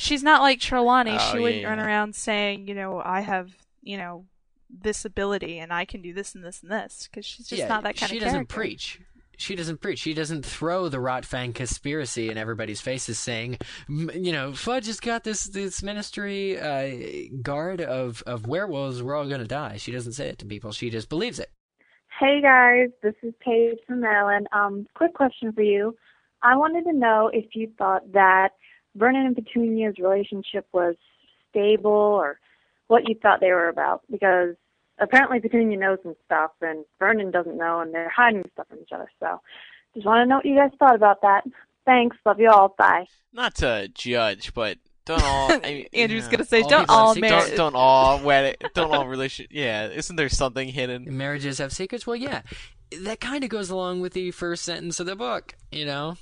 She's 0.00 0.22
not 0.22 0.40
like 0.40 0.60
Trelawney. 0.60 1.14
Oh, 1.14 1.18
she 1.18 1.36
yeah, 1.36 1.42
wouldn't 1.42 1.64
run 1.66 1.78
yeah. 1.78 1.84
around 1.84 2.14
saying, 2.14 2.66
you 2.68 2.74
know, 2.74 3.02
I 3.04 3.20
have, 3.20 3.50
you 3.82 3.98
know, 3.98 4.24
this 4.70 5.04
ability 5.04 5.58
and 5.58 5.72
I 5.74 5.84
can 5.84 6.00
do 6.00 6.14
this 6.14 6.34
and 6.34 6.42
this 6.42 6.62
and 6.62 6.70
this 6.70 7.06
because 7.06 7.26
she's 7.26 7.46
just 7.46 7.60
yeah, 7.60 7.68
not 7.68 7.82
that 7.82 7.96
kind 7.96 8.08
she 8.08 8.16
of 8.16 8.20
She 8.20 8.24
doesn't 8.24 8.32
character. 8.46 8.54
preach. 8.54 9.00
She 9.36 9.54
doesn't 9.54 9.80
preach. 9.82 9.98
She 9.98 10.14
doesn't 10.14 10.44
throw 10.46 10.88
the 10.88 10.98
Rotfang 10.98 11.54
conspiracy 11.54 12.30
in 12.30 12.38
everybody's 12.38 12.80
faces, 12.80 13.18
saying, 13.18 13.58
"M- 13.88 14.10
you 14.14 14.32
know, 14.32 14.52
Fudge 14.52 14.86
has 14.86 15.00
got 15.00 15.24
this 15.24 15.44
this 15.44 15.82
ministry 15.82 16.58
uh, 16.58 17.28
guard 17.42 17.80
of 17.80 18.22
of 18.26 18.46
werewolves. 18.46 19.02
We're 19.02 19.14
all 19.16 19.28
gonna 19.28 19.46
die. 19.46 19.76
She 19.78 19.92
doesn't 19.92 20.12
say 20.12 20.28
it 20.28 20.38
to 20.38 20.46
people. 20.46 20.72
She 20.72 20.90
just 20.90 21.08
believes 21.08 21.38
it. 21.38 21.50
Hey 22.18 22.42
guys, 22.42 22.88
this 23.02 23.14
is 23.22 23.32
Paige 23.40 23.78
from 23.86 24.00
Maryland. 24.00 24.46
Um, 24.52 24.86
quick 24.94 25.14
question 25.14 25.52
for 25.52 25.62
you. 25.62 25.94
I 26.42 26.56
wanted 26.56 26.84
to 26.84 26.92
know 26.92 27.30
if 27.32 27.46
you 27.54 27.70
thought 27.78 28.12
that 28.12 28.50
Vernon 28.96 29.26
and 29.26 29.36
Petunia's 29.36 29.98
relationship 29.98 30.66
was 30.72 30.96
stable 31.50 31.90
or 31.90 32.38
what 32.88 33.08
you 33.08 33.14
thought 33.20 33.40
they 33.40 33.52
were 33.52 33.68
about 33.68 34.02
because 34.10 34.54
apparently 34.98 35.40
Petunia 35.40 35.78
knows 35.78 35.98
some 36.02 36.14
stuff 36.26 36.50
and 36.60 36.84
Vernon 36.98 37.30
doesn't 37.30 37.56
know 37.56 37.80
and 37.80 37.94
they're 37.94 38.10
hiding 38.14 38.44
stuff 38.52 38.66
from 38.68 38.78
each 38.80 38.92
other. 38.92 39.10
So 39.20 39.40
just 39.94 40.06
want 40.06 40.22
to 40.24 40.26
know 40.28 40.36
what 40.36 40.44
you 40.44 40.56
guys 40.56 40.70
thought 40.78 40.94
about 40.94 41.22
that. 41.22 41.44
Thanks. 41.86 42.16
Love 42.26 42.38
you 42.40 42.50
all. 42.50 42.74
Bye. 42.76 43.06
not 43.32 43.54
to 43.56 43.88
judge, 43.94 44.52
but 44.54 44.78
don't 45.06 45.22
all. 45.22 45.50
I 45.52 45.58
mean, 45.60 45.86
Andrew's 45.92 46.24
yeah. 46.26 46.30
gonna 46.30 46.44
say, 46.44 46.62
All 46.62 46.68
don't 46.68 46.90
all 46.90 47.06
have 47.08 47.14
secrets. 47.14 47.32
marry. 47.32 47.48
Don't 47.56 47.72
don't 47.72 47.74
all 47.74 48.20
wedding. 48.20 48.54
Don't 48.74 48.94
all 48.94 49.08
relation. 49.08 49.46
Yeah, 49.50 49.88
isn't 49.88 50.14
there 50.16 50.28
something 50.28 50.68
hidden? 50.68 51.16
Marriages 51.16 51.58
have 51.58 51.72
secrets. 51.72 52.06
Well, 52.06 52.16
yeah, 52.16 52.42
that 53.00 53.20
kind 53.20 53.42
of 53.42 53.50
goes 53.50 53.70
along 53.70 54.00
with 54.00 54.12
the 54.12 54.30
first 54.30 54.62
sentence 54.62 55.00
of 55.00 55.06
the 55.06 55.16
book. 55.16 55.54
You 55.72 55.86
know, 55.86 56.16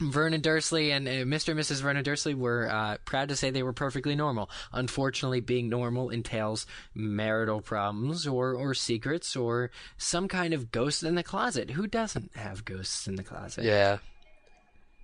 Vernon 0.00 0.40
Dursley 0.40 0.92
and 0.92 1.08
uh, 1.08 1.10
Mr. 1.10 1.50
and 1.50 1.60
Mrs. 1.60 1.80
Vernon 1.80 2.04
Dursley 2.04 2.34
were 2.34 2.68
uh, 2.70 2.98
proud 3.04 3.28
to 3.28 3.36
say 3.36 3.50
they 3.50 3.62
were 3.62 3.72
perfectly 3.72 4.14
normal. 4.14 4.48
Unfortunately, 4.72 5.40
being 5.40 5.68
normal 5.68 6.10
entails 6.10 6.66
marital 6.94 7.60
problems 7.60 8.26
or, 8.26 8.54
or 8.54 8.74
secrets 8.74 9.34
or 9.34 9.70
some 9.96 10.28
kind 10.28 10.54
of 10.54 10.70
ghost 10.70 11.02
in 11.02 11.14
the 11.14 11.22
closet. 11.22 11.70
Who 11.72 11.86
doesn't 11.86 12.36
have 12.36 12.64
ghosts 12.64 13.08
in 13.08 13.16
the 13.16 13.24
closet? 13.24 13.64
Yeah. 13.64 13.98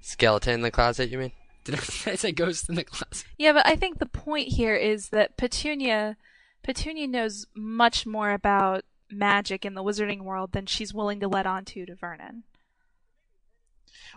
Skeleton 0.01 0.55
in 0.55 0.63
the 0.63 0.71
closet, 0.71 1.11
you 1.11 1.19
mean? 1.19 1.33
Did 1.65 1.77
I, 1.77 1.79
did 2.05 2.13
I 2.13 2.15
say 2.17 2.33
ghost 2.33 2.69
in 2.69 2.77
the 2.77 2.85
closet? 2.85 3.27
Yeah, 3.39 3.53
but 3.53 3.67
I 3.67 3.77
think 3.77 3.99
the 3.99 4.07
point 4.07 4.49
here 4.49 4.77
is 4.77 5.09
that 5.09 5.37
Petunia 5.37 6.17
Petunia 6.63 7.07
knows 7.07 7.47
much 7.55 8.07
more 8.07 8.33
about 8.33 8.85
magic 9.11 9.65
in 9.65 9.75
the 9.75 9.83
wizarding 9.83 10.23
world 10.23 10.53
than 10.53 10.67
she's 10.67 10.95
willing 10.95 11.21
to 11.21 11.29
let 11.29 11.47
on 11.47 11.65
to 11.67 11.85
to 11.85 11.95
Vernon. 11.95 12.45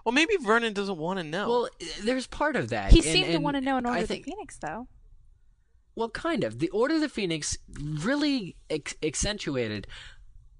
Well, 0.05 0.13
maybe 0.13 0.35
Vernon 0.41 0.73
doesn't 0.73 0.97
want 0.97 1.19
to 1.19 1.23
know. 1.23 1.49
Well, 1.49 1.69
there's 2.03 2.27
part 2.27 2.55
of 2.55 2.69
that. 2.69 2.91
He 2.91 2.99
and- 2.99 3.05
seemed 3.05 3.31
to 3.31 3.37
want 3.39 3.55
to 3.55 3.61
know 3.61 3.77
in 3.77 3.85
Order 3.85 3.97
I 3.97 4.01
of 4.01 4.07
think- 4.07 4.25
the 4.25 4.31
Phoenix, 4.31 4.57
though. 4.57 4.87
Well, 5.95 6.09
kind 6.09 6.43
of. 6.43 6.59
The 6.59 6.69
Order 6.69 6.95
of 6.95 7.01
the 7.01 7.09
Phoenix 7.09 7.57
really 7.79 8.55
ex- 8.69 8.95
accentuated 9.01 9.87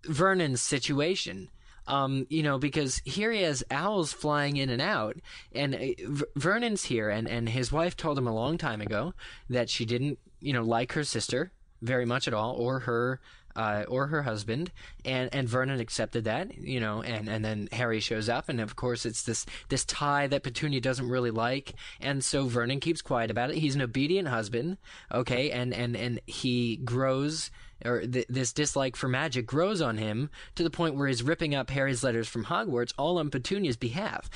Vernon's 0.05 0.61
situation. 0.61 1.49
Um, 1.85 2.26
you 2.30 2.43
know, 2.43 2.57
because 2.57 3.01
here 3.05 3.31
he 3.31 3.43
has 3.43 3.64
owls 3.72 4.11
flying 4.11 4.57
in 4.57 4.69
and 4.69 4.81
out, 4.81 5.15
and 5.53 5.73
uh, 5.73 5.77
v- 6.05 6.26
Vernon's 6.35 6.84
here, 6.84 7.09
and, 7.09 7.30
and 7.30 7.47
his 7.47 7.72
wife 7.72 7.95
told 7.95 8.18
him 8.18 8.27
a 8.27 8.34
long 8.35 8.57
time 8.57 8.81
ago 8.81 9.14
that 9.49 9.69
she 9.69 9.85
didn't, 9.85 10.19
you 10.41 10.51
know, 10.51 10.64
like 10.64 10.91
her 10.93 11.05
sister 11.05 11.53
very 11.81 12.05
much 12.05 12.27
at 12.27 12.34
all, 12.34 12.55
or 12.55 12.80
her, 12.80 13.22
uh, 13.58 13.84
or 13.88 14.08
her 14.08 14.22
husband, 14.22 14.72
and 15.04 15.30
and 15.34 15.50
Vernon 15.50 15.80
accepted 15.80 16.26
that, 16.26 16.56
you 16.58 16.80
know, 16.80 17.02
and 17.02 17.28
and 17.28 17.44
then 17.44 17.68
Harry 17.72 18.00
shows 18.00 18.30
up, 18.30 18.48
and 18.48 18.62
of 18.62 18.76
course 18.76 19.06
it's 19.06 19.24
this 19.24 19.46
this 19.70 19.84
tie 19.84 20.28
that 20.28 20.44
Petunia 20.44 20.80
doesn't 20.80 21.10
really 21.10 21.32
like, 21.32 21.74
and 22.00 22.24
so 22.24 22.46
Vernon 22.46 22.80
keeps 22.80 23.02
quiet 23.02 23.32
about 23.32 23.50
it. 23.50 23.58
He's 23.58 23.76
an 23.76 23.82
obedient 23.82 24.28
husband, 24.28 24.78
okay, 25.12 25.50
and 25.50 25.74
and 25.74 25.98
and 25.98 26.22
he 26.28 26.78
grows 26.78 27.50
or 27.84 28.02
th- 28.02 28.28
this 28.30 28.54
dislike 28.54 28.96
for 28.96 29.08
magic 29.08 29.46
grows 29.46 29.82
on 29.82 29.98
him 29.98 30.30
to 30.56 30.64
the 30.64 30.70
point 30.70 30.96
where 30.96 31.08
he's 31.08 31.24
ripping 31.24 31.54
up 31.54 31.70
Harry's 31.72 32.04
letters 32.04 32.28
from 32.28 32.46
Hogwarts 32.46 32.94
all 32.98 33.18
on 33.18 33.30
Petunia's 33.30 33.78
behalf. 33.78 34.30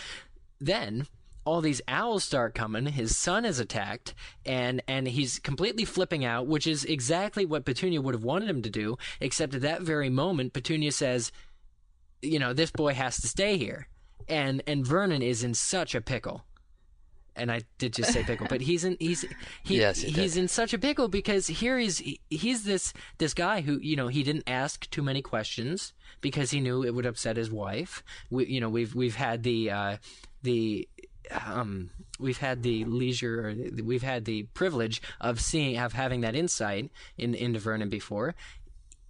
Then 0.59 1.07
all 1.45 1.61
these 1.61 1.81
owls 1.87 2.23
start 2.23 2.53
coming. 2.53 2.85
His 2.85 3.17
son 3.17 3.45
is 3.45 3.59
attacked, 3.59 4.13
and 4.45 4.81
and 4.87 5.07
he's 5.07 5.39
completely 5.39 5.85
flipping 5.85 6.23
out, 6.23 6.47
which 6.47 6.67
is 6.67 6.85
exactly 6.85 7.45
what 7.45 7.65
Petunia 7.65 8.01
would 8.01 8.13
have 8.13 8.23
wanted 8.23 8.49
him 8.49 8.61
to 8.61 8.69
do. 8.69 8.97
Except 9.19 9.55
at 9.55 9.61
that 9.61 9.81
very 9.81 10.09
moment, 10.09 10.53
Petunia 10.53 10.91
says, 10.91 11.31
"You 12.21 12.39
know, 12.39 12.53
this 12.53 12.71
boy 12.71 12.93
has 12.93 13.19
to 13.21 13.27
stay 13.27 13.57
here," 13.57 13.87
and 14.27 14.61
and 14.67 14.85
Vernon 14.85 15.21
is 15.21 15.43
in 15.43 15.53
such 15.53 15.95
a 15.95 16.01
pickle. 16.01 16.45
And 17.33 17.49
I 17.49 17.61
did 17.77 17.93
just 17.93 18.11
say 18.11 18.23
pickle, 18.23 18.45
but 18.49 18.59
he's 18.59 18.83
in 18.83 18.97
he's 18.99 19.25
he, 19.63 19.79
Yes, 19.79 20.01
he's 20.01 20.35
in 20.35 20.49
such 20.49 20.73
a 20.73 20.77
pickle 20.77 21.07
because 21.07 21.47
here 21.47 21.79
he's 21.79 22.03
he's 22.29 22.65
this 22.65 22.91
this 23.19 23.33
guy 23.33 23.61
who 23.61 23.79
you 23.79 23.95
know 23.95 24.09
he 24.09 24.21
didn't 24.21 24.43
ask 24.47 24.89
too 24.89 25.01
many 25.01 25.21
questions 25.21 25.93
because 26.19 26.51
he 26.51 26.59
knew 26.59 26.83
it 26.83 26.93
would 26.93 27.05
upset 27.05 27.37
his 27.37 27.49
wife. 27.49 28.03
We, 28.29 28.47
you 28.47 28.59
know 28.59 28.67
we've 28.67 28.93
we've 28.93 29.15
had 29.15 29.43
the 29.43 29.71
uh, 29.71 29.97
the 30.43 30.89
um, 31.45 31.89
we've 32.19 32.37
had 32.37 32.63
the 32.63 32.85
leisure, 32.85 33.55
we've 33.83 34.03
had 34.03 34.25
the 34.25 34.43
privilege 34.53 35.01
of 35.19 35.39
seeing, 35.39 35.77
of 35.77 35.93
having 35.93 36.21
that 36.21 36.35
insight 36.35 36.91
in 37.17 37.33
into 37.33 37.59
Vernon 37.59 37.89
before. 37.89 38.35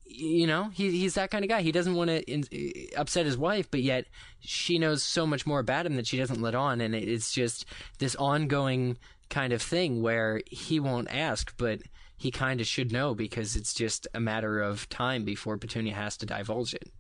You 0.06 0.46
know, 0.46 0.70
he 0.74 0.92
he's 0.92 1.14
that 1.14 1.32
kind 1.32 1.46
of 1.46 1.50
guy. 1.50 1.62
He 1.62 1.72
doesn't 1.72 1.96
want 1.96 2.10
to 2.10 2.96
upset 2.96 3.26
his 3.26 3.38
wife, 3.38 3.72
but 3.72 3.82
yet 3.82 4.06
she 4.40 4.78
knows 4.78 5.04
so 5.04 5.26
much 5.26 5.46
more 5.46 5.60
about 5.60 5.86
him 5.86 5.96
that 5.96 6.08
she 6.08 6.18
doesn't 6.18 6.42
let 6.42 6.56
on, 6.56 6.82
and 6.82 6.94
it's 6.94 7.32
just 7.32 7.66
this 8.00 8.16
ongoing 8.16 8.98
kind 9.30 9.54
of 9.54 9.62
thing 9.62 10.02
where 10.02 10.42
he 10.46 10.80
won't 10.80 11.08
ask, 11.10 11.54
but 11.58 11.82
he 12.18 12.30
kind 12.30 12.60
of 12.60 12.68
should 12.68 12.92
know 12.92 13.16
because 13.16 13.56
it's 13.56 13.74
just 13.74 14.06
a 14.14 14.20
matter 14.20 14.60
of 14.60 14.88
time 14.90 15.24
before 15.24 15.58
Petunia 15.58 15.94
has 15.94 16.18
to 16.18 16.26
divulge 16.26 16.74
it 16.74 16.92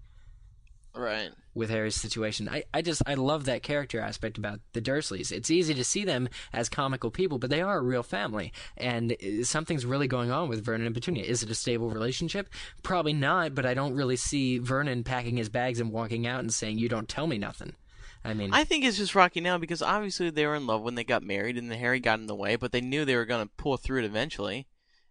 right. 0.95 1.30
with 1.53 1.69
Harry's 1.69 1.95
situation. 1.95 2.49
I, 2.49 2.63
I 2.73 2.81
just 2.81 3.01
I 3.05 3.13
love 3.15 3.45
that 3.45 3.63
character 3.63 3.99
aspect 3.99 4.38
about 4.38 4.59
the 4.73 4.81
Dursleys. 4.81 5.31
It's 5.31 5.51
easy 5.51 5.73
to 5.73 5.84
see 5.84 6.05
them 6.05 6.30
as 6.53 6.69
comical 6.69 7.11
people, 7.11 7.39
but 7.39 7.49
they 7.49 7.61
are 7.61 7.77
a 7.77 7.84
real 7.84 8.03
family, 8.03 8.51
and 8.77 9.13
uh, 9.13 9.43
something's 9.43 9.85
really 9.85 10.07
going 10.07 10.31
on 10.31 10.49
with 10.49 10.63
Vernon 10.63 10.88
and 10.88 10.95
Petunia. 10.95 11.23
Is 11.23 11.43
it 11.43 11.49
a 11.49 11.55
stable 11.55 11.89
relationship? 11.89 12.49
Probably 12.84 13.13
not, 13.13 13.55
but 13.55 13.65
I 13.65 13.73
don't 13.73 13.95
really 13.95 14.18
see 14.18 14.57
Vernon 14.57 15.03
packing 15.03 15.38
his 15.38 15.49
bags 15.49 15.80
and 15.80 15.91
walking 15.91 16.27
out 16.27 16.39
and 16.41 16.53
saying, 16.53 16.77
"You 16.77 16.89
don't 16.89 17.09
tell 17.09 17.27
me 17.27 17.38
nothing." 17.38 17.76
I 18.23 18.34
mean, 18.34 18.53
I 18.53 18.65
think 18.65 18.85
it's 18.85 18.97
just 18.97 19.15
rocky 19.15 19.41
now 19.41 19.57
because 19.57 19.81
obviously 19.81 20.30
they 20.30 20.45
were 20.45 20.55
in 20.55 20.68
love 20.68 20.81
when 20.81 20.95
they 20.95 21.03
got 21.03 21.23
married, 21.23 21.57
and 21.57 21.72
then 21.72 21.80
Harry 21.80 21.99
got 21.99 22.19
in 22.19 22.27
the 22.27 22.35
way. 22.35 22.55
But 22.55 22.72
they 22.72 22.81
knew 22.81 23.03
they 23.03 23.15
were 23.15 23.26
going 23.26 23.45
to 23.45 23.53
pull 23.57 23.77
through 23.77 23.99
it 23.99 24.05
eventually, 24.05 24.68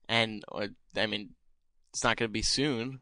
and 0.08 0.44
uh, 0.52 0.68
I 0.96 1.06
mean, 1.06 1.30
it's 1.92 2.04
not 2.04 2.16
going 2.16 2.28
to 2.28 2.32
be 2.32 2.42
soon. 2.42 3.00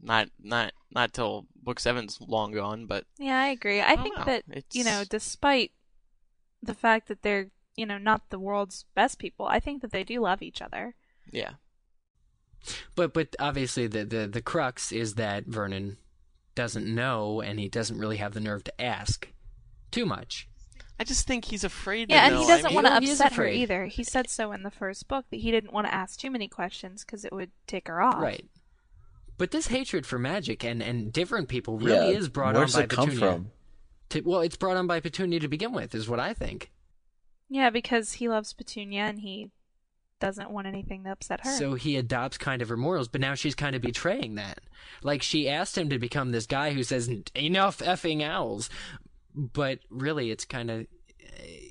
Not 0.00 0.28
not 0.40 0.72
not 0.90 1.12
till 1.12 1.46
book 1.62 1.80
seven's 1.80 2.18
long 2.20 2.52
gone, 2.52 2.86
but 2.86 3.04
Yeah, 3.18 3.40
I 3.40 3.48
agree. 3.48 3.80
I 3.80 3.94
don't 3.96 4.02
think 4.04 4.18
know. 4.18 4.24
that 4.24 4.44
you 4.72 4.84
know, 4.84 5.04
despite 5.08 5.72
the 6.62 6.74
fact 6.74 7.08
that 7.08 7.22
they're 7.22 7.50
you 7.76 7.86
know 7.86 7.98
not 7.98 8.30
the 8.30 8.38
world's 8.38 8.84
best 8.94 9.18
people, 9.18 9.46
I 9.46 9.60
think 9.60 9.82
that 9.82 9.92
they 9.92 10.04
do 10.04 10.20
love 10.20 10.42
each 10.42 10.60
other. 10.62 10.94
yeah. 11.32 11.52
But 12.94 13.12
but 13.14 13.36
obviously 13.38 13.86
the, 13.86 14.04
the 14.04 14.26
the 14.26 14.42
crux 14.42 14.90
is 14.92 15.14
that 15.14 15.46
Vernon 15.46 15.98
doesn't 16.54 16.86
know 16.92 17.40
and 17.40 17.60
he 17.60 17.68
doesn't 17.68 17.98
really 17.98 18.16
have 18.16 18.34
the 18.34 18.40
nerve 18.40 18.64
to 18.64 18.80
ask 18.82 19.28
too 19.90 20.04
much. 20.06 20.48
I 20.98 21.04
just 21.04 21.26
think 21.26 21.44
he's 21.44 21.62
afraid. 21.64 22.10
Yeah, 22.10 22.20
to 22.20 22.24
and 22.26 22.34
know. 22.34 22.40
he 22.40 22.46
doesn't 22.46 22.66
I 22.66 22.68
mean, 22.70 22.74
want 22.74 22.86
to 22.86 23.00
he 23.06 23.10
is 23.12 23.20
upset 23.20 23.34
her 23.34 23.46
either. 23.46 23.84
He 23.86 24.02
said 24.02 24.30
so 24.30 24.50
in 24.52 24.62
the 24.62 24.70
first 24.70 25.06
book 25.08 25.26
that 25.30 25.40
he 25.40 25.50
didn't 25.50 25.72
want 25.72 25.86
to 25.86 25.94
ask 25.94 26.18
too 26.18 26.30
many 26.30 26.48
questions 26.48 27.04
because 27.04 27.24
it 27.24 27.32
would 27.32 27.50
take 27.66 27.86
her 27.88 28.00
off. 28.00 28.20
Right. 28.20 28.46
But 29.38 29.50
this 29.50 29.66
hatred 29.68 30.06
for 30.06 30.18
magic 30.18 30.64
and, 30.64 30.82
and 30.82 31.12
different 31.12 31.48
people 31.48 31.78
really 31.78 32.12
Yeah, 32.12 32.18
is 32.18 32.28
brought 32.28 32.54
where's 32.54 32.74
on 32.74 32.80
by 32.80 32.84
it 32.84 32.90
come 32.90 33.08
Petunia. 33.08 33.32
from? 33.34 33.50
To, 34.10 34.20
well, 34.22 34.40
it's 34.40 34.56
brought 34.56 34.76
on 34.76 34.86
by 34.86 35.00
Petunia 35.00 35.40
to 35.40 35.48
begin 35.48 35.72
with, 35.72 35.94
is 35.94 36.08
what 36.08 36.20
I 36.20 36.32
think. 36.32 36.70
Yeah, 37.48 37.70
because 37.70 38.14
he 38.14 38.28
loves 38.28 38.52
Petunia 38.52 39.02
and 39.02 39.20
he 39.20 39.50
doesn't 40.18 40.50
want 40.50 40.66
anything 40.66 41.04
to 41.04 41.10
upset 41.10 41.44
her. 41.44 41.50
So 41.50 41.74
he 41.74 41.96
adopts 41.96 42.38
kind 42.38 42.62
of 42.62 42.68
her 42.70 42.76
morals, 42.76 43.08
but 43.08 43.20
now 43.20 43.34
she's 43.34 43.54
kind 43.54 43.76
of 43.76 43.82
betraying 43.82 44.36
that. 44.36 44.60
Like 45.02 45.22
she 45.22 45.48
asked 45.48 45.76
him 45.76 45.90
to 45.90 45.98
become 45.98 46.32
this 46.32 46.46
guy 46.46 46.72
who 46.72 46.82
says 46.82 47.10
enough 47.34 47.78
effing 47.78 48.22
owls, 48.22 48.70
but 49.34 49.80
really 49.90 50.30
it's 50.30 50.44
kind 50.46 50.70
of, 50.70 50.86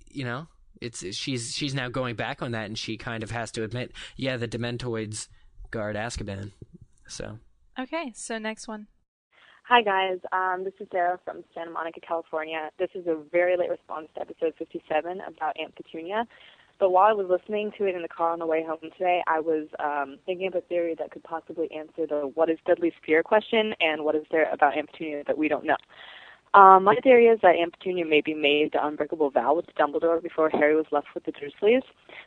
you 0.07 0.23
know, 0.23 0.47
it's 0.81 1.03
she's 1.15 1.55
she's 1.55 1.73
now 1.73 1.89
going 1.89 2.15
back 2.15 2.41
on 2.41 2.51
that, 2.51 2.65
and 2.65 2.77
she 2.77 2.97
kind 2.97 3.23
of 3.23 3.31
has 3.31 3.49
to 3.53 3.63
admit, 3.63 3.91
yeah, 4.17 4.37
the 4.37 4.47
Dementoids 4.47 5.27
guard 5.71 5.95
Azkaban. 5.95 6.51
So 7.07 7.39
okay, 7.79 8.11
so 8.15 8.37
next 8.37 8.67
one. 8.67 8.87
Hi 9.67 9.81
guys, 9.81 10.19
um, 10.31 10.63
this 10.63 10.73
is 10.79 10.87
Sarah 10.91 11.19
from 11.25 11.43
Santa 11.55 11.71
Monica, 11.71 11.99
California. 11.99 12.69
This 12.77 12.89
is 12.93 13.07
a 13.07 13.17
very 13.31 13.57
late 13.57 13.71
response 13.71 14.07
to 14.13 14.21
episode 14.21 14.53
57 14.59 15.21
about 15.27 15.55
Aunt 15.59 15.75
Petunia. 15.75 16.25
But 16.79 16.91
while 16.91 17.07
I 17.07 17.13
was 17.13 17.27
listening 17.29 17.71
to 17.77 17.85
it 17.85 17.95
in 17.95 18.01
the 18.01 18.07
car 18.07 18.31
on 18.31 18.39
the 18.39 18.45
way 18.45 18.63
home 18.63 18.77
today, 18.81 19.23
I 19.27 19.39
was 19.39 19.67
um, 19.79 20.17
thinking 20.25 20.47
of 20.47 20.55
a 20.55 20.61
theory 20.61 20.93
that 20.99 21.09
could 21.09 21.23
possibly 21.23 21.67
answer 21.71 22.05
the 22.05 22.27
"What 22.35 22.49
is 22.49 22.59
Dudley's 22.67 22.93
fear?" 23.05 23.23
question 23.23 23.73
and 23.79 24.03
what 24.03 24.15
is 24.15 24.25
there 24.29 24.51
about 24.51 24.77
Aunt 24.77 24.91
Petunia 24.91 25.23
that 25.25 25.37
we 25.37 25.47
don't 25.47 25.65
know. 25.65 25.77
Um, 26.53 26.85
my 26.85 26.95
theory 27.03 27.25
is 27.25 27.39
that 27.41 27.55
Aunt 27.55 27.77
Petunia 27.77 28.05
maybe 28.05 28.33
made 28.33 28.71
the 28.73 28.85
unbreakable 28.85 29.29
vow 29.29 29.55
with 29.55 29.65
Dumbledore 29.77 30.21
before 30.21 30.49
Harry 30.49 30.75
was 30.75 30.85
left 30.91 31.07
with 31.13 31.25
the 31.25 31.33
Dursleys. 31.33 31.81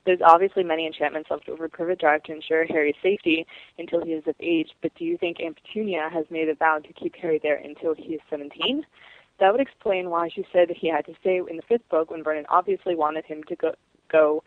There's 0.09 0.22
obviously 0.24 0.64
many 0.64 0.86
enchantments 0.86 1.30
left 1.30 1.51
over 1.51 1.68
Privet 1.68 2.01
Drive 2.01 2.22
to 2.22 2.32
ensure 2.32 2.64
Harry's 2.64 2.94
safety 3.02 3.47
until 3.78 4.02
he 4.02 4.12
is 4.12 4.26
of 4.26 4.36
age, 4.40 4.70
but 4.80 4.90
do 4.94 5.05
you 5.05 5.18
think 5.18 5.39
Aunt 5.39 5.59
Petunia 5.62 6.09
has 6.10 6.24
made 6.30 6.48
a 6.48 6.55
vow 6.55 6.78
to 6.78 6.93
keep 6.94 7.14
Harry 7.16 7.39
there 7.43 7.56
until 7.56 7.94
he 7.94 8.14
is 8.14 8.20
17? 8.30 8.86
That 9.39 9.52
would 9.52 9.60
explain 9.60 10.09
why 10.09 10.30
she 10.35 10.47
said 10.51 10.70
that 10.70 10.78
he 10.78 10.89
had 10.89 11.05
to 11.05 11.14
stay 11.20 11.43
in 11.47 11.56
the 11.56 11.62
fifth 11.68 11.86
book 11.90 12.10
when 12.10 12.24
Vernon 12.24 12.47
obviously 12.48 12.97
wanted 12.97 13.26
him 13.26 13.43
to 13.48 13.56
go 13.56 13.74
go 14.10 14.43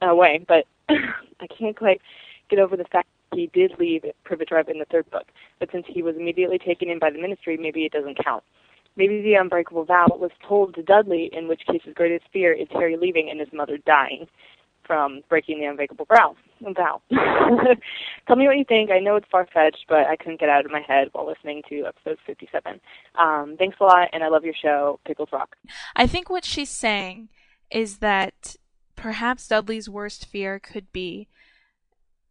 away, 0.00 0.42
but 0.48 0.64
I 0.88 1.46
can't 1.46 1.76
quite 1.76 2.00
get 2.48 2.58
over 2.58 2.74
the 2.74 2.84
fact 2.84 3.06
he 3.34 3.48
did 3.48 3.74
leave 3.78 4.02
Privet 4.24 4.48
Drive 4.48 4.70
in 4.70 4.78
the 4.78 4.86
third 4.86 5.10
book. 5.10 5.26
But 5.60 5.68
since 5.72 5.84
he 5.86 6.02
was 6.02 6.16
immediately 6.16 6.58
taken 6.58 6.88
in 6.88 6.98
by 6.98 7.10
the 7.10 7.20
Ministry, 7.20 7.58
maybe 7.58 7.84
it 7.84 7.92
doesn't 7.92 8.24
count. 8.24 8.44
Maybe 8.96 9.20
the 9.20 9.34
unbreakable 9.34 9.84
vow 9.84 10.06
was 10.08 10.30
told 10.48 10.74
to 10.76 10.82
Dudley, 10.82 11.28
in 11.34 11.48
which 11.48 11.66
case 11.66 11.82
his 11.84 11.92
greatest 11.92 12.24
fear 12.32 12.54
is 12.54 12.66
Harry 12.70 12.96
leaving 12.96 13.28
and 13.28 13.38
his 13.38 13.52
mother 13.52 13.76
dying 13.76 14.26
from 14.86 15.20
breaking 15.28 15.60
the 15.60 15.66
unbreakable 15.66 16.06
vow. 16.06 16.36
vow. 16.62 17.00
Tell 18.26 18.36
me 18.36 18.46
what 18.46 18.56
you 18.56 18.64
think. 18.68 18.90
I 18.90 18.98
know 18.98 19.16
it's 19.16 19.26
far 19.30 19.46
fetched, 19.52 19.84
but 19.88 20.06
I 20.06 20.16
couldn't 20.16 20.40
get 20.40 20.48
out 20.48 20.64
of 20.64 20.70
my 20.70 20.80
head 20.86 21.08
while 21.12 21.26
listening 21.26 21.62
to 21.68 21.84
episode 21.86 22.18
57. 22.26 22.80
Um, 23.18 23.56
thanks 23.58 23.76
a 23.80 23.84
lot, 23.84 24.08
and 24.12 24.22
I 24.22 24.28
love 24.28 24.44
your 24.44 24.54
show, 24.60 25.00
Pickles 25.06 25.28
Rock. 25.32 25.56
I 25.94 26.06
think 26.06 26.30
what 26.30 26.44
she's 26.44 26.70
saying 26.70 27.28
is 27.70 27.98
that 27.98 28.56
perhaps 28.94 29.48
Dudley's 29.48 29.88
worst 29.88 30.26
fear 30.26 30.58
could 30.58 30.90
be 30.92 31.28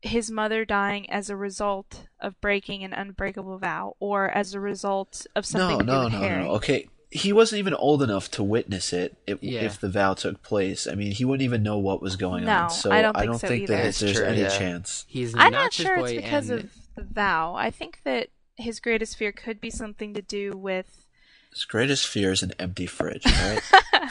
his 0.02 0.30
mother 0.30 0.66
dying 0.66 1.10
as 1.10 1.30
a 1.30 1.36
result 1.36 2.08
of 2.20 2.40
breaking 2.40 2.84
an 2.84 2.94
unbreakable 2.94 3.58
vow 3.58 3.96
or 4.00 4.30
as 4.30 4.54
a 4.54 4.60
result 4.60 5.26
of 5.36 5.46
something 5.46 5.78
No, 5.78 5.80
to 5.80 5.86
do 5.86 5.92
no, 5.92 6.04
with 6.06 6.14
no, 6.14 6.20
Harry. 6.20 6.44
no. 6.44 6.52
Okay, 6.52 6.88
he 7.12 7.32
wasn't 7.32 7.60
even 7.60 7.74
old 7.76 8.02
enough 8.04 8.30
to 8.32 8.44
witness 8.44 8.92
it 8.94 9.16
if, 9.28 9.42
Yeah. 9.42 9.62
if 9.62 9.80
the 9.80 9.90
vow 9.90 10.14
took 10.16 10.42
place. 10.42 10.88
I 10.88 10.96
mean, 10.96 11.12
he 11.12 11.24
wouldn't 11.26 11.44
even 11.44 11.64
know 11.64 11.78
what 11.78 12.02
was 12.02 12.16
going 12.16 12.46
No, 12.46 12.64
on. 12.64 12.70
So 12.70 12.92
I 12.92 13.02
don't 13.02 13.16
think 13.18 13.36
so 13.40 13.52
either. 13.54 13.76
that 13.78 13.86
It's 13.88 14.00
there's 14.00 14.18
true, 14.18 14.26
any 14.26 14.42
yeah. 14.42 14.50
chance. 14.50 15.06
he's 15.08 15.34
an 15.34 15.40
I'm 15.40 15.52
not 15.52 15.58
obnoxious 15.60 15.86
sure 15.86 15.98
it's 16.00 16.12
because 16.14 16.50
and 16.50 16.60
of 16.66 16.70
the 16.96 17.04
vow. 17.04 17.56
I 17.56 17.70
think 17.72 18.02
that 18.04 18.30
his 18.58 18.80
greatest 18.80 19.18
fear 19.18 19.32
could 19.32 19.60
be 19.62 19.70
something 19.70 20.14
to 20.14 20.22
do 20.22 20.52
with 20.58 21.06
His 21.54 21.66
greatest 21.66 22.08
fear 22.08 22.32
is 22.32 22.42
an 22.44 22.54
empty 22.60 22.86
fridge, 22.86 23.26
right? 23.26 23.62
Uh, 23.74 24.08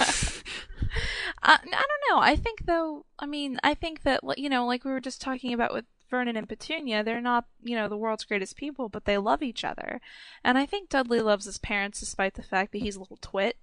I, 1.43 1.55
I 1.55 1.57
don't 1.61 2.11
know. 2.11 2.19
I 2.21 2.37
think 2.37 2.65
though. 2.67 3.05
I 3.19 3.27
mean, 3.27 3.59
I 3.63 3.75
think 3.75 4.03
that 4.03 4.21
you 4.39 4.49
know, 4.49 4.67
like 4.67 4.85
we 4.85 4.91
were 4.93 5.01
just 5.01 5.21
talking 5.21 5.53
about 5.53 5.73
with 5.75 5.85
Vernon 6.11 6.37
and 6.37 6.49
Petunia, 6.49 7.03
they're 7.03 7.21
not 7.21 7.47
you 7.63 7.77
know 7.77 7.89
the 7.89 7.97
world's 7.97 8.25
greatest 8.25 8.57
people, 8.57 8.89
but 8.89 9.05
they 9.05 9.19
love 9.19 9.43
each 9.43 9.65
other, 9.65 10.01
and 10.43 10.59
I 10.59 10.67
think 10.67 10.89
Dudley 10.89 11.21
loves 11.21 11.45
his 11.47 11.59
parents 11.59 12.01
despite 12.01 12.35
the 12.35 12.43
fact 12.43 12.73
that 12.73 12.83
he's 12.83 12.97
a 12.97 13.01
little 13.01 13.19
twit, 13.21 13.57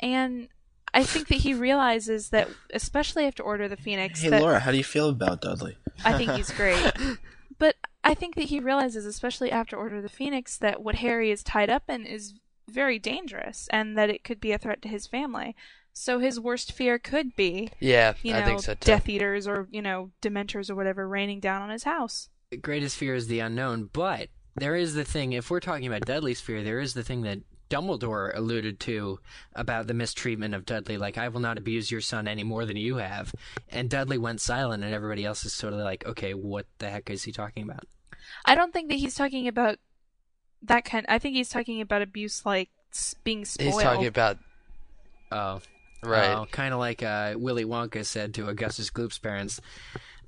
and 0.00 0.48
I 0.94 1.04
think 1.04 1.28
that 1.28 1.38
he 1.38 1.54
realizes 1.54 2.30
that, 2.30 2.48
especially 2.72 3.24
after 3.26 3.42
Order 3.42 3.64
of 3.64 3.70
the 3.70 3.76
Phoenix, 3.76 4.22
hey, 4.22 4.30
that 4.30 4.42
Laura, 4.42 4.60
how 4.60 4.70
do 4.70 4.76
you 4.76 4.84
feel 4.84 5.08
about 5.08 5.40
Dudley? 5.40 5.76
I 6.04 6.14
think 6.14 6.32
he's 6.32 6.50
great. 6.50 6.92
but 7.58 7.76
I 8.04 8.14
think 8.14 8.34
that 8.36 8.44
he 8.44 8.60
realizes, 8.60 9.04
especially 9.04 9.50
after 9.50 9.76
Order 9.76 9.96
of 9.96 10.02
the 10.02 10.08
Phoenix, 10.08 10.56
that 10.58 10.82
what 10.82 10.96
Harry 10.96 11.30
is 11.30 11.42
tied 11.42 11.70
up 11.70 11.84
in 11.88 12.06
is 12.06 12.34
very 12.68 12.98
dangerous 12.98 13.68
and 13.72 13.96
that 13.96 14.10
it 14.10 14.24
could 14.24 14.40
be 14.40 14.52
a 14.52 14.58
threat 14.58 14.82
to 14.82 14.88
his 14.88 15.06
family. 15.06 15.56
So 15.98 16.20
his 16.20 16.38
worst 16.38 16.70
fear 16.72 16.98
could 16.98 17.34
be, 17.34 17.70
Yeah, 17.80 18.14
you 18.22 18.32
I 18.32 18.40
know, 18.40 18.46
think 18.46 18.60
so 18.60 18.74
too. 18.74 18.86
Death 18.86 19.08
Eaters 19.08 19.48
or 19.48 19.66
you 19.70 19.82
know, 19.82 20.10
Dementors 20.22 20.70
or 20.70 20.76
whatever 20.76 21.08
raining 21.08 21.40
down 21.40 21.60
on 21.60 21.70
his 21.70 21.82
house. 21.82 22.28
greatest 22.62 22.96
fear 22.96 23.14
is 23.14 23.26
the 23.26 23.40
unknown, 23.40 23.90
but 23.92 24.28
there 24.54 24.76
is 24.76 24.94
the 24.94 25.04
thing. 25.04 25.32
If 25.32 25.50
we're 25.50 25.58
talking 25.60 25.86
about 25.88 26.06
Dudley's 26.06 26.40
fear, 26.40 26.62
there 26.62 26.78
is 26.78 26.94
the 26.94 27.02
thing 27.02 27.22
that 27.22 27.40
Dumbledore 27.68 28.30
alluded 28.34 28.78
to 28.80 29.18
about 29.54 29.88
the 29.88 29.92
mistreatment 29.94 30.54
of 30.54 30.64
Dudley. 30.64 30.98
Like, 30.98 31.18
I 31.18 31.28
will 31.28 31.40
not 31.40 31.58
abuse 31.58 31.90
your 31.90 32.00
son 32.00 32.28
any 32.28 32.44
more 32.44 32.64
than 32.64 32.76
you 32.76 32.96
have. 32.96 33.34
And 33.68 33.90
Dudley 33.90 34.18
went 34.18 34.40
silent, 34.40 34.84
and 34.84 34.94
everybody 34.94 35.24
else 35.24 35.44
is 35.44 35.52
sort 35.52 35.74
of 35.74 35.80
like, 35.80 36.06
okay, 36.06 36.32
what 36.32 36.66
the 36.78 36.90
heck 36.90 37.10
is 37.10 37.24
he 37.24 37.32
talking 37.32 37.64
about? 37.64 37.84
I 38.46 38.54
don't 38.54 38.72
think 38.72 38.88
that 38.88 38.96
he's 38.96 39.14
talking 39.16 39.48
about 39.48 39.78
that 40.62 40.84
kind. 40.84 41.04
I 41.08 41.18
think 41.18 41.34
he's 41.34 41.50
talking 41.50 41.80
about 41.80 42.02
abuse 42.02 42.46
like 42.46 42.70
being 43.24 43.44
spoiled. 43.44 43.74
He's 43.74 43.82
talking 43.82 44.06
about 44.06 44.38
Oh, 45.30 45.60
Right. 46.02 46.50
kind 46.50 46.72
of 46.72 46.80
like 46.80 47.02
uh, 47.02 47.34
Willy 47.36 47.64
Wonka 47.64 48.04
said 48.04 48.34
to 48.34 48.48
Augustus 48.48 48.90
Gloop's 48.90 49.18
parents. 49.18 49.60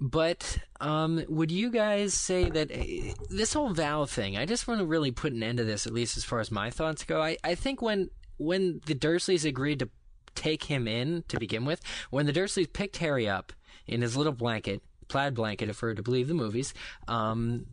But 0.01 0.59
um, 0.81 1.23
would 1.29 1.53
you 1.53 1.71
guys 1.71 2.15
say 2.15 2.49
that 2.49 2.73
uh, 2.73 3.13
this 3.29 3.53
whole 3.53 3.73
vow 3.75 4.07
thing? 4.07 4.37
I 4.37 4.47
just 4.47 4.67
want 4.67 4.81
to 4.81 4.87
really 4.87 5.11
put 5.11 5.33
an 5.33 5.43
end 5.43 5.59
to 5.59 5.65
this, 5.65 5.87
at 5.87 5.93
least 5.93 6.17
as 6.17 6.25
far 6.25 6.41
as 6.41 6.51
my 6.51 6.71
thoughts 6.71 7.05
go. 7.05 7.21
I, 7.21 7.37
I 7.45 7.55
think 7.55 7.83
when 7.83 8.09
when 8.39 8.81
the 8.87 8.95
Dursleys 8.95 9.45
agreed 9.45 9.81
to 9.81 9.91
take 10.35 10.65
him 10.65 10.89
in 10.89 11.25
to 11.29 11.39
begin 11.39 11.67
with, 11.67 11.83
when 12.09 12.25
the 12.25 12.33
Dursleys 12.33 12.73
picked 12.73 12.97
Harry 12.97 13.29
up 13.29 13.53
in 13.87 14.01
his 14.01 14.17
little 14.17 14.33
blanket, 14.33 14.83
plaid 15.09 15.35
blanket, 15.35 15.69
if 15.69 15.83
we're 15.83 15.93
to 15.93 16.03
believe 16.03 16.29
the 16.29 16.35
movies, 16.35 16.73
um, 17.07 17.67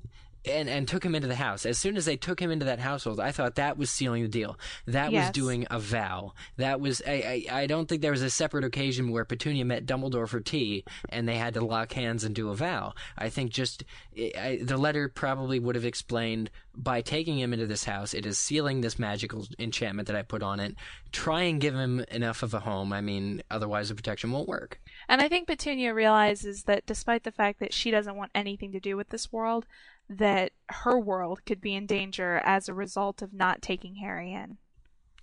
and 0.49 0.69
and 0.69 0.87
took 0.87 1.03
him 1.03 1.15
into 1.15 1.27
the 1.27 1.35
house. 1.35 1.65
As 1.65 1.77
soon 1.77 1.97
as 1.97 2.05
they 2.05 2.17
took 2.17 2.39
him 2.39 2.51
into 2.51 2.65
that 2.65 2.79
household, 2.79 3.19
I 3.19 3.31
thought 3.31 3.55
that 3.55 3.77
was 3.77 3.89
sealing 3.89 4.23
the 4.23 4.29
deal. 4.29 4.57
That 4.85 5.11
was 5.11 5.29
doing 5.31 5.67
a 5.69 5.79
vow. 5.79 6.33
That 6.57 6.79
was 6.79 7.01
I, 7.07 7.45
I 7.49 7.61
I 7.61 7.67
don't 7.67 7.87
think 7.87 8.01
there 8.01 8.11
was 8.11 8.21
a 8.21 8.29
separate 8.29 8.63
occasion 8.63 9.11
where 9.11 9.25
Petunia 9.25 9.65
met 9.65 9.85
Dumbledore 9.85 10.27
for 10.27 10.39
tea 10.39 10.83
and 11.09 11.27
they 11.27 11.37
had 11.37 11.53
to 11.55 11.61
lock 11.65 11.93
hands 11.93 12.23
and 12.23 12.33
do 12.35 12.49
a 12.49 12.55
vow. 12.55 12.93
I 13.17 13.29
think 13.29 13.51
just 13.51 13.83
I, 14.17 14.31
I, 14.37 14.59
the 14.63 14.77
letter 14.77 15.09
probably 15.09 15.59
would 15.59 15.75
have 15.75 15.85
explained 15.85 16.49
by 16.77 17.01
taking 17.01 17.39
him 17.39 17.53
into 17.53 17.65
this 17.65 17.85
house, 17.85 18.13
it 18.13 18.25
is 18.25 18.37
sealing 18.37 18.81
this 18.81 18.99
magical 18.99 19.47
enchantment 19.57 20.07
that 20.07 20.15
I 20.15 20.21
put 20.21 20.43
on 20.43 20.59
it. 20.59 20.75
Try 21.11 21.43
and 21.43 21.59
give 21.59 21.73
him 21.73 22.05
enough 22.11 22.43
of 22.43 22.53
a 22.53 22.59
home. 22.59 22.93
I 22.93 23.01
mean, 23.01 23.41
otherwise 23.49 23.89
the 23.89 23.95
protection 23.95 24.31
won't 24.31 24.47
work. 24.47 24.79
And 25.09 25.21
I 25.21 25.29
think 25.29 25.47
Petunia 25.47 25.93
realizes 25.93 26.63
that 26.63 26.85
despite 26.85 27.23
the 27.23 27.31
fact 27.31 27.59
that 27.59 27.73
she 27.73 27.91
doesn't 27.91 28.15
want 28.17 28.31
anything 28.35 28.71
to 28.73 28.79
do 28.79 28.97
with 28.97 29.09
this 29.09 29.31
world, 29.31 29.65
that 30.09 30.51
her 30.69 30.99
world 30.99 31.45
could 31.45 31.61
be 31.61 31.75
in 31.75 31.85
danger 31.85 32.41
as 32.43 32.67
a 32.67 32.73
result 32.73 33.21
of 33.21 33.33
not 33.33 33.61
taking 33.61 33.95
Harry 33.95 34.33
in. 34.33 34.57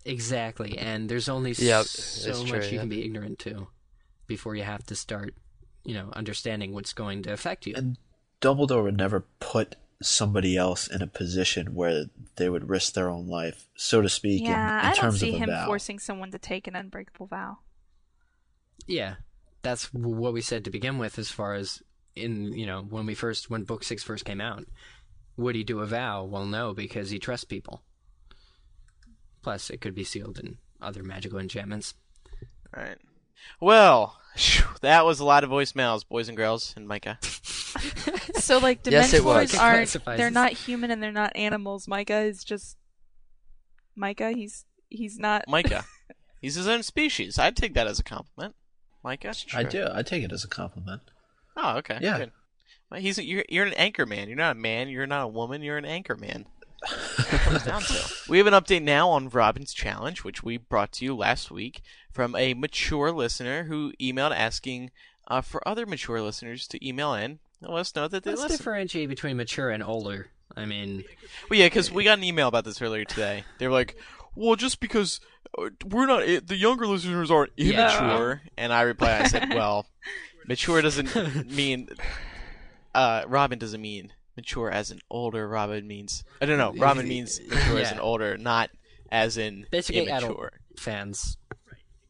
Exactly, 0.07 0.77
and 0.77 1.09
there's 1.09 1.31
only 1.31 1.53
Yep, 1.53 1.87
so 1.87 2.31
much 2.41 2.49
true, 2.49 2.59
you 2.59 2.75
yeah. 2.75 2.81
can 2.81 2.89
be 2.91 3.05
ignorant 3.05 3.39
to 3.41 3.69
before 4.27 4.55
you 4.55 4.63
have 4.63 4.85
to 4.87 4.95
start, 4.95 5.35
you 5.83 5.95
know, 5.95 6.11
understanding 6.13 6.75
what's 6.75 6.93
going 6.93 7.23
to 7.23 7.33
affect 7.33 7.67
you. 7.67 7.73
And 7.75 7.97
Dumbledore 8.43 8.83
would 8.83 8.99
never 8.99 9.25
put 9.41 9.77
somebody 10.03 10.59
else 10.59 10.87
in 10.89 11.01
a 11.01 11.07
position 11.07 11.75
where 11.75 12.05
they 12.37 12.51
would 12.51 12.69
risk 12.69 12.93
their 12.93 13.09
own 13.09 13.27
life, 13.29 13.67
so 13.77 14.03
to 14.03 14.09
speak, 14.11 14.43
in- 14.43 14.51
yeah, 14.51 14.81
in, 14.81 14.87
I 14.87 14.95
don't 14.95 15.13
see 15.13 15.33
him 15.33 15.49
vow. 15.49 15.65
forcing 15.67 15.99
someone 15.99 16.31
to 16.33 16.39
take 16.39 16.67
an 16.67 16.77
unbreakable 16.77 17.27
vow. 17.27 17.59
Yeah, 18.87 19.15
that's 19.65 19.93
what 19.93 20.33
we 20.33 20.41
said 20.41 20.65
to 20.65 20.71
begin 20.71 20.99
with. 20.99 21.19
As 21.19 21.31
far 21.31 21.55
as 21.55 21.83
in 22.15 22.53
you 22.53 22.67
know 22.67 22.83
when 22.83 23.07
we 23.07 23.15
first 23.15 23.51
when 23.51 23.65
Book 23.65 23.83
Six 23.83 24.05
first 24.05 24.25
came 24.25 24.41
out, 24.41 24.65
would 25.37 25.57
he 25.57 25.65
do 25.65 25.81
a 25.81 25.87
vow? 25.87 26.23
Well, 26.25 26.47
no, 26.47 26.73
because 26.73 27.11
he 27.11 27.19
trusts 27.19 27.45
people. 27.45 27.83
Plus, 29.43 29.69
it 29.71 29.81
could 29.81 29.95
be 29.95 30.05
sealed 30.05 30.39
in 30.39 30.59
other 30.81 31.03
magical 31.03 31.39
enchantments. 31.39 31.95
Right. 32.75 32.99
Well, 33.61 34.17
phew, 34.37 34.65
that 34.81 35.05
was 35.05 35.21
a 35.21 35.25
lot 35.25 35.45
of 35.45 35.51
voicemails, 35.51 36.07
boys 36.09 36.29
and 36.29 36.37
girls, 36.37 36.73
and 36.77 36.87
Micah. 36.87 37.19
So 38.37 38.59
like 38.59 38.83
Dementors 38.83 38.93
Yes, 38.93 39.15
it 39.15 39.25
was. 39.25 39.55
aren't—they're 39.57 40.31
not 40.31 40.53
human 40.53 40.91
and 40.91 41.03
they're 41.03 41.11
not 41.11 41.35
animals. 41.35 41.89
Micah 41.89 42.21
is 42.21 42.45
just 42.45 42.77
Micah, 43.97 44.33
he's 44.33 44.67
he's 44.91 45.19
not 45.19 45.45
Micah. 45.49 45.85
He's 46.43 46.57
his 46.57 46.69
own 46.69 46.83
species. 46.83 47.39
I'd 47.39 47.57
take 47.57 47.73
that 47.73 47.87
as 47.87 47.99
a 47.99 48.03
compliment. 48.05 48.55
Micah? 49.05 49.35
I 49.55 49.63
do. 49.63 49.87
I 49.93 50.03
take 50.03 50.25
it 50.25 50.33
as 50.33 50.43
a 50.45 50.49
compliment. 50.49 51.03
Oh, 51.57 51.77
okay. 51.77 51.99
Yeah. 52.01 52.19
Good. 52.19 52.33
Well, 52.91 53.01
he's 53.01 53.19
you're, 53.19 53.45
you're 53.49 53.67
an 53.67 53.75
anchor 53.75 54.07
man. 54.07 54.29
You're 54.29 54.37
not 54.37 54.57
a 54.57 54.59
man. 54.59 54.89
You're 54.89 55.07
not 55.07 55.25
a 55.25 55.29
woman. 55.29 55.63
You're 55.63 55.79
an 55.79 55.85
anchor 55.85 56.17
man. 56.17 56.47
That's 56.83 57.45
comes 57.45 57.65
down 57.65 57.83
to. 57.83 58.13
We 58.29 58.39
have 58.39 58.47
an 58.47 58.55
update 58.55 58.83
now 58.83 59.09
on 59.11 59.29
Robin's 59.29 59.73
challenge, 59.73 60.25
which 60.25 60.43
we 60.43 60.57
brought 60.57 60.93
to 60.93 61.05
you 61.05 61.15
last 61.15 61.51
week 61.51 61.83
from 62.11 62.35
a 62.35 62.55
mature 62.55 63.13
listener 63.13 63.65
who 63.65 63.93
emailed 64.01 64.35
asking 64.35 64.91
uh, 65.29 65.41
for 65.41 65.67
other 65.67 65.87
mature 65.87 66.21
listeners 66.21 66.67
to 66.69 66.87
email 66.87 67.15
in 67.15 67.39
and 67.63 67.73
let 67.73 67.81
us 67.81 67.95
know 67.95 68.09
that 68.09 68.23
they 68.23 68.31
Let's 68.31 68.43
listen. 68.43 68.57
differentiate 68.59 69.09
between 69.09 69.37
mature 69.37 69.71
and 69.71 69.83
older. 69.83 70.29
I 70.57 70.67
mean, 70.67 71.05
Well, 71.49 71.59
yeah, 71.59 71.67
because 71.67 71.91
we 71.91 72.05
got 72.05 72.19
an 72.19 72.25
email 72.25 72.49
about 72.49 72.65
this 72.65 72.81
earlier 72.83 73.05
today. 73.05 73.45
They 73.59 73.67
were 73.67 73.73
like, 73.73 73.97
"Well, 74.35 74.57
just 74.57 74.81
because 74.81 75.21
uh, 75.59 75.71
we're 75.85 76.07
not 76.07 76.47
the 76.47 76.57
younger 76.57 76.87
listeners 76.87 77.31
aren't 77.31 77.53
Yeah. 77.57 77.71
immature," 77.71 78.43
and 78.57 78.73
I 78.73 78.83
replied, 78.83 79.23
I 79.23 79.29
said, 79.29 79.49
"Well, 79.55 79.87
mature 80.47 80.83
doesn't 80.83 81.51
mean 81.51 81.89
uh, 82.95 83.25
Robin 83.27 83.59
doesn't 83.59 83.81
mean 83.81 84.13
mature 84.37 84.71
as 84.71 84.91
an 84.91 85.01
older. 85.11 85.49
Robin 85.49 85.87
means 85.87 86.25
I 86.41 86.47
don't 86.47 86.59
know. 86.59 86.73
Robin 86.77 87.09
means 87.09 87.41
mature 87.49 87.79
as 87.79 87.93
an 87.93 88.01
older, 88.01 88.37
not 88.37 88.71
as 89.11 89.37
in 89.37 89.67
basically 89.71 90.03
immature." 90.03 90.31
adult 90.31 90.79
fans. 90.79 91.37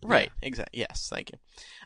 Right. 0.02 0.30
Exactly. 0.42 0.80
Yes. 0.80 1.09
Thank 1.10 1.30
you. 1.32 1.38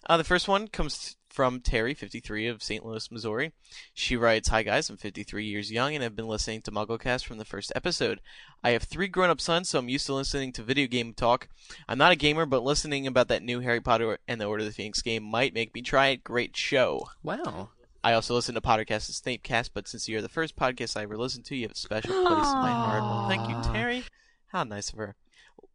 Uh, 0.09 0.16
the 0.16 0.24
first 0.24 0.48
one 0.48 0.66
comes 0.66 1.15
from 1.39 1.60
Terry, 1.60 1.94
53 1.94 2.48
of 2.48 2.65
St. 2.65 2.85
Louis, 2.85 3.12
Missouri. 3.12 3.52
She 3.94 4.16
writes, 4.16 4.48
"Hi 4.48 4.65
guys, 4.65 4.90
I'm 4.90 4.97
53 4.97 5.47
years 5.47 5.70
young 5.70 5.94
and 5.94 6.02
have 6.02 6.16
been 6.16 6.27
listening 6.27 6.62
to 6.62 6.73
MuggleCast 6.73 7.24
from 7.24 7.39
the 7.39 7.44
first 7.44 7.70
episode. 7.77 8.20
I 8.65 8.70
have 8.70 8.82
three 8.82 9.06
grown-up 9.06 9.40
sons, 9.40 9.69
so 9.69 9.78
I'm 9.78 9.89
used 9.89 10.06
to 10.06 10.15
listening 10.15 10.51
to 10.55 10.65
video 10.65 10.89
game 10.89 11.15
talk. 11.15 11.47
I'm 11.89 11.97
not 11.97 12.10
a 12.10 12.16
gamer, 12.16 12.44
but 12.44 12.65
listening 12.65 13.06
about 13.06 13.28
that 13.28 13.44
new 13.44 13.60
Harry 13.60 13.81
Potter 13.81 14.19
and 14.27 14.40
the 14.40 14.47
Order 14.47 14.62
of 14.62 14.66
the 14.66 14.74
Phoenix 14.74 15.01
game 15.01 15.23
might 15.23 15.55
make 15.55 15.73
me 15.77 15.81
try 15.81 16.09
it. 16.09 16.24
Great 16.24 16.56
show." 16.56 17.09
Wow. 17.23 17.69
I 18.02 18.15
also 18.15 18.35
listen 18.35 18.56
to 18.56 18.60
Pottercast 18.60 19.06
and 19.09 19.40
Snapecast, 19.40 19.70
but 19.73 19.86
since 19.86 20.09
you're 20.09 20.20
the 20.20 20.28
first 20.28 20.56
podcast 20.56 20.97
I 20.97 21.05
ever 21.05 21.16
listened 21.16 21.44
to, 21.44 21.55
you 21.55 21.69
have 21.69 21.70
a 21.70 21.77
special 21.77 22.15
place 22.15 22.48
in 22.48 22.59
my 22.59 22.73
heart. 22.73 23.02
Well, 23.02 23.28
thank 23.28 23.48
you, 23.48 23.73
Terry. 23.73 24.02
How 24.48 24.65
nice 24.65 24.90
of 24.90 24.98
her. 24.98 25.15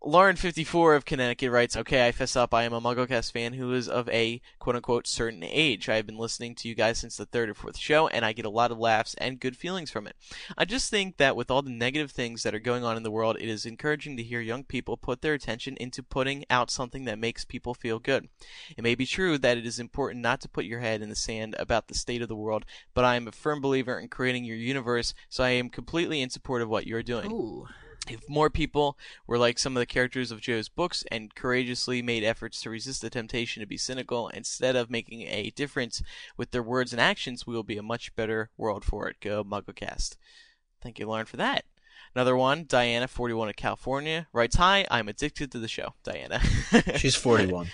Lauren54 0.03 0.97
of 0.97 1.05
Connecticut 1.05 1.49
writes, 1.49 1.77
Okay, 1.77 2.05
I 2.05 2.11
fess 2.11 2.35
up. 2.35 2.53
I 2.53 2.63
am 2.63 2.73
a 2.73 2.81
MuggleCast 2.81 3.31
fan 3.31 3.53
who 3.53 3.73
is 3.73 3.87
of 3.87 4.09
a 4.09 4.41
quote 4.59 4.75
unquote 4.75 5.07
certain 5.07 5.45
age. 5.45 5.87
I 5.87 5.95
have 5.95 6.05
been 6.05 6.17
listening 6.17 6.55
to 6.55 6.67
you 6.67 6.75
guys 6.75 6.97
since 6.97 7.15
the 7.15 7.25
third 7.25 7.49
or 7.49 7.53
fourth 7.53 7.77
show, 7.77 8.09
and 8.09 8.25
I 8.25 8.33
get 8.33 8.43
a 8.43 8.49
lot 8.49 8.71
of 8.71 8.77
laughs 8.77 9.13
and 9.13 9.39
good 9.39 9.55
feelings 9.55 9.91
from 9.91 10.05
it. 10.05 10.17
I 10.57 10.65
just 10.65 10.89
think 10.89 11.15
that 11.17 11.37
with 11.37 11.49
all 11.49 11.61
the 11.61 11.69
negative 11.69 12.11
things 12.11 12.43
that 12.43 12.53
are 12.53 12.59
going 12.59 12.83
on 12.83 12.97
in 12.97 13.03
the 13.03 13.11
world, 13.11 13.37
it 13.39 13.47
is 13.47 13.65
encouraging 13.65 14.17
to 14.17 14.23
hear 14.23 14.41
young 14.41 14.65
people 14.65 14.97
put 14.97 15.21
their 15.21 15.35
attention 15.35 15.77
into 15.77 16.03
putting 16.03 16.43
out 16.49 16.69
something 16.69 17.05
that 17.05 17.17
makes 17.17 17.45
people 17.45 17.73
feel 17.73 17.99
good. 17.99 18.27
It 18.75 18.83
may 18.83 18.95
be 18.95 19.05
true 19.05 19.37
that 19.37 19.57
it 19.57 19.65
is 19.65 19.79
important 19.79 20.21
not 20.21 20.41
to 20.41 20.49
put 20.49 20.65
your 20.65 20.81
head 20.81 21.01
in 21.01 21.07
the 21.07 21.15
sand 21.15 21.55
about 21.57 21.87
the 21.87 21.95
state 21.95 22.21
of 22.21 22.27
the 22.27 22.35
world, 22.35 22.65
but 22.93 23.05
I 23.05 23.15
am 23.15 23.29
a 23.29 23.31
firm 23.31 23.61
believer 23.61 23.97
in 23.97 24.09
creating 24.09 24.43
your 24.43 24.57
universe, 24.57 25.13
so 25.29 25.45
I 25.45 25.51
am 25.51 25.69
completely 25.69 26.21
in 26.21 26.29
support 26.29 26.61
of 26.61 26.67
what 26.67 26.87
you're 26.87 27.03
doing. 27.03 27.31
Ooh. 27.31 27.67
If 28.09 28.27
more 28.27 28.49
people 28.49 28.97
were 29.27 29.37
like 29.37 29.57
some 29.57 29.77
of 29.77 29.79
the 29.79 29.85
characters 29.85 30.29
of 30.29 30.41
Joe's 30.41 30.67
books 30.67 31.05
and 31.09 31.33
courageously 31.35 32.01
made 32.01 32.23
efforts 32.23 32.59
to 32.61 32.69
resist 32.69 33.01
the 33.01 33.09
temptation 33.09 33.61
to 33.61 33.65
be 33.67 33.77
cynical 33.77 34.27
instead 34.29 34.75
of 34.75 34.89
making 34.91 35.21
a 35.21 35.51
difference 35.51 36.03
with 36.35 36.51
their 36.51 36.63
words 36.63 36.91
and 36.91 36.99
actions, 37.01 37.47
we 37.47 37.53
will 37.55 37.63
be 37.63 37.77
a 37.77 37.83
much 37.83 38.13
better 38.15 38.49
world 38.57 38.83
for 38.83 39.07
it. 39.07 39.15
Go 39.21 39.43
MuggleCast. 39.45 40.17
Thank 40.81 40.99
you, 40.99 41.07
Lauren, 41.07 41.25
for 41.25 41.37
that. 41.37 41.63
Another 42.13 42.35
one, 42.35 42.65
Diana, 42.67 43.07
41 43.07 43.49
of 43.49 43.55
California, 43.55 44.27
writes, 44.33 44.57
Hi, 44.57 44.85
I'm 44.91 45.07
addicted 45.07 45.49
to 45.53 45.59
the 45.59 45.69
show. 45.69 45.93
Diana. 46.03 46.41
She's 46.97 47.15
41. 47.15 47.69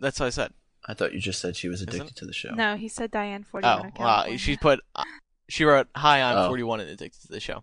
That's 0.00 0.18
what 0.18 0.26
I 0.26 0.30
said. 0.30 0.52
I 0.86 0.94
thought 0.94 1.12
you 1.12 1.20
just 1.20 1.40
said 1.40 1.56
she 1.56 1.68
was 1.68 1.82
Isn't- 1.82 1.94
addicted 1.94 2.16
to 2.16 2.24
the 2.24 2.32
show. 2.32 2.54
No, 2.54 2.76
he 2.76 2.88
said 2.88 3.10
Diane 3.10 3.44
41 3.44 3.70
Oh, 3.70 3.78
of 3.80 3.84
wow. 3.84 3.90
California. 4.14 4.38
She 4.38 4.56
put, 4.56 4.80
uh, 4.96 5.04
she 5.48 5.64
wrote, 5.64 5.88
"Hi, 5.94 6.22
I'm 6.22 6.38
Oh. 6.38 6.46
41 6.48 6.80
and 6.80 6.88
addicted 6.90 7.20
to 7.22 7.28
the 7.28 7.40
show." 7.40 7.62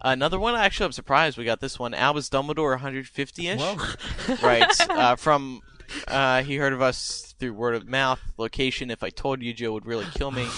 Another 0.00 0.38
one, 0.38 0.54
actually, 0.54 0.86
I'm 0.86 0.92
surprised 0.92 1.38
we 1.38 1.44
got 1.44 1.60
this 1.60 1.78
one. 1.78 1.94
Albus 1.94 2.28
Dumbledore, 2.28 2.78
150-ish, 2.78 4.42
right. 4.42 4.90
uh, 4.90 5.16
from. 5.16 5.62
Uh, 6.08 6.42
he 6.42 6.56
heard 6.56 6.72
of 6.72 6.82
us 6.82 7.34
through 7.38 7.52
word 7.54 7.74
of 7.76 7.86
mouth. 7.86 8.20
Location: 8.36 8.90
If 8.90 9.02
I 9.02 9.10
told 9.10 9.42
you, 9.42 9.52
Joe 9.52 9.72
would 9.72 9.86
really 9.86 10.06
kill 10.14 10.30
me. 10.32 10.48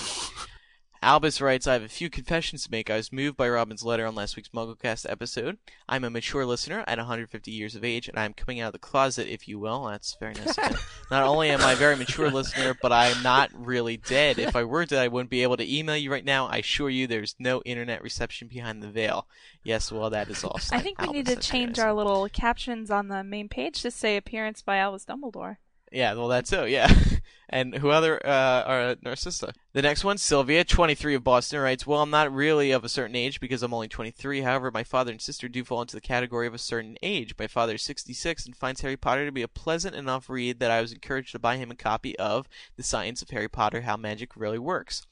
Albus 1.01 1.41
writes, 1.41 1.69
I 1.69 1.75
have 1.75 1.83
a 1.83 1.89
few 1.89 2.11
confessions 2.11 2.65
to 2.65 2.71
make. 2.73 2.91
I 2.91 2.97
was 2.97 3.13
moved 3.13 3.37
by 3.37 3.49
Robin's 3.49 3.85
letter 3.85 4.05
on 4.05 4.17
last 4.17 4.35
week's 4.35 4.49
MuggleCast 4.49 5.09
episode. 5.09 5.59
I'm 5.89 6.03
a 6.03 6.11
mature 6.11 6.45
listener 6.45 6.83
at 6.89 6.99
150 6.99 7.51
years 7.53 7.77
of 7.77 7.85
age, 7.85 8.09
and 8.09 8.19
I'm 8.19 8.35
coming 8.35 8.59
out 8.59 8.69
of 8.69 8.73
the 8.73 8.81
closet, 8.81 9.29
if 9.29 9.47
you 9.47 9.61
will. 9.61 9.87
That's 9.87 10.17
very 10.19 10.35
nice. 10.35 10.59
Not 11.11 11.23
only 11.23 11.51
am 11.51 11.61
I 11.61 11.73
a 11.73 11.77
very 11.77 11.95
mature 11.95 12.31
listener, 12.31 12.77
but 12.83 12.91
I'm 12.91 13.23
not 13.23 13.51
really 13.55 13.97
dead. 13.97 14.41
If 14.41 14.57
I 14.57 14.65
were 14.65 14.85
dead, 14.87 15.03
I 15.03 15.09
wouldn't 15.09 15.31
be 15.31 15.45
able 15.45 15.57
to 15.57 15.77
email 15.77 15.97
you 15.97 16.11
right 16.11 16.25
now. 16.25 16.47
I 16.47 16.57
assure 16.57 16.91
you 16.91 17.07
there's 17.07 17.37
no 17.39 17.63
internet 17.65 18.03
reception 18.03 18.49
behind 18.49 18.83
the 18.83 18.91
veil. 18.91 19.29
Yes, 19.63 19.93
well, 19.93 20.11
that 20.11 20.29
is 20.29 20.43
all. 20.43 20.59
I 20.73 20.81
think 20.81 21.01
we 21.01 21.09
need 21.09 21.27
to 21.27 21.37
change 21.37 21.79
our 21.79 21.95
little 21.95 22.29
captions 22.29 22.91
on 22.91 23.07
the 23.07 23.23
main 23.23 23.49
page 23.49 23.83
to 23.83 23.93
say 23.93 24.17
appearance 24.17 24.63
by 24.63 24.79
Albus 24.79 25.05
Dumbledore. 25.05 25.59
Yeah, 25.93 26.15
well, 26.15 26.29
that's 26.29 26.51
so, 26.51 26.65
yeah. 26.65 26.93
and 27.49 27.75
who 27.75 27.91
other 27.91 28.25
uh, 28.25 28.63
are 28.67 28.97
Narcissa? 29.03 29.53
The 29.73 29.83
next 29.83 30.05
one, 30.05 30.19
Sylvia, 30.19 30.65
23 30.65 31.15
of 31.15 31.25
Boston, 31.25 31.61
writes, 31.61 31.87
Well, 31.87 32.03
I'm 32.03 32.11
not 32.11 32.33
really 32.33 32.71
of 32.71 32.85
a 32.85 32.89
certain 32.89 33.17
age 33.17 33.41
because 33.41 33.63
I'm 33.63 33.73
only 33.73 33.89
23. 33.89 34.43
However, 34.43 34.71
my 34.71 34.85
father 34.85 35.13
and 35.13 35.21
sister 35.21 35.49
do 35.49 35.65
fall 35.65 35.81
into 35.81 35.97
the 35.97 36.01
category 36.01 36.47
of 36.47 36.55
a 36.55 36.59
certain 36.59 36.97
age. 37.03 37.35
My 37.39 37.47
father 37.47 37.75
is 37.75 37.83
66 37.83 38.47
and 38.47 38.57
finds 38.57 38.81
Harry 38.83 38.97
Potter 38.97 39.25
to 39.25 39.33
be 39.33 39.43
a 39.43 39.49
pleasant 39.49 39.95
enough 39.95 40.29
read 40.29 40.61
that 40.61 40.71
I 40.71 40.81
was 40.81 40.93
encouraged 40.93 41.33
to 41.33 41.39
buy 41.39 41.57
him 41.57 41.71
a 41.71 41.77
copy 41.77 42.19
of 42.19 42.49
The 42.77 42.83
Science 42.83 43.23
of 43.23 43.31
Harry 43.31 43.49
Potter 43.49 43.83
How 43.83 43.97
Magic 43.97 44.37
Really 44.37 44.59
Works. 44.59 45.07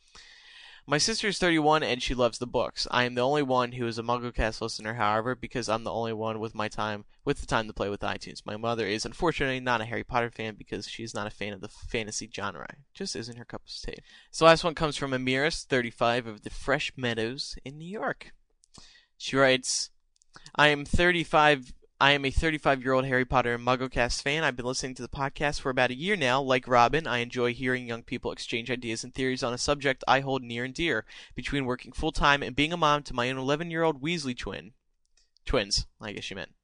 My 0.88 0.98
sister 0.98 1.26
is 1.26 1.38
31 1.38 1.82
and 1.82 2.00
she 2.00 2.14
loves 2.14 2.38
the 2.38 2.46
books. 2.46 2.86
I 2.92 3.02
am 3.04 3.16
the 3.16 3.26
only 3.26 3.42
one 3.42 3.72
who 3.72 3.88
is 3.88 3.98
a 3.98 4.04
MuggleCast 4.04 4.60
listener, 4.60 4.94
however, 4.94 5.34
because 5.34 5.68
I'm 5.68 5.82
the 5.82 5.92
only 5.92 6.12
one 6.12 6.38
with 6.38 6.54
my 6.54 6.68
time 6.68 7.06
with 7.24 7.40
the 7.40 7.46
time 7.46 7.66
to 7.66 7.72
play 7.72 7.88
with 7.88 8.02
iTunes. 8.02 8.46
My 8.46 8.56
mother 8.56 8.86
is 8.86 9.04
unfortunately 9.04 9.58
not 9.58 9.80
a 9.80 9.84
Harry 9.84 10.04
Potter 10.04 10.30
fan 10.30 10.54
because 10.54 10.86
she 10.86 11.02
is 11.02 11.12
not 11.12 11.26
a 11.26 11.30
fan 11.30 11.52
of 11.52 11.60
the 11.60 11.68
fantasy 11.68 12.30
genre. 12.32 12.68
Just 12.94 13.16
isn't 13.16 13.36
her 13.36 13.44
cup 13.44 13.62
of 13.66 13.72
tea. 13.72 14.00
So 14.30 14.44
last 14.44 14.62
one 14.62 14.76
comes 14.76 14.96
from 14.96 15.10
Amiris, 15.10 15.64
35 15.64 16.28
of 16.28 16.42
the 16.42 16.50
Fresh 16.50 16.92
Meadows 16.96 17.58
in 17.64 17.78
New 17.78 17.90
York. 17.90 18.32
She 19.18 19.36
writes, 19.36 19.90
I 20.54 20.68
am 20.68 20.84
35 20.84 21.74
I 21.98 22.12
am 22.12 22.26
a 22.26 22.30
35 22.30 22.82
year 22.82 22.92
old 22.92 23.06
Harry 23.06 23.24
Potter 23.24 23.54
and 23.54 23.66
MuggleCast 23.66 24.20
fan. 24.20 24.44
I've 24.44 24.54
been 24.54 24.66
listening 24.66 24.94
to 24.96 25.02
the 25.02 25.08
podcast 25.08 25.62
for 25.62 25.70
about 25.70 25.90
a 25.90 25.94
year 25.94 26.14
now. 26.14 26.42
Like 26.42 26.68
Robin, 26.68 27.06
I 27.06 27.18
enjoy 27.18 27.54
hearing 27.54 27.88
young 27.88 28.02
people 28.02 28.32
exchange 28.32 28.70
ideas 28.70 29.02
and 29.02 29.14
theories 29.14 29.42
on 29.42 29.54
a 29.54 29.58
subject 29.58 30.04
I 30.06 30.20
hold 30.20 30.42
near 30.42 30.64
and 30.64 30.74
dear. 30.74 31.06
Between 31.34 31.64
working 31.64 31.92
full 31.92 32.12
time 32.12 32.42
and 32.42 32.54
being 32.54 32.74
a 32.74 32.76
mom 32.76 33.02
to 33.04 33.14
my 33.14 33.30
own 33.30 33.38
11 33.38 33.70
year 33.70 33.82
old 33.82 34.02
Weasley 34.02 34.36
twin, 34.36 34.72
twins, 35.46 35.86
I 35.98 36.12
guess 36.12 36.28
you 36.28 36.36
meant. 36.36 36.55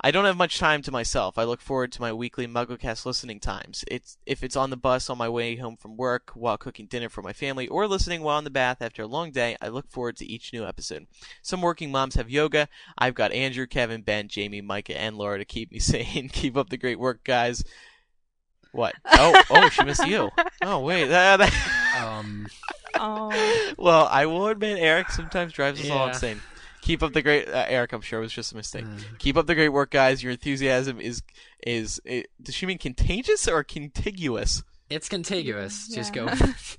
I 0.00 0.10
don't 0.10 0.26
have 0.26 0.36
much 0.36 0.58
time 0.58 0.82
to 0.82 0.92
myself. 0.92 1.38
I 1.38 1.44
look 1.44 1.62
forward 1.62 1.90
to 1.92 2.02
my 2.02 2.12
weekly 2.12 2.46
MuggleCast 2.46 3.06
listening 3.06 3.40
times. 3.40 3.82
It's 3.88 4.18
if 4.26 4.42
it's 4.42 4.56
on 4.56 4.68
the 4.68 4.76
bus 4.76 5.08
on 5.08 5.16
my 5.16 5.28
way 5.28 5.56
home 5.56 5.76
from 5.76 5.96
work, 5.96 6.32
while 6.34 6.58
cooking 6.58 6.86
dinner 6.86 7.08
for 7.08 7.22
my 7.22 7.32
family, 7.32 7.66
or 7.66 7.86
listening 7.86 8.20
while 8.20 8.38
in 8.38 8.44
the 8.44 8.50
bath 8.50 8.82
after 8.82 9.02
a 9.02 9.06
long 9.06 9.30
day. 9.30 9.56
I 9.60 9.68
look 9.68 9.90
forward 9.90 10.16
to 10.18 10.26
each 10.26 10.52
new 10.52 10.66
episode. 10.66 11.06
Some 11.40 11.62
working 11.62 11.90
moms 11.90 12.14
have 12.16 12.28
yoga. 12.28 12.68
I've 12.98 13.14
got 13.14 13.32
Andrew, 13.32 13.66
Kevin, 13.66 14.02
Ben, 14.02 14.28
Jamie, 14.28 14.60
Micah, 14.60 15.00
and 15.00 15.16
Laura 15.16 15.38
to 15.38 15.44
keep 15.46 15.72
me 15.72 15.78
sane. 15.80 16.28
keep 16.28 16.56
up 16.56 16.68
the 16.68 16.76
great 16.76 16.98
work, 16.98 17.24
guys. 17.24 17.64
What? 18.72 18.94
Oh, 19.06 19.42
oh, 19.48 19.68
she 19.70 19.84
missed 19.84 20.06
you. 20.06 20.30
Oh, 20.62 20.80
wait. 20.80 21.06
That, 21.06 21.36
that... 21.36 22.02
Um. 22.02 22.48
Oh. 22.94 23.72
well, 23.78 24.08
I 24.10 24.26
will 24.26 24.48
admit, 24.48 24.78
Eric 24.78 25.10
sometimes 25.10 25.52
drives 25.52 25.80
us 25.80 25.90
all 25.90 26.08
insane. 26.08 26.40
Keep 26.86 27.02
up 27.02 27.12
the 27.12 27.22
great, 27.22 27.48
uh, 27.48 27.64
Eric. 27.66 27.92
I'm 27.92 28.00
sure 28.00 28.20
it 28.20 28.22
was 28.22 28.32
just 28.32 28.52
a 28.52 28.56
mistake. 28.56 28.84
Mm. 28.84 29.18
Keep 29.18 29.36
up 29.36 29.46
the 29.48 29.56
great 29.56 29.70
work, 29.70 29.90
guys. 29.90 30.22
Your 30.22 30.30
enthusiasm 30.30 31.00
is 31.00 31.20
is. 31.66 32.00
It, 32.04 32.28
does 32.40 32.54
she 32.54 32.64
mean 32.64 32.78
contagious 32.78 33.48
or 33.48 33.64
contiguous? 33.64 34.62
It's 34.88 35.08
contiguous. 35.08 35.88
Just 35.88 36.12
go. 36.12 36.28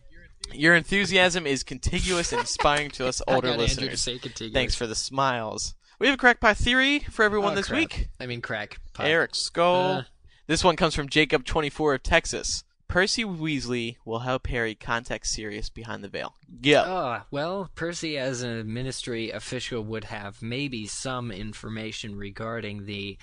Your 0.54 0.76
enthusiasm 0.76 1.46
is 1.46 1.64
contiguous 1.64 2.32
and 2.32 2.40
inspiring 2.40 2.90
to 2.92 3.06
us 3.06 3.22
I 3.28 3.34
older 3.36 3.48
got 3.48 3.54
Andrew 3.60 3.68
to 3.68 3.74
listeners. 3.82 4.02
say 4.02 4.18
contiguous. 4.18 4.54
Thanks 4.54 4.76
for 4.76 4.88
the 4.88 4.96
smiles. 4.96 5.76
We 6.00 6.08
have 6.08 6.14
a 6.14 6.18
crackpot 6.18 6.56
theory 6.56 7.00
for 7.00 7.24
everyone 7.24 7.52
Oh, 7.52 7.56
this 7.56 7.68
crap. 7.68 7.80
week. 7.80 8.08
I 8.20 8.28
mean, 8.28 8.40
crack. 8.40 8.80
pot. 8.94 9.08
Eric 9.08 9.36
Scull. 9.36 9.92
Uh. 9.92 10.04
This 10.46 10.64
one 10.64 10.78
comes 10.78 10.96
from 10.96 11.10
Jacob24 11.10 11.96
of 11.96 12.04
Texas. 12.04 12.64
Percy 12.88 13.24
Weasley 13.26 13.98
will 14.06 14.20
help 14.20 14.48
Harry 14.48 14.74
contact 14.74 15.28
Sirius 15.28 15.70
behind 15.70 16.04
the 16.04 16.08
veil. 16.08 16.36
Yeah. 16.62 16.84
Ah, 16.88 17.26
well, 17.32 17.70
Percy, 17.76 18.18
as 18.18 18.42
a 18.44 18.64
ministry 18.64 19.30
official, 19.30 19.84
would 19.84 20.06
have 20.06 20.42
maybe 20.42 20.88
some 20.88 21.32
information 21.32 22.16
regarding 22.16 22.86
the 22.86 23.18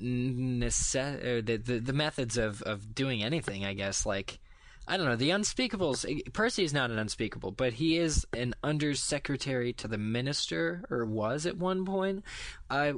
nece- 0.00 1.18
uh, 1.38 1.42
the, 1.44 1.56
the 1.56 1.78
the 1.78 1.92
methods 1.92 2.36
of 2.36 2.62
of 2.62 2.94
doing 2.94 3.22
anything. 3.22 3.64
I 3.64 3.72
guess, 3.74 4.04
like 4.04 4.38
I 4.86 4.96
don't 4.96 5.06
know, 5.06 5.16
the 5.16 5.30
unspeakables. 5.30 6.04
eh, 6.08 6.22
Percy 6.32 6.64
is 6.64 6.74
not 6.74 6.90
an 6.90 6.98
unspeakable, 6.98 7.52
but 7.52 7.74
he 7.74 7.96
is 7.96 8.26
an 8.34 8.54
undersecretary 8.62 9.72
to 9.74 9.88
the 9.88 9.98
minister, 9.98 10.84
or 10.90 11.06
was 11.06 11.46
at 11.46 11.56
one 11.56 11.84
point. 11.86 12.24
Uh, 12.68 12.92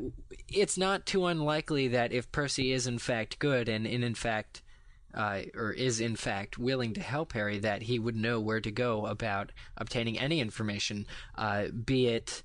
it's 0.48 0.76
not 0.78 1.06
too 1.06 1.26
unlikely 1.26 1.88
that 1.88 2.12
if 2.12 2.32
Percy 2.32 2.72
is 2.72 2.86
in 2.86 2.98
fact 2.98 3.38
good 3.38 3.68
and, 3.68 3.86
and 3.86 4.02
in 4.02 4.14
fact 4.14 4.62
uh, 5.14 5.42
or 5.54 5.72
is 5.72 6.00
in 6.00 6.16
fact 6.16 6.58
willing 6.58 6.94
to 6.94 7.00
help 7.00 7.32
Harry, 7.32 7.58
that 7.60 7.82
he 7.82 7.98
would 7.98 8.16
know 8.16 8.40
where 8.40 8.60
to 8.60 8.70
go 8.70 9.06
about 9.06 9.52
obtaining 9.76 10.18
any 10.18 10.40
information, 10.40 11.06
uh, 11.36 11.66
be 11.68 12.08
it, 12.08 12.42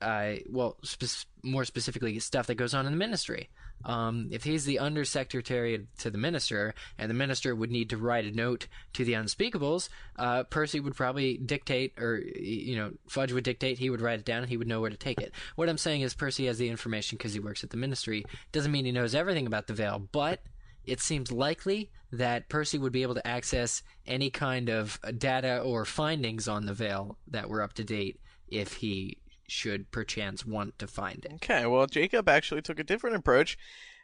uh, 0.00 0.34
well, 0.48 0.76
spe- 0.82 1.26
more 1.42 1.64
specifically, 1.64 2.18
stuff 2.18 2.46
that 2.46 2.56
goes 2.56 2.74
on 2.74 2.86
in 2.86 2.92
the 2.92 2.98
ministry. 2.98 3.48
Um, 3.84 4.28
if 4.30 4.44
he's 4.44 4.64
the 4.64 4.78
undersecretary 4.78 5.86
to 5.98 6.10
the 6.10 6.18
minister, 6.18 6.74
and 6.98 7.10
the 7.10 7.14
minister 7.14 7.54
would 7.54 7.70
need 7.70 7.90
to 7.90 7.96
write 7.96 8.24
a 8.24 8.30
note 8.30 8.68
to 8.92 9.04
the 9.04 9.14
unspeakables, 9.14 9.88
uh, 10.16 10.44
Percy 10.44 10.78
would 10.80 10.94
probably 10.94 11.36
dictate, 11.36 11.94
or 11.98 12.18
you 12.18 12.76
know, 12.76 12.92
Fudge 13.08 13.32
would 13.32 13.44
dictate. 13.44 13.78
He 13.78 13.90
would 13.90 14.00
write 14.00 14.20
it 14.20 14.24
down, 14.24 14.42
and 14.42 14.48
he 14.48 14.56
would 14.56 14.68
know 14.68 14.80
where 14.80 14.90
to 14.90 14.96
take 14.96 15.20
it. 15.20 15.32
What 15.56 15.68
I'm 15.68 15.78
saying 15.78 16.02
is, 16.02 16.14
Percy 16.14 16.46
has 16.46 16.58
the 16.58 16.68
information 16.68 17.18
because 17.18 17.34
he 17.34 17.40
works 17.40 17.64
at 17.64 17.70
the 17.70 17.76
ministry. 17.76 18.24
Doesn't 18.52 18.72
mean 18.72 18.84
he 18.84 18.92
knows 18.92 19.14
everything 19.14 19.46
about 19.46 19.66
the 19.66 19.74
veil, 19.74 19.98
but 20.12 20.40
it 20.84 21.00
seems 21.00 21.30
likely 21.30 21.90
that 22.10 22.48
Percy 22.48 22.78
would 22.78 22.92
be 22.92 23.02
able 23.02 23.14
to 23.14 23.26
access 23.26 23.82
any 24.06 24.30
kind 24.30 24.68
of 24.68 24.98
data 25.16 25.60
or 25.60 25.84
findings 25.84 26.46
on 26.46 26.66
the 26.66 26.74
veil 26.74 27.18
that 27.26 27.48
were 27.48 27.62
up 27.62 27.72
to 27.74 27.84
date 27.84 28.20
if 28.48 28.74
he 28.74 29.18
should 29.48 29.90
perchance 29.90 30.44
want 30.46 30.78
to 30.78 30.86
find 30.86 31.24
it. 31.24 31.32
Okay, 31.34 31.66
well, 31.66 31.86
Jacob 31.86 32.28
actually 32.28 32.62
took 32.62 32.78
a 32.78 32.84
different 32.84 33.16
approach. 33.16 33.58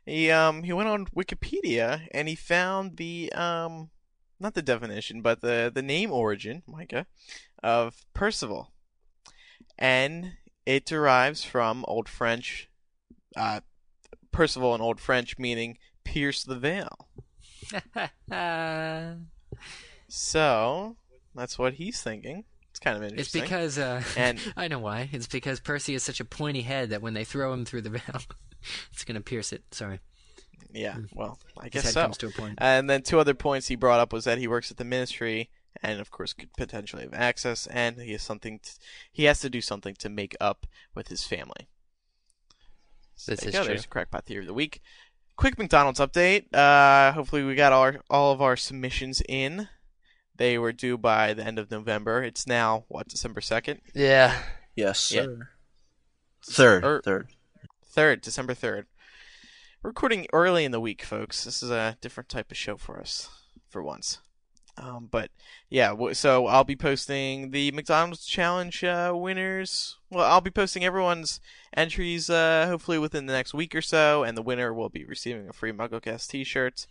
He 0.07 0.31
um 0.31 0.63
he 0.63 0.73
went 0.73 0.89
on 0.89 1.07
Wikipedia 1.07 2.09
and 2.13 2.29
he 2.29 2.35
found 2.35 2.97
the 2.97 3.31
um 3.33 3.91
not 4.41 4.55
the 4.55 4.63
definition, 4.63 5.21
but 5.21 5.41
the 5.41 5.71
the 5.73 5.83
name 5.83 6.11
origin, 6.13 6.63
Micah, 6.67 7.07
of 7.63 8.07
Percival, 8.15 8.73
and 9.79 10.33
it 10.65 10.87
derives 10.87 11.45
from 11.45 11.85
Old 11.89 12.09
French, 12.09 12.69
uh, 13.37 13.61
Percival 14.33 14.75
in 14.75 14.81
Old 14.81 15.01
French 15.01 15.39
meaning 15.39 15.79
pierce 16.13 16.45
the 16.45 16.57
veil. 16.57 17.09
So 20.09 20.97
that's 21.35 21.59
what 21.59 21.75
he's 21.75 22.01
thinking. 22.03 22.45
It's 22.71 22.81
kind 22.81 22.97
of 22.97 23.03
interesting. 23.03 23.43
It's 23.43 23.49
because 23.51 23.79
uh, 23.79 24.03
and 24.17 24.41
I 24.57 24.69
know 24.69 24.79
why. 24.79 25.09
It's 25.13 25.27
because 25.27 25.61
Percy 25.61 25.93
has 25.95 26.03
such 26.03 26.21
a 26.21 26.25
pointy 26.25 26.63
head 26.63 26.91
that 26.91 27.03
when 27.03 27.15
they 27.15 27.25
throw 27.25 27.53
him 27.53 27.65
through 27.65 27.83
the 27.83 27.91
veil, 27.99 28.21
it's 28.93 29.05
going 29.05 29.17
to 29.17 29.21
pierce 29.21 29.53
it. 29.53 29.63
Sorry. 29.73 30.01
Yeah, 30.71 30.97
well, 31.15 31.39
I 31.59 31.65
His 31.65 31.83
guess 31.83 31.93
so. 31.93 32.03
comes 32.03 32.19
to 32.19 32.27
a 32.27 32.31
point. 32.31 32.59
And 32.59 32.91
then 32.91 33.03
two 33.03 33.19
other 33.19 33.33
points 33.35 33.69
he 33.69 33.75
brought 33.77 34.01
up 34.01 34.13
was 34.13 34.25
that 34.25 34.39
he 34.39 34.47
works 34.47 34.71
at 34.71 34.77
the 34.77 34.85
ministry, 34.85 35.49
and 35.83 35.99
of 35.99 36.11
course 36.11 36.35
could 36.35 36.53
potentially 36.59 37.03
have 37.05 37.15
access, 37.15 37.67
and 37.69 37.97
he 38.01 38.13
has 38.13 38.23
something. 38.23 38.59
To, 38.63 38.71
he 39.11 39.25
has 39.25 39.41
to 39.41 39.51
do 39.51 39.61
something 39.63 39.95
to 39.97 40.09
make 40.11 40.37
up 40.41 40.67
with 40.95 41.09
his 41.09 41.25
family. 41.25 41.69
So 43.15 43.33
This 43.33 43.45
is 43.45 43.53
go. 43.53 43.61
true. 43.61 43.69
There's 43.69 43.85
a 43.87 43.89
crackpot 43.89 44.27
theory 44.27 44.43
of 44.43 44.47
the 44.47 44.55
week. 44.55 44.81
Quick 45.39 45.57
McDonald's 45.57 46.01
update. 46.01 46.53
Uh, 46.53 47.13
hopefully 47.13 47.45
we 47.45 47.55
got 47.55 47.73
all 47.73 47.83
our, 47.83 48.01
all 48.11 48.33
of 48.33 48.43
our 48.43 48.57
submissions 48.57 49.23
in. 49.29 49.69
They 50.37 50.59
were 50.59 50.73
due 50.73 50.99
by 50.99 51.33
the 51.33 51.45
end 51.47 51.61
of 51.61 51.71
November. 51.71 52.25
It's 52.25 52.45
now 52.45 52.85
what 52.89 53.07
December 53.07 53.41
second. 53.41 53.81
Yeah. 53.95 54.37
Yes, 54.75 55.13
Yeah. 55.13 55.23
sir. 55.23 55.49
Third. 56.45 56.85
Or- 56.85 57.03
third. 57.03 57.29
Third, 57.85 58.21
December 58.21 58.55
third. 58.55 58.87
Recording 59.83 60.27
early 60.33 60.65
in 60.65 60.73
the 60.73 60.81
week, 60.81 61.03
folks. 61.05 61.45
This 61.45 61.63
is 61.63 61.71
a 61.71 61.97
different 62.01 62.29
type 62.29 62.51
of 62.51 62.57
show 62.57 62.77
for 62.77 63.01
us, 63.01 63.29
for 63.69 63.81
once. 63.81 64.19
Um, 64.81 65.09
but 65.11 65.31
yeah, 65.71 65.89
w- 65.89 66.15
so 66.15 66.47
I'll 66.47 66.65
be 66.65 66.77
posting 66.77 67.51
the 67.51 67.71
McDonald's 67.73 68.25
challenge 68.25 68.85
uh, 68.85 69.13
winners. 69.15 69.97
Well, 70.11 70.25
I'll 70.25 70.41
be 70.41 70.51
posting 70.51 70.85
everyone's 70.85 71.41
entries 71.77 72.31
uh, 72.31 72.67
hopefully 72.69 72.99
within 72.99 73.27
the 73.27 73.33
next 73.33 73.53
week 73.55 73.75
or 73.75 73.83
so, 73.83 74.23
and 74.23 74.37
the 74.37 74.43
winner 74.43 74.73
will 74.73 74.89
be 74.89 75.05
receiving 75.05 75.49
a 75.49 75.53
free 75.53 75.73
MuggleCast 75.73 76.29
T-shirt 76.29 76.87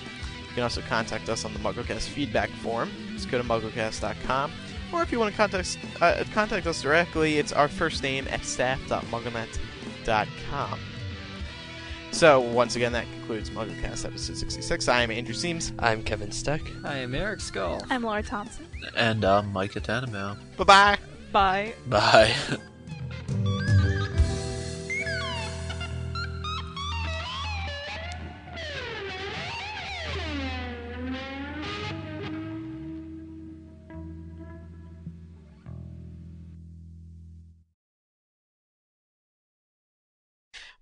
You 0.51 0.55
can 0.55 0.63
also 0.63 0.81
contact 0.81 1.29
us 1.29 1.45
on 1.45 1.53
the 1.53 1.59
MuggleCast 1.59 2.09
feedback 2.09 2.49
form. 2.49 2.91
Just 3.13 3.31
go 3.31 3.37
to 3.37 3.43
MuggleCast.com. 3.45 4.51
Or 4.91 5.01
if 5.01 5.09
you 5.09 5.17
want 5.17 5.31
to 5.31 5.37
contact 5.37 5.61
us, 5.61 5.77
uh, 6.01 6.25
contact 6.33 6.67
us 6.67 6.81
directly, 6.81 7.37
it's 7.37 7.53
our 7.53 7.69
first 7.69 8.03
name 8.03 8.27
at 8.29 8.43
staff.mugglenet.com. 8.43 10.79
So, 12.11 12.41
once 12.41 12.75
again, 12.75 12.91
that 12.91 13.05
concludes 13.13 13.49
MuggleCast 13.51 14.05
episode 14.05 14.35
66. 14.35 14.89
I 14.89 15.03
am 15.03 15.11
Andrew 15.11 15.33
Sims. 15.33 15.71
I'm 15.79 16.03
Kevin 16.03 16.33
Steck. 16.33 16.59
I 16.83 16.97
am 16.97 17.15
Eric 17.15 17.39
Scull. 17.39 17.81
I'm 17.89 18.03
Laura 18.03 18.21
Thompson. 18.21 18.67
And 18.97 19.23
I'm 19.23 19.53
Micah 19.53 19.79
Tannenbaum. 19.79 20.37
Bye-bye. 20.57 20.97
Bye. 21.31 21.73
Bye. 21.87 22.35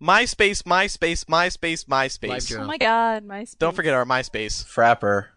MySpace, 0.01 0.63
MySpace, 0.63 1.25
MySpace, 1.25 1.85
MySpace. 1.85 2.57
Oh 2.59 2.65
my 2.65 2.77
god, 2.77 3.27
MySpace. 3.27 3.57
Don't 3.57 3.75
forget 3.75 3.93
our 3.93 4.05
MySpace. 4.05 4.63
Frapper. 4.65 5.27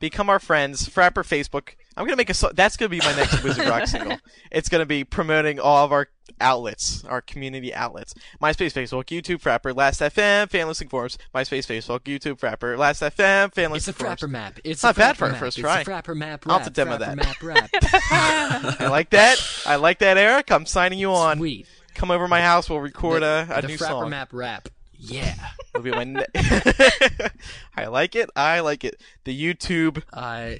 Become 0.00 0.28
our 0.28 0.38
friends. 0.40 0.88
Frapper 0.88 1.22
Facebook. 1.22 1.70
I'm 1.96 2.04
gonna 2.04 2.16
make 2.16 2.30
a. 2.30 2.34
So- 2.34 2.50
that's 2.54 2.76
gonna 2.76 2.88
be 2.88 2.98
my 2.98 3.14
next 3.14 3.42
Wizard 3.44 3.68
Rock 3.68 3.86
single. 3.86 4.18
It's 4.50 4.68
gonna 4.68 4.86
be 4.86 5.04
promoting 5.04 5.60
all 5.60 5.84
of 5.84 5.92
our 5.92 6.08
outlets, 6.40 7.04
our 7.04 7.20
community 7.20 7.72
outlets. 7.72 8.14
MySpace, 8.42 8.72
Facebook, 8.72 9.04
YouTube, 9.04 9.40
Frapper, 9.40 9.74
Last 9.76 10.00
FM, 10.00 10.50
fan 10.50 10.66
listing 10.66 10.88
forums. 10.88 11.16
MySpace, 11.34 11.66
Facebook, 11.66 12.00
YouTube, 12.00 12.40
Frapper, 12.40 12.76
Last 12.76 13.02
FM, 13.02 13.52
fan 13.54 13.64
It's 13.66 13.72
listing 13.86 13.92
a 13.94 13.96
forums. 13.96 14.20
frapper 14.22 14.30
map. 14.30 14.58
It's 14.64 14.82
not 14.82 14.96
a 14.96 14.98
bad 14.98 15.14
frapper 15.14 15.18
for 15.18 15.26
a 15.26 15.30
map. 15.30 15.38
first 15.40 15.58
It's 15.58 15.62
try. 15.62 15.80
a 15.82 15.84
frapper 15.84 16.16
map 16.16 16.44
I'll 16.48 16.58
have 16.58 16.66
to 16.66 16.70
demo 16.72 16.96
frapper 16.96 16.98
that. 17.00 17.16
map 17.16 17.42
rap. 17.42 17.70
I 18.80 18.88
like 18.88 19.10
that. 19.10 19.38
I 19.66 19.76
like 19.76 19.98
that, 20.00 20.16
Eric. 20.18 20.50
I'm 20.50 20.66
signing 20.66 20.98
you 20.98 21.12
on. 21.12 21.36
Sweet. 21.38 21.66
Come 21.94 22.10
over 22.10 22.24
to 22.24 22.28
my 22.28 22.40
house. 22.40 22.68
We'll 22.68 22.80
record 22.80 23.22
the, 23.22 23.46
a, 23.50 23.58
a 23.58 23.62
the 23.62 23.68
new 23.68 23.76
frapper 23.76 23.88
song. 23.88 24.10
map 24.10 24.28
rap. 24.32 24.68
Yeah. 24.98 25.34
It'll 25.74 25.82
be 25.82 25.90
my. 25.90 26.04
Ne- 26.04 26.24
I 27.76 27.86
like 27.86 28.14
it. 28.16 28.30
I 28.36 28.60
like 28.60 28.84
it. 28.84 29.00
The 29.24 29.38
YouTube. 29.54 30.02
Uh, 30.12 30.54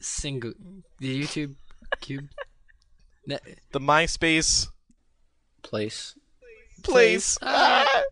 single. 0.00 0.52
The 0.98 1.22
YouTube 1.22 1.54
cube. 2.00 2.28
Ne- 3.26 3.38
The 3.72 3.80
MySpace 3.80 4.68
Place. 5.62 6.14
place. 6.82 7.36
Ah. 7.42 8.02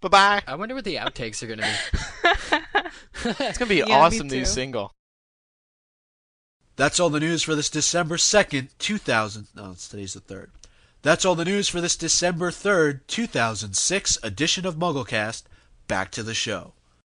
Bye 0.00 0.08
bye. 0.08 0.42
I 0.46 0.56
wonder 0.56 0.74
what 0.74 0.84
the 0.84 0.96
outtakes 0.96 1.42
are 1.42 1.46
gonna 1.46 1.62
be. 1.62 2.58
It's 3.40 3.56
gonna 3.58 3.68
be 3.68 3.80
an 3.80 3.88
Yeah, 3.88 3.98
awesome 4.00 4.26
new 4.28 4.44
single. 4.44 4.92
That's 6.76 6.98
all 7.00 7.08
the 7.10 7.20
news 7.20 7.42
for 7.44 7.54
this 7.54 7.70
December 7.70 8.16
2nd, 8.16 8.68
2000. 8.78 9.46
No, 9.54 9.74
today's 9.74 10.14
the 10.14 10.20
3rd. 10.20 10.48
That's 11.04 11.26
all 11.26 11.34
the 11.34 11.44
news 11.44 11.68
for 11.68 11.82
this 11.82 11.96
December 11.96 12.50
3rd, 12.50 13.00
2006 13.08 14.18
edition 14.22 14.64
of 14.64 14.76
MuggleCast. 14.76 15.42
Back 15.86 16.10
to 16.12 16.22
the 16.22 16.32
show. 16.32 16.72